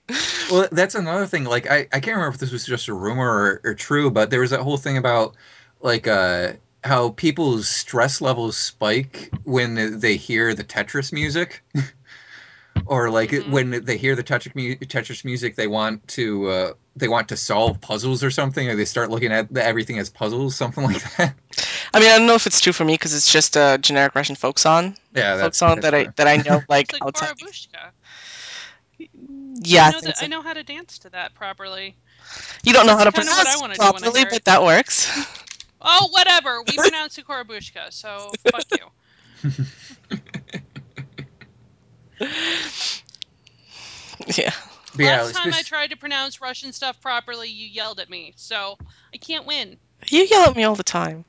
Well, 0.51 0.67
that's 0.71 0.95
another 0.95 1.25
thing. 1.25 1.45
Like, 1.45 1.69
I, 1.69 1.87
I 1.93 1.99
can't 1.99 2.15
remember 2.17 2.29
if 2.35 2.37
this 2.37 2.51
was 2.51 2.65
just 2.65 2.87
a 2.87 2.93
rumor 2.93 3.27
or, 3.27 3.61
or 3.63 3.73
true, 3.73 4.11
but 4.11 4.29
there 4.29 4.41
was 4.41 4.51
that 4.51 4.61
whole 4.61 4.77
thing 4.77 4.97
about 4.97 5.35
like 5.81 6.07
uh, 6.07 6.53
how 6.83 7.09
people's 7.11 7.67
stress 7.67 8.21
levels 8.21 8.57
spike 8.57 9.31
when 9.43 9.99
they 9.99 10.15
hear 10.15 10.53
the 10.53 10.63
Tetris 10.63 11.11
music. 11.11 11.63
or 12.85 13.09
like 13.09 13.31
Mhm. 13.31 13.49
when 13.49 13.85
they 13.85 13.97
hear 13.97 14.15
the 14.15 14.23
Tetris, 14.23 14.55
mu- 14.55 14.75
Tetris 14.75 15.23
music, 15.25 15.55
they 15.55 15.67
want 15.67 16.05
to 16.09 16.47
uh, 16.49 16.73
they 16.95 17.07
want 17.07 17.29
to 17.29 17.37
solve 17.37 17.79
puzzles 17.81 18.23
or 18.23 18.31
something, 18.31 18.67
or 18.69 18.75
they 18.75 18.85
start 18.85 19.09
looking 19.09 19.31
at 19.31 19.55
everything 19.55 19.97
as 19.99 20.09
puzzles, 20.09 20.55
something 20.55 20.83
like 20.83 21.01
that. 21.17 21.35
I 21.93 21.99
mean, 21.99 22.09
I 22.09 22.17
don't 22.17 22.27
know 22.27 22.35
if 22.35 22.47
it's 22.47 22.59
true 22.61 22.73
for 22.73 22.85
me 22.85 22.93
because 22.93 23.13
it's 23.13 23.31
just 23.31 23.55
a 23.55 23.77
generic 23.81 24.15
Russian 24.15 24.35
folk 24.35 24.57
song. 24.59 24.95
Yeah, 25.13 25.37
folk 25.37 25.53
song 25.55 25.79
that 25.81 25.93
I 25.93 26.07
that 26.15 26.27
I 26.27 26.37
know 26.37 26.63
like 26.69 26.89
It's 26.89 26.93
like 26.93 27.05
outside. 27.05 27.29
Korobushka. 27.33 27.93
Yeah, 29.61 29.85
I 29.85 29.87
I 29.87 29.91
know, 29.91 30.01
think 30.01 30.15
that, 30.15 30.17
so. 30.17 30.25
I 30.25 30.27
know 30.27 30.41
how 30.41 30.53
to 30.53 30.63
dance 30.63 30.97
to 30.99 31.09
that 31.09 31.33
properly. 31.35 31.97
you 32.63 32.73
don't 32.73 32.85
know 32.85 32.95
how 32.97 33.03
to 33.03 33.11
That's 33.11 33.19
kinda 33.19 33.35
what 33.35 33.47
I 33.47 33.55
pronounce 33.55 33.57
wanna 33.57 33.77
do 33.77 33.91
when 33.93 34.03
I 34.03 34.09
properly, 34.09 34.11
hear 34.11 34.29
but 34.29 34.45
that 34.45 34.63
works. 34.63 35.09
Oh, 35.81 36.07
whatever. 36.11 36.61
We 36.63 36.77
pronounce 36.79 37.17
it 37.17 37.25
Korobushka, 37.25 37.91
so 37.93 38.37
fuck 38.49 38.71
you. 38.71 38.91
yeah. 44.37 44.51
But 44.95 45.03
yeah, 45.05 45.23
Last 45.23 45.31
time 45.33 45.53
I 45.53 45.61
tried 45.63 45.89
to 45.91 45.97
pronounce 45.97 46.41
Russian 46.41 46.71
stuff 46.73 46.99
properly, 47.01 47.49
you 47.49 47.67
yelled 47.67 47.99
at 47.99 48.09
me, 48.09 48.33
so 48.35 48.79
I 49.13 49.17
can't 49.17 49.45
win. 49.45 49.79
You 50.07 50.23
yell 50.23 50.49
at 50.49 50.55
me 50.55 50.63
all 50.63 50.75
the 50.75 50.83
time. 50.83 51.25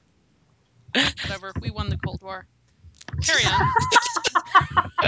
Whatever. 0.95 1.53
We 1.61 1.71
won 1.71 1.89
the 1.89 1.97
Cold 1.99 2.23
War. 2.23 2.47
Carry 3.23 3.45
on. 3.45 3.73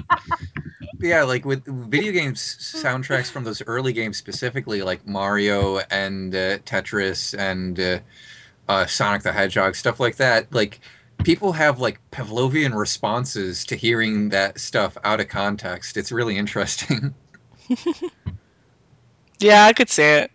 yeah, 1.00 1.22
like 1.22 1.44
with 1.44 1.64
video 1.64 2.12
games 2.12 2.40
soundtracks 2.40 3.30
from 3.30 3.44
those 3.44 3.62
early 3.66 3.92
games 3.92 4.16
specifically, 4.16 4.82
like 4.82 5.06
Mario 5.06 5.78
and 5.90 6.34
uh, 6.34 6.58
Tetris 6.58 7.38
and 7.38 7.78
uh, 7.78 7.98
uh, 8.68 8.86
Sonic 8.86 9.22
the 9.22 9.32
Hedgehog, 9.32 9.74
stuff 9.74 10.00
like 10.00 10.16
that. 10.16 10.52
Like 10.52 10.80
people 11.22 11.52
have 11.52 11.80
like 11.80 12.00
Pavlovian 12.10 12.74
responses 12.74 13.64
to 13.66 13.76
hearing 13.76 14.28
that 14.30 14.58
stuff 14.58 14.96
out 15.04 15.20
of 15.20 15.28
context. 15.28 15.96
It's 15.96 16.12
really 16.12 16.36
interesting. 16.36 17.14
Yeah, 19.40 19.64
I 19.64 19.72
could 19.72 19.90
say 19.90 20.28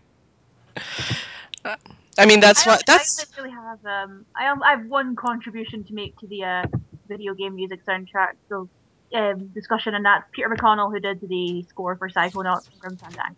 it. 1.66 1.80
I 2.20 2.26
mean, 2.26 2.41
that's 2.41 2.68
I, 2.68 2.72
what 2.72 2.84
I 2.88 3.00
literally 3.18 3.52
have 3.52 3.86
um 3.86 4.26
I 4.36 4.44
have, 4.44 4.62
I 4.62 4.72
have 4.72 4.86
one 4.88 5.16
contribution 5.16 5.84
to 5.86 5.94
make 5.94 6.18
to 6.20 6.28
the 6.28 6.44
uh, 6.44 6.64
video 7.08 7.34
game 7.34 7.56
music 7.56 7.84
soundtrack 7.86 8.34
so 8.50 8.70
um, 9.16 9.48
discussion 9.48 9.96
and 9.96 10.06
that's 10.06 10.26
Peter 10.32 10.50
McConnell 10.50 10.91
who 10.91 11.00
did 11.00 11.22
the 11.22 11.64
score 11.70 11.96
for 11.96 12.10
Psychonauts 12.10 12.70
and 12.70 12.80
Grim 12.80 12.98
Fandango. 12.98 13.36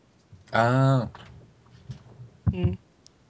Oh, 0.53 1.09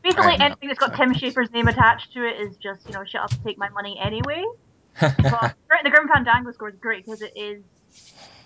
Basically 0.01 0.25
I 0.25 0.31
have 0.31 0.39
not 0.39 0.45
anything 0.45 0.69
that's 0.69 0.79
got 0.79 0.95
Tim 0.95 1.13
Schafer's 1.13 1.51
name 1.51 1.67
attached 1.67 2.13
to 2.13 2.25
it 2.25 2.39
is 2.39 2.55
just 2.57 2.87
you 2.87 2.93
know 2.93 3.03
shut 3.03 3.21
up 3.21 3.31
and 3.31 3.43
take 3.43 3.57
my 3.57 3.69
money 3.69 3.99
anyway. 4.01 4.43
But 4.99 5.83
the 5.83 5.89
Grim 5.89 6.07
Fandango 6.07 6.51
score 6.51 6.69
is 6.69 6.75
great 6.75 7.05
because 7.05 7.21
it 7.21 7.33
is 7.35 7.61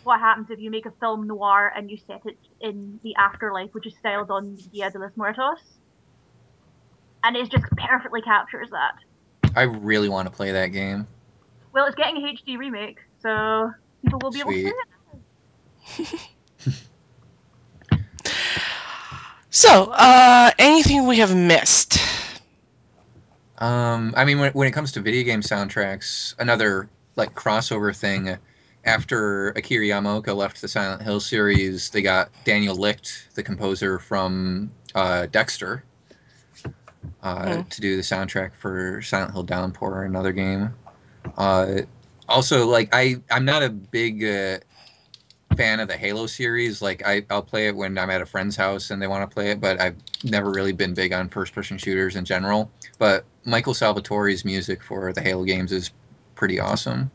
what 0.03 0.19
happens 0.19 0.49
if 0.49 0.59
you 0.59 0.71
make 0.71 0.85
a 0.85 0.91
film 0.99 1.27
noir 1.27 1.71
and 1.75 1.89
you 1.89 1.97
set 1.97 2.21
it 2.25 2.37
in 2.61 2.99
the 3.03 3.15
afterlife, 3.15 3.73
which 3.73 3.87
is 3.87 3.93
styled 3.99 4.31
on 4.31 4.57
Dia 4.71 4.89
de 4.91 4.99
los 4.99 5.11
Muertos. 5.15 5.59
And 7.25 7.35
it 7.35 7.49
just 7.49 7.65
perfectly 7.75 8.21
captures 8.21 8.69
that. 8.69 9.51
I 9.55 9.63
really 9.63 10.09
want 10.09 10.27
to 10.27 10.31
play 10.31 10.51
that 10.51 10.67
game. 10.67 11.07
Well, 11.73 11.85
it's 11.87 11.95
getting 11.95 12.17
a 12.17 12.19
HD 12.19 12.57
remake, 12.57 12.99
so 13.19 13.71
people 14.03 14.19
will 14.21 14.31
be 14.31 14.39
able 14.39 14.51
to 14.51 14.61
Sweet. 14.61 14.73
play 15.97 16.05
it. 16.13 16.29
So, 19.55 19.85
uh, 19.93 20.51
anything 20.59 21.07
we 21.07 21.19
have 21.19 21.33
missed? 21.33 21.97
Um, 23.57 24.13
I 24.17 24.25
mean, 24.25 24.37
when, 24.37 24.51
when 24.51 24.67
it 24.67 24.71
comes 24.71 24.91
to 24.91 24.99
video 24.99 25.23
game 25.23 25.39
soundtracks, 25.39 26.35
another 26.39 26.89
like 27.15 27.35
crossover 27.35 27.95
thing. 27.95 28.37
After 28.83 29.51
Akira 29.51 29.85
Yamaoka 29.85 30.35
left 30.35 30.61
the 30.61 30.67
Silent 30.67 31.03
Hill 31.03 31.21
series, 31.21 31.89
they 31.89 32.01
got 32.01 32.31
Daniel 32.43 32.75
Licht, 32.75 33.29
the 33.35 33.43
composer 33.43 33.97
from 33.97 34.71
uh, 34.93 35.27
Dexter, 35.27 35.85
uh, 37.23 37.55
Hmm. 37.55 37.69
to 37.69 37.81
do 37.81 37.95
the 37.95 38.01
soundtrack 38.01 38.53
for 38.53 39.01
Silent 39.01 39.33
Hill 39.33 39.43
Downpour, 39.43 40.03
another 40.03 40.31
game. 40.31 40.73
Uh, 41.37 41.81
also, 42.27 42.67
like 42.67 42.89
I, 42.93 43.17
I'm 43.31 43.45
not 43.45 43.63
a 43.63 43.69
big 43.69 44.23
uh, 44.23 44.59
fan 45.55 45.79
of 45.79 45.87
the 45.87 45.97
Halo 45.97 46.27
series. 46.27 46.81
Like 46.81 47.05
I, 47.05 47.25
I'll 47.29 47.41
play 47.41 47.67
it 47.67 47.75
when 47.75 47.97
I'm 47.97 48.09
at 48.09 48.21
a 48.21 48.25
friend's 48.25 48.55
house 48.55 48.91
and 48.91 49.01
they 49.01 49.07
want 49.07 49.29
to 49.29 49.33
play 49.33 49.51
it, 49.51 49.61
but 49.61 49.79
I've 49.79 49.95
never 50.23 50.51
really 50.51 50.73
been 50.73 50.93
big 50.93 51.13
on 51.13 51.29
first-person 51.29 51.77
shooters 51.77 52.15
in 52.15 52.25
general. 52.25 52.71
But 52.97 53.25
Michael 53.45 53.73
Salvatori's 53.73 54.43
music 54.45 54.83
for 54.83 55.13
the 55.13 55.21
Halo 55.21 55.43
games 55.43 55.71
is 55.71 55.91
pretty 56.35 56.59
awesome. 56.59 57.11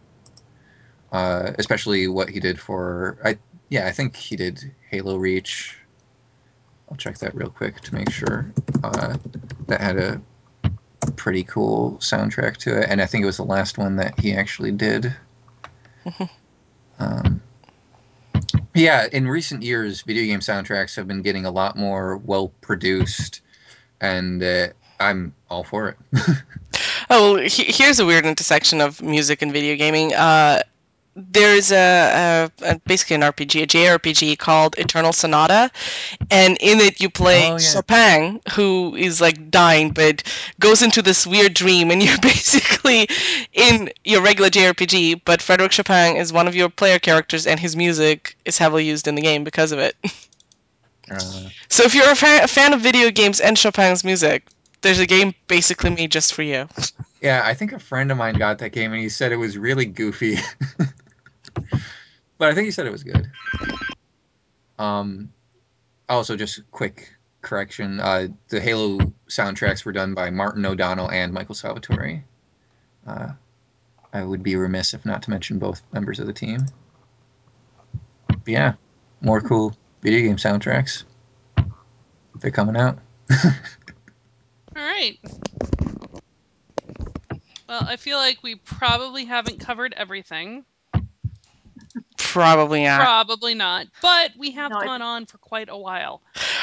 Uh, 1.13 1.53
especially 1.59 2.07
what 2.07 2.29
he 2.29 2.39
did 2.39 2.61
for 2.61 3.19
I 3.25 3.37
yeah 3.69 3.89
I 3.89 3.91
think 3.91 4.15
he 4.15 4.37
did 4.37 4.73
Halo 4.91 5.17
Reach. 5.17 5.77
I'll 6.89 6.97
check 6.97 7.19
that 7.19 7.35
real 7.35 7.51
quick 7.51 7.81
to 7.81 7.95
make 7.95 8.11
sure. 8.11 8.53
Uh, 8.85 9.17
that 9.71 9.81
had 9.81 9.97
a 9.99 10.21
pretty 11.17 11.43
cool 11.45 11.97
soundtrack 12.01 12.59
to 12.59 12.79
it, 12.81 12.89
and 12.89 13.01
I 13.01 13.07
think 13.07 13.23
it 13.23 13.27
was 13.27 13.39
the 13.39 13.45
last 13.45 13.79
one 13.79 13.97
that 13.97 14.19
he 14.21 14.33
actually 14.35 14.73
did. 14.73 15.15
um, 16.99 17.41
yeah, 18.75 19.07
in 19.13 19.27
recent 19.27 19.63
years, 19.63 20.03
video 20.03 20.25
game 20.25 20.41
soundtracks 20.41 20.95
have 20.97 21.09
been 21.09 21.23
getting 21.23 21.47
a 21.47 21.51
lot 21.51 21.77
more 21.77 22.19
well 22.19 22.53
produced, 22.61 23.41
and 24.01 24.43
uh, 24.43 24.69
I'm 25.01 25.35
all 25.49 25.65
for 25.65 25.89
it. 25.89 25.97
Oh, 27.13 27.35
well, 27.35 27.43
he- 27.43 27.73
here's 27.73 27.99
a 27.99 28.07
weird 28.07 28.25
intersection 28.25 28.81
of 28.81 29.03
music 29.03 29.43
and 29.43 29.53
video 29.53 29.75
gaming. 29.75 30.15
Uh, 30.15 30.63
there's 31.17 31.73
a, 31.73 32.51
a, 32.63 32.71
a 32.73 32.79
basically 32.87 33.17
an 33.17 33.23
RPG, 33.23 33.63
a 33.63 33.67
JRPG 33.67 34.39
called 34.39 34.77
Eternal 34.79 35.13
Sonata, 35.13 35.71
and 36.31 36.57
in 36.61 36.81
it 36.81 37.01
you 37.01 37.11
play 37.11 37.49
Oh, 37.49 37.53
yeah. 37.53 37.59
Chopin, 37.59 38.41
who 38.55 38.95
is 38.97 39.21
like 39.21 39.51
dying, 39.51 39.91
but 39.91 40.23
goes 40.61 40.83
into 40.83 41.03
this 41.03 41.27
weird 41.27 41.55
dream, 41.55 41.91
and 41.91 42.03
you're 42.03 42.19
basically 42.23 43.09
in 43.53 43.91
your 44.05 44.23
regular 44.23 44.51
JRPG, 44.51 45.23
but 45.25 45.43
Frederick 45.43 45.73
Chopin 45.73 46.17
is 46.17 46.33
one 46.33 46.47
of 46.49 46.55
your 46.55 46.69
player 46.69 46.99
characters, 46.99 47.47
and 47.47 47.59
his 47.61 47.77
music 47.77 48.37
is 48.45 48.59
heavily 48.59 48.85
used 48.87 49.07
in 49.09 49.15
the 49.17 49.23
game 49.23 49.45
because 49.45 49.73
of 49.73 49.79
it. 49.79 49.97
Uh, 51.11 51.49
So 51.69 51.83
if 51.83 51.95
you're 51.95 52.09
a, 52.11 52.15
fa- 52.15 52.41
a 52.45 52.47
fan 52.47 52.73
of 52.73 52.81
video 52.81 53.11
games 53.11 53.41
and 53.41 53.59
Chopin's 53.59 54.05
music, 54.05 54.45
there's 54.83 54.99
a 54.99 55.07
game 55.07 55.35
basically 55.47 55.91
made 55.91 56.11
just 56.11 56.35
for 56.35 56.43
you. 56.43 56.69
yeah, 57.21 57.43
I 57.45 57.55
think 57.55 57.73
a 57.73 57.79
friend 57.79 58.11
of 58.11 58.17
mine 58.17 58.35
got 58.35 58.59
that 58.59 58.71
game, 58.71 58.93
and 58.93 59.01
he 59.01 59.09
said 59.09 59.33
it 59.33 59.37
was 59.37 59.59
really 59.59 59.87
goofy, 59.87 60.39
but 62.39 62.49
I 62.51 62.55
think 62.55 62.67
he 62.67 62.71
said 62.71 62.87
it 62.87 62.93
was 62.93 63.05
good. 63.05 63.31
Um, 64.79 65.33
also, 66.09 66.37
just 66.37 66.63
quick 66.71 67.13
correction: 67.43 68.01
uh, 68.01 68.29
the 68.49 68.61
Halo 68.61 69.13
soundtracks 69.29 69.85
were 69.85 69.93
done 69.93 70.15
by 70.15 70.31
Martin 70.31 70.65
O'Donnell 70.65 71.11
and 71.11 71.33
Michael 71.33 71.55
Salvatori. 71.55 72.23
Uh, 73.07 73.31
I 74.13 74.23
would 74.23 74.43
be 74.43 74.57
remiss 74.57 74.95
if 74.95 75.07
not 75.07 75.23
to 75.23 75.31
mention 75.31 75.59
both 75.59 75.83
members 75.93 76.19
of 76.21 76.27
the 76.27 76.33
team. 76.33 76.67
But 78.27 78.49
yeah, 78.49 78.73
more 79.21 79.41
cool 79.41 79.77
video 80.03 80.21
game 80.23 80.37
soundtracks. 80.37 81.05
They're 82.37 82.51
coming 82.51 82.77
out. 82.77 82.99
All 85.01 85.07
right. 85.07 85.19
Well, 87.69 87.85
I 87.87 87.97
feel 87.97 88.19
like 88.19 88.43
we 88.43 88.57
probably 88.57 89.25
haven't 89.25 89.61
covered 89.61 89.95
everything. 89.97 90.65
Probably 92.19 92.85
not. 92.85 93.01
Probably 93.01 93.55
not. 93.55 93.87
But 94.03 94.33
we 94.39 94.51
have 94.53 94.71
No, 94.71 94.77
it's- 94.79 94.87
gone 94.89 95.03
on 95.03 95.27
for 95.27 95.39
quite 95.39 95.69
a 95.71 95.77
while. 95.77 96.21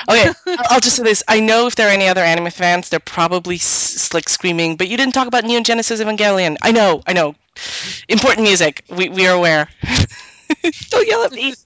Okay, 0.09 0.27
I'll 0.47 0.65
I'll 0.69 0.79
just 0.79 0.97
say 0.97 1.03
this. 1.03 1.23
I 1.27 1.39
know 1.39 1.67
if 1.67 1.75
there 1.75 1.87
are 1.87 1.91
any 1.91 2.07
other 2.07 2.21
anime 2.21 2.51
fans, 2.51 2.89
they're 2.89 2.99
probably 2.99 3.55
s- 3.55 4.13
like 4.13 4.29
screaming, 4.29 4.75
but 4.77 4.87
you 4.87 4.97
didn't 4.97 5.13
talk 5.13 5.27
about 5.27 5.43
Neon 5.43 5.63
Genesis 5.63 5.99
Evangelion. 6.01 6.57
I 6.61 6.71
know, 6.71 7.01
I 7.07 7.13
know. 7.13 7.35
Important 8.07 8.43
music. 8.43 8.83
We, 8.89 9.09
we 9.09 9.27
are 9.27 9.35
aware. 9.35 9.67
Don't 10.89 11.07
yell 11.07 11.23
at 11.23 11.31
me. 11.31 11.53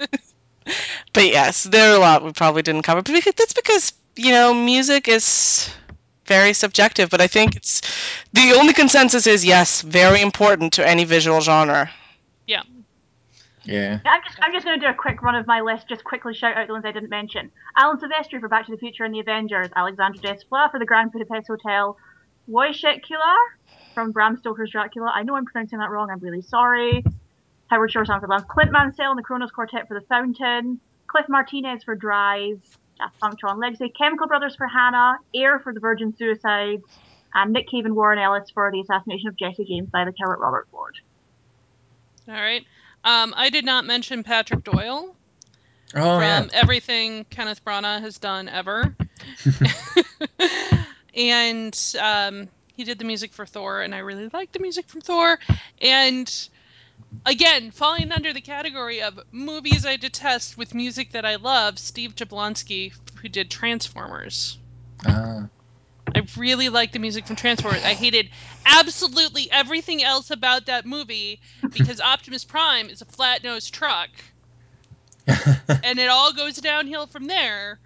But 1.14 1.26
yes, 1.26 1.64
there 1.64 1.91
are 1.91 1.95
a 1.95 1.99
lot 1.99 2.23
we 2.23 2.31
probably 2.34 2.61
didn't 2.61 2.84
cover. 2.84 3.02
But 3.02 3.14
that's 3.35 3.53
because, 3.53 3.93
you 4.15 4.31
know, 4.31 4.53
music 4.53 5.07
is 5.07 5.69
very 6.31 6.53
subjective, 6.53 7.09
but 7.09 7.19
I 7.19 7.27
think 7.27 7.57
it's 7.57 7.81
the 8.31 8.53
only 8.57 8.73
consensus 8.73 9.27
is 9.27 9.43
yes, 9.43 9.81
very 9.81 10.21
important 10.21 10.71
to 10.73 10.87
any 10.87 11.03
visual 11.03 11.41
genre. 11.41 11.91
Yeah. 12.47 12.63
Yeah. 13.65 13.99
I'm 14.05 14.21
just 14.23 14.37
I'm 14.41 14.53
just 14.53 14.65
going 14.65 14.79
to 14.79 14.85
do 14.85 14.89
a 14.89 14.93
quick 14.93 15.21
run 15.21 15.35
of 15.35 15.45
my 15.45 15.59
list, 15.59 15.89
just 15.89 16.05
quickly 16.05 16.33
shout 16.33 16.55
out 16.55 16.67
the 16.67 16.73
ones 16.73 16.85
I 16.85 16.93
didn't 16.93 17.09
mention. 17.09 17.51
Alan 17.75 17.97
Silvestri 17.97 18.39
for 18.39 18.47
Back 18.47 18.65
to 18.67 18.71
the 18.71 18.77
Future 18.77 19.03
and 19.03 19.13
the 19.13 19.19
Avengers, 19.19 19.67
Alexandre 19.75 20.21
Desplat 20.21 20.71
for 20.71 20.79
the 20.79 20.85
Grand 20.85 21.11
Budapest 21.11 21.47
Hotel, 21.47 21.97
Wojciech 22.49 23.03
Kilar 23.03 23.41
from 23.93 24.13
Bram 24.13 24.37
Stoker's 24.37 24.71
Dracula. 24.71 25.11
I 25.13 25.23
know 25.23 25.35
I'm 25.35 25.45
pronouncing 25.45 25.79
that 25.79 25.89
wrong. 25.89 26.09
I'm 26.09 26.19
really 26.19 26.41
sorry. 26.41 27.03
Howard 27.67 27.91
Shore 27.91 28.05
song 28.05 28.21
for 28.21 28.27
Love. 28.27 28.47
Clint 28.47 28.71
Mansell 28.71 29.11
and 29.11 29.19
the 29.19 29.23
Kronos 29.23 29.51
Quartet 29.51 29.89
for 29.89 29.99
The 29.99 30.05
Fountain. 30.07 30.79
Cliff 31.07 31.27
Martinez 31.27 31.83
for 31.83 31.95
Drive. 31.95 32.61
Daft 33.01 33.19
Punk, 33.19 33.39
Tron 33.39 33.59
Legacy. 33.59 33.91
Chemical 33.97 34.27
Brothers 34.27 34.55
for 34.55 34.67
Hannah. 34.67 35.17
Air 35.33 35.59
for 35.59 35.73
The 35.73 35.79
Virgin 35.79 36.15
Suicides. 36.15 36.83
And 37.33 37.53
Nick 37.53 37.69
Cave 37.69 37.85
and 37.85 37.95
Warren 37.95 38.19
Ellis 38.19 38.49
for 38.53 38.69
The 38.71 38.81
Assassination 38.81 39.27
of 39.29 39.37
Jesse 39.37 39.65
James 39.65 39.89
by 39.89 40.05
the 40.05 40.11
killer 40.11 40.37
Robert 40.37 40.67
Ford. 40.69 40.95
All 42.27 42.35
right. 42.35 42.65
Um, 43.03 43.33
I 43.35 43.49
did 43.49 43.65
not 43.65 43.85
mention 43.85 44.23
Patrick 44.23 44.63
Doyle 44.63 45.15
Oh 45.95 46.19
from 46.19 46.21
yeah. 46.21 46.47
everything 46.53 47.25
Kenneth 47.29 47.63
Branagh 47.65 48.01
has 48.01 48.17
done 48.17 48.47
ever. 48.47 48.95
and 51.15 51.95
um, 51.99 52.47
he 52.73 52.83
did 52.83 52.99
the 52.99 53.05
music 53.05 53.33
for 53.33 53.45
Thor, 53.45 53.81
and 53.81 53.93
I 53.95 53.99
really 53.99 54.29
like 54.31 54.51
the 54.51 54.59
music 54.59 54.87
from 54.87 55.01
Thor. 55.01 55.39
And 55.81 56.49
again, 57.25 57.71
falling 57.71 58.11
under 58.11 58.33
the 58.33 58.41
category 58.41 59.01
of 59.01 59.19
movies 59.31 59.85
I 59.85 59.97
detest 59.97 60.57
with 60.57 60.73
music 60.73 61.11
that 61.11 61.25
I 61.25 61.35
love, 61.35 61.79
Steve 61.79 62.15
Jablonsky, 62.15 62.93
who 63.21 63.29
did 63.29 63.49
Transformers. 63.49 64.57
Ah. 65.05 65.47
I 66.13 66.27
really 66.35 66.69
like 66.69 66.91
the 66.91 66.99
music 66.99 67.25
from 67.25 67.35
Transformers. 67.35 67.83
I 67.83 67.93
hated 67.93 68.29
absolutely 68.65 69.49
everything 69.51 70.03
else 70.03 70.29
about 70.29 70.65
that 70.65 70.85
movie 70.85 71.39
because 71.71 72.01
Optimus 72.01 72.43
Prime 72.43 72.89
is 72.89 73.01
a 73.01 73.05
flat 73.05 73.43
nosed 73.43 73.73
truck 73.73 74.09
and 75.27 75.99
it 75.99 76.09
all 76.09 76.33
goes 76.33 76.57
downhill 76.57 77.07
from 77.07 77.25
there. 77.25 77.79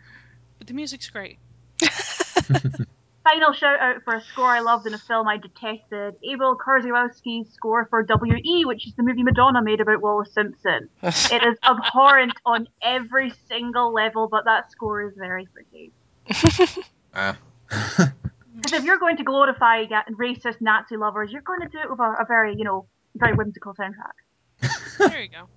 But 0.57 0.67
the 0.67 0.73
music's 0.73 1.09
great. 1.09 1.37
Final 3.25 3.53
shout 3.53 3.79
out 3.79 4.03
for 4.03 4.13
a 4.13 4.21
score 4.21 4.45
I 4.45 4.59
loved 4.59 4.85
in 4.85 4.93
a 4.93 4.99
film 4.99 5.27
I 5.27 5.37
detested. 5.37 6.15
Abel 6.23 6.55
Korzeniowski's 6.55 7.51
score 7.55 7.87
for 7.89 8.03
W.E., 8.03 8.65
which 8.65 8.85
is 8.85 8.93
the 8.93 9.01
movie 9.01 9.23
Madonna 9.23 9.63
made 9.63 9.81
about 9.81 9.99
Wallis 9.99 10.31
Simpson. 10.31 10.89
It 11.01 11.43
is 11.43 11.57
abhorrent 11.63 12.33
on 12.45 12.67
every 12.83 13.33
single 13.49 13.91
level, 13.91 14.27
but 14.29 14.45
that 14.45 14.71
score 14.71 15.01
is 15.01 15.15
very 15.17 15.47
pretty. 15.47 15.91
Because 16.27 16.77
if 18.73 18.83
you're 18.83 18.99
going 18.99 19.17
to 19.17 19.23
glorify 19.23 19.85
racist 20.11 20.61
Nazi 20.61 20.95
lovers, 20.95 21.31
you're 21.31 21.41
going 21.41 21.61
to 21.61 21.67
do 21.67 21.79
it 21.79 21.89
with 21.89 21.99
a, 21.99 22.17
a 22.21 22.25
very, 22.27 22.55
you 22.55 22.63
know, 22.63 22.85
very 23.15 23.33
whimsical 23.33 23.73
soundtrack. 23.73 24.69
There 24.99 25.21
you 25.23 25.29
go. 25.29 25.49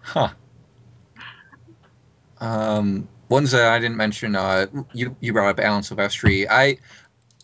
Huh. 0.00 0.30
Um, 2.40 3.08
ones 3.32 3.50
that 3.52 3.72
I 3.72 3.78
didn't 3.78 3.96
mention. 3.96 4.36
Uh, 4.36 4.66
you 4.92 5.16
you 5.20 5.32
brought 5.32 5.48
up 5.58 5.60
Alan 5.64 5.82
Silvestri. 5.82 6.46
I 6.50 6.78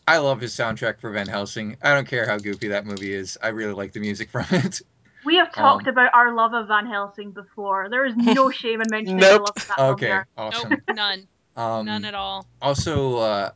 I 0.07 0.19
love 0.19 0.41
his 0.41 0.53
soundtrack 0.55 1.01
for 1.01 1.11
Van 1.11 1.27
Helsing. 1.27 1.77
I 1.83 1.95
don't 1.95 2.07
care 2.07 2.27
how 2.27 2.39
goofy 2.39 2.69
that 2.69 2.87
movie 2.87 3.13
is. 3.13 3.37
I 3.43 3.49
really 3.49 3.73
like 3.75 3.93
the 3.93 4.01
music 4.01 4.31
from 4.35 4.47
it. 4.51 4.81
We 5.25 5.37
have 5.37 5.53
talked 5.53 5.87
Um, 5.87 5.93
about 5.93 6.15
our 6.15 6.33
love 6.35 6.55
of 6.55 6.69
Van 6.69 6.87
Helsing 6.87 7.33
before. 7.33 7.89
There 7.91 8.07
is 8.07 8.15
no 8.17 8.51
shame 8.61 8.81
in 8.81 8.87
mentioning 8.91 9.19
Nope. 9.21 9.33
our 9.33 9.39
love 9.41 9.49
of 9.57 9.67
that 9.67 9.77
film 9.77 9.91
Okay, 9.91 10.19
awesome. 10.37 10.71
Nope, 10.71 10.81
none. 10.95 11.29
Um, 11.57 11.87
None 11.87 12.05
at 12.05 12.15
all. 12.15 12.47
also, 12.63 13.17
uh, 13.17 13.51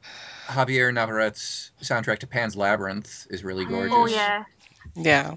Javier 0.48 0.92
Navarrete's 0.92 1.70
soundtrack 1.80 2.18
to 2.18 2.26
Pan's 2.26 2.56
Labyrinth 2.56 3.28
is 3.30 3.44
really 3.44 3.64
gorgeous. 3.64 3.94
Oh 3.96 4.06
yeah. 4.06 4.42
Yeah. 4.96 5.36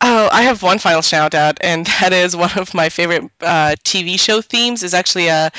Oh, 0.00 0.28
I 0.32 0.42
have 0.42 0.62
one 0.62 0.78
final 0.78 1.02
shout 1.02 1.34
out, 1.34 1.58
and 1.60 1.86
that 2.00 2.12
is 2.12 2.36
one 2.36 2.56
of 2.56 2.74
my 2.74 2.88
favorite 2.88 3.30
uh, 3.40 3.74
TV 3.84 4.18
show 4.18 4.40
themes. 4.40 4.82
is 4.82 4.94
actually 4.94 5.28
a 5.28 5.50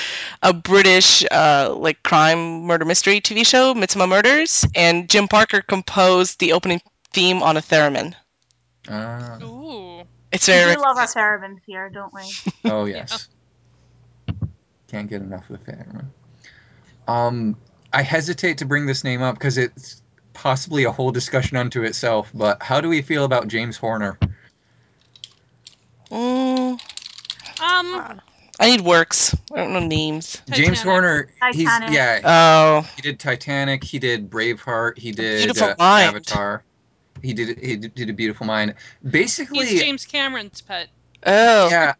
a 0.41 0.53
British 0.53 1.25
uh, 1.31 1.73
like 1.75 2.03
crime 2.03 2.63
murder 2.63 2.85
mystery 2.85 3.19
TV 3.21 3.45
show, 3.45 3.73
Midsomer 3.73 4.07
Murders, 4.07 4.65
and 4.75 5.09
Jim 5.09 5.27
Parker 5.27 5.61
composed 5.61 6.39
the 6.39 6.53
opening 6.53 6.81
theme 7.13 7.41
on 7.41 7.57
a 7.57 7.61
theremin. 7.61 8.13
Ah, 8.89 9.39
Ooh. 9.41 10.03
It's 10.31 10.47
We 10.47 10.53
very 10.53 10.75
do 10.75 10.81
love 10.81 10.97
our 10.97 11.07
theremins 11.07 11.59
here, 11.65 11.89
don't 11.89 12.13
we? 12.13 12.21
oh 12.65 12.85
yes. 12.85 13.29
Can't 14.87 15.09
get 15.09 15.21
enough 15.21 15.49
of 15.49 15.63
the 15.65 15.71
Theremin. 15.71 16.05
Um, 17.07 17.57
I 17.91 18.01
hesitate 18.01 18.57
to 18.59 18.65
bring 18.65 18.85
this 18.85 19.03
name 19.03 19.21
up 19.21 19.35
because 19.35 19.57
it's 19.57 20.01
possibly 20.35 20.83
a 20.83 20.91
whole 20.91 21.11
discussion 21.11 21.57
unto 21.57 21.81
itself. 21.83 22.29
But 22.33 22.61
how 22.61 22.79
do 22.81 22.89
we 22.89 23.01
feel 23.01 23.25
about 23.25 23.47
James 23.47 23.77
Horner? 23.77 24.19
Mm, 26.11 26.79
Um, 27.59 28.21
I 28.59 28.67
need 28.71 28.81
works. 28.81 29.35
I 29.53 29.57
don't 29.57 29.73
know 29.73 29.79
names. 29.79 30.41
James 30.51 30.77
Titanic. 30.79 30.79
Horner, 30.79 31.29
he's 31.51 31.65
Titanic. 31.67 31.95
yeah, 31.95 32.19
Oh, 32.23 32.89
he 32.95 33.01
did 33.01 33.19
Titanic, 33.19 33.83
he 33.83 33.97
did 33.99 34.29
Braveheart, 34.29 34.97
he 34.97 35.11
did 35.11 35.57
uh, 35.59 35.75
Avatar. 35.79 36.63
He 37.21 37.33
did 37.33 37.57
he 37.59 37.75
did 37.77 37.95
did 37.95 38.09
a 38.09 38.13
beautiful 38.13 38.45
mind. 38.45 38.75
Basically, 39.09 39.65
he's 39.65 39.81
James 39.81 40.05
Cameron's 40.05 40.61
pet. 40.61 40.89
oh. 41.25 41.69
yeah. 41.69 41.93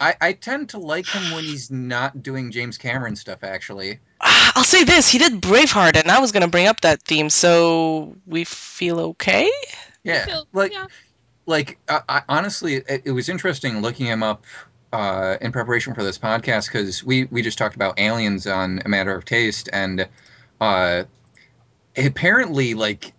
I, 0.00 0.14
I 0.20 0.32
tend 0.32 0.68
to 0.70 0.78
like 0.78 1.08
him 1.08 1.30
when 1.30 1.44
he's 1.44 1.70
not 1.70 2.22
doing 2.22 2.50
James 2.50 2.76
Cameron 2.78 3.16
stuff. 3.16 3.42
Actually, 3.42 3.98
Ah, 4.20 4.52
I'll 4.56 4.64
say 4.64 4.84
this: 4.84 5.10
he 5.10 5.18
did 5.18 5.40
Braveheart, 5.40 5.96
and 5.96 6.10
I 6.10 6.18
was 6.20 6.32
gonna 6.32 6.48
bring 6.48 6.66
up 6.66 6.80
that 6.82 7.02
theme. 7.02 7.30
So 7.30 8.16
we 8.26 8.44
feel 8.44 9.00
okay. 9.00 9.50
yeah, 10.04 10.26
Feel- 10.26 10.46
like 10.52 10.72
yeah. 10.72 10.86
like 11.46 11.78
I, 11.88 12.00
I, 12.08 12.22
honestly, 12.28 12.74
it, 12.76 13.02
it 13.04 13.10
was 13.12 13.28
interesting 13.28 13.80
looking 13.80 14.06
him 14.06 14.22
up 14.22 14.44
uh, 14.92 15.36
in 15.40 15.52
preparation 15.52 15.94
for 15.94 16.02
this 16.02 16.18
podcast 16.18 16.66
because 16.66 17.02
we 17.04 17.24
we 17.26 17.42
just 17.42 17.58
talked 17.58 17.76
about 17.76 17.98
aliens 17.98 18.46
on 18.46 18.80
a 18.84 18.88
matter 18.88 19.14
of 19.14 19.24
taste, 19.24 19.68
and 19.72 20.08
uh, 20.60 21.04
apparently, 21.96 22.74
like 22.74 23.12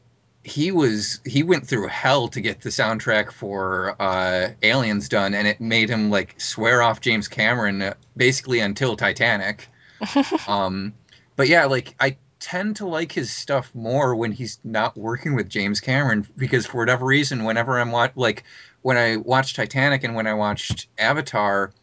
he 0.48 0.72
was 0.72 1.19
he 1.26 1.44
went 1.44 1.68
through 1.68 1.88
hell 1.88 2.30
to 2.30 2.40
get 2.40 2.61
the 2.61 2.69
soundtrack 2.69 3.32
for 3.32 4.02
uh, 4.02 4.52
Aliens 4.64 5.10
done, 5.10 5.34
and 5.34 5.45
it 5.45 5.60
made 5.60 5.90
him 5.90 6.10
like 6.10 6.40
swear 6.40 6.82
off 6.82 7.02
James 7.02 7.28
Cameron 7.28 7.82
uh, 7.82 7.94
basically 8.15 8.61
until 8.61 8.95
Titanic. 8.95 9.68
um, 10.48 10.94
but 11.36 11.49
yeah, 11.49 11.65
like 11.65 11.95
I 11.99 12.15
tend 12.40 12.78
to 12.78 12.88
like 12.88 13.11
his 13.11 13.30
stuff 13.30 13.76
more 13.76 14.15
when 14.15 14.32
he's 14.32 14.57
not 14.64 14.95
working 14.95 15.36
with 15.36 15.49
James 15.49 15.82
Cameron 15.82 16.26
because 16.38 16.65
for 16.65 16.78
whatever 16.78 17.06
reason, 17.06 17.44
whenever 17.44 17.78
I'm 17.78 17.91
watch 17.91 18.14
like 18.15 18.45
when 18.84 18.95
I 18.95 19.18
watched 19.18 19.57
Titanic 19.57 20.06
and 20.06 20.15
when 20.15 20.28
I 20.28 20.34
watched 20.34 20.88
Avatar, 20.98 21.74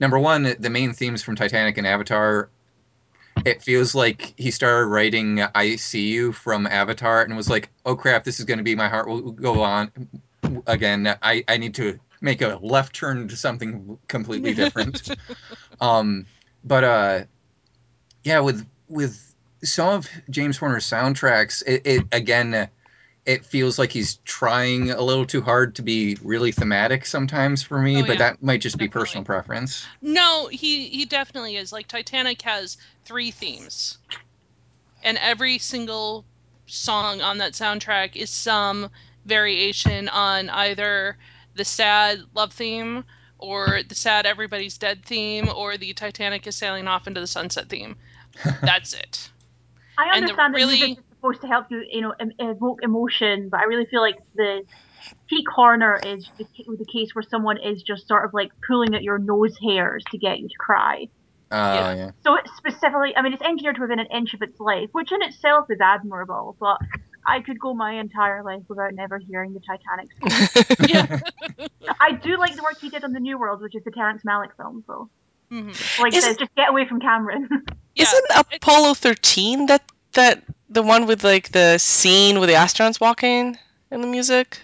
number 0.00 0.18
one, 0.18 0.56
the 0.58 0.70
main 0.70 0.92
themes 0.92 1.22
from 1.22 1.36
Titanic 1.36 1.78
and 1.78 1.86
Avatar. 1.86 2.50
It 3.48 3.62
feels 3.62 3.94
like 3.94 4.34
he 4.36 4.50
started 4.50 4.86
writing 4.86 5.42
"I 5.54 5.76
See 5.76 6.08
You" 6.08 6.32
from 6.32 6.66
Avatar 6.66 7.22
and 7.22 7.36
was 7.36 7.48
like, 7.48 7.70
"Oh 7.86 7.96
crap, 7.96 8.24
this 8.24 8.38
is 8.38 8.44
going 8.44 8.58
to 8.58 8.64
be 8.64 8.74
my 8.74 8.88
heart 8.88 9.08
will 9.08 9.32
go 9.32 9.62
on 9.62 9.90
again. 10.66 11.16
I, 11.22 11.44
I 11.48 11.56
need 11.56 11.74
to 11.76 11.98
make 12.20 12.42
a 12.42 12.58
left 12.60 12.94
turn 12.94 13.26
to 13.28 13.36
something 13.36 13.98
completely 14.08 14.52
different." 14.54 15.10
um, 15.80 16.26
but 16.64 16.84
uh, 16.84 17.24
yeah, 18.24 18.40
with 18.40 18.66
with 18.88 19.34
some 19.64 19.88
of 19.88 20.08
James 20.30 20.58
Horner's 20.58 20.84
soundtracks, 20.84 21.62
it, 21.66 21.82
it 21.86 22.04
again, 22.12 22.68
it 23.28 23.44
feels 23.44 23.78
like 23.78 23.92
he's 23.92 24.16
trying 24.24 24.90
a 24.90 25.02
little 25.02 25.26
too 25.26 25.42
hard 25.42 25.74
to 25.74 25.82
be 25.82 26.16
really 26.22 26.50
thematic 26.50 27.04
sometimes 27.04 27.62
for 27.62 27.78
me, 27.78 27.98
Oh, 27.98 28.00
but 28.00 28.12
yeah, 28.12 28.30
that 28.30 28.42
might 28.42 28.62
just 28.62 28.78
be 28.78 28.88
personal 28.88 29.22
preference. 29.22 29.86
No, 30.00 30.46
he 30.46 30.88
he 30.88 31.04
definitely 31.04 31.56
is. 31.56 31.70
Like 31.70 31.86
Titanic 31.88 32.40
has 32.42 32.78
three 33.04 33.30
themes. 33.30 33.98
And 35.04 35.18
every 35.18 35.58
single 35.58 36.24
song 36.66 37.20
on 37.20 37.36
that 37.38 37.52
soundtrack 37.52 38.16
is 38.16 38.30
some 38.30 38.88
variation 39.26 40.08
on 40.08 40.48
either 40.48 41.18
the 41.54 41.64
sad 41.66 42.20
love 42.34 42.52
theme 42.54 43.04
or 43.38 43.80
the 43.88 43.94
sad 43.94 44.24
everybody's 44.24 44.78
dead 44.78 45.04
theme 45.04 45.50
or 45.54 45.76
the 45.76 45.92
Titanic 45.92 46.46
is 46.46 46.56
sailing 46.56 46.88
off 46.88 47.06
into 47.06 47.20
the 47.20 47.26
sunset 47.26 47.68
theme. 47.68 47.94
That's 48.62 48.94
it. 48.94 49.28
I 49.98 50.16
And 50.16 50.26
the 50.26 50.30
understand 50.32 50.54
that 50.54 50.56
really- 50.56 50.76
music 50.78 50.98
is 50.98 51.04
supposed 51.18 51.40
to 51.42 51.46
help 51.46 51.66
you, 51.70 51.84
you 51.90 52.00
know, 52.00 52.14
em- 52.18 52.32
evoke 52.38 52.80
emotion, 52.82 53.48
but 53.50 53.60
I 53.60 53.64
really 53.64 53.86
feel 53.86 54.00
like 54.00 54.18
the 54.34 54.62
peak 55.28 55.46
Horner 55.54 55.98
is 56.04 56.28
the, 56.38 56.44
the 56.78 56.84
case 56.92 57.14
where 57.14 57.22
someone 57.22 57.58
is 57.58 57.82
just 57.82 58.06
sort 58.08 58.24
of 58.24 58.34
like 58.34 58.50
pulling 58.66 58.94
at 58.94 59.02
your 59.02 59.18
nose 59.18 59.56
hairs 59.62 60.02
to 60.10 60.18
get 60.18 60.38
you 60.38 60.48
to 60.48 60.54
cry. 60.58 61.06
Oh 61.50 61.56
Yeah. 61.74 61.94
yeah. 61.94 62.10
So 62.24 62.34
it's 62.36 62.50
specifically, 62.56 63.16
I 63.16 63.22
mean, 63.22 63.32
it's 63.32 63.42
engineered 63.42 63.78
within 63.78 63.98
an 64.00 64.06
inch 64.14 64.34
of 64.34 64.42
its 64.42 64.58
life, 64.60 64.88
which 64.92 65.10
in 65.12 65.22
itself 65.22 65.66
is 65.70 65.78
admirable, 65.80 66.56
but 66.60 66.78
I 67.26 67.40
could 67.40 67.58
go 67.58 67.74
my 67.74 67.92
entire 67.98 68.42
life 68.42 68.62
without 68.68 68.94
never 68.94 69.18
hearing 69.18 69.52
the 69.54 69.60
Titanic 69.60 70.08
score. 70.16 71.20
I 72.00 72.12
do 72.12 72.36
like 72.38 72.54
the 72.56 72.62
work 72.62 72.78
he 72.80 72.88
did 72.90 73.04
on 73.04 73.12
The 73.12 73.20
New 73.20 73.38
World, 73.38 73.60
which 73.62 73.74
is 73.74 73.84
the 73.84 73.90
Terrence 73.90 74.22
Malick 74.26 74.50
film, 74.56 74.84
so. 74.86 75.08
Mhm. 75.50 76.00
Like 76.00 76.14
Is- 76.14 76.24
said, 76.24 76.38
just 76.38 76.54
get 76.54 76.68
away 76.70 76.86
from 76.86 77.00
Cameron. 77.00 77.48
Yeah. 77.94 78.04
Isn't 78.04 78.26
Apollo 78.54 78.94
13 78.94 79.66
that 79.66 79.82
that 80.18 80.42
the 80.68 80.82
one 80.82 81.06
with 81.06 81.24
like 81.24 81.50
the 81.52 81.78
scene 81.78 82.40
with 82.40 82.48
the 82.48 82.54
astronauts 82.56 83.00
walking 83.00 83.58
in 83.90 84.00
the 84.00 84.06
music? 84.06 84.60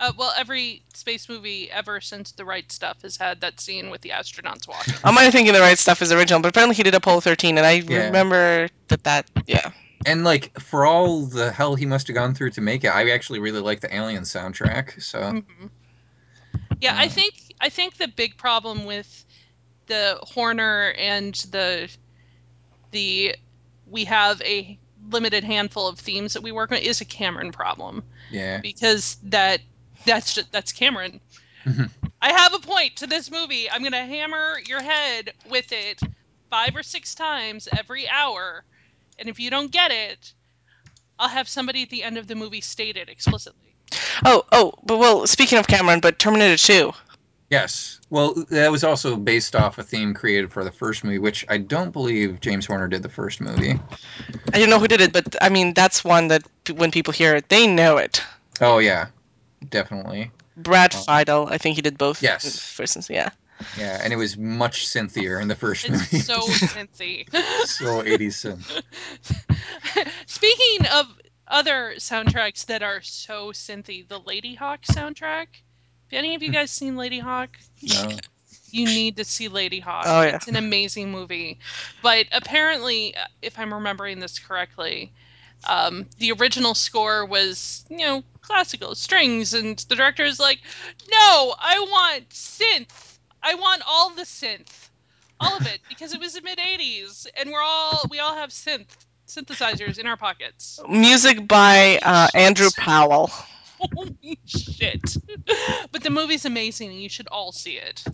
Uh, 0.00 0.12
well, 0.16 0.32
every 0.36 0.82
space 0.94 1.28
movie 1.28 1.70
ever 1.70 2.00
since 2.00 2.32
The 2.32 2.44
Right 2.44 2.70
Stuff 2.72 3.02
has 3.02 3.16
had 3.16 3.40
that 3.42 3.60
scene 3.60 3.90
with 3.90 4.00
the 4.00 4.10
astronauts 4.10 4.66
walking. 4.66 4.94
I 5.04 5.10
might 5.10 5.26
be 5.26 5.30
thinking 5.30 5.52
the 5.52 5.60
right 5.60 5.78
stuff 5.78 6.00
is 6.02 6.12
original, 6.12 6.40
but 6.40 6.48
apparently 6.48 6.74
he 6.74 6.82
did 6.82 6.94
Apollo 6.94 7.20
13, 7.20 7.58
and 7.58 7.66
I 7.66 7.82
Yeah. 7.86 8.06
remember 8.06 8.68
that 8.88 9.04
that 9.04 9.26
yeah. 9.46 9.70
and 10.06 10.24
like 10.24 10.58
for 10.58 10.86
all 10.86 11.26
the 11.26 11.52
hell 11.52 11.74
he 11.74 11.86
must 11.86 12.06
have 12.08 12.14
gone 12.14 12.34
through 12.34 12.50
to 12.52 12.60
make 12.60 12.84
it, 12.84 12.88
I 12.88 13.10
actually 13.10 13.40
really 13.40 13.60
like 13.60 13.80
the 13.80 13.94
Alien 13.94 14.22
soundtrack. 14.24 15.02
So 15.02 15.20
Mhm. 15.20 15.70
Yeah, 16.80 16.94
I 16.96 17.06
Uh, 17.06 17.08
think 17.08 17.34
I 17.60 17.68
think 17.68 17.96
the 17.98 18.08
big 18.08 18.36
problem 18.38 18.86
with 18.86 19.24
the 19.86 20.18
Horner 20.22 20.94
and 20.96 21.34
the 21.50 21.90
the 22.90 23.34
we 23.90 24.04
have 24.04 24.40
a 24.42 24.78
limited 25.10 25.44
handful 25.44 25.88
of 25.88 25.98
themes 25.98 26.34
that 26.34 26.42
we 26.42 26.52
work 26.52 26.72
on 26.72 26.78
is 26.78 27.00
a 27.00 27.04
Cameron 27.04 27.52
problem 27.52 28.02
yeah, 28.30 28.60
because 28.60 29.16
that 29.24 29.60
that's 30.06 30.34
just 30.34 30.50
that's 30.52 30.72
Cameron. 30.72 31.20
Mhm. 31.64 31.90
I 32.22 32.32
have 32.32 32.54
a 32.54 32.58
point 32.58 32.96
to 32.96 33.06
this 33.06 33.30
movie. 33.30 33.70
I'm 33.70 33.82
gonna 33.82 34.06
hammer 34.06 34.58
your 34.66 34.82
head 34.82 35.32
with 35.48 35.72
it 35.72 36.00
five 36.50 36.76
or 36.76 36.82
six 36.82 37.14
times 37.14 37.68
every 37.76 38.08
hour, 38.08 38.64
and 39.18 39.28
if 39.28 39.40
you 39.40 39.50
don't 39.50 39.70
get 39.70 39.90
it, 39.90 40.32
I'll 41.18 41.28
have 41.28 41.48
somebody 41.48 41.82
at 41.82 41.90
the 41.90 42.02
end 42.02 42.18
of 42.18 42.26
the 42.26 42.34
movie 42.34 42.60
state 42.60 42.96
it 42.96 43.08
explicitly. 43.08 43.74
Oh, 44.24 44.44
oh, 44.52 44.74
but 44.84 44.98
well, 44.98 45.26
speaking 45.26 45.58
of 45.58 45.66
Cameron, 45.66 46.00
but 46.00 46.18
Terminator 46.18 46.56
2. 46.56 46.92
Yes. 47.50 48.00
Well, 48.10 48.34
that 48.50 48.70
was 48.70 48.84
also 48.84 49.16
based 49.16 49.56
off 49.56 49.78
a 49.78 49.82
theme 49.82 50.14
created 50.14 50.52
for 50.52 50.62
the 50.62 50.70
first 50.70 51.02
movie, 51.02 51.18
which 51.18 51.44
I 51.48 51.58
don't 51.58 51.90
believe 51.90 52.40
James 52.40 52.64
Horner 52.64 52.86
did 52.86 53.02
the 53.02 53.08
first 53.08 53.40
movie. 53.40 53.78
I 54.54 54.58
don't 54.58 54.70
know 54.70 54.78
who 54.78 54.86
did 54.86 55.00
it, 55.00 55.12
but 55.12 55.34
I 55.42 55.48
mean, 55.48 55.74
that's 55.74 56.04
one 56.04 56.28
that 56.28 56.44
when 56.72 56.92
people 56.92 57.12
hear 57.12 57.34
it, 57.34 57.48
they 57.48 57.66
know 57.66 57.96
it. 57.96 58.22
Oh 58.60 58.78
yeah, 58.78 59.08
definitely. 59.68 60.30
Brad 60.56 60.94
um, 60.94 61.00
Oh. 61.00 61.04
Fiedel, 61.12 61.50
I 61.50 61.58
think 61.58 61.74
he 61.76 61.82
did 61.82 61.98
both. 61.98 62.22
Yes. 62.22 62.58
First, 62.60 62.96
and- 62.96 63.10
yeah. 63.10 63.30
Yeah, 63.76 64.00
and 64.02 64.10
it 64.12 64.16
was 64.16 64.38
much 64.38 64.86
synthier 64.86 65.38
in 65.42 65.48
the 65.48 65.54
first 65.54 65.90
movie. 65.90 66.16
It's 66.16 66.26
so 66.26 66.40
synthy. 66.48 67.28
so 67.66 68.02
80s 68.02 68.56
synth. 68.56 70.08
Speaking 70.26 70.86
of 70.86 71.06
other 71.46 71.94
soundtracks 71.98 72.66
that 72.66 72.82
are 72.82 73.02
so 73.02 73.48
synthy, 73.52 74.06
the 74.08 74.18
Ladyhawke 74.20 74.82
soundtrack. 74.86 75.46
Have 76.10 76.18
any 76.18 76.34
of 76.34 76.42
you 76.42 76.50
guys 76.50 76.70
seen 76.70 76.94
Ladyhawke? 76.94 77.50
No. 77.82 78.16
You 78.72 78.86
need 78.86 79.16
to 79.16 79.24
see 79.24 79.48
Ladyhawke. 79.48 80.02
Oh, 80.06 80.22
yeah. 80.22 80.36
It's 80.36 80.48
an 80.48 80.56
amazing 80.56 81.10
movie. 81.10 81.58
But 82.02 82.26
apparently, 82.32 83.14
uh, 83.16 83.26
if 83.42 83.58
I'm 83.58 83.72
remembering 83.72 84.20
this 84.20 84.38
correctly, 84.38 85.12
um, 85.68 86.06
the 86.18 86.32
original 86.32 86.74
score 86.74 87.24
was, 87.24 87.84
you 87.88 87.98
know, 87.98 88.24
classical 88.42 88.94
strings, 88.94 89.54
and 89.54 89.78
the 89.78 89.94
director 89.94 90.24
is 90.24 90.40
like, 90.40 90.58
no, 91.10 91.54
I 91.58 91.78
want 91.80 92.30
synth. 92.30 93.18
I 93.42 93.54
want 93.54 93.82
all 93.86 94.10
the 94.10 94.22
synth. 94.22 94.88
All 95.38 95.56
of 95.56 95.66
it, 95.66 95.80
because 95.88 96.12
it 96.12 96.20
was 96.20 96.34
the 96.34 96.42
mid 96.42 96.58
80s, 96.58 97.26
and 97.38 97.50
we're 97.50 97.62
all, 97.62 98.02
we 98.10 98.18
all 98.18 98.34
have 98.34 98.50
synth 98.50 98.86
synthesizers 99.26 99.98
in 99.98 100.06
our 100.06 100.16
pockets. 100.16 100.80
Music 100.88 101.46
by 101.46 101.98
uh, 102.02 102.28
Andrew 102.34 102.68
Powell. 102.76 103.30
Holy 103.80 104.38
shit. 104.46 105.16
But 105.92 106.02
the 106.02 106.10
movie's 106.10 106.44
amazing 106.44 106.90
and 106.90 107.00
you 107.00 107.08
should 107.08 107.28
all 107.28 107.50
see 107.52 107.72
it. 107.78 108.04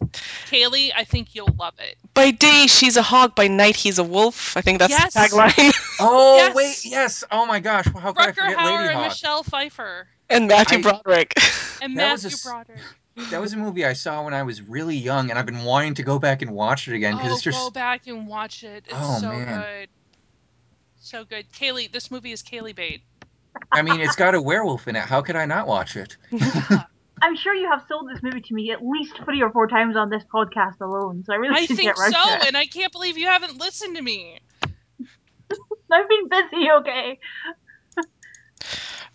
Kaylee, 0.51 0.91
I 0.97 1.05
think 1.05 1.35
you'll 1.35 1.55
love 1.59 1.75
it. 1.79 1.97
By 2.15 2.31
day, 2.31 2.67
she's 2.69 2.97
a 2.97 3.03
hog. 3.03 3.35
By 3.35 3.49
night, 3.49 3.77
he's 3.77 3.99
a 3.99 4.05
wolf. 4.05 4.57
I 4.57 4.61
think 4.61 4.79
that's 4.79 4.91
Yes. 4.91 5.15
the 5.15 5.21
tagline. 5.21 5.75
Oh 6.01 6.37
Yes. 6.37 6.55
wait, 6.55 6.85
yes. 6.85 7.25
Oh 7.33 7.47
my 7.47 7.59
gosh, 7.59 7.87
how 7.87 8.13
could 8.13 8.19
I 8.23 8.31
Rutger 8.33 8.35
forget 8.35 8.59
Hauer 8.59 8.65
Lady 8.77 8.85
and 8.89 8.93
Hawk? 8.99 9.09
Michelle 9.09 9.43
Pfeiffer. 9.43 10.07
and 10.29 10.47
Matthew 10.47 10.79
I- 10.79 10.83
Broderick. 10.83 11.33
And 11.81 11.97
That 11.99 12.13
was 12.13 12.25
a 12.25 12.29
Matthew 12.29 12.51
Broderick. 12.51 13.31
That 13.31 13.41
was 13.41 13.55
a 13.55 13.57
movie 13.57 13.85
I 13.87 13.95
saw 13.95 14.23
when 14.25 14.35
I 14.35 14.43
was 14.43 14.61
really 14.61 14.97
young, 14.97 15.31
and 15.31 15.39
I've 15.39 15.47
been 15.47 15.65
wanting 15.65 15.95
to 15.95 16.03
go 16.03 16.19
back 16.19 16.43
and 16.43 16.51
watch 16.51 16.87
it 16.87 16.95
again 16.95 17.17
because 17.17 17.31
Oh, 17.31 17.35
it's 17.35 17.43
just 17.43 17.59
go 17.59 17.71
back 17.71 18.07
and 18.07 18.29
watch 18.29 18.63
it. 18.63 18.85
It's 18.87 18.95
Oh, 18.95 19.19
so 19.21 19.29
man. 19.31 19.61
good. 19.63 19.89
So 21.01 21.25
good. 21.25 21.47
Kaylee, 21.53 21.91
this 21.91 22.11
movie 22.11 22.33
is 22.33 22.43
Kaylee 22.43 22.75
bait. 22.77 23.01
I 23.73 23.83
mean, 23.83 24.01
it's 24.01 24.17
got 24.17 24.35
a 24.35 24.41
werewolf 24.41 24.89
in 24.89 24.97
it. 24.97 25.03
How 25.03 25.23
could 25.23 25.37
I 25.37 25.47
not 25.47 25.67
watch 25.67 25.97
it? 25.97 26.17
Yeah. 26.31 26.85
I'm 27.23 27.35
sure 27.35 27.55
you 27.55 27.71
have 27.71 27.83
sold 27.89 28.11
this 28.11 28.23
movie 28.23 28.43
to 28.43 28.55
me 28.55 28.73
at 28.73 28.85
least 28.85 29.19
three 29.25 29.41
or 29.43 29.51
four 29.51 29.69
times 29.69 29.97
on 29.97 30.11
this 30.11 30.23
podcast 30.25 30.81
alone, 30.81 31.25
so 31.27 31.33
I 31.33 31.37
really 31.37 31.55
I 31.55 31.65
should 31.65 31.77
think 31.77 31.89
get 31.89 31.99
right 31.99 32.13
so, 32.13 32.29
to 32.29 32.35
it. 32.37 32.47
and 32.49 32.57
I 32.57 32.67
can't 32.67 32.93
believe 32.93 33.17
you 33.17 33.27
haven't 33.27 33.59
listened 33.59 33.97
to 33.97 34.03
me. 34.03 34.39
I've 35.91 36.09
been 36.09 36.29
busy, 36.29 36.71
okay? 36.71 37.19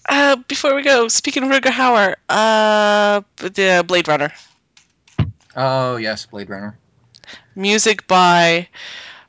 Uh, 0.10 0.36
before 0.48 0.74
we 0.74 0.82
go, 0.82 1.08
speaking 1.08 1.44
of 1.44 1.50
Rutger 1.50 1.70
Hauer, 1.70 2.16
uh, 2.28 3.22
the 3.38 3.84
Blade 3.88 4.08
Runner. 4.08 4.34
Oh 5.56 5.98
yes, 5.98 6.26
Blade 6.26 6.50
Runner. 6.50 6.76
Music 7.56 8.08
by 8.08 8.68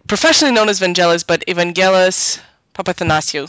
professionally 0.08 0.54
known 0.54 0.70
as 0.70 0.80
Vangelis, 0.80 1.26
but 1.26 1.44
Evangelos 1.46 2.40
Papathanassiou, 2.74 3.48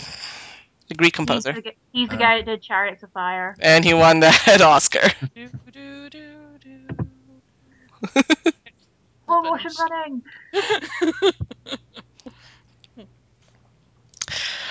the 0.93 0.97
Greek 0.97 1.13
He's 1.15 1.17
composer. 1.17 1.53
the, 1.53 1.61
g- 1.61 1.77
he's 1.91 2.09
the 2.09 2.15
Uh. 2.15 2.19
guy 2.19 2.37
that 2.37 2.45
did 2.45 2.61
Chariots 2.61 3.03
of 3.03 3.11
Fire. 3.11 3.55
And 3.59 3.83
he 3.83 3.93
won 3.93 4.19
that 4.21 4.61
Oscar. 4.73 5.09
Do, 5.35 5.49
do, 5.71 6.09
do, 6.09 6.31
do. 6.59 6.79
Slow 9.25 9.41
motion 9.43 9.71
running. 9.79 10.21
I 10.53 11.31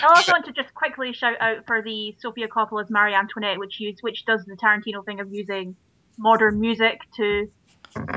also 0.09 0.33
want 0.33 0.45
to 0.47 0.53
just 0.53 0.73
quickly 0.75 1.13
shout 1.13 1.35
out 1.41 1.67
for 1.67 1.83
the 1.83 2.15
Sofia 2.19 2.49
Coppola's 2.49 2.91
Marie 2.91 3.15
Antoinette, 3.15 3.59
which 3.59 3.81
use 3.81 3.99
which 4.03 4.25
does 4.25 4.45
the 4.45 4.57
Tarantino 4.57 5.05
thing 5.05 5.21
of 5.21 5.33
using 5.33 5.77
modern 6.19 6.61
music 6.61 7.01
to 7.17 7.51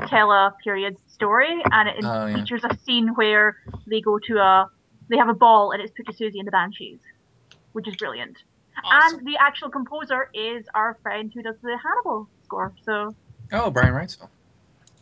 tell 0.08 0.30
a 0.30 0.54
period 0.62 0.96
story, 1.08 1.60
and 1.72 1.88
it 1.88 1.96
Oh, 2.04 2.26
yeah. 2.26 2.36
features 2.36 2.62
a 2.64 2.76
scene 2.84 3.08
where 3.14 3.56
they 3.86 4.00
go 4.00 4.18
to 4.26 4.38
a 4.38 4.68
they 5.08 5.16
have 5.16 5.28
a 5.28 5.34
ball 5.34 5.72
and 5.72 5.82
it's 5.82 5.92
Pucci 5.92 6.16
Siouxsie 6.18 6.38
and 6.38 6.46
the 6.46 6.50
Banshees, 6.52 6.98
which 7.76 7.86
is 7.86 7.94
brilliant. 7.96 8.38
Awesome. 8.82 9.18
And 9.18 9.26
the 9.28 9.36
actual 9.38 9.68
composer 9.68 10.30
is 10.32 10.64
our 10.74 10.96
friend 11.02 11.30
who 11.34 11.42
does 11.42 11.56
the 11.62 11.76
Hannibal 11.76 12.26
score, 12.44 12.72
so 12.86 13.14
Oh, 13.52 13.70
Brian 13.70 13.92
Reitzell. 13.92 14.30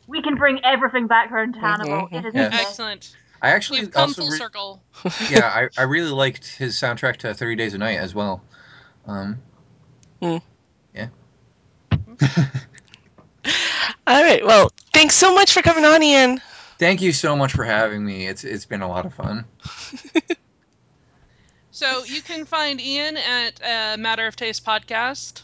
we 0.08 0.20
can 0.22 0.34
bring 0.34 0.58
everything 0.64 1.06
back 1.06 1.30
around 1.30 1.52
to 1.54 1.60
Hannibal. 1.60 2.08
Mhm, 2.08 2.18
It 2.18 2.24
is 2.26 2.34
yes. 2.34 2.52
Excellent. 2.52 3.16
I 3.40 3.50
actually 3.50 3.78
You've 3.80 3.92
come 3.92 4.08
also 4.08 4.22
full 4.22 4.30
re- 4.32 4.38
circle. 4.38 4.82
yeah, 5.30 5.46
I, 5.46 5.68
I 5.78 5.84
really 5.84 6.10
liked 6.10 6.48
his 6.48 6.74
soundtrack 6.74 7.18
to 7.18 7.32
Thirty 7.32 7.54
Days 7.54 7.74
a 7.74 7.78
Night 7.78 7.98
as 7.98 8.12
well. 8.12 8.42
Um, 9.06 9.40
Yeah. 10.20 10.40
All 14.06 14.22
right. 14.22 14.44
Well, 14.44 14.70
thanks 14.92 15.14
so 15.14 15.32
much 15.34 15.52
for 15.52 15.62
coming 15.62 15.84
on, 15.84 16.02
Ian. 16.02 16.40
thank 16.78 17.00
you 17.02 17.12
so 17.12 17.36
much 17.36 17.52
for 17.52 17.64
having 17.64 18.04
me. 18.04 18.26
It's 18.26 18.42
it's 18.42 18.64
been 18.66 18.82
a 18.82 18.88
lot 18.88 19.06
of 19.06 19.14
fun. 19.14 19.44
So 21.74 22.04
you 22.04 22.22
can 22.22 22.44
find 22.44 22.80
Ian 22.80 23.16
at 23.16 23.60
uh, 23.60 23.96
Matter 23.98 24.28
of 24.28 24.36
Taste 24.36 24.64
podcast 24.64 25.42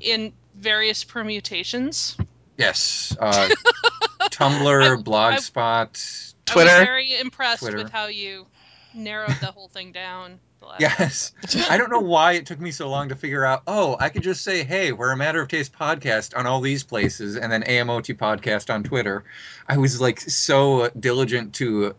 in 0.00 0.32
various 0.54 1.04
permutations. 1.04 2.16
Yes, 2.56 3.14
uh, 3.20 3.50
Tumblr, 4.30 5.04
Blogspot. 5.04 6.32
I 6.48 6.50
Twitter. 6.50 6.78
was 6.78 6.86
very 6.86 7.20
impressed 7.20 7.60
Twitter. 7.60 7.76
with 7.76 7.90
how 7.90 8.06
you 8.06 8.46
narrowed 8.94 9.36
the 9.42 9.48
whole 9.48 9.68
thing 9.68 9.92
down. 9.92 10.40
Yes, 10.80 11.32
I 11.68 11.76
don't 11.76 11.90
know 11.90 12.00
why 12.00 12.32
it 12.32 12.46
took 12.46 12.58
me 12.58 12.70
so 12.70 12.88
long 12.88 13.10
to 13.10 13.14
figure 13.14 13.44
out. 13.44 13.62
Oh, 13.66 13.94
I 14.00 14.08
could 14.08 14.22
just 14.22 14.40
say, 14.42 14.64
"Hey, 14.64 14.92
we're 14.92 15.12
a 15.12 15.18
Matter 15.18 15.42
of 15.42 15.48
Taste 15.48 15.74
podcast 15.74 16.34
on 16.34 16.46
all 16.46 16.62
these 16.62 16.82
places," 16.82 17.36
and 17.36 17.52
then 17.52 17.62
AMOT 17.62 18.16
podcast 18.16 18.72
on 18.72 18.84
Twitter. 18.84 19.22
I 19.68 19.76
was 19.76 20.00
like 20.00 20.18
so 20.18 20.88
diligent 20.98 21.56
to 21.56 21.94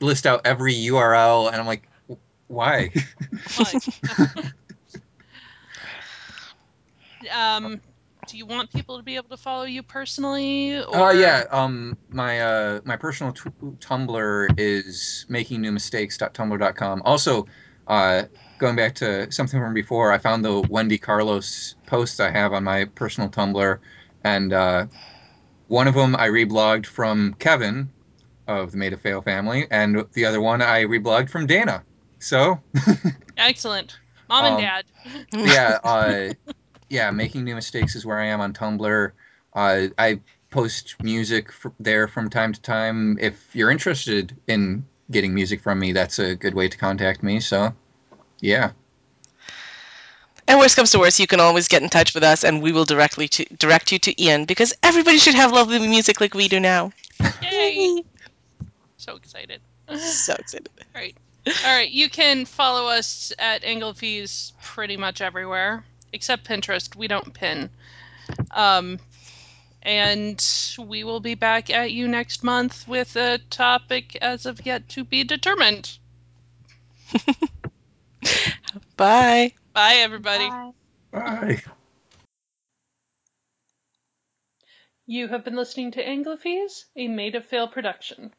list 0.00 0.26
out 0.26 0.42
every 0.44 0.74
URL, 0.74 1.46
and 1.48 1.56
I'm 1.56 1.66
like, 1.66 1.88
why? 2.48 2.90
But, 3.56 3.88
um, 7.34 7.80
do 8.26 8.38
you 8.38 8.46
want 8.46 8.72
people 8.72 8.96
to 8.96 9.02
be 9.02 9.16
able 9.16 9.28
to 9.28 9.36
follow 9.36 9.64
you 9.64 9.82
personally? 9.82 10.78
Or... 10.78 10.96
Oh 10.96 11.10
yeah, 11.10 11.44
um, 11.50 11.96
my 12.08 12.40
uh, 12.40 12.80
my 12.84 12.96
personal 12.96 13.32
t- 13.32 13.50
Tumblr 13.80 14.54
is 14.58 15.26
makingnewmistakes.tumblr.com. 15.28 17.02
Also, 17.04 17.46
uh, 17.86 18.24
going 18.58 18.76
back 18.76 18.94
to 18.96 19.30
something 19.30 19.60
from 19.60 19.74
before, 19.74 20.12
I 20.12 20.18
found 20.18 20.44
the 20.44 20.60
Wendy 20.60 20.98
Carlos 20.98 21.74
posts 21.86 22.20
I 22.20 22.30
have 22.30 22.52
on 22.52 22.64
my 22.64 22.86
personal 22.86 23.28
Tumblr, 23.28 23.78
and 24.22 24.52
uh, 24.52 24.86
one 25.68 25.88
of 25.88 25.94
them 25.94 26.16
I 26.16 26.28
reblogged 26.28 26.86
from 26.86 27.34
Kevin 27.38 27.90
of 28.46 28.72
the 28.72 28.76
Made 28.76 28.92
of 28.92 29.00
Fail 29.00 29.22
family, 29.22 29.66
and 29.70 30.04
the 30.12 30.24
other 30.24 30.40
one 30.40 30.62
I 30.62 30.84
reblogged 30.84 31.30
from 31.30 31.46
Dana. 31.46 31.82
So 32.24 32.58
Excellent. 33.36 33.98
Mom 34.30 34.46
and 34.46 34.54
Um, 34.54 34.60
dad. 34.62 34.84
yeah, 35.44 35.78
uh, 35.84 36.32
yeah, 36.88 37.10
making 37.10 37.44
new 37.44 37.54
mistakes 37.54 37.94
is 37.94 38.06
where 38.06 38.18
I 38.18 38.26
am 38.26 38.40
on 38.40 38.54
Tumblr. 38.54 39.12
Uh, 39.54 39.86
I 39.98 40.20
post 40.50 40.96
music 41.02 41.48
f- 41.48 41.72
there 41.78 42.08
from 42.08 42.30
time 42.30 42.54
to 42.54 42.60
time. 42.62 43.18
If 43.20 43.54
you're 43.54 43.70
interested 43.70 44.34
in 44.46 44.86
getting 45.10 45.34
music 45.34 45.60
from 45.60 45.78
me, 45.78 45.92
that's 45.92 46.18
a 46.18 46.34
good 46.34 46.54
way 46.54 46.68
to 46.68 46.78
contact 46.78 47.22
me. 47.22 47.40
So, 47.40 47.74
yeah, 48.40 48.70
And 50.48 50.58
worst 50.58 50.76
comes 50.76 50.90
to 50.92 50.98
worst, 50.98 51.20
you 51.20 51.26
can 51.26 51.40
always 51.40 51.68
get 51.68 51.82
in 51.82 51.88
touch 51.88 52.14
with 52.14 52.22
us, 52.22 52.44
and 52.44 52.62
we 52.62 52.72
will 52.72 52.84
directly 52.84 53.28
to, 53.28 53.44
direct 53.56 53.92
you 53.92 53.98
to 53.98 54.22
Ian 54.22 54.44
because 54.44 54.74
everybody 54.82 55.18
should 55.18 55.34
have 55.34 55.52
lovely 55.52 55.78
music 55.78 56.20
like 56.20 56.34
we 56.34 56.48
do 56.48 56.58
now. 56.58 56.90
Yay! 57.42 58.02
So 58.96 59.16
excited. 59.16 59.60
So 59.98 60.34
excited. 60.38 60.70
Right. 60.94 61.14
All 61.46 61.76
right, 61.76 61.90
you 61.90 62.08
can 62.08 62.46
follow 62.46 62.88
us 62.88 63.32
at 63.38 63.62
Anglofees 63.62 64.52
pretty 64.62 64.96
much 64.96 65.20
everywhere 65.20 65.84
except 66.14 66.48
Pinterest. 66.48 66.96
We 66.96 67.08
don't 67.08 67.34
pin. 67.34 67.68
Um, 68.50 68.98
and 69.82 70.42
we 70.78 71.04
will 71.04 71.20
be 71.20 71.34
back 71.34 71.68
at 71.68 71.92
you 71.92 72.08
next 72.08 72.42
month 72.42 72.88
with 72.88 73.16
a 73.16 73.38
topic 73.50 74.16
as 74.22 74.46
of 74.46 74.64
yet 74.64 74.88
to 74.90 75.04
be 75.04 75.24
determined. 75.24 75.98
Bye. 78.96 79.52
Bye, 79.74 79.96
everybody. 79.96 80.48
Bye. 80.48 80.72
Bye. 81.12 81.62
You 85.06 85.28
have 85.28 85.44
been 85.44 85.56
listening 85.56 85.90
to 85.92 86.02
Anglophies, 86.02 86.84
a 86.96 87.08
Made 87.08 87.34
of 87.34 87.44
Fail 87.44 87.68
production. 87.68 88.32